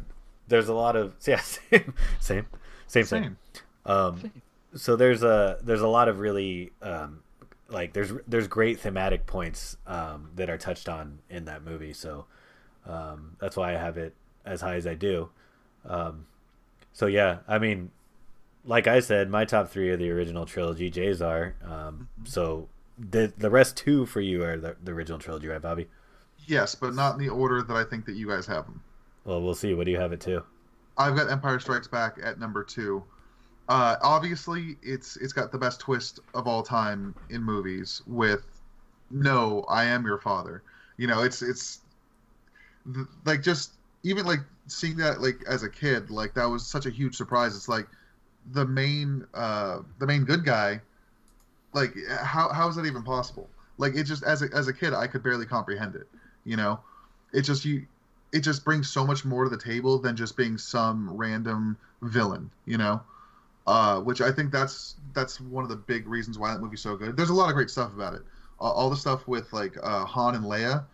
there's 0.49 0.69
a 0.69 0.75
lot 0.75 0.95
of 0.95 1.15
yeah 1.27 1.41
same 1.41 1.95
same 2.21 2.47
same 2.87 3.05
thing. 3.05 3.07
Same. 3.07 3.37
Um, 3.87 4.31
so 4.75 4.97
there's 4.97 5.23
a 5.23 5.59
there's 5.63 5.81
a 5.81 5.89
lot 5.89 6.09
of 6.09 6.21
really 6.21 6.73
um, 6.83 7.21
like 7.69 7.93
there's 7.93 8.13
there's 8.27 8.49
great 8.49 8.81
thematic 8.81 9.27
points 9.27 9.77
um, 9.87 10.31
that 10.37 10.51
are 10.51 10.59
touched 10.59 10.89
on 10.89 11.19
in 11.29 11.47
that 11.47 11.65
movie. 11.65 11.93
So 11.93 12.27
um, 12.87 13.37
that's 13.41 13.57
why 13.57 13.75
I 13.75 13.79
have 13.79 13.97
it 13.97 14.15
as 14.45 14.61
high 14.61 14.75
as 14.75 14.87
I 14.87 14.95
do. 14.95 15.31
Um, 15.85 16.27
so 16.93 17.07
yeah, 17.07 17.39
I 17.49 17.59
mean, 17.59 17.91
like 18.65 18.87
I 18.87 19.01
said, 19.01 19.31
my 19.31 19.45
top 19.45 19.69
three 19.71 19.91
are 19.91 19.97
the 19.97 20.11
original 20.11 20.47
trilogy. 20.47 20.91
Jay's 20.91 21.23
are. 21.23 21.55
Um, 21.65 22.09
so 22.25 22.69
the 22.99 23.33
the 23.37 23.51
rest 23.51 23.77
two 23.77 24.07
for 24.07 24.21
you 24.21 24.45
are 24.45 24.57
the, 24.57 24.77
the 24.83 24.93
original 24.93 25.19
trilogy, 25.19 25.49
right, 25.49 25.63
Bobby? 25.63 25.89
Yes, 26.47 26.75
but 26.75 26.95
not 26.95 27.15
in 27.15 27.21
the 27.21 27.29
order 27.29 27.63
that 27.63 27.77
I 27.77 27.85
think 27.85 28.07
that 28.07 28.15
you 28.15 28.29
guys 28.29 28.47
have 28.47 28.65
them. 28.65 28.83
Well, 29.25 29.43
we'll 29.43 29.55
see. 29.55 29.75
What 29.75 29.85
do 29.85 29.93
you 29.93 30.01
have 30.01 30.13
it 30.13 30.21
to? 30.23 30.43
I've 30.97 31.17
got 31.17 31.31
Empire 31.31 31.59
Strikes 31.61 31.89
Back 31.89 32.19
at 32.23 32.39
number 32.39 32.65
two. 32.65 33.05
Uh, 33.71 33.97
obviously, 34.03 34.79
it's 34.83 35.17
it's 35.19 35.33
got 35.33 35.53
the 35.53 35.59
best 35.59 35.81
twist 35.81 36.21
of 36.35 36.49
all 36.49 36.63
time 36.65 37.17
in 37.31 37.43
movies 37.43 38.03
with 38.07 38.61
"No, 39.11 39.63
I 39.71 39.85
am 39.87 40.05
your 40.07 40.19
father." 40.19 40.65
You 40.99 41.09
know, 41.09 41.23
it's 41.23 41.43
it's 41.43 41.83
th- 42.95 43.07
like 43.25 43.43
just 43.43 43.75
even 44.03 44.27
like 44.27 44.41
seeing 44.69 44.97
that 44.99 45.21
like 45.21 45.43
as 45.49 45.63
a 45.63 45.71
kid, 45.71 46.11
like 46.11 46.35
that 46.35 46.47
was 46.47 46.67
such 46.67 46.87
a 46.87 46.91
huge 46.91 47.17
surprise. 47.17 47.57
It's 47.57 47.69
like 47.69 47.89
the 48.53 48.67
main 48.67 49.27
uh, 49.35 49.81
the 49.99 50.07
main 50.07 50.25
good 50.25 50.45
guy. 50.45 50.83
Like 51.75 51.95
how 52.23 52.51
how 52.53 52.69
is 52.69 52.77
that 52.77 52.87
even 52.87 53.05
possible? 53.05 53.51
Like 53.79 53.97
it 53.97 54.05
just 54.05 54.25
as 54.25 54.43
a 54.43 54.49
as 54.55 54.69
a 54.69 54.75
kid, 54.75 54.95
I 54.95 55.09
could 55.09 55.25
barely 55.25 55.47
comprehend 55.47 55.97
it. 55.97 56.09
You 56.45 56.57
know, 56.57 56.81
it 57.35 57.43
just 57.43 57.65
you 57.67 57.87
it 58.33 58.43
just 58.43 58.65
brings 58.65 58.91
so 58.91 59.07
much 59.07 59.25
more 59.27 59.45
to 59.45 59.51
the 59.51 59.59
table 59.59 60.01
than 60.01 60.17
just 60.17 60.37
being 60.39 60.59
some 60.59 61.11
random 61.17 61.79
villain, 62.03 62.53
you 62.67 62.79
know. 62.79 63.03
Uh, 63.71 64.01
which 64.01 64.21
I 64.21 64.33
think 64.33 64.51
that's 64.51 64.97
that's 65.15 65.41
one 65.41 65.63
of 65.63 65.71
the 65.71 65.77
big 65.77 66.09
reasons 66.09 66.41
why 66.41 66.53
that 66.53 66.61
movie's 66.61 66.81
so 66.81 66.97
good. 66.97 67.17
There's 67.17 67.31
a 67.31 67.35
lot 67.35 67.51
of 67.51 67.55
great 67.55 67.71
stuff 67.71 67.93
about 67.95 68.15
it. 68.15 68.23
Uh, 68.61 68.65
all 68.65 68.91
the 68.91 68.97
stuff 68.97 69.29
with 69.29 69.53
like 69.53 69.77
uh, 69.81 70.05
Han 70.07 70.35
and 70.35 70.45
Leia, 70.45 70.85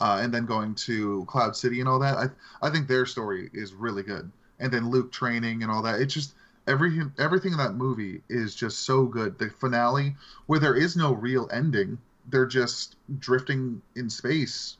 uh, 0.00 0.18
and 0.22 0.32
then 0.32 0.46
going 0.46 0.74
to 0.76 1.26
Cloud 1.26 1.54
City 1.54 1.80
and 1.80 1.88
all 1.90 1.98
that. 1.98 2.16
I 2.16 2.28
I 2.66 2.70
think 2.70 2.88
their 2.88 3.04
story 3.04 3.50
is 3.52 3.74
really 3.74 4.02
good. 4.02 4.32
And 4.60 4.72
then 4.72 4.88
Luke 4.88 5.12
training 5.12 5.62
and 5.62 5.70
all 5.70 5.82
that. 5.82 6.00
It's 6.00 6.14
just 6.14 6.32
everything 6.66 7.12
everything 7.18 7.52
in 7.52 7.58
that 7.58 7.74
movie 7.74 8.22
is 8.30 8.54
just 8.54 8.80
so 8.80 9.04
good. 9.04 9.38
The 9.38 9.50
finale, 9.50 10.16
where 10.46 10.58
there 10.60 10.74
is 10.74 10.96
no 10.96 11.12
real 11.12 11.50
ending, 11.52 11.98
they're 12.30 12.46
just 12.46 12.96
drifting 13.18 13.82
in 13.94 14.08
space 14.08 14.78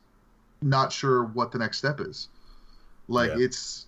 not 0.63 0.93
sure 0.93 1.25
what 1.25 1.53
the 1.53 1.59
next 1.59 1.79
step 1.79 2.01
is. 2.01 2.29
Like 3.09 3.31
Yeah. 3.31 3.45
it's 3.45 3.87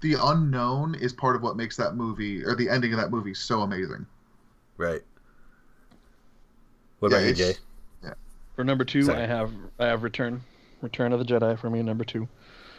the 0.00 0.16
unknown 0.20 0.94
is 0.94 1.12
part 1.12 1.36
of 1.36 1.42
what 1.42 1.56
makes 1.56 1.76
that 1.76 1.94
movie 1.96 2.44
or 2.44 2.54
the 2.54 2.68
ending 2.68 2.92
of 2.92 2.98
that 3.00 3.10
movie 3.10 3.34
so 3.34 3.62
amazing. 3.62 4.06
Right. 4.76 5.02
What 7.00 7.10
Yeah, 7.12 7.18
about 7.18 7.24
you, 7.26 7.30
it's- 7.32 7.54
Jay? 7.54 7.60
For 8.54 8.64
number 8.64 8.84
two, 8.84 9.02
Sorry. 9.02 9.22
I 9.22 9.26
have 9.26 9.50
I 9.78 9.84
have 9.84 10.02
Return, 10.02 10.40
Return 10.80 11.12
of 11.12 11.18
the 11.18 11.26
Jedi 11.26 11.58
for 11.58 11.68
me. 11.68 11.82
Number 11.82 12.04
two. 12.04 12.26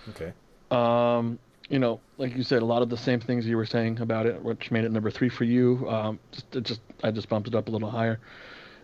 Okay. 0.10 0.34
Um, 0.72 1.38
you 1.70 1.78
know, 1.78 2.00
like 2.18 2.36
you 2.36 2.42
said, 2.42 2.64
a 2.64 2.66
lot 2.66 2.82
of 2.82 2.90
the 2.90 2.98
same 2.98 3.20
things 3.20 3.46
you 3.46 3.58
were 3.58 3.66
saying 3.66 4.00
about 4.00 4.26
it, 4.26 4.42
which 4.42 4.72
made 4.72 4.86
it 4.86 4.92
number 4.92 5.12
three 5.12 5.30
for 5.30 5.44
you. 5.44 5.88
Um, 5.88 6.18
just, 6.32 6.56
it 6.56 6.64
just 6.64 6.82
I 7.04 7.12
just 7.12 7.30
bumped 7.30 7.48
it 7.48 7.54
up 7.54 7.68
a 7.68 7.72
little 7.72 7.92
higher. 7.92 8.20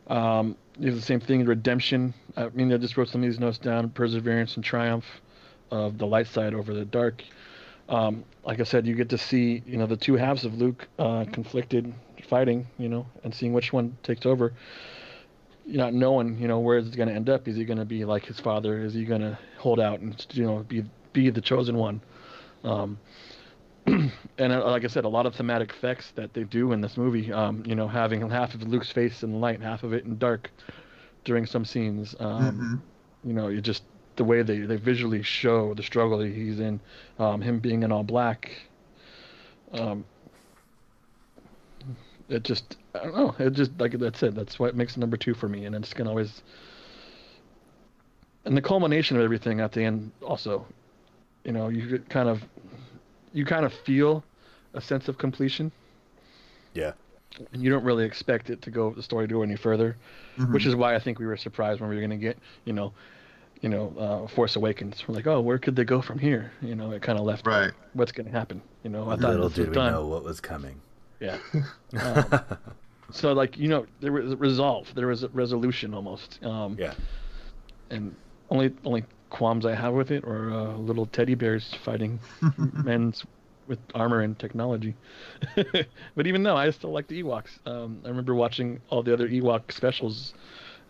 Um, 0.08 0.56
you 0.78 0.88
have 0.92 0.96
the 0.96 1.02
same 1.02 1.20
thing, 1.20 1.44
redemption. 1.46 2.14
I 2.38 2.50
mean, 2.50 2.72
I 2.72 2.78
just 2.78 2.96
wrote 2.96 3.10
some 3.10 3.24
of 3.24 3.28
these 3.28 3.40
notes 3.40 3.58
down: 3.58 3.90
perseverance 3.90 4.56
and 4.56 4.64
triumph 4.64 5.06
of 5.72 5.98
the 5.98 6.06
light 6.06 6.28
side 6.28 6.54
over 6.54 6.76
the 6.76 6.86
dark. 6.86 7.24
Um, 7.90 8.24
like 8.46 8.60
I 8.60 8.64
said, 8.64 8.86
you 8.88 8.96
get 8.96 9.10
to 9.10 9.18
see, 9.18 9.62
you 9.66 9.78
know, 9.78 9.86
the 9.86 9.98
two 9.98 10.16
halves 10.16 10.46
of 10.46 10.56
Luke 10.56 10.88
uh, 11.00 11.26
conflicted, 11.32 11.94
fighting, 12.28 12.68
you 12.78 12.90
know, 12.90 13.06
and 13.24 13.34
seeing 13.34 13.54
which 13.54 13.74
one 13.74 13.98
takes 14.04 14.26
over. 14.26 14.54
You're 15.66 15.84
not 15.84 15.94
knowing, 15.94 16.38
you 16.40 16.48
know, 16.48 16.60
where 16.60 16.78
it's 16.78 16.96
going 16.96 17.10
to 17.10 17.16
end 17.16 17.30
up. 17.30 17.48
Is 17.48 17.56
he 17.56 17.66
going 17.66 17.80
to 17.80 17.86
be 17.86 18.04
like 18.06 18.26
his 18.26 18.40
father? 18.40 18.84
Is 18.84 18.94
he 18.94 19.06
going 19.06 19.22
to 19.22 19.38
hold 19.58 19.80
out 19.80 20.00
and, 20.00 20.26
you 20.32 20.46
know, 20.46 20.60
be 20.64 20.84
be 21.14 21.30
the 21.30 21.42
chosen 21.42 21.78
one? 21.78 22.02
Um, 22.64 22.98
and 23.86 24.12
uh, 24.40 24.66
like 24.66 24.84
I 24.84 24.88
said, 24.88 25.06
a 25.06 25.10
lot 25.10 25.26
of 25.26 25.36
thematic 25.36 25.72
effects 25.72 26.12
that 26.16 26.34
they 26.34 26.44
do 26.44 26.72
in 26.72 26.82
this 26.82 26.98
movie. 26.98 27.32
Um, 27.32 27.64
you 27.66 27.76
know, 27.76 27.88
having 27.88 28.28
half 28.30 28.54
of 28.54 28.64
Luke's 28.64 28.92
face 28.92 29.24
in 29.24 29.40
light, 29.40 29.62
half 29.62 29.84
of 29.84 29.94
it 29.94 30.06
in 30.06 30.18
dark, 30.18 30.52
during 31.26 31.46
some 31.46 31.66
scenes. 31.66 32.16
Um, 32.20 32.60
Mhm. 32.60 32.82
You 33.26 33.34
know, 33.34 33.48
you 33.48 33.62
just 33.62 33.84
the 34.16 34.24
way 34.24 34.42
they, 34.44 34.60
they 34.60 34.76
visually 34.76 35.24
show 35.24 35.74
the 35.74 35.84
struggle 35.84 36.18
that 36.20 36.28
he's 36.32 36.60
in, 36.60 36.80
um, 37.20 37.42
him 37.42 37.60
being 37.60 37.84
in 37.84 37.92
all 37.92 38.04
black. 38.04 38.52
Um, 39.72 40.06
it 42.30 42.44
just 42.44 42.78
I 42.96 43.00
don't 43.04 43.16
know. 43.16 43.36
It 43.40 43.54
just 43.54 43.72
like 43.80 43.94
that's 43.94 44.22
it. 44.24 44.36
That's 44.36 44.60
what 44.60 44.76
makes 44.76 44.96
it 44.96 45.00
number 45.00 45.18
two 45.18 45.34
for 45.34 45.48
me, 45.50 45.66
and 45.66 45.76
it's 45.76 45.94
gonna 45.94 46.10
always. 46.10 46.42
And 48.46 48.58
the 48.58 48.62
culmination 48.62 49.16
of 49.18 49.24
everything 49.24 49.62
at 49.62 49.72
the 49.72 49.84
end, 49.84 50.12
also, 50.22 50.66
you 51.46 51.54
know, 51.54 51.70
you 51.70 52.00
kind 52.10 52.28
of, 52.28 52.44
you 53.34 53.46
kind 53.46 53.66
of 53.66 53.74
feel 53.74 54.22
a 54.74 54.82
sense 54.82 55.08
of 55.08 55.18
completion, 55.18 55.72
Yeah. 56.74 56.92
and 57.54 57.64
you 57.64 57.70
don't 57.70 57.86
really 57.86 58.04
expect 58.04 58.50
it 58.50 58.62
to 58.64 58.70
go 58.70 58.94
the 58.94 59.02
story 59.02 59.30
to 59.30 59.34
go 59.34 59.44
any 59.44 59.56
further, 59.56 59.96
which 60.50 60.64
Mhm. 60.64 60.68
is 60.68 60.76
why 60.76 60.94
I 60.94 61.00
think 61.00 61.20
we 61.20 61.26
were 61.26 61.38
surprised 61.38 61.80
when 61.80 61.90
we 61.90 61.96
were 61.96 62.02
gonna 62.02 62.18
get, 62.18 62.38
you 62.66 62.74
know, 62.74 62.92
you 63.64 63.70
know, 63.70 63.94
uh, 63.98 64.28
Force 64.28 64.56
Awakens. 64.56 65.04
We're 65.08 65.16
like, 65.16 65.26
oh, 65.26 65.42
where 65.42 65.58
could 65.58 65.76
they 65.76 65.86
go 65.86 66.02
from 66.02 66.20
here? 66.20 66.52
You 66.62 66.76
know, 66.76 66.92
it 66.92 67.02
kind 67.02 67.18
of 67.18 67.26
left 67.26 67.48
Right. 67.48 67.72
what's 67.94 68.12
gonna 68.12 68.30
happen. 68.30 68.62
You 68.84 68.92
know, 68.92 69.10
I 69.10 69.16
thought 69.16 69.32
Little 69.32 69.50
did 69.50 69.70
we 69.70 69.74
done. 69.76 69.94
know 69.94 70.06
what 70.08 70.24
was 70.24 70.40
coming. 70.40 70.80
Yeah. 71.20 71.38
Um, 72.00 72.26
so 73.12 73.34
like 73.34 73.58
you 73.58 73.68
know, 73.70 73.86
there 74.02 74.12
was 74.12 74.32
a 74.34 74.36
resolve. 74.38 74.94
There 74.96 75.08
was 75.08 75.24
a 75.24 75.30
resolution 75.30 75.94
almost. 75.94 76.44
Um, 76.44 76.76
yeah. 76.80 76.94
And 77.90 78.16
only 78.50 78.74
only 78.86 79.04
qualms 79.30 79.66
I 79.66 79.74
have 79.76 79.94
with 79.94 80.12
it 80.12 80.24
are 80.26 80.52
uh, 80.52 80.78
little 80.78 81.06
teddy 81.06 81.36
bears 81.36 81.74
fighting 81.86 82.20
men 82.84 83.14
with 83.68 83.80
armor 83.96 84.22
and 84.22 84.38
technology. 84.38 84.96
but 86.16 86.28
even 86.28 86.44
though 86.44 86.56
I 86.58 86.70
still 86.72 86.92
like 86.92 87.08
the 87.08 87.24
Ewoks, 87.24 87.60
um, 87.66 88.02
I 88.04 88.10
remember 88.10 88.36
watching 88.36 88.82
all 88.90 89.02
the 89.04 89.14
other 89.14 89.28
Ewok 89.30 89.72
specials 89.72 90.34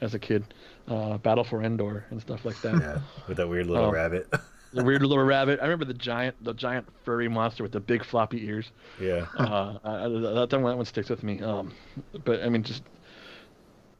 as 0.01 0.13
a 0.13 0.19
kid, 0.19 0.43
uh, 0.87 1.17
Battle 1.17 1.43
for 1.43 1.61
Endor 1.63 2.05
and 2.09 2.19
stuff 2.21 2.43
like 2.45 2.59
that. 2.61 2.75
Yeah. 2.81 2.99
With 3.27 3.37
that 3.37 3.47
weird 3.47 3.67
little 3.67 3.85
Oh. 3.85 3.91
rabbit. 3.91 4.31
The 4.73 4.83
weird 4.83 5.03
little 5.03 5.23
rabbit. 5.23 5.59
I 5.61 5.65
remember 5.65 5.85
the 5.85 5.93
giant, 5.93 6.43
the 6.43 6.53
giant 6.53 6.87
furry 7.05 7.27
monster 7.29 7.61
with 7.61 7.71
the 7.71 7.79
big 7.79 8.03
floppy 8.03 8.43
ears. 8.47 8.71
yeah. 8.99 9.27
uh, 9.37 9.77
I, 9.83 10.05
I- 10.05 10.07
that, 10.09 10.47
that 10.49 10.59
one, 10.59 10.71
that 10.71 10.77
one 10.77 10.85
sticks 10.85 11.09
with 11.09 11.21
me. 11.23 11.41
Um, 11.41 11.73
but 12.25 12.41
I 12.41 12.49
mean, 12.49 12.63
just 12.63 12.81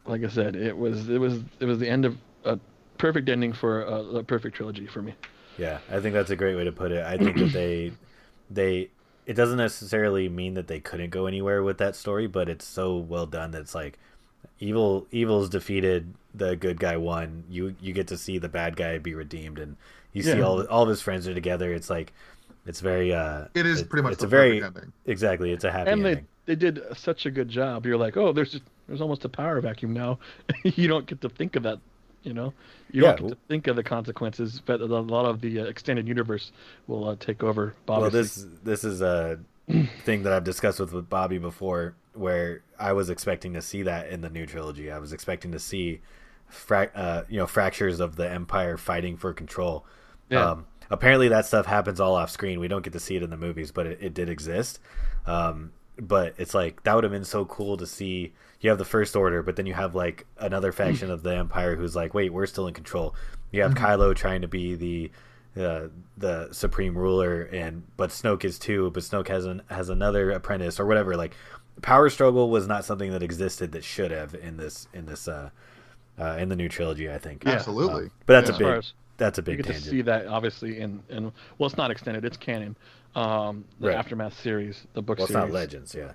like 0.05 0.23
I 0.23 0.27
said, 0.29 0.55
it 0.55 0.75
was 0.77 1.09
it 1.09 1.19
was 1.19 1.41
it 1.59 1.65
was 1.65 1.79
the 1.79 1.87
end 1.87 2.05
of 2.05 2.17
a 2.43 2.59
perfect 2.97 3.29
ending 3.29 3.53
for 3.53 3.83
a, 3.83 4.01
a 4.17 4.23
perfect 4.23 4.55
trilogy 4.55 4.87
for 4.87 5.01
me. 5.01 5.13
Yeah, 5.57 5.77
I 5.91 5.99
think 5.99 6.13
that's 6.13 6.31
a 6.31 6.35
great 6.35 6.55
way 6.55 6.63
to 6.63 6.71
put 6.71 6.91
it. 6.91 7.03
I 7.05 7.17
think 7.17 7.37
that 7.37 7.53
they 7.53 7.91
they 8.49 8.89
it 9.25 9.33
doesn't 9.35 9.57
necessarily 9.57 10.27
mean 10.27 10.55
that 10.55 10.67
they 10.67 10.79
couldn't 10.79 11.11
go 11.11 11.27
anywhere 11.27 11.63
with 11.63 11.77
that 11.77 11.95
story, 11.95 12.27
but 12.27 12.49
it's 12.49 12.65
so 12.65 12.97
well 12.97 13.25
done 13.27 13.51
that 13.51 13.61
it's 13.61 13.75
like 13.75 13.97
evil 14.67 15.07
evil's 15.11 15.49
defeated, 15.49 16.13
the 16.33 16.55
good 16.55 16.79
guy 16.79 16.97
won. 16.97 17.43
You 17.49 17.75
you 17.81 17.93
get 17.93 18.07
to 18.07 18.17
see 18.17 18.37
the 18.37 18.49
bad 18.49 18.75
guy 18.75 18.97
be 18.97 19.13
redeemed 19.13 19.59
and 19.59 19.75
you 20.13 20.23
see 20.23 20.41
all 20.41 20.63
all 20.67 20.83
of 20.83 20.89
his 20.89 21.01
friends 21.01 21.27
are 21.27 21.33
together. 21.33 21.73
It's 21.73 21.89
like 21.89 22.13
it's 22.65 22.79
very 22.79 23.13
uh 23.13 23.45
It 23.53 23.65
is 23.65 23.81
it- 23.81 23.89
pretty 23.89 24.03
much 24.03 24.13
it's 24.13 24.21
the 24.21 24.27
a 24.27 24.29
very 24.29 24.63
ending. 24.63 24.91
exactly, 25.05 25.51
it's 25.51 25.63
a 25.63 25.71
happy 25.71 25.91
and 25.91 26.03
they 26.05 26.09
ending. 26.11 26.27
they 26.45 26.55
did 26.55 26.79
such 26.95 27.25
a 27.25 27.31
good 27.31 27.49
job. 27.49 27.85
You're 27.85 27.97
like, 27.97 28.15
oh, 28.17 28.31
there's 28.31 28.51
just, 28.51 28.63
there's 28.87 29.01
almost 29.01 29.25
a 29.25 29.29
power 29.29 29.59
vacuum 29.61 29.93
now. 29.93 30.19
you 30.63 30.87
don't 30.87 31.05
get 31.05 31.21
to 31.21 31.29
think 31.29 31.55
of 31.55 31.63
that. 31.63 31.79
You 32.23 32.33
know, 32.33 32.53
you 32.91 33.03
Yeah, 33.03 33.15
don't 33.17 33.27
get 33.27 33.29
to 33.35 33.37
think 33.49 33.67
of 33.67 33.75
the 33.75 33.83
consequences, 33.83 34.61
but 34.65 34.79
a 34.79 34.85
lot 34.85 35.25
of 35.25 35.41
the 35.41 35.59
uh, 35.59 35.65
extended 35.65 36.07
universe 36.07 36.53
will 36.87 37.09
uh, 37.09 37.15
take 37.19 37.43
over. 37.43 37.75
Well, 37.85 38.09
this 38.09 38.45
this 38.63 38.85
is 38.85 39.01
a 39.01 39.39
thing 40.05 40.23
that 40.23 40.31
I've 40.31 40.45
discussed 40.45 40.79
with 40.79 40.93
with 40.93 41.09
Bobby 41.09 41.37
before, 41.37 41.95
where 42.13 42.63
I 42.79 42.93
was 42.93 43.09
expecting 43.09 43.53
to 43.53 43.61
see 43.61 43.83
that 43.83 44.09
in 44.09 44.21
the 44.21 44.29
new 44.29 44.45
trilogy. 44.45 44.91
I 44.91 44.99
was 44.99 45.13
expecting 45.13 45.51
to 45.51 45.59
see, 45.59 46.01
fra- 46.47 46.91
uh, 46.93 47.23
you 47.29 47.37
know, 47.37 47.47
fractures 47.47 47.99
of 47.99 48.15
the 48.15 48.29
Empire 48.29 48.77
fighting 48.77 49.17
for 49.17 49.33
control. 49.33 49.85
Yeah. 50.29 50.51
Um, 50.51 50.67
apparently, 50.89 51.27
that 51.29 51.45
stuff 51.45 51.65
happens 51.65 51.99
all 51.99 52.15
off 52.15 52.29
screen. 52.29 52.59
We 52.59 52.67
don't 52.67 52.83
get 52.83 52.93
to 52.93 52.99
see 52.99 53.15
it 53.15 53.23
in 53.23 53.29
the 53.29 53.37
movies, 53.37 53.71
but 53.71 53.87
it, 53.87 53.99
it 54.01 54.13
did 54.13 54.29
exist. 54.29 54.79
Um, 55.25 55.71
but 55.99 56.33
it's 56.37 56.53
like 56.53 56.83
that 56.83 56.95
would 56.95 57.03
have 57.03 57.13
been 57.13 57.23
so 57.23 57.45
cool 57.45 57.77
to 57.77 57.87
see. 57.87 58.33
You 58.61 58.69
have 58.69 58.79
the 58.79 58.85
First 58.85 59.15
Order, 59.15 59.43
but 59.43 59.55
then 59.55 59.65
you 59.65 59.73
have 59.73 59.93
like 59.93 60.25
another 60.37 60.71
faction 60.71 61.11
of 61.11 61.21
the 61.21 61.35
Empire 61.35 61.75
who's 61.75 61.95
like, 61.95 62.13
wait, 62.13 62.31
we're 62.31 62.45
still 62.45 62.67
in 62.67 62.73
control. 62.73 63.13
You 63.51 63.61
have 63.61 63.75
Kylo 63.75 64.15
trying 64.15 64.41
to 64.41 64.47
be 64.47 64.75
the 64.75 65.11
uh, 65.61 65.89
the 66.17 66.51
supreme 66.51 66.97
ruler, 66.97 67.43
and 67.43 67.83
but 67.97 68.09
Snoke 68.09 68.43
is 68.43 68.57
too. 68.57 68.89
But 68.91 69.03
Snoke 69.03 69.27
has 69.27 69.45
an 69.45 69.61
has 69.69 69.89
another 69.89 70.31
apprentice 70.31 70.79
or 70.79 70.85
whatever. 70.85 71.15
Like 71.15 71.35
power 71.81 72.09
struggle 72.09 72.49
was 72.49 72.67
not 72.67 72.85
something 72.85 73.11
that 73.11 73.23
existed 73.23 73.71
that 73.73 73.83
should 73.83 74.11
have 74.11 74.35
in 74.35 74.57
this 74.57 74.87
in 74.93 75.05
this 75.05 75.27
uh, 75.27 75.49
uh, 76.19 76.37
in 76.39 76.49
the 76.49 76.55
new 76.55 76.69
trilogy. 76.69 77.09
I 77.11 77.17
think. 77.17 77.43
Yeah. 77.43 77.53
Absolutely. 77.53 78.05
Um, 78.05 78.11
but 78.25 78.33
that's 78.45 78.49
Yeah. 78.49 78.55
a 78.55 78.59
big 78.59 78.77
as- 78.79 78.93
that's 79.17 79.37
a 79.37 79.41
you 79.41 79.45
big 79.45 79.57
get 79.63 79.75
to 79.75 79.81
see 79.81 80.01
that 80.01 80.27
obviously 80.27 80.79
in 80.79 81.01
in 81.09 81.31
well, 81.57 81.67
it's 81.67 81.77
not 81.77 81.91
extended; 81.91 82.25
it's 82.25 82.37
canon. 82.37 82.75
Um, 83.15 83.65
the 83.79 83.89
Right. 83.89 83.95
aftermath 83.97 84.39
series, 84.41 84.87
the 84.93 85.01
book 85.01 85.19
well, 85.19 85.25
it's 85.25 85.33
series. 85.33 85.45
not 85.49 85.53
legends, 85.53 85.95
yeah. 85.95 86.13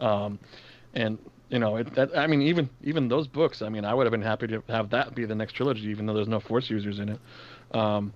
um, 0.00 0.38
and 0.94 1.18
you 1.50 1.58
know 1.58 1.76
it, 1.76 1.92
that 1.94 2.16
i 2.16 2.26
mean 2.28 2.40
even 2.42 2.70
even 2.82 3.08
those 3.08 3.26
books 3.26 3.60
i 3.60 3.68
mean 3.68 3.84
i 3.84 3.92
would 3.92 4.06
have 4.06 4.12
been 4.12 4.22
happy 4.22 4.46
to 4.46 4.62
have 4.68 4.88
that 4.90 5.14
be 5.16 5.24
the 5.24 5.34
next 5.34 5.52
trilogy 5.52 5.88
even 5.88 6.06
though 6.06 6.14
there's 6.14 6.28
no 6.28 6.38
force 6.40 6.70
users 6.70 7.00
in 7.00 7.08
it 7.10 7.20
um, 7.72 8.12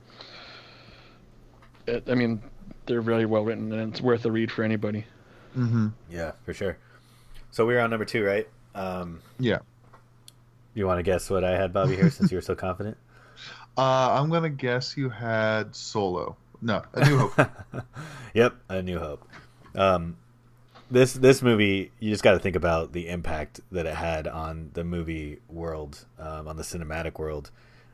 it, 1.86 2.04
i 2.08 2.14
mean 2.14 2.40
they're 2.86 3.02
very 3.02 3.26
well 3.26 3.44
written 3.44 3.72
and 3.72 3.92
it's 3.92 4.00
worth 4.00 4.24
a 4.24 4.30
read 4.30 4.50
for 4.52 4.62
anybody 4.62 5.04
hmm 5.54 5.88
Yeah, 6.10 6.32
for 6.44 6.52
sure. 6.52 6.76
So 7.50 7.64
we 7.66 7.74
were 7.74 7.80
on 7.80 7.90
number 7.90 8.04
two, 8.04 8.24
right? 8.24 8.48
Um, 8.74 9.20
Yeah. 9.38 9.58
you 10.74 10.86
want 10.86 10.98
to 10.98 11.02
guess 11.02 11.30
what 11.30 11.44
I 11.44 11.56
had, 11.56 11.72
Bobby, 11.72 11.94
here, 11.96 12.10
since 12.10 12.30
you 12.32 12.36
were 12.38 12.42
so 12.42 12.54
confident? 12.54 12.96
Uh, 13.76 14.20
I'm 14.20 14.30
gonna 14.30 14.50
guess 14.50 14.96
you 14.96 15.08
had 15.10 15.74
Solo. 15.74 16.36
No, 16.62 16.82
A 16.92 17.04
New 17.08 17.18
Hope. 17.18 17.48
yep, 18.34 18.54
A 18.68 18.80
New 18.82 19.00
Hope. 19.00 19.26
Um, 19.74 20.16
this 20.92 21.12
this 21.14 21.42
movie, 21.42 21.90
you 21.98 22.12
just 22.12 22.22
got 22.22 22.34
to 22.34 22.38
think 22.38 22.54
about 22.54 22.92
the 22.92 23.08
impact 23.08 23.58
that 23.72 23.84
it 23.86 23.96
had 23.96 24.28
on 24.28 24.70
the 24.74 24.84
movie 24.84 25.40
world, 25.48 26.06
um, 26.20 26.46
on 26.46 26.56
the 26.56 26.62
cinematic 26.62 27.18
world. 27.18 27.50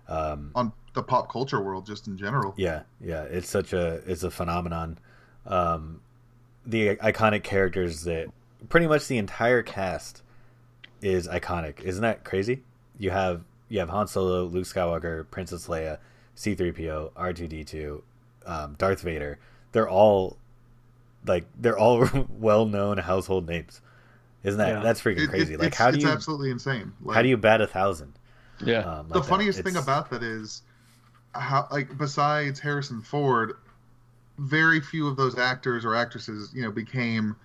Um, 0.06 0.50
on 0.54 0.72
the 0.92 1.02
pop 1.02 1.32
culture 1.32 1.62
world, 1.62 1.86
just 1.86 2.06
in 2.08 2.18
general. 2.18 2.52
yeah, 2.58 2.82
yeah, 3.00 3.22
it's 3.22 3.48
such 3.48 3.72
a 3.72 4.02
it's 4.06 4.22
a 4.22 4.30
phenomenon. 4.30 4.98
Um, 5.46 6.02
the 6.66 6.96
iconic 6.96 7.42
characters 7.42 8.04
that 8.04 8.28
pretty 8.68 8.86
much 8.86 9.06
the 9.08 9.18
entire 9.18 9.62
cast 9.62 10.22
is 11.02 11.26
iconic. 11.28 11.80
Isn't 11.80 12.02
that 12.02 12.24
crazy? 12.24 12.62
You 12.98 13.10
have 13.10 13.42
you 13.68 13.78
have 13.80 13.88
Han 13.88 14.06
Solo, 14.08 14.44
Luke 14.44 14.64
Skywalker, 14.66 15.30
Princess 15.30 15.68
Leia, 15.68 15.98
C-3PO, 16.34 17.12
R2D2, 17.12 18.02
um, 18.46 18.74
Darth 18.78 19.00
Vader. 19.02 19.38
They're 19.72 19.88
all 19.88 20.36
like 21.26 21.44
they're 21.58 21.78
all 21.78 22.06
well-known 22.28 22.98
household 22.98 23.46
names. 23.48 23.80
Isn't 24.42 24.58
that 24.58 24.68
Yeah. 24.68 24.80
that's 24.80 25.00
freaking 25.00 25.28
crazy? 25.28 25.54
it- 25.54 25.60
like 25.60 25.68
it's, 25.68 25.76
how 25.76 25.90
do 25.90 25.96
it's 25.96 26.04
you 26.04 26.10
absolutely 26.10 26.50
insane. 26.50 26.92
Like, 27.02 27.14
how 27.16 27.22
do 27.22 27.28
you 27.28 27.36
bat 27.36 27.60
a 27.60 27.66
thousand? 27.66 28.12
yeah 28.62 28.80
Um, 28.80 29.08
the 29.08 29.14
like 29.14 29.22
that? 29.24 29.28
funniest 29.30 29.62
thing 29.62 29.76
about 29.76 30.10
that 30.10 30.22
is 30.22 30.62
how 31.34 31.66
like 31.70 31.96
besides 31.96 32.58
Harrison 32.60 33.00
Ford, 33.00 33.54
very 34.40 34.80
few 34.80 35.06
of 35.06 35.16
those 35.16 35.38
actors 35.38 35.84
or 35.84 35.94
actresses, 35.94 36.50
you 36.54 36.62
know, 36.62 36.70
became 36.70 37.36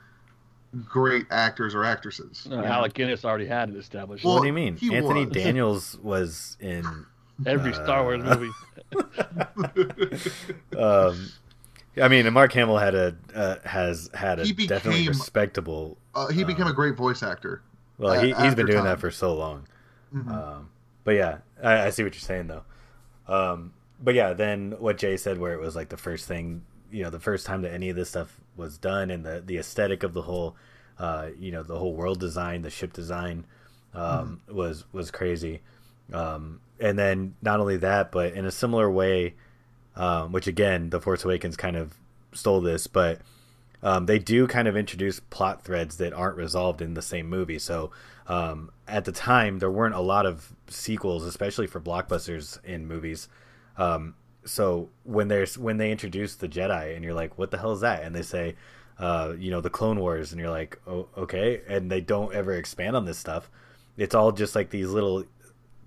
great 0.85 1.25
actors 1.31 1.73
or 1.75 1.83
actresses. 1.83 2.47
uh, 2.51 2.55
you 2.55 2.63
alec 2.63 2.93
guinness 2.93 3.23
already 3.25 3.45
had 3.45 3.69
it 3.69 3.75
established 3.75 4.23
Well, 4.25 4.35
what 4.35 4.41
do 4.41 4.47
you 4.47 4.53
mean? 4.53 4.77
Anthony 4.91 5.25
was. 5.25 5.33
Daniels 5.33 5.97
was 6.01 6.57
in 6.59 6.85
every 7.45 7.73
star 7.73 8.03
wars 8.03 8.21
uh, 8.23 8.35
movie 8.37 8.51
um, 10.77 11.29
I 12.01 12.07
mean, 12.09 12.25
and 12.25 12.33
Mark 12.33 12.51
Hamill 12.53 12.77
had 12.77 12.93
a 12.95 13.15
uh, 13.33 13.55
has 13.63 14.09
had 14.13 14.39
a 14.39 14.45
He 14.45 14.67
definitely 14.67 15.07
respectable. 15.07 15.97
uh, 16.13 16.27
he 16.27 16.43
became 16.43 16.67
a 16.67 16.73
great 16.73 16.95
voice 16.95 17.23
actor. 17.23 17.61
Well, 17.97 18.13
a- 18.13 18.19
he 18.21 18.27
he's 18.27 18.35
after 18.35 18.55
been 18.57 18.65
doing 18.67 18.77
time. 18.79 18.85
that 18.85 18.99
for 18.99 19.11
so 19.11 19.33
long. 19.33 19.67
Mhm. 20.13 20.29
Um, 20.29 20.69
but 21.05 21.11
yeah, 21.15 21.37
I, 21.63 21.85
I 21.87 21.89
see 21.91 22.03
what 22.03 22.13
you're 22.13 22.19
saying 22.19 22.47
though. 22.47 22.63
Um, 23.27 23.73
but 24.01 24.13
yeah, 24.13 24.33
then 24.33 24.73
what 24.79 24.97
Jay 24.97 25.15
said, 25.17 25.37
where 25.39 25.53
it 25.53 25.59
was 25.61 25.75
like 25.75 25.87
the 25.89 25.97
first 25.97 26.27
thing, 26.27 26.63
you 26.95 27.03
know, 27.03 27.09
the 27.09 27.19
first 27.19 27.45
time 27.45 27.61
that 27.63 27.73
any 27.73 27.89
of 27.89 27.97
this 27.97 28.09
stuff 28.09 28.39
was 28.55 28.77
done, 28.77 29.11
and 29.11 29.25
the 29.25 29.43
the 29.45 29.57
aesthetic 29.57 30.03
of 30.03 30.13
the 30.13 30.21
whole, 30.21 30.55
uh, 30.97 31.27
you 31.37 31.51
know, 31.51 31.61
the 31.61 31.77
whole 31.77 31.93
world 31.93 32.21
design, 32.21 32.61
the 32.61 32.69
ship 32.69 32.93
design, 32.93 33.45
um, 33.93 34.39
was 34.47 34.85
was 34.93 35.11
crazy. 35.11 35.59
Um, 36.13 36.61
and 36.79 36.97
then 36.97 37.35
not 37.41 37.59
only 37.59 37.77
that, 37.77 38.13
but 38.13 38.33
in 38.33 38.45
a 38.45 38.51
similar 38.51 38.89
way, 38.89 39.33
um, 39.97 40.31
which 40.31 40.47
again, 40.47 40.89
The 40.89 41.01
Force 41.01 41.25
Awakens 41.25 41.57
kind 41.57 41.75
of 41.75 41.95
stole 42.31 42.61
this, 42.61 42.87
but 42.87 43.19
um, 43.83 44.05
they 44.05 44.19
do 44.19 44.47
kind 44.47 44.67
of 44.67 44.77
introduce 44.77 45.19
plot 45.19 45.65
threads 45.65 45.97
that 45.97 46.13
aren't 46.13 46.37
resolved 46.37 46.81
in 46.81 46.93
the 46.93 47.01
same 47.01 47.27
movie. 47.27 47.59
So 47.59 47.91
um, 48.27 48.71
at 48.87 49.03
the 49.03 49.11
time, 49.11 49.59
there 49.59 49.71
weren't 49.71 49.95
a 49.95 50.01
lot 50.01 50.25
of 50.25 50.53
sequels, 50.69 51.25
especially 51.25 51.67
for 51.67 51.81
blockbusters 51.81 52.63
in 52.63 52.87
movies. 52.87 53.27
Um, 53.77 54.15
so 54.45 54.89
when 55.03 55.27
there's 55.27 55.57
when 55.57 55.77
they 55.77 55.91
introduce 55.91 56.35
the 56.35 56.47
Jedi 56.47 56.95
and 56.95 57.03
you're 57.03 57.13
like, 57.13 57.37
what 57.37 57.51
the 57.51 57.57
hell 57.57 57.73
is 57.73 57.81
that? 57.81 58.03
And 58.03 58.15
they 58.15 58.21
say, 58.21 58.55
uh, 58.99 59.33
you 59.37 59.51
know, 59.51 59.61
the 59.61 59.69
Clone 59.69 59.99
Wars, 59.99 60.31
and 60.31 60.39
you're 60.39 60.51
like, 60.51 60.79
oh, 60.87 61.07
okay, 61.17 61.61
and 61.67 61.91
they 61.91 62.01
don't 62.01 62.33
ever 62.33 62.53
expand 62.53 62.95
on 62.95 63.05
this 63.05 63.17
stuff. 63.17 63.49
It's 63.97 64.15
all 64.15 64.31
just 64.31 64.55
like 64.55 64.69
these 64.69 64.89
little. 64.89 65.25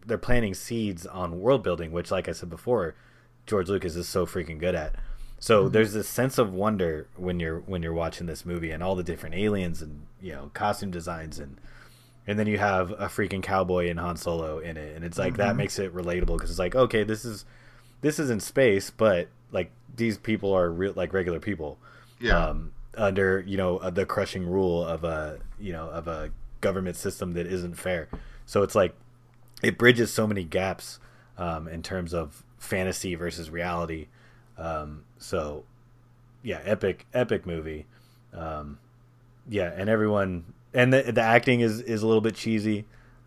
They're 0.07 0.19
planting 0.19 0.55
seeds 0.55 1.07
on 1.07 1.41
world 1.41 1.63
building, 1.63 1.93
which, 1.93 2.11
like 2.11 2.29
I 2.29 2.33
said 2.33 2.49
before, 2.49 2.95
George 3.47 3.69
Lucas 3.69 3.95
is 3.95 4.09
so 4.09 4.25
freaking 4.25 4.59
good 4.59 4.75
at. 4.75 4.95
So 5.39 5.65
mm-hmm. 5.65 5.73
there's 5.73 5.93
this 5.93 6.09
sense 6.09 6.39
of 6.39 6.53
wonder 6.53 7.09
when 7.17 7.39
you're 7.41 7.61
when 7.61 7.83
you're 7.83 7.93
watching 7.93 8.27
this 8.27 8.45
movie 8.45 8.71
and 8.71 8.83
all 8.83 8.95
the 8.95 9.03
different 9.03 9.35
aliens 9.35 9.83
and 9.83 10.07
you 10.21 10.33
know 10.33 10.51
costume 10.55 10.91
designs 10.91 11.39
and 11.39 11.61
and 12.27 12.39
then 12.39 12.47
you 12.47 12.59
have 12.59 12.91
a 12.93 13.07
freaking 13.07 13.43
cowboy 13.43 13.89
and 13.89 13.99
Han 13.99 14.17
Solo 14.17 14.59
in 14.59 14.77
it, 14.77 14.95
and 14.95 15.05
it's 15.05 15.19
like 15.19 15.35
mm-hmm. 15.35 15.43
that 15.43 15.57
makes 15.57 15.79
it 15.79 15.95
relatable 15.95 16.37
because 16.37 16.51
it's 16.51 16.59
like 16.59 16.75
okay, 16.75 17.05
this 17.05 17.25
is 17.25 17.45
this 18.01 18.19
is 18.19 18.31
in 18.31 18.41
space, 18.41 18.91
but 18.91 19.29
like 19.51 19.71
these 19.97 20.19
people 20.19 20.53
are 20.53 20.71
real 20.71 20.93
like 20.95 21.13
regular 21.13 21.41
people, 21.41 21.79
yeah, 22.21 22.49
um, 22.49 22.73
under 22.97 23.41
you 23.47 23.57
know 23.57 23.79
the 23.91 24.07
crushing 24.07 24.47
rule 24.47 24.85
of 24.85 25.05
a 25.05 25.39
you 25.59 25.73
know 25.73 25.89
of 25.89 26.09
a 26.09 26.31
government 26.61 26.97
system 26.97 27.33
that 27.35 27.47
isn't 27.47 27.75
fair. 27.75 28.09
So 28.47 28.63
it's 28.63 28.75
like 28.75 28.95
it 29.63 29.79
bridges 29.79 30.13
so 30.13 30.27
many 30.27 30.45
gaps 30.45 30.99
um, 31.37 31.69
in 31.69 31.83
terms 31.83 32.15
of 32.15 32.45
fantasy 32.59 33.15
versus 33.15 33.51
reality. 33.51 34.09
Um, 34.57 35.05
so 35.19 35.65
yeah, 36.43 36.61
epic 36.65 37.07
epic 37.13 37.47
movie. 37.47 37.87
Um, 38.33 38.79
yeah, 39.49 39.73
and 39.75 39.89
everyone 39.89 40.53
and 40.75 40.93
the 40.93 41.03
the 41.13 41.23
acting 41.23 41.61
is 41.61 41.81
is 41.81 42.03
a 42.03 42.07
little 42.07 42.21
bit 42.21 42.35
cheesy, 42.35 42.85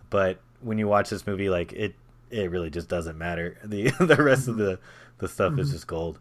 but 0.10 0.40
when 0.62 0.78
you 0.78 0.88
watch 0.88 1.10
this 1.10 1.26
movie, 1.26 1.50
like 1.50 1.74
it 1.74 1.96
it 2.32 2.50
really 2.52 2.70
just 2.70 2.88
doesn't 2.88 3.18
matter. 3.18 3.58
the 3.64 3.92
The 4.00 4.24
rest 4.24 4.48
of 4.48 4.58
the 4.58 4.80
the 5.20 5.28
stuff 5.28 5.58
is 5.60 5.68
mm-hmm. 5.68 5.76
just 5.76 5.88
gold. 5.88 6.20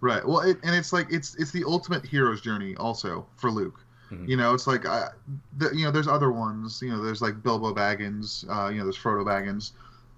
Right. 0.00 0.26
Well, 0.26 0.40
it, 0.40 0.58
and 0.62 0.74
it's 0.74 0.92
like 0.92 1.06
it's 1.10 1.34
it's 1.36 1.50
the 1.50 1.64
ultimate 1.64 2.04
hero's 2.04 2.40
journey 2.40 2.74
also 2.76 3.26
for 3.36 3.50
Luke. 3.50 3.80
Mm-hmm. 4.10 4.28
You 4.28 4.36
know, 4.36 4.54
it's 4.54 4.66
like 4.66 4.86
I, 4.86 5.08
the, 5.56 5.70
you 5.74 5.84
know, 5.84 5.90
there's 5.90 6.08
other 6.08 6.30
ones. 6.30 6.80
You 6.82 6.90
know, 6.90 7.02
there's 7.02 7.22
like 7.22 7.42
Bilbo 7.42 7.74
Baggins. 7.74 8.44
Uh, 8.48 8.68
you 8.68 8.78
know, 8.78 8.84
there's 8.84 8.98
Frodo 8.98 9.24
Baggins. 9.24 9.72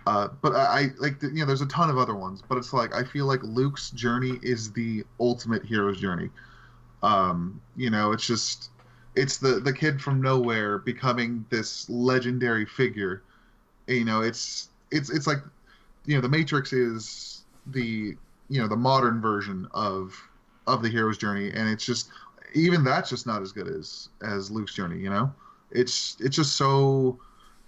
Uh, 0.07 0.29
but 0.41 0.55
I, 0.55 0.65
I 0.65 0.87
like 0.99 1.19
the, 1.19 1.29
you 1.29 1.41
know, 1.41 1.47
there's 1.47 1.61
a 1.61 1.67
ton 1.67 1.91
of 1.91 1.99
other 1.99 2.15
ones. 2.15 2.43
But 2.47 2.59
it's 2.59 2.73
like 2.73 2.95
I 2.95 3.05
feel 3.05 3.27
like 3.27 3.43
Luke's 3.43 3.91
journey 3.91 4.39
is 4.43 4.73
the 4.73 5.05
ultimate 5.21 5.65
hero's 5.65 6.01
journey. 6.01 6.31
Um, 7.03 7.61
you 7.77 7.91
know, 7.91 8.13
it's 8.13 8.27
just 8.27 8.71
it's 9.15 9.39
the 9.39 9.61
the 9.61 9.73
kid 9.73 10.01
from 10.01 10.21
nowhere 10.21 10.79
becoming 10.79 11.45
this 11.51 11.89
legendary 11.89 12.67
figure. 12.67 13.23
You 13.87 14.05
know, 14.05 14.21
it's 14.21 14.71
it's 14.91 15.11
it's 15.11 15.27
like 15.27 15.39
you 16.05 16.15
know 16.15 16.21
the 16.21 16.29
Matrix 16.29 16.73
is 16.73 17.45
the 17.69 18.17
you 18.49 18.61
know 18.61 18.69
the 18.69 18.77
modern 18.77 19.21
version 19.21 19.69
of 19.73 20.15
of 20.67 20.83
the 20.83 20.89
hero's 20.89 21.19
journey, 21.19 21.51
and 21.51 21.69
it's 21.69 21.85
just 21.85 22.11
even 22.55 22.85
that's 22.85 23.11
just 23.11 23.27
not 23.27 23.43
as 23.43 23.53
good 23.53 23.69
as 23.69 24.09
as 24.23 24.51
Luke's 24.51 24.75
journey. 24.75 24.99
You 24.99 25.11
know, 25.11 25.33
it's 25.71 26.17
it's 26.21 26.37
just 26.37 26.55
so 26.55 27.19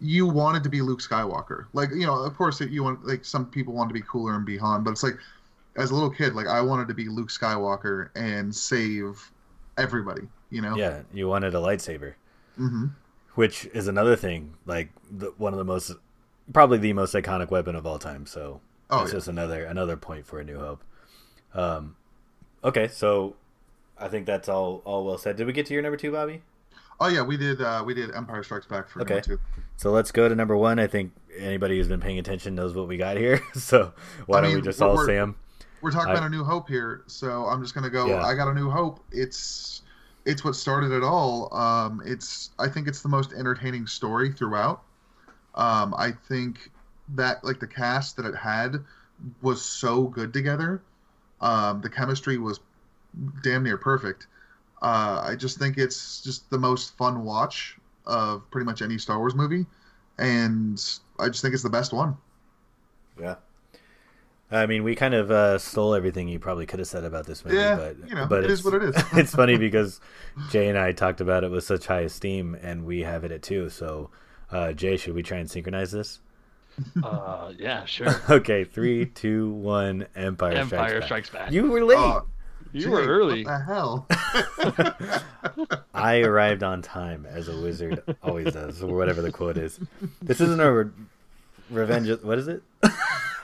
you 0.01 0.27
wanted 0.27 0.63
to 0.63 0.69
be 0.69 0.81
Luke 0.81 1.01
Skywalker. 1.01 1.67
Like 1.73 1.91
you 1.91 2.07
know, 2.07 2.15
of 2.15 2.37
course 2.37 2.61
you 2.61 2.83
want 2.83 3.07
like 3.07 3.25
some 3.25 3.47
people 3.47 3.75
want 3.75 3.91
to 3.91 3.95
be 3.95 4.03
cooler 4.03 4.35
and 4.35 4.47
be 4.47 4.57
Han, 4.59 4.85
but 4.85 4.91
it's 4.91 5.03
like 5.03 5.19
as 5.77 5.91
a 5.91 5.95
little 5.95 6.11
kid, 6.11 6.35
like 6.35 6.47
I 6.47 6.61
wanted 6.61 6.89
to 6.89 6.95
be 6.95 7.09
Luke 7.09 7.29
Skywalker 7.29 8.11
and 8.15 8.55
save 8.55 9.31
everybody. 9.79 10.23
You 10.51 10.63
know? 10.63 10.77
Yeah, 10.77 11.03
you 11.13 11.29
wanted 11.29 11.55
a 11.55 11.59
lightsaber. 11.59 12.15
Mm-hmm. 12.59 12.87
Which 13.35 13.67
is 13.67 13.87
another 13.87 14.17
thing, 14.17 14.55
like 14.67 14.91
the, 15.11 15.33
one 15.39 15.53
of 15.53 15.59
the 15.59 15.65
most, 15.65 15.93
probably 16.53 16.79
the 16.79 16.93
most 16.93 17.15
iconic 17.15 17.51
weapon 17.51 17.75
of 17.75 17.87
all 17.87 17.99
time. 17.99 18.27
So 18.27 18.61
oh, 18.91 19.03
it's 19.03 19.13
yeah. 19.13 19.17
just 19.17 19.29
another 19.29 19.65
another 19.65 19.97
point 19.97 20.27
for 20.27 20.41
A 20.41 20.45
New 20.45 20.59
Hope. 20.59 20.83
Um, 21.55 21.97
okay, 22.65 22.89
so 22.89 23.37
I 23.99 24.09
think 24.09 24.27
that's 24.27 24.49
all 24.49 24.83
all 24.85 25.05
well 25.05 25.19
said. 25.19 25.37
Did 25.37 25.47
we 25.47 25.53
get 25.53 25.67
to 25.67 25.75
your 25.75 25.83
number 25.83 25.97
two, 25.97 26.13
Bobby? 26.13 26.43
Oh 27.01 27.09
yeah, 27.09 27.23
we 27.23 27.37
did. 27.37 27.61
Uh, 27.61 27.83
we 27.87 27.95
did 27.95 28.15
Empire 28.15 28.43
Strikes 28.43 28.67
Back 28.67 28.89
for 28.89 29.03
okay. 29.03 29.15
number 29.15 29.27
two. 29.27 29.41
So 29.77 29.93
let's 29.93 30.11
go 30.11 30.29
to 30.29 30.35
number 30.35 30.57
one. 30.57 30.79
I 30.79 30.87
think 30.87 31.13
anybody 31.37 31.77
who's 31.77 31.89
been 31.89 32.01
paying 32.01 32.19
attention 32.19 32.55
knows 32.55 32.75
what 32.75 32.89
we 32.89 32.97
got 32.97 33.17
here. 33.17 33.41
so 33.55 33.93
why 34.27 34.39
I 34.39 34.41
don't 34.43 34.55
we 34.55 34.61
just 34.61 34.83
all 34.83 35.05
say 35.05 35.15
them? 35.15 35.37
We're 35.81 35.93
talking 35.93 36.11
I, 36.11 36.15
about 36.15 36.25
A 36.25 36.31
New 36.31 36.43
Hope 36.43 36.69
here, 36.69 37.03
so 37.07 37.45
I'm 37.47 37.63
just 37.63 37.75
gonna 37.75 37.91
go. 37.91 38.07
Yeah. 38.07 38.25
I 38.25 38.35
got 38.35 38.49
A 38.49 38.55
New 38.55 38.69
Hope. 38.69 39.01
It's 39.13 39.83
it's 40.25 40.45
what 40.45 40.57
started 40.57 40.91
it 40.91 41.05
all. 41.05 41.55
Um, 41.55 42.03
it's 42.05 42.51
I 42.59 42.69
think 42.69 42.89
it's 42.89 43.03
the 43.03 43.09
most 43.09 43.33
entertaining 43.33 43.87
story 43.87 44.33
throughout. 44.33 44.83
Um, 45.55 45.95
I 45.97 46.13
think 46.29 46.71
that 47.15 47.43
like 47.45 47.61
the 47.61 47.67
cast 47.67 48.17
that 48.17 48.27
it 48.27 48.35
had 48.35 48.85
was 49.43 49.63
so 49.63 50.05
good 50.05 50.33
together. 50.33 50.83
Um, 51.41 51.81
the 51.81 51.91
chemistry 51.91 52.39
was 52.39 52.61
damn 53.43 53.63
near 53.63 53.77
perfect. 53.79 54.27
Uh, 54.81 55.25
I 55.27 55.35
just 55.37 55.59
think 55.59 55.77
it's 55.77 56.21
just 56.23 56.49
the 56.51 56.59
most 56.59 56.97
fun 56.97 57.25
watch 57.25 57.77
of 58.07 58.49
pretty 58.51 58.65
much 58.65 58.83
any 58.83 58.99
Star 58.99 59.19
Wars 59.19 59.35
movie, 59.35 59.67
and 60.19 60.83
I 61.19 61.29
just 61.29 61.43
think 61.43 61.55
it's 61.55 61.63
the 61.63 61.71
best 61.71 61.93
one. 61.93 62.17
Yeah, 63.21 63.37
I 64.51 64.67
mean, 64.67 64.83
we 64.83 64.95
kind 64.95 65.15
of 65.15 65.31
uh, 65.31 65.59
stole 65.59 65.95
everything 65.95 66.29
you 66.29 66.39
probably 66.39 66.65
could 66.65 66.79
have 66.79 66.89
said 66.89 67.05
about 67.05 67.27
this 67.27 67.45
movie, 67.45 67.59
yeah, 67.59 67.77
but 67.77 68.09
you 68.09 68.15
know, 68.15 68.27
but 68.27 68.45
it 68.45 68.51
is 68.51 68.65
what 68.65 68.75
it 68.75 68.83
is. 68.83 68.95
it's 69.13 69.35
funny 69.35 69.59
because 69.59 70.01
Jay 70.51 70.69
and 70.69 70.79
I 70.79 70.93
talked 70.93 71.21
about 71.21 71.45
it 71.45 71.51
with 71.51 71.65
such 71.65 71.87
high 71.87 72.01
esteem, 72.01 72.57
and 72.63 72.87
we 72.87 73.01
have 73.01 73.25
it 73.25 73.33
at 73.33 73.43
two. 73.43 73.69
So, 73.69 74.11
uh, 74.51 74.73
Jay, 74.73 74.97
should 74.97 75.15
we 75.15 75.23
try 75.23 75.39
and 75.39 75.51
synchronize 75.51 75.91
this? 75.93 76.21
Uh, 77.03 77.53
yeah, 77.59 77.85
sure. 77.87 78.15
okay, 78.31 78.63
three, 78.63 79.05
two, 79.07 79.51
one. 79.51 80.07
Empire, 80.15 80.53
Empire 80.53 80.89
Strikes, 80.89 80.91
Back. 81.01 81.03
Strikes 81.05 81.31
Back. 81.31 81.51
You 81.53 81.69
were 81.69 81.83
late. 81.85 81.99
Uh, 81.99 82.21
you 82.73 82.83
Jay, 82.83 82.89
were 82.89 83.03
early. 83.03 83.45
What 83.45 83.51
the 83.51 83.65
hell? 83.65 84.07
I 85.95 86.21
arrived 86.21 86.63
on 86.63 86.83
time, 86.83 87.27
as 87.29 87.49
a 87.49 87.61
wizard 87.61 88.03
always 88.23 88.53
does, 88.53 88.81
or 88.81 88.95
whatever 88.95 89.23
the 89.23 89.33
quote 89.33 89.57
is. 89.59 89.81
This 90.23 90.41
isn't 90.41 90.61
a 90.61 90.73
re- 90.73 90.91
revenge. 91.69 92.11
What 92.23 92.39
is 92.39 92.47
it? 92.47 92.63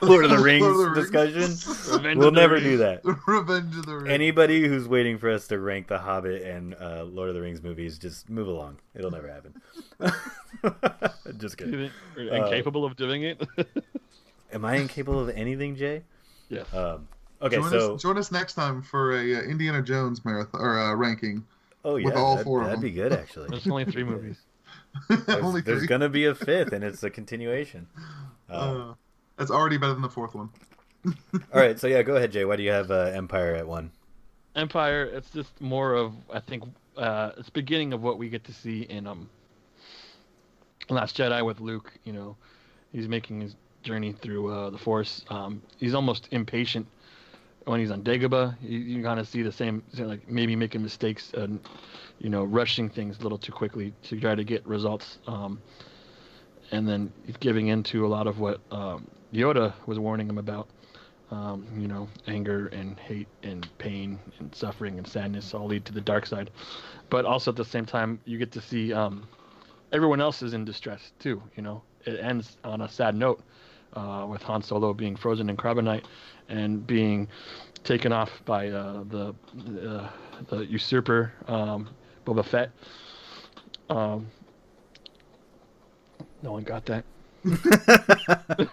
Lord 0.04 0.24
of 0.24 0.30
the 0.30 0.38
Rings, 0.42 0.66
of 0.66 0.94
the 0.94 0.94
discussion. 0.94 1.94
Revenge 1.94 2.18
we'll 2.18 2.30
never 2.30 2.54
Rings. 2.54 2.64
do 2.66 2.76
that. 2.78 3.00
Revenge 3.26 3.76
of 3.76 3.86
the 3.86 3.96
Rings. 3.96 4.10
Anybody 4.10 4.66
who's 4.66 4.88
waiting 4.88 5.18
for 5.18 5.30
us 5.30 5.46
to 5.48 5.58
rank 5.58 5.88
The 5.88 5.98
Hobbit 5.98 6.42
and 6.42 6.74
uh, 6.74 7.04
Lord 7.04 7.28
of 7.28 7.34
the 7.34 7.40
Rings 7.40 7.62
movies, 7.62 7.98
just 7.98 8.28
move 8.28 8.48
along. 8.48 8.78
It'll 8.94 9.10
never 9.10 9.28
happen. 9.28 9.54
just 11.38 11.56
kidding. 11.58 11.90
incapable 12.16 12.84
uh, 12.84 12.88
of 12.88 12.96
doing 12.96 13.22
it. 13.22 13.42
am 14.52 14.64
I 14.64 14.76
incapable 14.76 15.20
of 15.20 15.30
anything, 15.30 15.76
Jay? 15.76 16.02
Yes. 16.48 16.72
Um, 16.74 17.08
okay, 17.42 17.56
join 17.56 17.70
so 17.70 17.94
us, 17.94 18.02
join 18.02 18.18
us 18.18 18.30
next 18.30 18.54
time 18.54 18.82
for 18.82 19.12
a 19.12 19.36
uh, 19.36 19.42
Indiana 19.42 19.82
Jones 19.82 20.24
marathon 20.24 20.60
or 20.60 20.78
uh, 20.78 20.94
ranking. 20.94 21.44
Oh 21.84 21.96
yeah, 21.96 22.06
with 22.06 22.14
all 22.14 22.38
four 22.38 22.60
that'd 22.60 22.74
of 22.74 22.80
them. 22.80 22.90
be 22.90 22.94
good 22.94 23.12
actually. 23.12 23.48
There's 23.50 23.66
only 23.66 23.84
three 23.84 24.04
movies. 24.04 24.38
there's, 25.08 25.28
only 25.42 25.60
there's 25.60 25.86
gonna 25.86 26.08
be 26.08 26.26
a 26.26 26.34
fifth, 26.34 26.72
and 26.72 26.84
it's 26.84 27.02
a 27.02 27.10
continuation. 27.10 27.86
Uh, 28.48 28.94
that's 29.36 29.50
already 29.50 29.76
better 29.76 29.92
than 29.92 30.02
the 30.02 30.08
fourth 30.08 30.34
one. 30.34 30.50
All 31.06 31.60
right, 31.60 31.78
so 31.78 31.86
yeah, 31.86 32.02
go 32.02 32.16
ahead, 32.16 32.32
Jay. 32.32 32.44
Why 32.44 32.56
do 32.56 32.62
you 32.62 32.70
have 32.70 32.90
uh, 32.90 33.10
Empire 33.14 33.54
at 33.54 33.66
one? 33.66 33.90
Empire. 34.56 35.04
It's 35.04 35.30
just 35.30 35.60
more 35.60 35.94
of 35.94 36.14
I 36.32 36.40
think 36.40 36.64
uh, 36.96 37.32
it's 37.36 37.50
beginning 37.50 37.92
of 37.92 38.02
what 38.02 38.18
we 38.18 38.28
get 38.28 38.44
to 38.44 38.52
see 38.52 38.82
in 38.82 39.06
um 39.06 39.28
Last 40.88 41.16
Jedi 41.16 41.44
with 41.44 41.60
Luke. 41.60 41.92
You 42.04 42.12
know, 42.12 42.36
he's 42.92 43.08
making 43.08 43.40
his 43.40 43.56
journey 43.82 44.12
through 44.12 44.52
uh, 44.52 44.70
the 44.70 44.78
Force. 44.78 45.24
Um, 45.28 45.62
he's 45.78 45.94
almost 45.94 46.28
impatient 46.30 46.86
when 47.64 47.80
he's 47.80 47.90
on 47.90 48.02
Dagobah. 48.02 48.56
You, 48.62 48.78
you 48.78 49.02
kind 49.02 49.18
of 49.18 49.28
see 49.28 49.42
the 49.42 49.52
same, 49.52 49.82
like 49.98 50.28
maybe 50.28 50.56
making 50.56 50.82
mistakes 50.82 51.32
and 51.34 51.60
you 52.18 52.30
know 52.30 52.44
rushing 52.44 52.88
things 52.88 53.18
a 53.18 53.22
little 53.22 53.38
too 53.38 53.52
quickly 53.52 53.92
to 54.04 54.20
try 54.20 54.34
to 54.34 54.44
get 54.44 54.66
results. 54.66 55.18
Um, 55.26 55.60
and 56.70 56.88
then 56.88 57.12
he's 57.26 57.36
giving 57.36 57.68
into 57.68 58.06
a 58.06 58.08
lot 58.08 58.26
of 58.26 58.40
what 58.40 58.60
um, 58.70 59.06
Yoda 59.34 59.72
was 59.86 59.98
warning 59.98 60.28
him 60.28 60.38
about. 60.38 60.68
Um, 61.30 61.66
you 61.76 61.88
know, 61.88 62.06
anger 62.28 62.68
and 62.68 63.00
hate 63.00 63.26
and 63.42 63.66
pain 63.78 64.20
and 64.38 64.54
suffering 64.54 64.98
and 64.98 65.06
sadness 65.06 65.52
all 65.54 65.66
lead 65.66 65.84
to 65.86 65.92
the 65.92 66.00
dark 66.00 66.26
side. 66.26 66.50
But 67.10 67.24
also 67.24 67.50
at 67.50 67.56
the 67.56 67.64
same 67.64 67.86
time, 67.86 68.20
you 68.24 68.38
get 68.38 68.52
to 68.52 68.60
see 68.60 68.92
um, 68.92 69.26
everyone 69.90 70.20
else 70.20 70.42
is 70.42 70.52
in 70.54 70.64
distress 70.64 71.12
too. 71.18 71.42
You 71.56 71.62
know, 71.62 71.82
it 72.04 72.20
ends 72.20 72.58
on 72.62 72.82
a 72.82 72.88
sad 72.88 73.16
note 73.16 73.42
uh, 73.94 74.26
with 74.28 74.42
Han 74.42 74.62
Solo 74.62 74.92
being 74.92 75.16
frozen 75.16 75.48
in 75.48 75.56
carbonite 75.56 76.04
and 76.48 76.86
being 76.86 77.26
taken 77.84 78.12
off 78.12 78.42
by 78.44 78.68
uh, 78.68 79.04
the, 79.08 79.34
the, 79.54 80.08
the 80.48 80.66
usurper 80.66 81.32
um, 81.48 81.88
Boba 82.26 82.44
Fett. 82.44 82.70
Um, 83.88 84.28
no 86.42 86.52
one 86.52 86.62
got 86.62 86.86
that. 86.86 87.04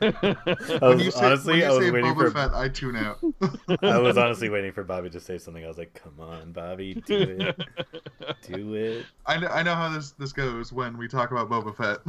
I 0.02 0.78
When 0.80 0.98
was, 0.98 1.04
you 1.06 1.12
say, 1.12 1.26
honestly, 1.26 1.54
when 1.54 1.60
you 1.60 1.66
I 1.66 1.70
was 1.72 1.86
say 1.86 1.92
waiting 1.92 2.14
Boba 2.14 2.16
for. 2.16 2.32
Fett, 2.32 2.54
I 2.54 2.70
tune 2.70 2.96
out. 2.96 3.20
I 3.84 3.98
was 4.00 4.18
honestly 4.20 4.50
waiting 4.50 4.72
for 4.72 4.84
Bobby 4.84 5.10
to 5.10 5.20
say 5.20 5.38
something. 5.38 5.64
I 5.64 5.68
was 5.68 5.78
like, 5.78 5.94
"Come 6.02 6.20
on, 6.20 6.52
Bobby, 6.54 7.02
do 7.06 7.18
it, 7.18 7.62
do 8.48 8.74
it." 8.76 9.06
I 9.26 9.38
know, 9.40 9.48
I 9.48 9.64
know 9.64 9.76
how 9.76 9.90
this 9.90 10.12
this 10.12 10.32
goes 10.34 10.72
when 10.72 10.98
we 10.98 11.08
talk 11.08 11.32
about 11.32 11.50
Boba 11.50 11.76
Fett. 11.76 12.00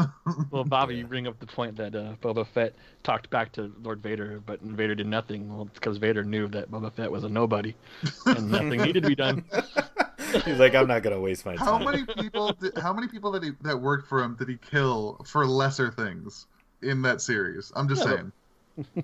Well, 0.51 0.65
Bobby, 0.65 0.95
Yeah. 0.95 1.01
you 1.01 1.07
bring 1.07 1.27
up 1.27 1.39
the 1.41 1.47
point 1.47 1.77
that 1.77 1.95
uh, 1.95 2.15
Boba 2.23 2.47
Fett 2.47 2.75
talked 3.03 3.29
back 3.31 3.53
to 3.53 3.73
Lord 3.83 4.03
Vader, 4.03 4.41
but 4.45 4.61
Vader 4.63 4.95
did 4.95 5.07
nothing. 5.07 5.55
Well, 5.55 5.65
because 5.75 5.97
Vader 5.99 6.23
knew 6.25 6.47
that 6.49 6.71
Boba 6.71 6.93
Fett 6.93 7.11
was 7.11 7.25
a 7.25 7.29
nobody, 7.29 7.75
and 8.27 8.51
nothing 8.51 8.81
needed 8.83 9.03
to 9.03 9.09
be 9.09 9.15
done. 9.17 9.45
He's 10.45 10.59
like, 10.59 10.75
"I'm 10.75 10.87
not 10.89 11.03
gonna 11.03 11.21
waste 11.21 11.45
my 11.45 11.57
time. 11.57 11.67
how 11.67 11.79
many 11.79 12.05
people? 12.05 12.53
Did, 12.53 12.79
how 12.79 12.93
many 12.93 13.09
people 13.09 13.33
that 13.33 13.43
he, 13.43 13.51
that 13.63 13.81
worked 13.81 14.09
for 14.09 14.23
him 14.23 14.37
did 14.37 14.49
he 14.49 14.57
kill 14.57 15.21
for 15.27 15.45
lesser 15.47 15.91
things 15.91 16.47
in 16.83 17.03
that 17.03 17.21
series? 17.21 17.73
I'm 17.77 17.89
just 17.89 18.05
Yeah, 18.05 18.11
saying. 18.17 18.33
they 18.95 19.03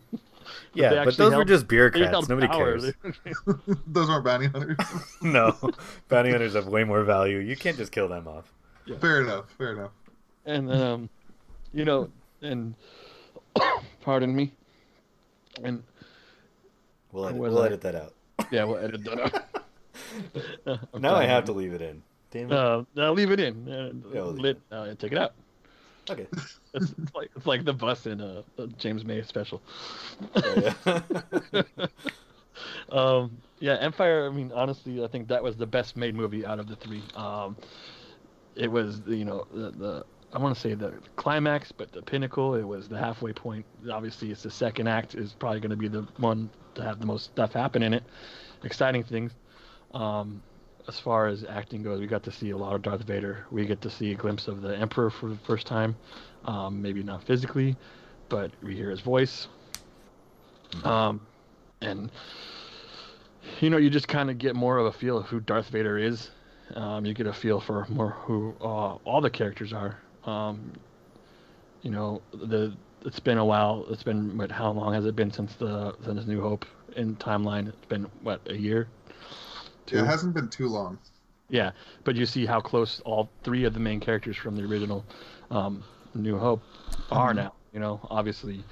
Yeah, 0.75 0.91
but 0.91 0.99
actually 1.09 1.17
those 1.31 1.35
were 1.37 1.45
just 1.45 1.65
They 1.69 1.75
bureaucrats. 1.77 2.29
Nobody 2.29 2.47
power. 2.49 2.79
cares. 2.79 2.93
Those 3.87 4.09
aren't 4.09 4.25
bounty 4.25 4.47
hunters. 4.47 4.77
No, 5.23 5.57
bounty 6.09 6.31
hunters 6.31 6.55
have 6.55 6.67
way 6.69 6.85
more 6.85 7.03
value. 7.05 7.39
You 7.39 7.57
can't 7.57 7.77
just 7.77 7.93
kill 7.93 8.09
them 8.09 8.27
off. 8.29 8.53
fair 9.01 9.21
enough. 9.23 9.51
Fair 9.59 9.73
enough. 9.73 9.91
and 10.47 10.73
um, 10.73 11.11
you 11.75 11.85
know, 11.85 12.09
and 12.43 12.75
pardon 14.01 14.35
me, 14.35 14.53
and 15.63 15.83
We'll 17.13 17.27
edit, 17.27 17.39
we'll 17.41 17.59
I- 17.63 17.67
edit 17.67 17.81
that 17.83 17.95
out. 17.95 18.15
yeah, 18.51 18.65
we'll 18.65 18.79
edit 18.79 19.03
that 19.05 19.21
out. 19.21 20.79
I'm 20.95 21.01
Now 21.03 21.15
I 21.17 21.25
have 21.25 21.45
to 21.47 21.53
leave 21.53 21.73
it 21.73 21.83
in. 21.83 22.03
Damn 22.31 22.53
it. 22.53 22.55
Uh, 22.55 22.85
I'll 22.99 23.13
leave 23.15 23.31
it 23.31 23.41
in. 23.41 23.69
Uh, 23.69 23.91
Yeah, 24.13 24.23
we'll 24.23 24.33
leave 24.33 24.41
lit, 24.43 24.61
uh, 24.71 24.95
take 24.99 25.13
it 25.13 25.19
out. 25.19 25.33
Okay. 26.11 26.27
It's, 26.75 26.95
it's 26.99 27.15
like 27.15 27.31
it's 27.35 27.47
like 27.47 27.65
the 27.65 27.73
bus 27.73 28.07
in 28.07 28.21
a, 28.21 28.45
a 28.59 28.67
James 28.67 29.05
May 29.05 29.23
special. 29.23 29.63
Yeah, 30.37 30.75
yeah. 30.85 31.63
um, 32.91 33.39
yeah, 33.61 33.75
Empire. 33.75 34.27
I 34.27 34.31
mean, 34.31 34.53
honestly, 34.55 35.03
I 35.03 35.09
think 35.09 35.29
that 35.29 35.43
was 35.43 35.57
the 35.57 35.67
best 35.67 35.97
made 35.97 36.15
movie 36.15 36.45
out 36.45 36.59
of 36.59 36.69
the 36.69 36.77
three. 36.77 37.03
Um, 37.15 37.57
it 38.55 38.71
was, 38.71 39.03
you 39.07 39.25
know, 39.25 39.47
the, 39.53 39.71
the 39.71 40.07
I 40.33 40.39
want 40.39 40.55
to 40.55 40.61
say 40.61 40.75
the 40.75 40.95
climax, 41.17 41.73
but 41.73 41.93
the 41.93 42.03
pinnacle. 42.03 42.55
It 42.55 42.67
was 42.67 42.89
the 42.89 42.99
halfway 42.99 43.33
point. 43.33 43.65
Obviously, 43.91 44.31
it's 44.31 44.43
the 44.43 44.51
second 44.51 44.89
act 44.89 45.15
is 45.15 45.33
probably 45.33 45.61
going 45.61 45.71
to 45.71 45.77
be 45.77 45.89
the 45.89 46.07
one 46.19 46.51
to 46.75 46.83
have 46.83 47.01
the 47.01 47.07
most 47.07 47.25
stuff 47.25 47.53
happen 47.53 47.83
in 47.83 47.95
it, 47.95 48.05
exciting 48.63 49.05
things. 49.05 49.33
Um, 49.95 50.43
as 50.89 50.99
far 50.99 51.27
as 51.27 51.45
acting 51.45 51.83
goes, 51.83 52.01
we 52.01 52.07
got 52.07 52.23
to 52.25 52.33
see 52.33 52.51
a 52.51 52.57
lot 52.57 52.75
of 52.75 52.83
Darth 52.83 53.03
Vader. 53.03 53.47
We 53.51 53.67
get 53.67 53.83
to 53.83 53.91
see 53.91 54.13
a 54.13 54.15
glimpse 54.15 54.49
of 54.49 54.63
the 54.63 54.77
Emperor 54.77 55.11
for 55.11 55.29
the 55.29 55.37
first 55.37 55.67
time. 55.67 55.95
Um, 56.47 56.81
maybe 56.81 57.03
not 57.03 57.23
physically, 57.25 57.77
but 58.29 58.51
we 58.63 58.75
hear 58.75 58.91
his 58.91 59.01
voice. 59.01 59.49
Um, 60.85 61.21
and 61.83 62.11
you 63.61 63.71
know, 63.71 63.77
you 63.77 63.91
just 63.91 64.09
kind 64.09 64.31
of 64.31 64.39
get 64.39 64.57
more 64.57 64.79
of 64.79 64.87
a 64.87 64.93
feel 64.93 65.19
of 65.19 65.27
who 65.27 65.41
Darth 65.41 65.69
Vader 65.69 65.99
is. 65.99 66.31
Um, 66.75 67.07
you 67.07 67.15
get 67.15 67.27
a 67.27 67.33
feel 67.33 67.61
for 67.61 67.87
more 67.89 68.11
who 68.11 68.55
uh, 68.61 68.95
all 69.05 69.21
the 69.21 69.31
characters 69.31 69.73
are. 69.73 69.99
Um, 70.25 70.73
you 71.83 71.91
know, 71.91 72.23
the 72.33 72.75
it's 73.05 73.21
been 73.21 73.39
a 73.39 73.45
while. 73.45 73.87
It's 73.91 74.03
been 74.03 74.37
what? 74.37 74.51
How 74.51 74.71
long 74.73 74.93
has 74.95 75.07
it 75.07 75.17
been 75.17 75.33
since 75.33 75.55
the 75.55 75.95
since 76.05 76.27
New 76.27 76.41
Hope 76.41 76.67
in 76.97 77.17
timeline? 77.17 77.69
It's 77.69 77.87
been 77.87 78.07
what 78.23 78.41
a 78.47 78.57
year. 78.57 78.89
Yeah, 79.93 80.03
it 80.03 80.07
hasn't 80.07 80.35
been 80.35 80.49
too 80.49 80.69
long. 80.69 80.99
Yeah, 81.51 81.71
but 82.05 82.15
you 82.17 82.27
see 82.27 82.45
how 82.45 82.61
close 82.61 83.01
all 83.01 83.31
three 83.43 83.65
of 83.65 83.73
the 83.75 83.81
main 83.81 84.01
characters 84.01 84.37
from 84.37 84.55
the 84.57 84.65
original 84.65 85.05
um, 85.51 85.83
New 86.15 86.37
Hope 86.39 86.63
are 87.11 87.33
Mhm. 87.33 87.37
now. 87.37 87.53
You 87.73 87.81
know, 87.81 88.01
obviously, 88.11 88.65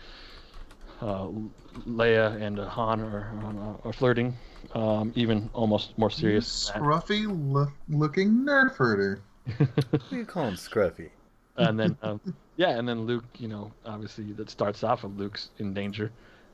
uh, 1.01 1.29
Leia 1.87 2.41
and 2.41 2.59
uh, 2.59 2.69
Han 2.69 3.01
are, 3.01 3.31
are, 3.43 3.79
are 3.85 3.93
flirting, 3.93 4.35
um, 4.75 5.13
even 5.15 5.49
almost 5.53 5.97
more 5.99 6.11
serious. 6.11 6.71
Scruffy 6.75 7.27
lo- 7.29 7.73
looking 7.89 8.45
nerf 8.45 8.77
herder. 8.77 9.21
What 9.59 10.11
do 10.11 10.17
you 10.17 10.25
call 10.27 10.49
him, 10.49 10.55
Scruffy? 10.55 11.11
and 11.57 11.79
then, 11.79 11.97
um, 12.03 12.21
yeah, 12.57 12.71
and 12.79 12.89
then 12.89 13.03
Luke. 13.07 13.25
You 13.39 13.49
know, 13.49 13.73
obviously, 13.85 14.33
that 14.33 14.51
starts 14.51 14.83
off 14.85 15.03
with 15.05 15.13
Luke's 15.17 15.51
in 15.59 15.73
danger, 15.75 16.11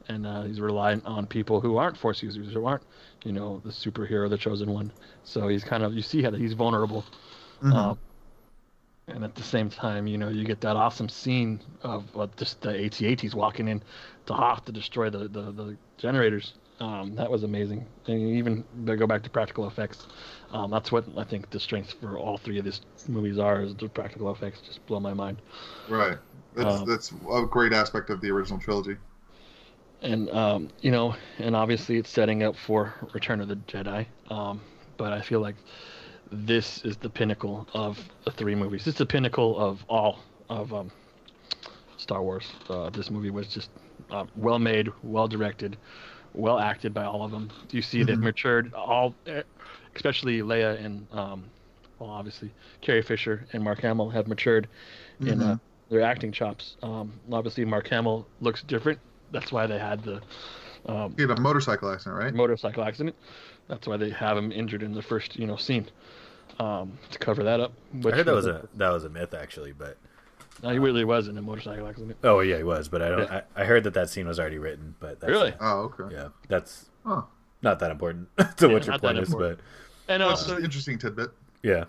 and 0.08 0.26
uh, 0.26 0.42
he's 0.42 0.60
relying 0.60 1.02
on 1.04 1.26
people 1.26 1.60
who 1.60 1.76
aren't 1.76 1.96
Force 1.96 2.22
users, 2.22 2.52
who 2.52 2.64
aren't, 2.66 2.82
you 3.24 3.32
know, 3.32 3.60
the 3.64 3.70
superhero, 3.70 4.28
the 4.28 4.38
chosen 4.38 4.70
one. 4.72 4.92
So 5.24 5.48
he's 5.48 5.64
kind 5.64 5.82
of 5.82 5.94
you 5.94 6.02
see 6.02 6.22
how 6.22 6.32
he's 6.32 6.54
vulnerable. 6.54 7.04
Mhm. 7.62 7.72
Um, 7.74 7.98
and 9.08 9.24
at 9.24 9.34
the 9.34 9.42
same 9.42 9.68
time, 9.68 10.06
you 10.06 10.16
know, 10.16 10.28
you 10.28 10.44
get 10.44 10.60
that 10.62 10.76
awesome 10.76 11.08
scene 11.08 11.60
of 11.82 12.04
uh, 12.16 12.26
just 12.36 12.60
the 12.62 12.70
AT-ATs 12.84 13.34
walking 13.34 13.68
in 13.68 13.82
to 14.26 14.32
Hoth 14.34 14.64
to 14.66 14.72
destroy 14.72 15.10
the, 15.10 15.28
the, 15.28 15.52
the 15.52 15.76
generators. 15.98 16.54
Um, 16.80 17.14
that 17.16 17.30
was 17.30 17.42
amazing. 17.42 17.86
And 18.06 18.20
even 18.36 18.64
to 18.86 18.96
go 18.96 19.06
back 19.06 19.22
to 19.24 19.30
practical 19.30 19.66
effects. 19.66 20.06
Um, 20.52 20.70
that's 20.70 20.90
what 20.92 21.04
I 21.16 21.24
think 21.24 21.50
the 21.50 21.60
strengths 21.60 21.92
for 21.92 22.16
all 22.18 22.38
three 22.38 22.58
of 22.58 22.64
these 22.64 22.80
movies 23.08 23.38
are 23.38 23.62
is 23.62 23.74
the 23.76 23.88
practical 23.88 24.30
effects. 24.30 24.60
Just 24.60 24.84
blow 24.86 25.00
my 25.00 25.14
mind. 25.14 25.42
right. 25.88 26.18
That's 26.54 26.82
Um, 26.82 26.86
that's 26.86 27.12
a 27.30 27.46
great 27.46 27.72
aspect 27.72 28.10
of 28.10 28.20
the 28.20 28.30
original 28.30 28.58
trilogy. 28.60 28.96
And 30.02 30.28
um, 30.30 30.68
you 30.80 30.90
know, 30.90 31.14
and 31.38 31.54
obviously 31.56 31.96
it's 31.98 32.10
setting 32.10 32.42
up 32.42 32.56
for 32.56 32.94
Return 33.14 33.40
of 33.40 33.48
the 33.48 33.56
Jedi. 33.56 34.06
Um, 34.30 34.60
but 34.96 35.12
I 35.12 35.20
feel 35.22 35.40
like 35.40 35.56
this 36.30 36.84
is 36.84 36.96
the 36.96 37.10
pinnacle 37.10 37.66
of 37.74 37.98
the 38.24 38.30
three 38.32 38.54
movies. 38.54 38.86
It's 38.86 38.98
the 38.98 39.06
pinnacle 39.06 39.58
of 39.58 39.84
all 39.88 40.18
of 40.48 40.72
um, 40.72 40.90
Star 41.96 42.22
Wars. 42.22 42.50
Uh, 42.68 42.90
this 42.90 43.10
movie 43.10 43.30
was 43.30 43.48
just 43.48 43.70
uh, 44.10 44.24
well 44.34 44.58
made, 44.58 44.88
well 45.02 45.28
directed, 45.28 45.76
well 46.34 46.58
acted 46.58 46.92
by 46.94 47.04
all 47.04 47.24
of 47.24 47.30
them. 47.30 47.50
You 47.70 47.82
see 47.82 48.02
they've 48.02 48.16
Mhm. 48.18 48.22
matured 48.22 48.72
all, 48.74 49.14
eh, 49.26 49.42
especially 49.94 50.40
Leia 50.40 50.82
and 50.84 51.06
um, 51.12 51.44
well, 51.98 52.10
obviously 52.10 52.52
Carrie 52.80 53.02
Fisher 53.02 53.46
and 53.52 53.62
Mark 53.62 53.80
Hamill 53.80 54.10
have 54.10 54.26
matured 54.26 54.68
in 55.20 55.40
uh, 55.42 55.54
Mhm. 55.54 55.60
their 55.90 56.00
acting 56.02 56.32
chops. 56.32 56.76
Um, 56.82 57.20
obviously, 57.30 57.64
Mark 57.64 57.88
Hamill 57.88 58.26
looks 58.40 58.62
different. 58.62 58.98
That's 59.32 59.50
why 59.50 59.66
they 59.66 59.78
had 59.78 60.02
the 60.04 60.20
um, 60.86 61.14
He 61.16 61.22
had 61.22 61.30
a 61.30 61.40
motorcycle 61.40 61.90
accident, 61.90 62.16
right? 62.22 62.34
motorcycle 62.34 62.84
accident. 62.84 63.16
That's 63.68 63.86
why 63.86 63.96
they 63.96 64.10
have 64.10 64.36
him 64.36 64.52
injured 64.52 64.82
in 64.82 64.92
the 64.94 65.02
first, 65.02 65.36
you 65.36 65.46
know, 65.46 65.56
scene 65.56 65.86
um, 66.60 66.98
to 67.10 67.18
cover 67.18 67.42
that 67.44 67.60
up. 67.60 67.72
I 68.04 68.10
heard 68.10 68.26
that 68.26 68.34
was 68.34 68.46
a 68.46 68.68
that 68.74 68.90
was 68.90 69.04
a 69.04 69.08
myth 69.08 69.32
actually, 69.34 69.72
but 69.72 69.96
No, 70.62 70.70
he 70.70 70.78
really 70.78 71.04
was 71.04 71.28
in 71.28 71.38
a 71.38 71.42
motorcycle 71.42 71.86
accident. 71.86 72.16
oh 72.24 72.40
yeah, 72.40 72.58
he 72.58 72.64
was. 72.64 72.88
But 72.88 73.02
I 73.02 73.08
don't. 73.08 73.20
Yeah. 73.30 73.40
I, 73.56 73.62
I 73.62 73.64
heard 73.64 73.84
that 73.84 73.94
that 73.94 74.10
scene 74.10 74.26
was 74.26 74.38
already 74.38 74.58
written, 74.58 74.94
but 75.00 75.20
that's, 75.20 75.30
Really? 75.30 75.54
Oh, 75.60 75.92
okay. 76.00 76.14
yeah, 76.14 76.28
that's 76.48 76.86
Huh. 77.06 77.22
not 77.62 77.78
that 77.78 77.90
important 77.90 78.28
to 78.58 78.66
Yeah, 78.68 78.72
what 78.74 78.84
your 78.84 78.92
not 78.92 79.00
that 79.02 79.06
point 79.14 79.18
is. 79.18 79.28
But 79.30 79.34
important. 79.34 79.60
And 80.08 80.20
That's 80.22 80.42
also, 80.42 80.56
an 80.56 80.64
interesting 80.64 80.98
tidbit. 80.98 81.30
yeah, 81.62 81.84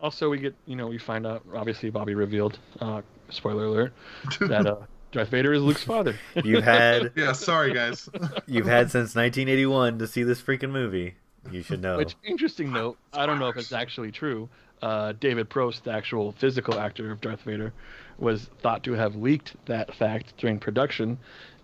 also 0.00 0.30
we 0.30 0.38
get, 0.38 0.54
you 0.66 0.76
know, 0.76 0.86
we 0.88 0.98
find 0.98 1.26
out. 1.26 1.42
Obviously, 1.54 1.90
Bobby 1.90 2.14
revealed. 2.14 2.58
Uh, 2.80 3.02
spoiler 3.28 3.66
alert: 3.66 3.92
that 4.40 4.66
uh, 4.66 4.76
Darth 5.12 5.28
Vader 5.28 5.52
is 5.52 5.62
Luke's 5.62 5.82
father. 5.82 6.18
you've 6.44 6.64
had 6.64 7.12
yeah, 7.16 7.32
sorry 7.32 7.72
guys. 7.72 8.08
you've 8.46 8.66
had 8.66 8.90
since 8.90 9.14
1981 9.14 9.98
to 9.98 10.06
see 10.06 10.22
this 10.22 10.40
freaking 10.40 10.70
movie. 10.70 11.14
You 11.50 11.62
should 11.62 11.80
know. 11.80 11.96
Which 11.96 12.16
interesting 12.22 12.72
note. 12.72 12.98
I 13.12 13.26
don't 13.26 13.38
know 13.38 13.48
if 13.48 13.56
it's 13.56 13.72
actually 13.72 14.12
true. 14.12 14.48
Uh, 14.82 15.12
David 15.18 15.48
Prowse, 15.48 15.80
the 15.80 15.92
actual 15.92 16.32
physical 16.32 16.78
actor 16.78 17.10
of 17.10 17.20
Darth 17.20 17.42
Vader, 17.42 17.72
was 18.18 18.50
thought 18.60 18.82
to 18.84 18.92
have 18.92 19.16
leaked 19.16 19.56
that 19.66 19.94
fact 19.94 20.36
during 20.36 20.58
production, 20.58 21.18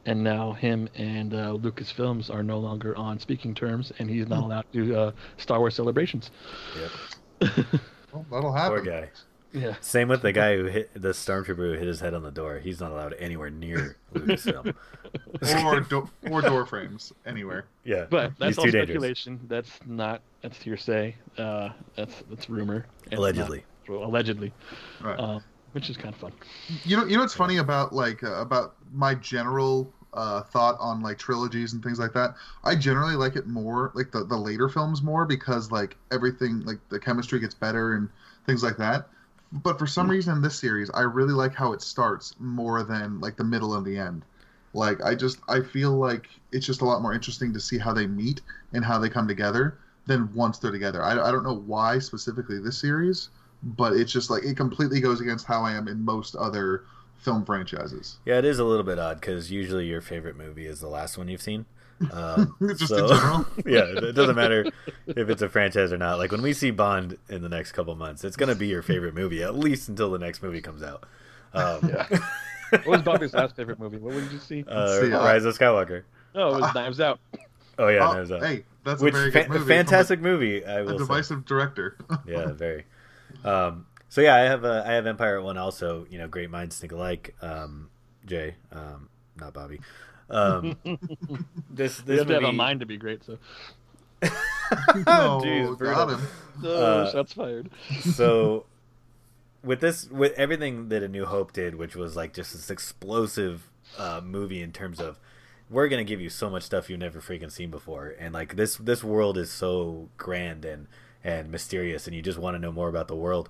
and 0.06 0.22
now 0.22 0.52
him 0.52 0.88
and 0.94 1.34
uh, 1.34 1.52
Lucasfilms 1.52 2.34
are 2.34 2.42
no 2.42 2.58
longer 2.58 2.96
on 2.96 3.18
speaking 3.18 3.54
terms, 3.54 3.92
and 3.98 4.10
he's 4.10 4.28
not 4.28 4.42
allowed 4.44 4.64
to 4.72 4.86
do 4.86 4.96
uh, 4.96 5.12
Star 5.36 5.58
Wars 5.58 5.74
celebrations. 5.74 6.30
Yep. 7.40 7.66
well, 8.12 8.26
that'll 8.30 8.52
happen. 8.52 8.82
Poor 8.82 8.92
happen. 8.92 9.08
guy. 9.08 9.10
Yeah. 9.58 9.74
Same 9.80 10.08
with 10.08 10.20
the 10.22 10.32
guy 10.32 10.56
who 10.56 10.64
hit 10.66 10.90
the 10.94 11.08
stormtrooper 11.10 11.56
who 11.56 11.72
hit 11.72 11.86
his 11.86 12.00
head 12.00 12.12
on 12.14 12.22
the 12.22 12.30
door. 12.30 12.58
He's 12.58 12.78
not 12.80 12.90
allowed 12.92 13.14
anywhere 13.18 13.48
near 13.50 13.96
Lucasfilm. 14.14 14.74
Or 15.64 15.80
do- 15.80 16.10
or 16.30 16.42
door 16.42 16.66
frames 16.66 17.12
anywhere. 17.24 17.66
yeah, 17.84 18.04
But 18.10 18.32
that's 18.38 18.50
he's 18.50 18.58
all 18.58 18.64
too 18.64 18.70
dangerous. 18.72 18.88
speculation. 18.90 19.40
That's 19.48 19.70
not. 19.86 20.20
That's 20.42 20.60
hearsay. 20.60 21.14
Uh, 21.38 21.70
that's 21.94 22.22
that's 22.28 22.50
rumor. 22.50 22.86
It's 23.04 23.12
not- 23.12 23.18
Allegedly. 23.20 23.64
well, 23.88 24.04
allegedly, 24.04 24.52
Right. 25.00 25.18
uh, 25.18 25.40
which 25.72 25.88
is 25.88 25.96
kind 25.96 26.12
of 26.14 26.20
fun. 26.20 26.32
You 26.84 26.96
know, 26.98 27.04
you 27.06 27.14
know 27.16 27.22
what's 27.22 27.34
funny 27.34 27.56
about 27.58 27.94
like 27.94 28.22
uh, 28.24 28.40
about 28.40 28.74
my 28.92 29.14
general 29.14 29.90
uh, 30.12 30.42
thought 30.42 30.76
on 30.80 31.00
like 31.02 31.18
trilogies 31.18 31.72
and 31.72 31.82
things 31.82 31.98
like 31.98 32.12
that. 32.12 32.34
I 32.64 32.74
generally 32.74 33.14
like 33.16 33.36
it 33.36 33.46
more, 33.46 33.92
like 33.94 34.10
the 34.10 34.24
the 34.24 34.36
later 34.36 34.68
films 34.68 35.02
more 35.02 35.24
because 35.24 35.70
like 35.70 35.96
everything, 36.12 36.60
like 36.64 36.78
the 36.90 36.98
chemistry 37.00 37.38
gets 37.40 37.54
better 37.54 37.94
and 37.94 38.08
things 38.46 38.62
like 38.62 38.76
that. 38.78 39.08
But 39.62 39.78
for 39.78 39.86
some 39.86 40.08
mm. 40.08 40.10
reason 40.10 40.36
in 40.36 40.42
this 40.42 40.58
series, 40.58 40.90
I 40.92 41.02
really 41.02 41.32
like 41.32 41.54
how 41.54 41.72
it 41.72 41.82
starts 41.82 42.34
more 42.38 42.82
than 42.82 43.20
like 43.20 43.36
the 43.36 43.44
middle 43.44 43.74
and 43.74 43.86
the 43.86 43.98
end. 43.98 44.24
Like 44.74 45.02
I 45.02 45.14
just 45.14 45.38
I 45.48 45.60
feel 45.60 45.92
like 45.92 46.28
it's 46.52 46.66
just 46.66 46.82
a 46.82 46.84
lot 46.84 47.00
more 47.00 47.14
interesting 47.14 47.52
to 47.54 47.60
see 47.60 47.78
how 47.78 47.94
they 47.94 48.06
meet 48.06 48.42
and 48.72 48.84
how 48.84 48.98
they 48.98 49.08
come 49.08 49.26
together 49.26 49.78
than 50.06 50.32
once 50.34 50.58
they're 50.58 50.70
together. 50.70 51.02
I, 51.02 51.12
I 51.12 51.30
don't 51.30 51.44
know 51.44 51.56
why 51.56 51.98
specifically 51.98 52.60
this 52.60 52.78
series, 52.78 53.30
but 53.62 53.94
it's 53.94 54.12
just 54.12 54.30
like 54.30 54.44
it 54.44 54.56
completely 54.56 55.00
goes 55.00 55.20
against 55.20 55.46
how 55.46 55.62
I 55.62 55.72
am 55.72 55.88
in 55.88 56.04
most 56.04 56.36
other 56.36 56.84
film 57.18 57.44
franchises. 57.44 58.18
Yeah, 58.26 58.38
it 58.38 58.44
is 58.44 58.58
a 58.58 58.64
little 58.64 58.84
bit 58.84 58.98
odd 58.98 59.20
because 59.20 59.50
usually 59.50 59.86
your 59.86 60.02
favorite 60.02 60.36
movie 60.36 60.66
is 60.66 60.80
the 60.80 60.88
last 60.88 61.16
one 61.16 61.28
you've 61.28 61.42
seen. 61.42 61.64
Um, 62.12 62.54
Just 62.76 62.88
so- 62.88 63.04
in 63.04 63.08
general. 63.08 63.46
yeah, 63.66 64.08
it 64.08 64.14
doesn't 64.14 64.36
matter 64.36 64.70
if 65.06 65.28
it's 65.30 65.42
a 65.42 65.48
franchise 65.48 65.92
or 65.92 65.98
not. 65.98 66.18
Like 66.18 66.30
when 66.32 66.42
we 66.42 66.52
see 66.52 66.70
Bond 66.70 67.16
in 67.28 67.42
the 67.42 67.48
next 67.48 67.72
couple 67.72 67.94
months, 67.94 68.24
it's 68.24 68.36
gonna 68.36 68.54
be 68.54 68.66
your 68.68 68.82
favorite 68.82 69.14
movie 69.14 69.42
at 69.42 69.54
least 69.56 69.88
until 69.88 70.10
the 70.10 70.18
next 70.18 70.42
movie 70.42 70.60
comes 70.60 70.82
out. 70.82 71.04
Um, 71.54 71.88
Yeah. 71.88 72.06
What 72.70 72.86
was 72.88 73.02
Bobby's 73.02 73.32
last 73.32 73.54
favorite 73.54 73.78
movie? 73.78 73.98
What 73.98 74.14
did 74.14 74.32
you 74.32 74.40
see? 74.40 74.64
uh, 74.66 75.00
See, 75.00 75.12
uh, 75.12 75.20
Rise 75.24 75.44
of 75.44 75.56
Skywalker. 75.56 76.02
Oh, 76.34 76.56
it 76.56 76.60
was 76.62 76.74
Knives 76.74 76.98
Out. 77.00 77.20
Oh 77.78 77.86
yeah, 77.86 78.08
Oh, 78.08 78.12
Knives 78.14 78.32
Out. 78.32 78.42
hey, 78.44 78.64
that's 78.82 79.00
which 79.00 79.14
a 79.14 79.16
very 79.18 79.30
fa- 79.30 79.38
good 79.42 79.48
movie. 79.50 79.58
from 79.60 79.68
fantastic 79.68 80.20
movie. 80.20 80.64
I 80.66 80.78
A, 80.78 80.82
a 80.82 80.84
will 80.84 80.92
say. 80.92 80.98
divisive 80.98 81.44
director. 81.44 81.96
yeah, 82.26 82.50
very. 82.52 82.84
Um, 83.44 83.86
so 84.08 84.20
yeah, 84.20 84.34
I 84.34 84.40
have 84.40 84.64
a, 84.64 84.82
I 84.84 84.94
have 84.94 85.06
Empire 85.06 85.38
at 85.38 85.44
one 85.44 85.56
also. 85.58 86.06
You 86.10 86.18
know, 86.18 86.26
great 86.26 86.50
minds 86.50 86.76
think 86.76 86.90
alike. 86.90 87.36
Um, 87.40 87.88
Jay, 88.26 88.56
um, 88.72 89.08
not 89.36 89.54
Bobby. 89.54 89.80
Um, 90.28 90.76
this 91.70 91.98
You 92.00 92.04
this 92.04 92.18
have 92.20 92.28
to 92.28 92.34
have 92.34 92.44
a 92.44 92.52
mind 92.52 92.80
to 92.80 92.86
be 92.86 92.96
great. 92.96 93.22
So, 93.24 93.38
no, 94.22 95.40
Jeez, 95.44 95.78
brutal. 95.78 95.94
got 95.94 96.10
him. 96.10 96.26
oh, 96.64 96.84
Uh, 96.84 97.12
shots 97.12 97.32
fired. 97.32 97.70
so 98.00 98.64
with 99.62 99.80
this 99.80 100.08
with 100.10 100.32
everything 100.34 100.88
that 100.88 101.02
a 101.02 101.08
new 101.08 101.26
hope 101.26 101.52
did 101.52 101.74
which 101.74 101.94
was 101.96 102.16
like 102.16 102.32
just 102.32 102.52
this 102.52 102.70
explosive 102.70 103.68
uh, 103.98 104.20
movie 104.24 104.62
in 104.62 104.72
terms 104.72 105.00
of 105.00 105.18
we're 105.68 105.88
gonna 105.88 106.04
give 106.04 106.20
you 106.20 106.30
so 106.30 106.48
much 106.48 106.62
stuff 106.62 106.88
you've 106.88 107.00
never 107.00 107.20
freaking 107.20 107.50
seen 107.50 107.70
before 107.70 108.14
and 108.18 108.32
like 108.32 108.56
this 108.56 108.76
this 108.76 109.02
world 109.04 109.36
is 109.36 109.50
so 109.50 110.08
grand 110.16 110.64
and 110.64 110.86
and 111.24 111.50
mysterious 111.50 112.06
and 112.06 112.14
you 112.16 112.22
just 112.22 112.38
want 112.38 112.54
to 112.54 112.58
know 112.58 112.70
more 112.72 112.88
about 112.88 113.08
the 113.08 113.16
world 113.16 113.48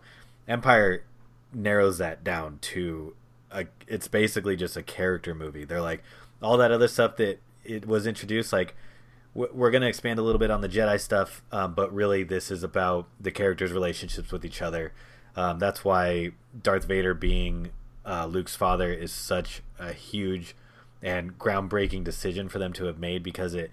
empire 0.49 1.05
narrows 1.53 1.99
that 1.99 2.25
down 2.25 2.59
to 2.61 3.15
a, 3.51 3.67
it's 3.87 4.09
basically 4.09 4.57
just 4.57 4.77
a 4.77 4.83
character 4.83 5.35
movie 5.35 5.65
they're 5.65 5.83
like 5.83 6.03
all 6.43 6.57
that 6.57 6.71
other 6.71 6.89
stuff 6.89 7.17
that 7.17 7.41
it 7.65 7.87
was 7.87 8.07
introduced 8.07 8.53
like 8.53 8.75
we're 9.35 9.71
going 9.71 9.83
to 9.83 9.89
expand 9.89 10.19
a 10.19 10.23
little 10.23 10.39
bit 10.39 10.51
on 10.51 10.63
the 10.63 10.69
Jedi 10.69 10.99
stuff, 10.99 11.43
um, 11.53 11.75
but 11.75 11.93
really 11.93 12.25
this 12.25 12.51
is 12.51 12.63
about 12.63 13.07
the 13.21 13.31
characters' 13.31 13.71
relationships 13.71 14.33
with 14.33 14.47
each 14.47 14.63
other. 14.63 14.95
Um, 15.37 15.59
that's 15.59 15.85
why 15.85 16.31
Darth 16.63 16.87
Vader 16.87 17.13
being 17.13 17.71
uh, 18.07 18.27
Luke's 18.27 18.57
father 18.57 18.91
is 18.93 19.13
such 19.13 19.63
a 19.79 19.93
huge 19.93 20.57
and 21.03 21.39
groundbreaking 21.39 22.03
decision 22.03 22.49
for 22.49 22.59
them 22.59 22.73
to 22.73 22.87
have 22.87 22.99
made 22.99 23.23
because 23.23 23.53
it 23.53 23.71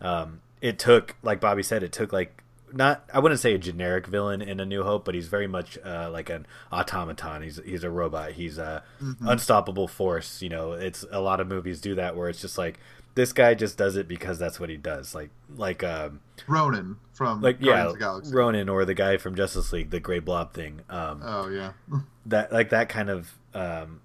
um, 0.00 0.40
it 0.60 0.78
took, 0.78 1.16
like 1.22 1.40
Bobby 1.40 1.62
said, 1.62 1.82
it 1.82 1.92
took 1.92 2.12
like 2.12 2.42
not 2.72 3.04
I 3.12 3.18
wouldn't 3.18 3.40
say 3.40 3.54
a 3.54 3.58
generic 3.58 4.06
villain 4.06 4.42
in 4.42 4.60
A 4.60 4.64
New 4.64 4.82
Hope, 4.82 5.04
but 5.04 5.14
he's 5.14 5.28
very 5.28 5.46
much 5.46 5.78
uh, 5.84 6.10
like 6.12 6.30
an 6.30 6.46
automaton. 6.72 7.42
He's 7.42 7.60
he's 7.64 7.84
a 7.84 7.90
robot. 7.90 8.32
He's 8.32 8.58
a 8.58 8.82
unstoppable 9.20 9.88
force. 9.88 10.42
You 10.42 10.48
know, 10.48 10.72
it's 10.72 11.04
a 11.10 11.20
lot 11.20 11.40
of 11.40 11.46
movies 11.46 11.80
do 11.80 11.94
that 11.96 12.16
where 12.16 12.28
it's 12.28 12.40
just 12.40 12.58
like 12.58 12.78
this 13.14 13.32
guy 13.32 13.54
just 13.54 13.78
does 13.78 13.96
it 13.96 14.08
because 14.08 14.38
that's 14.38 14.58
what 14.58 14.68
he 14.70 14.76
does. 14.76 15.14
Like 15.14 15.30
like 15.56 15.84
um 15.84 16.20
Ronan 16.48 16.96
from 17.12 17.40
like 17.40 17.60
Guardians 17.60 17.76
yeah 17.76 17.86
of 17.86 17.92
the 17.92 17.98
Galaxy. 17.98 18.34
Ronan 18.34 18.68
or 18.68 18.84
the 18.84 18.94
guy 18.94 19.16
from 19.16 19.34
Justice 19.34 19.72
League, 19.72 19.90
the 19.90 20.00
Gray 20.00 20.18
Blob 20.18 20.52
thing. 20.52 20.80
Um, 20.90 21.22
Oh 21.24 21.48
yeah. 21.48 21.72
that 22.26 22.52
like 22.52 22.70
that 22.70 22.88
kind 22.88 23.10
of 23.10 23.38
um, 23.54 24.00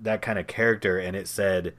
that 0.00 0.22
kind 0.22 0.38
of 0.38 0.46
character, 0.46 0.98
and 0.98 1.16
it 1.16 1.26
said 1.26 1.74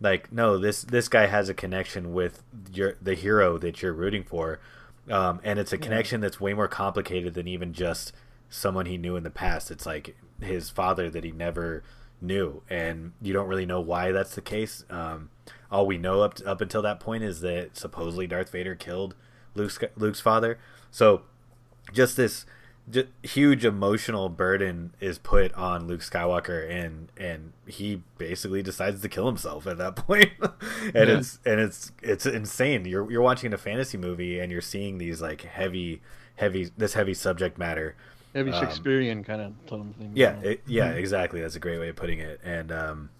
like 0.00 0.32
no 0.32 0.58
this 0.58 0.82
this 0.82 1.08
guy 1.08 1.26
has 1.26 1.48
a 1.48 1.54
connection 1.54 2.12
with 2.12 2.42
your 2.72 2.96
the 3.00 3.14
hero 3.14 3.58
that 3.58 3.82
you're 3.82 3.92
rooting 3.92 4.24
for, 4.24 4.58
um, 5.10 5.40
and 5.42 5.58
it's 5.58 5.72
a 5.72 5.78
connection 5.78 6.20
that's 6.20 6.40
way 6.40 6.54
more 6.54 6.68
complicated 6.68 7.34
than 7.34 7.48
even 7.48 7.72
just 7.72 8.12
someone 8.48 8.86
he 8.86 8.96
knew 8.96 9.16
in 9.16 9.24
the 9.24 9.30
past. 9.30 9.70
It's 9.70 9.86
like 9.86 10.16
his 10.40 10.70
father 10.70 11.10
that 11.10 11.24
he 11.24 11.32
never 11.32 11.82
knew, 12.20 12.62
and 12.70 13.12
you 13.20 13.32
don't 13.32 13.48
really 13.48 13.66
know 13.66 13.80
why 13.80 14.12
that's 14.12 14.34
the 14.34 14.40
case. 14.40 14.84
Um, 14.90 15.30
all 15.70 15.86
we 15.86 15.98
know 15.98 16.20
up 16.20 16.38
up 16.46 16.60
until 16.60 16.82
that 16.82 17.00
point 17.00 17.24
is 17.24 17.40
that 17.40 17.76
supposedly 17.76 18.26
Darth 18.26 18.50
Vader 18.50 18.74
killed 18.74 19.14
Luke's 19.54 19.78
Luke's 19.96 20.20
father. 20.20 20.58
So 20.90 21.22
just 21.92 22.16
this 22.16 22.46
just 22.90 23.06
huge 23.22 23.64
emotional 23.64 24.28
burden 24.28 24.92
is 25.00 25.18
put 25.18 25.52
on 25.54 25.86
Luke 25.86 26.00
Skywalker 26.00 26.68
and 26.68 27.10
and 27.16 27.52
he 27.66 28.02
basically 28.18 28.62
decides 28.62 29.00
to 29.02 29.08
kill 29.08 29.26
himself 29.26 29.66
at 29.66 29.78
that 29.78 29.94
point. 30.06 30.30
and 30.40 30.94
Yeah. 30.94 31.18
it's 31.18 31.38
and 31.46 31.60
it's 31.60 31.92
it's 32.02 32.26
insane. 32.26 32.84
You're 32.84 33.10
you're 33.10 33.22
watching 33.22 33.52
a 33.54 33.58
fantasy 33.58 33.96
movie 33.98 34.40
and 34.40 34.50
you're 34.50 34.60
seeing 34.60 34.98
these 34.98 35.22
like 35.22 35.42
heavy 35.42 36.02
heavy 36.36 36.70
this 36.76 36.94
heavy 36.94 37.14
subject 37.14 37.56
matter. 37.58 37.94
Heavy 38.34 38.50
Um, 38.50 38.60
Shakespearean 38.64 39.22
kind 39.24 39.42
of 39.42 39.52
thing. 39.68 40.12
Yeah, 40.14 40.40
it, 40.40 40.62
yeah, 40.66 40.90
exactly. 40.92 41.40
That's 41.40 41.54
a 41.54 41.60
great 41.60 41.78
way 41.78 41.90
of 41.90 41.96
putting 41.96 42.18
it. 42.18 42.40
And 42.42 42.72
um, 42.72 43.10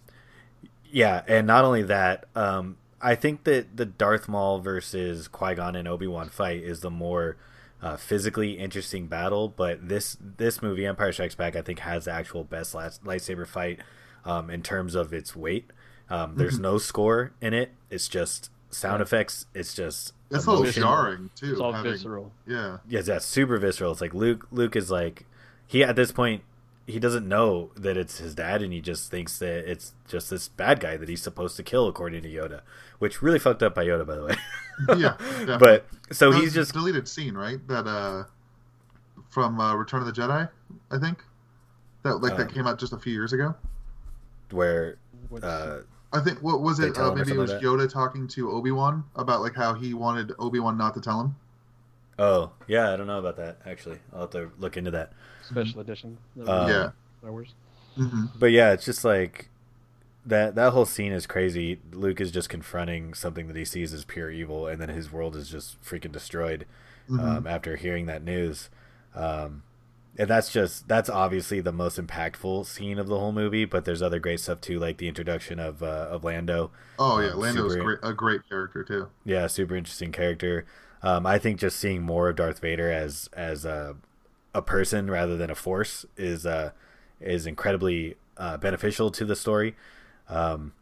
yeah, 0.90 1.22
and 1.28 1.46
not 1.46 1.64
only 1.64 1.82
that, 1.84 2.24
um, 2.34 2.76
I 3.00 3.14
think 3.14 3.44
that 3.44 3.76
the 3.76 3.84
Darth 3.86 4.28
Maul 4.28 4.60
versus 4.60 5.28
Qui 5.28 5.54
Gon 5.54 5.76
and 5.76 5.86
Obi 5.86 6.06
Wan 6.06 6.28
fight 6.30 6.62
is 6.62 6.80
the 6.80 6.90
more 6.90 7.36
uh, 7.82 7.96
physically 7.96 8.52
interesting 8.58 9.06
battle. 9.08 9.48
But 9.48 9.88
this 9.88 10.16
this 10.20 10.62
movie, 10.62 10.86
Empire 10.86 11.12
Strikes 11.12 11.34
Back, 11.34 11.56
I 11.56 11.62
think 11.62 11.80
has 11.80 12.04
the 12.06 12.12
actual 12.12 12.44
best 12.44 12.74
last 12.74 13.04
lightsaber 13.04 13.46
fight 13.46 13.80
um, 14.24 14.48
in 14.50 14.62
terms 14.62 14.94
of 14.94 15.12
its 15.12 15.34
weight. 15.36 15.70
Um, 16.08 16.34
there's 16.36 16.58
no 16.58 16.78
score 16.78 17.32
in 17.40 17.54
it. 17.54 17.72
It's 17.90 18.08
just 18.08 18.50
sound 18.70 19.02
effects. 19.02 19.46
It's 19.54 19.74
just 19.74 20.12
That's 20.30 20.46
a 20.46 20.52
little 20.52 20.70
jarring 20.70 21.30
too. 21.34 21.52
It's 21.52 21.60
all 21.60 21.72
having- 21.72 21.92
visceral. 21.92 22.32
Yeah. 22.46 22.78
Yes, 22.88 23.06
that's 23.06 23.26
super 23.26 23.58
visceral. 23.58 23.92
It's 23.92 24.00
like 24.00 24.14
Luke. 24.14 24.46
Luke 24.50 24.76
is 24.76 24.90
like 24.90 25.24
he 25.66 25.82
at 25.82 25.96
this 25.96 26.12
point 26.12 26.42
he 26.86 26.98
doesn't 26.98 27.28
know 27.28 27.70
that 27.76 27.96
it's 27.96 28.18
his 28.18 28.34
dad, 28.34 28.62
and 28.62 28.72
he 28.72 28.80
just 28.80 29.10
thinks 29.10 29.38
that 29.38 29.70
it's 29.70 29.92
just 30.08 30.30
this 30.30 30.48
bad 30.48 30.80
guy 30.80 30.96
that 30.96 31.08
he's 31.08 31.22
supposed 31.22 31.56
to 31.56 31.62
kill, 31.62 31.86
according 31.88 32.22
to 32.22 32.28
Yoda. 32.28 32.62
Which 32.98 33.22
really 33.22 33.38
fucked 33.38 33.62
up 33.62 33.74
by 33.74 33.84
Yoda, 33.84 34.06
by 34.06 34.14
the 34.16 34.24
way. 34.24 34.34
Yeah, 34.96 35.16
definitely. 35.18 35.56
but 35.58 35.86
so 36.10 36.32
That 36.32 36.40
he's 36.40 36.54
just 36.54 36.72
deleted 36.72 37.06
scene, 37.06 37.34
right? 37.34 37.58
That 37.68 37.86
uh, 37.86 38.24
from 39.28 39.60
uh, 39.60 39.74
Return 39.74 40.00
of 40.00 40.06
the 40.06 40.12
Jedi, 40.20 40.48
I 40.90 40.98
think. 40.98 41.22
That 42.04 42.16
like 42.16 42.32
Uh, 42.32 42.36
that 42.38 42.52
came 42.52 42.66
out 42.66 42.78
just 42.80 42.92
a 42.92 42.98
few 42.98 43.12
years 43.12 43.32
ago. 43.32 43.54
where 44.50 44.96
uh, 45.42 45.78
I 46.12 46.20
think 46.20 46.42
what 46.42 46.62
was 46.62 46.80
it? 46.80 46.96
Uh, 46.98 47.14
maybe 47.14 47.32
it 47.32 47.38
was 47.38 47.52
like 47.52 47.62
Yoda 47.62 47.90
talking 47.90 48.26
to 48.28 48.50
Obi 48.50 48.70
Wan 48.72 49.04
about 49.14 49.40
like 49.42 49.54
how 49.54 49.74
he 49.74 49.94
wanted 49.94 50.32
Obi 50.38 50.58
Wan 50.58 50.76
not 50.78 50.94
to 50.94 51.00
tell 51.00 51.20
him. 51.20 51.36
oh 52.18 52.52
yeah, 52.66 52.92
I 52.92 52.96
don't 52.96 53.06
know 53.06 53.18
about 53.18 53.36
that 53.36 53.58
actually. 53.66 53.98
I'll 54.12 54.22
have 54.22 54.30
to 54.30 54.50
look 54.58 54.76
into 54.76 54.90
that. 54.92 55.12
Special 55.52 55.80
edition. 55.80 56.18
that 56.36 56.48
Um, 56.48 56.68
yeah. 56.68 56.90
Star 57.20 57.30
Wars. 57.32 57.54
hmm 57.96 58.26
But 58.38 58.52
yeah, 58.52 58.72
it's 58.72 58.84
just 58.84 59.04
like 59.04 59.48
that 60.24 60.54
that 60.54 60.72
whole 60.72 60.86
scene 60.86 61.12
is 61.12 61.26
crazy. 61.26 61.78
Luke 61.92 62.20
is 62.20 62.30
just 62.30 62.48
confronting 62.48 63.14
something 63.14 63.48
that 63.48 63.56
he 63.56 63.64
sees 63.64 63.92
as 63.92 64.04
pure 64.04 64.30
evil, 64.30 64.66
and 64.66 64.80
then 64.80 64.88
his 64.88 65.10
world 65.12 65.36
is 65.36 65.48
just 65.50 65.82
freaking 65.82 66.12
destroyed 66.12 66.66
hmm 67.08 67.18
um, 67.20 67.46
after 67.46 67.76
hearing 67.76 68.06
that 68.06 68.22
news. 68.22 68.70
Um, 69.14 69.62
and 70.18 70.28
that's 70.28 70.52
just 70.52 70.88
that's 70.88 71.08
obviously 71.08 71.60
the 71.60 71.72
most 71.72 71.98
impactful 71.98 72.66
scene 72.66 72.98
of 72.98 73.08
the 73.08 73.18
whole 73.18 73.32
movie. 73.32 73.64
But 73.64 73.84
there's 73.84 74.02
other 74.02 74.18
great 74.20 74.40
stuff 74.40 74.60
too, 74.60 74.78
like 74.78 74.98
the 74.98 75.08
introduction 75.08 75.58
of 75.58 75.82
uh, 75.82 76.08
of 76.10 76.22
Lando. 76.24 76.70
Oh 76.98 77.18
yeah, 77.20 77.30
um, 77.30 77.38
Lando's 77.40 77.72
super- 77.72 77.96
great, 77.96 77.98
a 78.10 78.14
great 78.14 78.48
character 78.48 78.84
too. 78.84 79.08
Yeah, 79.24 79.46
super 79.46 79.74
interesting 79.76 80.12
character. 80.12 80.64
Um, 81.02 81.26
I 81.26 81.38
think 81.38 81.58
just 81.58 81.78
seeing 81.80 82.02
more 82.02 82.28
of 82.28 82.36
Darth 82.36 82.60
Vader 82.60 82.90
as 82.92 83.28
as 83.32 83.64
a 83.64 83.96
a 84.54 84.62
person 84.62 85.10
rather 85.10 85.36
than 85.36 85.50
a 85.50 85.54
force 85.54 86.04
is 86.16 86.44
uh, 86.46 86.72
is 87.20 87.46
incredibly 87.46 88.16
uh, 88.36 88.56
beneficial 88.56 89.10
to 89.10 89.24
the 89.24 89.36
story. 89.36 89.76
Um, 90.28 90.72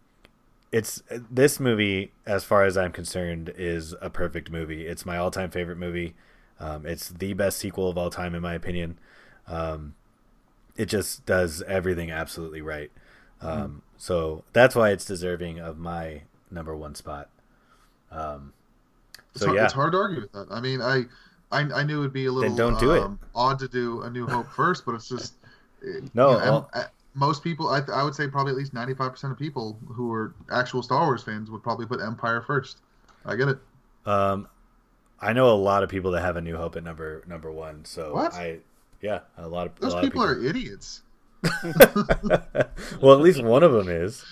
it's 0.72 1.02
this 1.08 1.58
movie, 1.58 2.12
as 2.26 2.44
far 2.44 2.64
as 2.64 2.76
I'm 2.76 2.92
concerned, 2.92 3.52
is 3.56 3.94
a 4.00 4.08
perfect 4.08 4.50
movie. 4.50 4.86
It's 4.86 5.04
my 5.04 5.16
all 5.16 5.30
time 5.30 5.50
favorite 5.50 5.78
movie. 5.78 6.14
Um, 6.60 6.86
it's 6.86 7.08
the 7.08 7.32
best 7.32 7.58
sequel 7.58 7.88
of 7.88 7.98
all 7.98 8.10
time, 8.10 8.34
in 8.34 8.42
my 8.42 8.54
opinion. 8.54 8.98
Um, 9.48 9.94
it 10.76 10.86
just 10.86 11.26
does 11.26 11.62
everything 11.62 12.10
absolutely 12.10 12.60
right. 12.62 12.90
Um, 13.40 13.82
So 13.96 14.44
that's 14.52 14.74
why 14.74 14.90
it's 14.90 15.04
deserving 15.04 15.58
of 15.58 15.78
my 15.78 16.22
number 16.50 16.76
one 16.76 16.94
spot. 16.94 17.28
Um, 18.10 18.52
It's, 19.34 19.40
so 19.40 19.46
hard, 19.46 19.56
yeah, 19.56 19.64
it's 19.64 19.72
hard 19.72 19.92
to 19.92 19.98
argue 19.98 20.20
with 20.22 20.32
that. 20.32 20.46
I 20.50 20.60
mean, 20.60 20.80
I, 20.80 21.04
I, 21.52 21.60
I 21.60 21.82
knew 21.82 22.00
it'd 22.00 22.12
be 22.12 22.26
a 22.26 22.32
little 22.32 22.54
don't 22.54 22.78
do 22.78 22.92
it. 22.92 23.02
um, 23.02 23.18
odd 23.34 23.58
to 23.60 23.68
do 23.68 24.02
A 24.02 24.10
New 24.10 24.26
Hope 24.26 24.50
first, 24.52 24.84
but 24.86 24.94
it's 24.94 25.08
just 25.08 25.34
it- 25.82 26.04
No, 26.14 26.32
you 26.32 26.36
know, 26.38 26.42
well- 26.44 26.70
uh, 26.74 26.84
most 27.14 27.42
people, 27.42 27.68
I, 27.68 27.80
I 27.92 28.04
would 28.04 28.14
say 28.14 28.28
probably 28.28 28.52
at 28.52 28.56
least 28.56 28.72
ninety 28.72 28.94
five 28.94 29.10
percent 29.10 29.32
of 29.32 29.38
people 29.38 29.76
who 29.88 30.12
are 30.12 30.32
actual 30.52 30.80
Star 30.82 31.04
Wars 31.06 31.22
fans 31.24 31.50
would 31.50 31.62
probably 31.62 31.84
put 31.86 32.00
Empire 32.00 32.40
first. 32.40 32.78
I 33.26 33.34
get 33.34 33.48
it. 33.48 33.58
Um, 34.06 34.46
I 35.20 35.32
know 35.32 35.50
a 35.50 35.56
lot 35.56 35.82
of 35.82 35.88
people 35.90 36.12
that 36.12 36.22
have 36.22 36.36
a 36.36 36.40
New 36.40 36.56
Hope 36.56 36.76
at 36.76 36.84
number 36.84 37.24
number 37.26 37.50
one. 37.50 37.84
So 37.84 38.14
What? 38.14 38.32
I, 38.34 38.58
yeah, 39.02 39.20
a 39.36 39.48
lot 39.48 39.66
of 39.66 39.74
Those 39.80 39.94
lot 39.94 40.04
people, 40.04 40.22
of 40.22 40.30
are 40.30 40.40
idiots. 40.42 41.02
well, 43.00 43.14
at 43.14 43.20
least 43.20 43.42
one 43.42 43.62
of 43.62 43.72
them 43.72 43.88
is. 43.88 44.24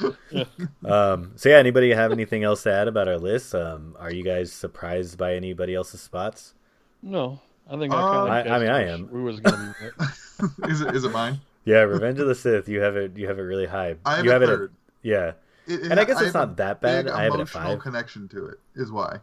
Um, 0.85 1.33
so 1.37 1.49
yeah, 1.49 1.57
anybody 1.57 1.91
have 1.91 2.13
anything 2.13 2.45
else 2.45 2.63
to 2.65 2.73
add 2.73 2.87
about 2.89 3.09
our 3.09 3.19
list? 3.19 3.55
Um, 3.55 3.97
are 3.99 4.13
you 4.13 4.23
guys 4.23 4.53
surprised 4.53 5.19
by 5.19 5.35
anybody 5.35 5.75
else's 5.75 6.01
spots? 6.01 6.55
No, 7.03 7.41
I 7.71 7.77
think 7.79 7.93
I 7.93 7.97
kind 8.01 8.31
I- 8.33 8.41
of. 8.41 8.53
I 8.53 8.59
mean, 8.59 8.69
I 8.71 8.83
am. 8.93 9.07
Who 9.09 9.25
was 9.25 9.41
going 9.41 9.75
to 9.75 9.75
be? 9.81 10.69
is 10.73 10.81
it? 10.81 10.95
Is 10.95 11.05
it 11.05 11.13
mine? 11.13 11.41
Yeah, 11.65 11.81
Revenge 11.81 12.19
of 12.19 12.27
the 12.29 12.35
Sith. 12.35 12.69
You 12.69 12.81
have 12.81 12.97
it. 12.97 13.17
You 13.17 13.29
have 13.29 13.39
it 13.39 13.43
really 13.43 13.67
high. 13.67 13.97
I 14.05 14.17
have 14.17 14.25
you 14.25 14.31
it 14.31 14.41
have 14.41 14.43
third. 14.43 14.61
it. 14.61 14.65
At, 14.65 14.71
yeah, 15.03 15.33
It- 15.67 15.85
it- 15.85 15.91
and 15.91 16.01
I 16.01 16.05
guess 16.05 16.21
it's 16.21 16.35
not 16.35 16.57
that 16.57 16.81
bad. 16.81 17.09
I 17.09 17.25
have 17.25 17.33
it 17.33 17.35
at 17.35 17.41
emotional 17.41 17.63
five. 17.75 17.79
connection 17.81 18.29
to 18.29 18.47
it 18.47 18.59
is 18.75 18.91
why. 18.91 19.19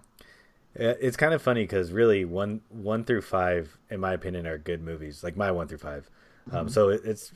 It's 0.77 1.15
kind 1.15 1.33
of 1.33 1.41
funny 1.41 1.63
because 1.63 1.91
really 1.93 2.25
one 2.25 2.59
one 2.69 3.05
through 3.05 3.21
five, 3.21 3.77
in 3.89 3.99
my 4.01 4.11
opinion, 4.13 4.45
are 4.45 4.57
good 4.57 4.81
movies. 4.83 5.23
Like 5.23 5.37
my 5.37 5.49
one 5.51 5.67
through 5.67 5.77
5 5.79 6.09
Mm-hmm. 6.49 6.57
Um, 6.57 6.69
so 6.69 6.89
it, 6.89 7.01
it's 7.05 7.31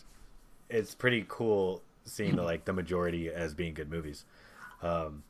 it's 0.69 0.93
pretty 0.93 1.25
cool 1.27 1.81
seeing 2.05 2.35
the 2.35 2.43
like 2.43 2.65
the 2.65 2.73
majority 2.73 3.29
as 3.29 3.55
being 3.55 3.73
good 3.73 3.89
movies. 3.89 4.23
Um, 4.83 5.23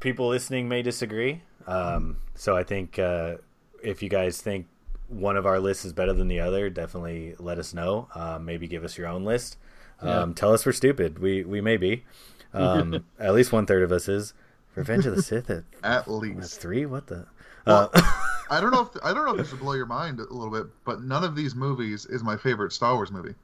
people 0.00 0.28
listening 0.28 0.68
may 0.68 0.82
disagree. 0.82 1.42
Um, 1.66 2.16
so 2.34 2.56
I 2.56 2.62
think 2.64 2.98
uh, 2.98 3.36
if 3.82 4.02
you 4.02 4.08
guys 4.08 4.40
think 4.40 4.66
one 5.08 5.36
of 5.36 5.46
our 5.46 5.60
lists 5.60 5.84
is 5.84 5.92
better 5.92 6.12
than 6.12 6.28
the 6.28 6.40
other, 6.40 6.70
definitely 6.70 7.34
let 7.38 7.58
us 7.58 7.74
know. 7.74 8.08
Um, 8.14 8.44
maybe 8.44 8.66
give 8.66 8.84
us 8.84 8.96
your 8.98 9.06
own 9.08 9.24
list. 9.24 9.56
Um, 10.00 10.34
Tell 10.34 10.52
us 10.54 10.64
we're 10.64 10.72
stupid. 10.72 11.18
We 11.18 11.44
we 11.44 11.60
may 11.60 11.76
be. 11.76 12.04
Um, 12.54 13.04
at 13.18 13.34
least 13.34 13.52
one 13.52 13.66
third 13.66 13.82
of 13.82 13.92
us 13.92 14.08
is. 14.08 14.32
Revenge 14.76 15.04
of 15.04 15.16
the 15.16 15.22
Sith 15.22 15.50
at 15.50 15.64
At 15.82 16.08
least. 16.08 16.60
three. 16.60 16.86
What 16.86 17.08
the? 17.08 17.26
Well, 17.66 17.90
Uh, 17.92 18.00
I 18.50 18.60
don't 18.60 18.70
know 18.70 18.82
if 18.82 18.88
I 19.04 19.12
don't 19.12 19.24
know 19.26 19.32
if 19.32 19.38
this 19.38 19.50
will 19.52 19.58
blow 19.58 19.74
your 19.74 19.86
mind 19.86 20.20
a 20.20 20.32
little 20.32 20.50
bit, 20.50 20.66
but 20.84 21.02
none 21.02 21.22
of 21.24 21.34
these 21.36 21.54
movies 21.54 22.06
is 22.06 22.22
my 22.24 22.36
favorite 22.36 22.72
Star 22.72 22.94
Wars 22.94 23.10
movie. 23.12 23.34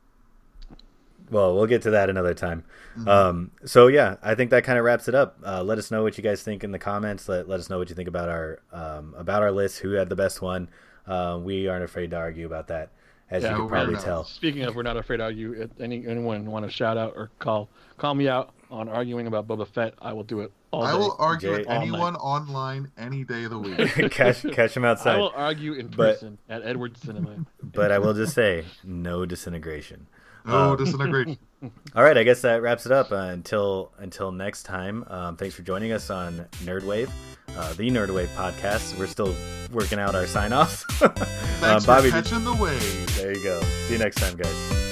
Well, 1.31 1.55
we'll 1.55 1.66
get 1.66 1.82
to 1.82 1.90
that 1.90 2.09
another 2.11 2.35
time. 2.35 2.65
Mm-hmm. 2.98 3.09
Um, 3.09 3.51
so 3.65 3.86
yeah, 3.89 4.16
I 4.23 4.35
think 4.35 4.51
that 4.51 4.65
kind 4.65 4.78
of 4.78 4.85
wraps 4.85 5.09
it 5.09 5.15
up. 5.15 5.39
Uh, 5.44 5.62
let 5.62 5.78
us 5.78 5.90
know 5.90 6.03
what 6.03 6.16
you 6.16 6.23
guys 6.24 6.43
think 6.43 6.65
in 6.65 6.73
the 6.73 6.78
comments. 6.78 7.28
Let 7.28 7.48
let 7.48 7.61
us 7.61 7.69
know 7.70 7.78
what 7.78 7.89
you 7.89 7.94
think 7.94 8.09
about 8.09 8.28
our 8.28 8.61
um, 8.73 9.15
about 9.16 9.43
our 9.43 9.53
list. 9.53 9.78
Who 9.81 9.93
had 9.93 10.09
the 10.09 10.16
best 10.16 10.40
one? 10.43 10.69
Uh, 11.07 11.39
we 11.43 11.69
aren't 11.69 11.85
afraid 11.85 12.11
to 12.11 12.16
argue 12.16 12.47
about 12.47 12.66
that, 12.69 12.90
as 13.31 13.43
Yeah, 13.44 13.51
you 13.53 13.57
can 13.59 13.69
probably 13.69 13.94
not. 13.94 14.03
tell. 14.05 14.24
Speaking 14.24 14.62
of, 14.65 14.74
we're 14.74 14.82
not 14.82 14.97
afraid 14.97 15.19
to 15.19 15.24
argue. 15.24 15.53
If 15.53 15.70
any 15.81 16.07
anyone 16.07 16.47
want 16.47 16.65
to 16.65 16.70
shout 16.70 16.97
out 16.97 17.12
or 17.16 17.31
call 17.39 17.69
call 17.97 18.15
me 18.15 18.28
out 18.28 18.53
on 18.70 18.89
arguing 18.89 19.27
about 19.28 19.47
Boba 19.47 19.66
Fett, 19.69 19.94
I 20.01 20.12
will 20.12 20.24
do 20.24 20.40
it 20.40 20.51
all 20.73 20.82
I 20.82 20.90
day. 20.93 20.98
will 20.98 21.16
argue 21.20 21.51
Jay- 21.51 21.59
with 21.59 21.66
all 21.69 21.74
night. 21.74 21.82
anyone 21.82 22.16
online 22.16 22.90
any 22.98 23.23
day 23.23 23.44
of 23.44 23.51
the 23.51 23.59
week. 23.61 24.11
catch 24.11 24.43
catch 24.53 24.77
him 24.77 24.85
outside. 24.85 25.15
I 25.15 25.19
will 25.19 25.32
argue 25.36 25.74
in 25.74 25.86
But- 25.86 26.15
person 26.15 26.39
at 26.48 26.62
Edward 26.65 26.97
Cinema. 26.97 27.47
But 27.62 27.93
I 27.93 27.98
will 27.98 28.15
just 28.15 28.32
say, 28.35 28.65
no 28.85 29.27
disintegration. 29.27 30.07
No 30.47 30.73
Um, 30.73 30.77
disintegration. 30.77 31.39
All 31.97 32.02
right, 32.05 32.16
I 32.16 32.23
guess 32.23 32.43
that 32.43 32.62
wraps 32.62 32.86
it 32.86 32.93
up. 32.93 33.10
Uh, 33.12 33.16
until 33.16 33.93
until 33.98 34.31
next 34.31 34.62
time, 34.64 35.05
um, 35.09 35.36
thanks 35.36 35.55
for 35.55 35.62
joining 35.62 35.93
us 35.93 36.10
on 36.10 36.47
NRDWave, 36.64 37.10
uh, 37.56 37.73
the 37.74 37.90
NRDWave 37.90 38.28
podcast. 38.36 38.97
We're 38.98 39.06
still 39.06 39.35
working 39.73 39.98
out 39.98 40.14
our 40.14 40.27
sign 40.27 40.52
offs. 40.52 40.85
Thanks 41.60 41.86
Bobby, 41.86 42.10
for 42.10 42.23
catching 42.23 42.44
the 42.44 42.55
wave. 42.55 43.16
there 43.16 43.32
you 43.36 43.43
go. 43.43 43.60
See 43.86 43.94
you 43.94 43.98
next 43.98 44.16
time, 44.16 44.36
guys. 44.36 44.85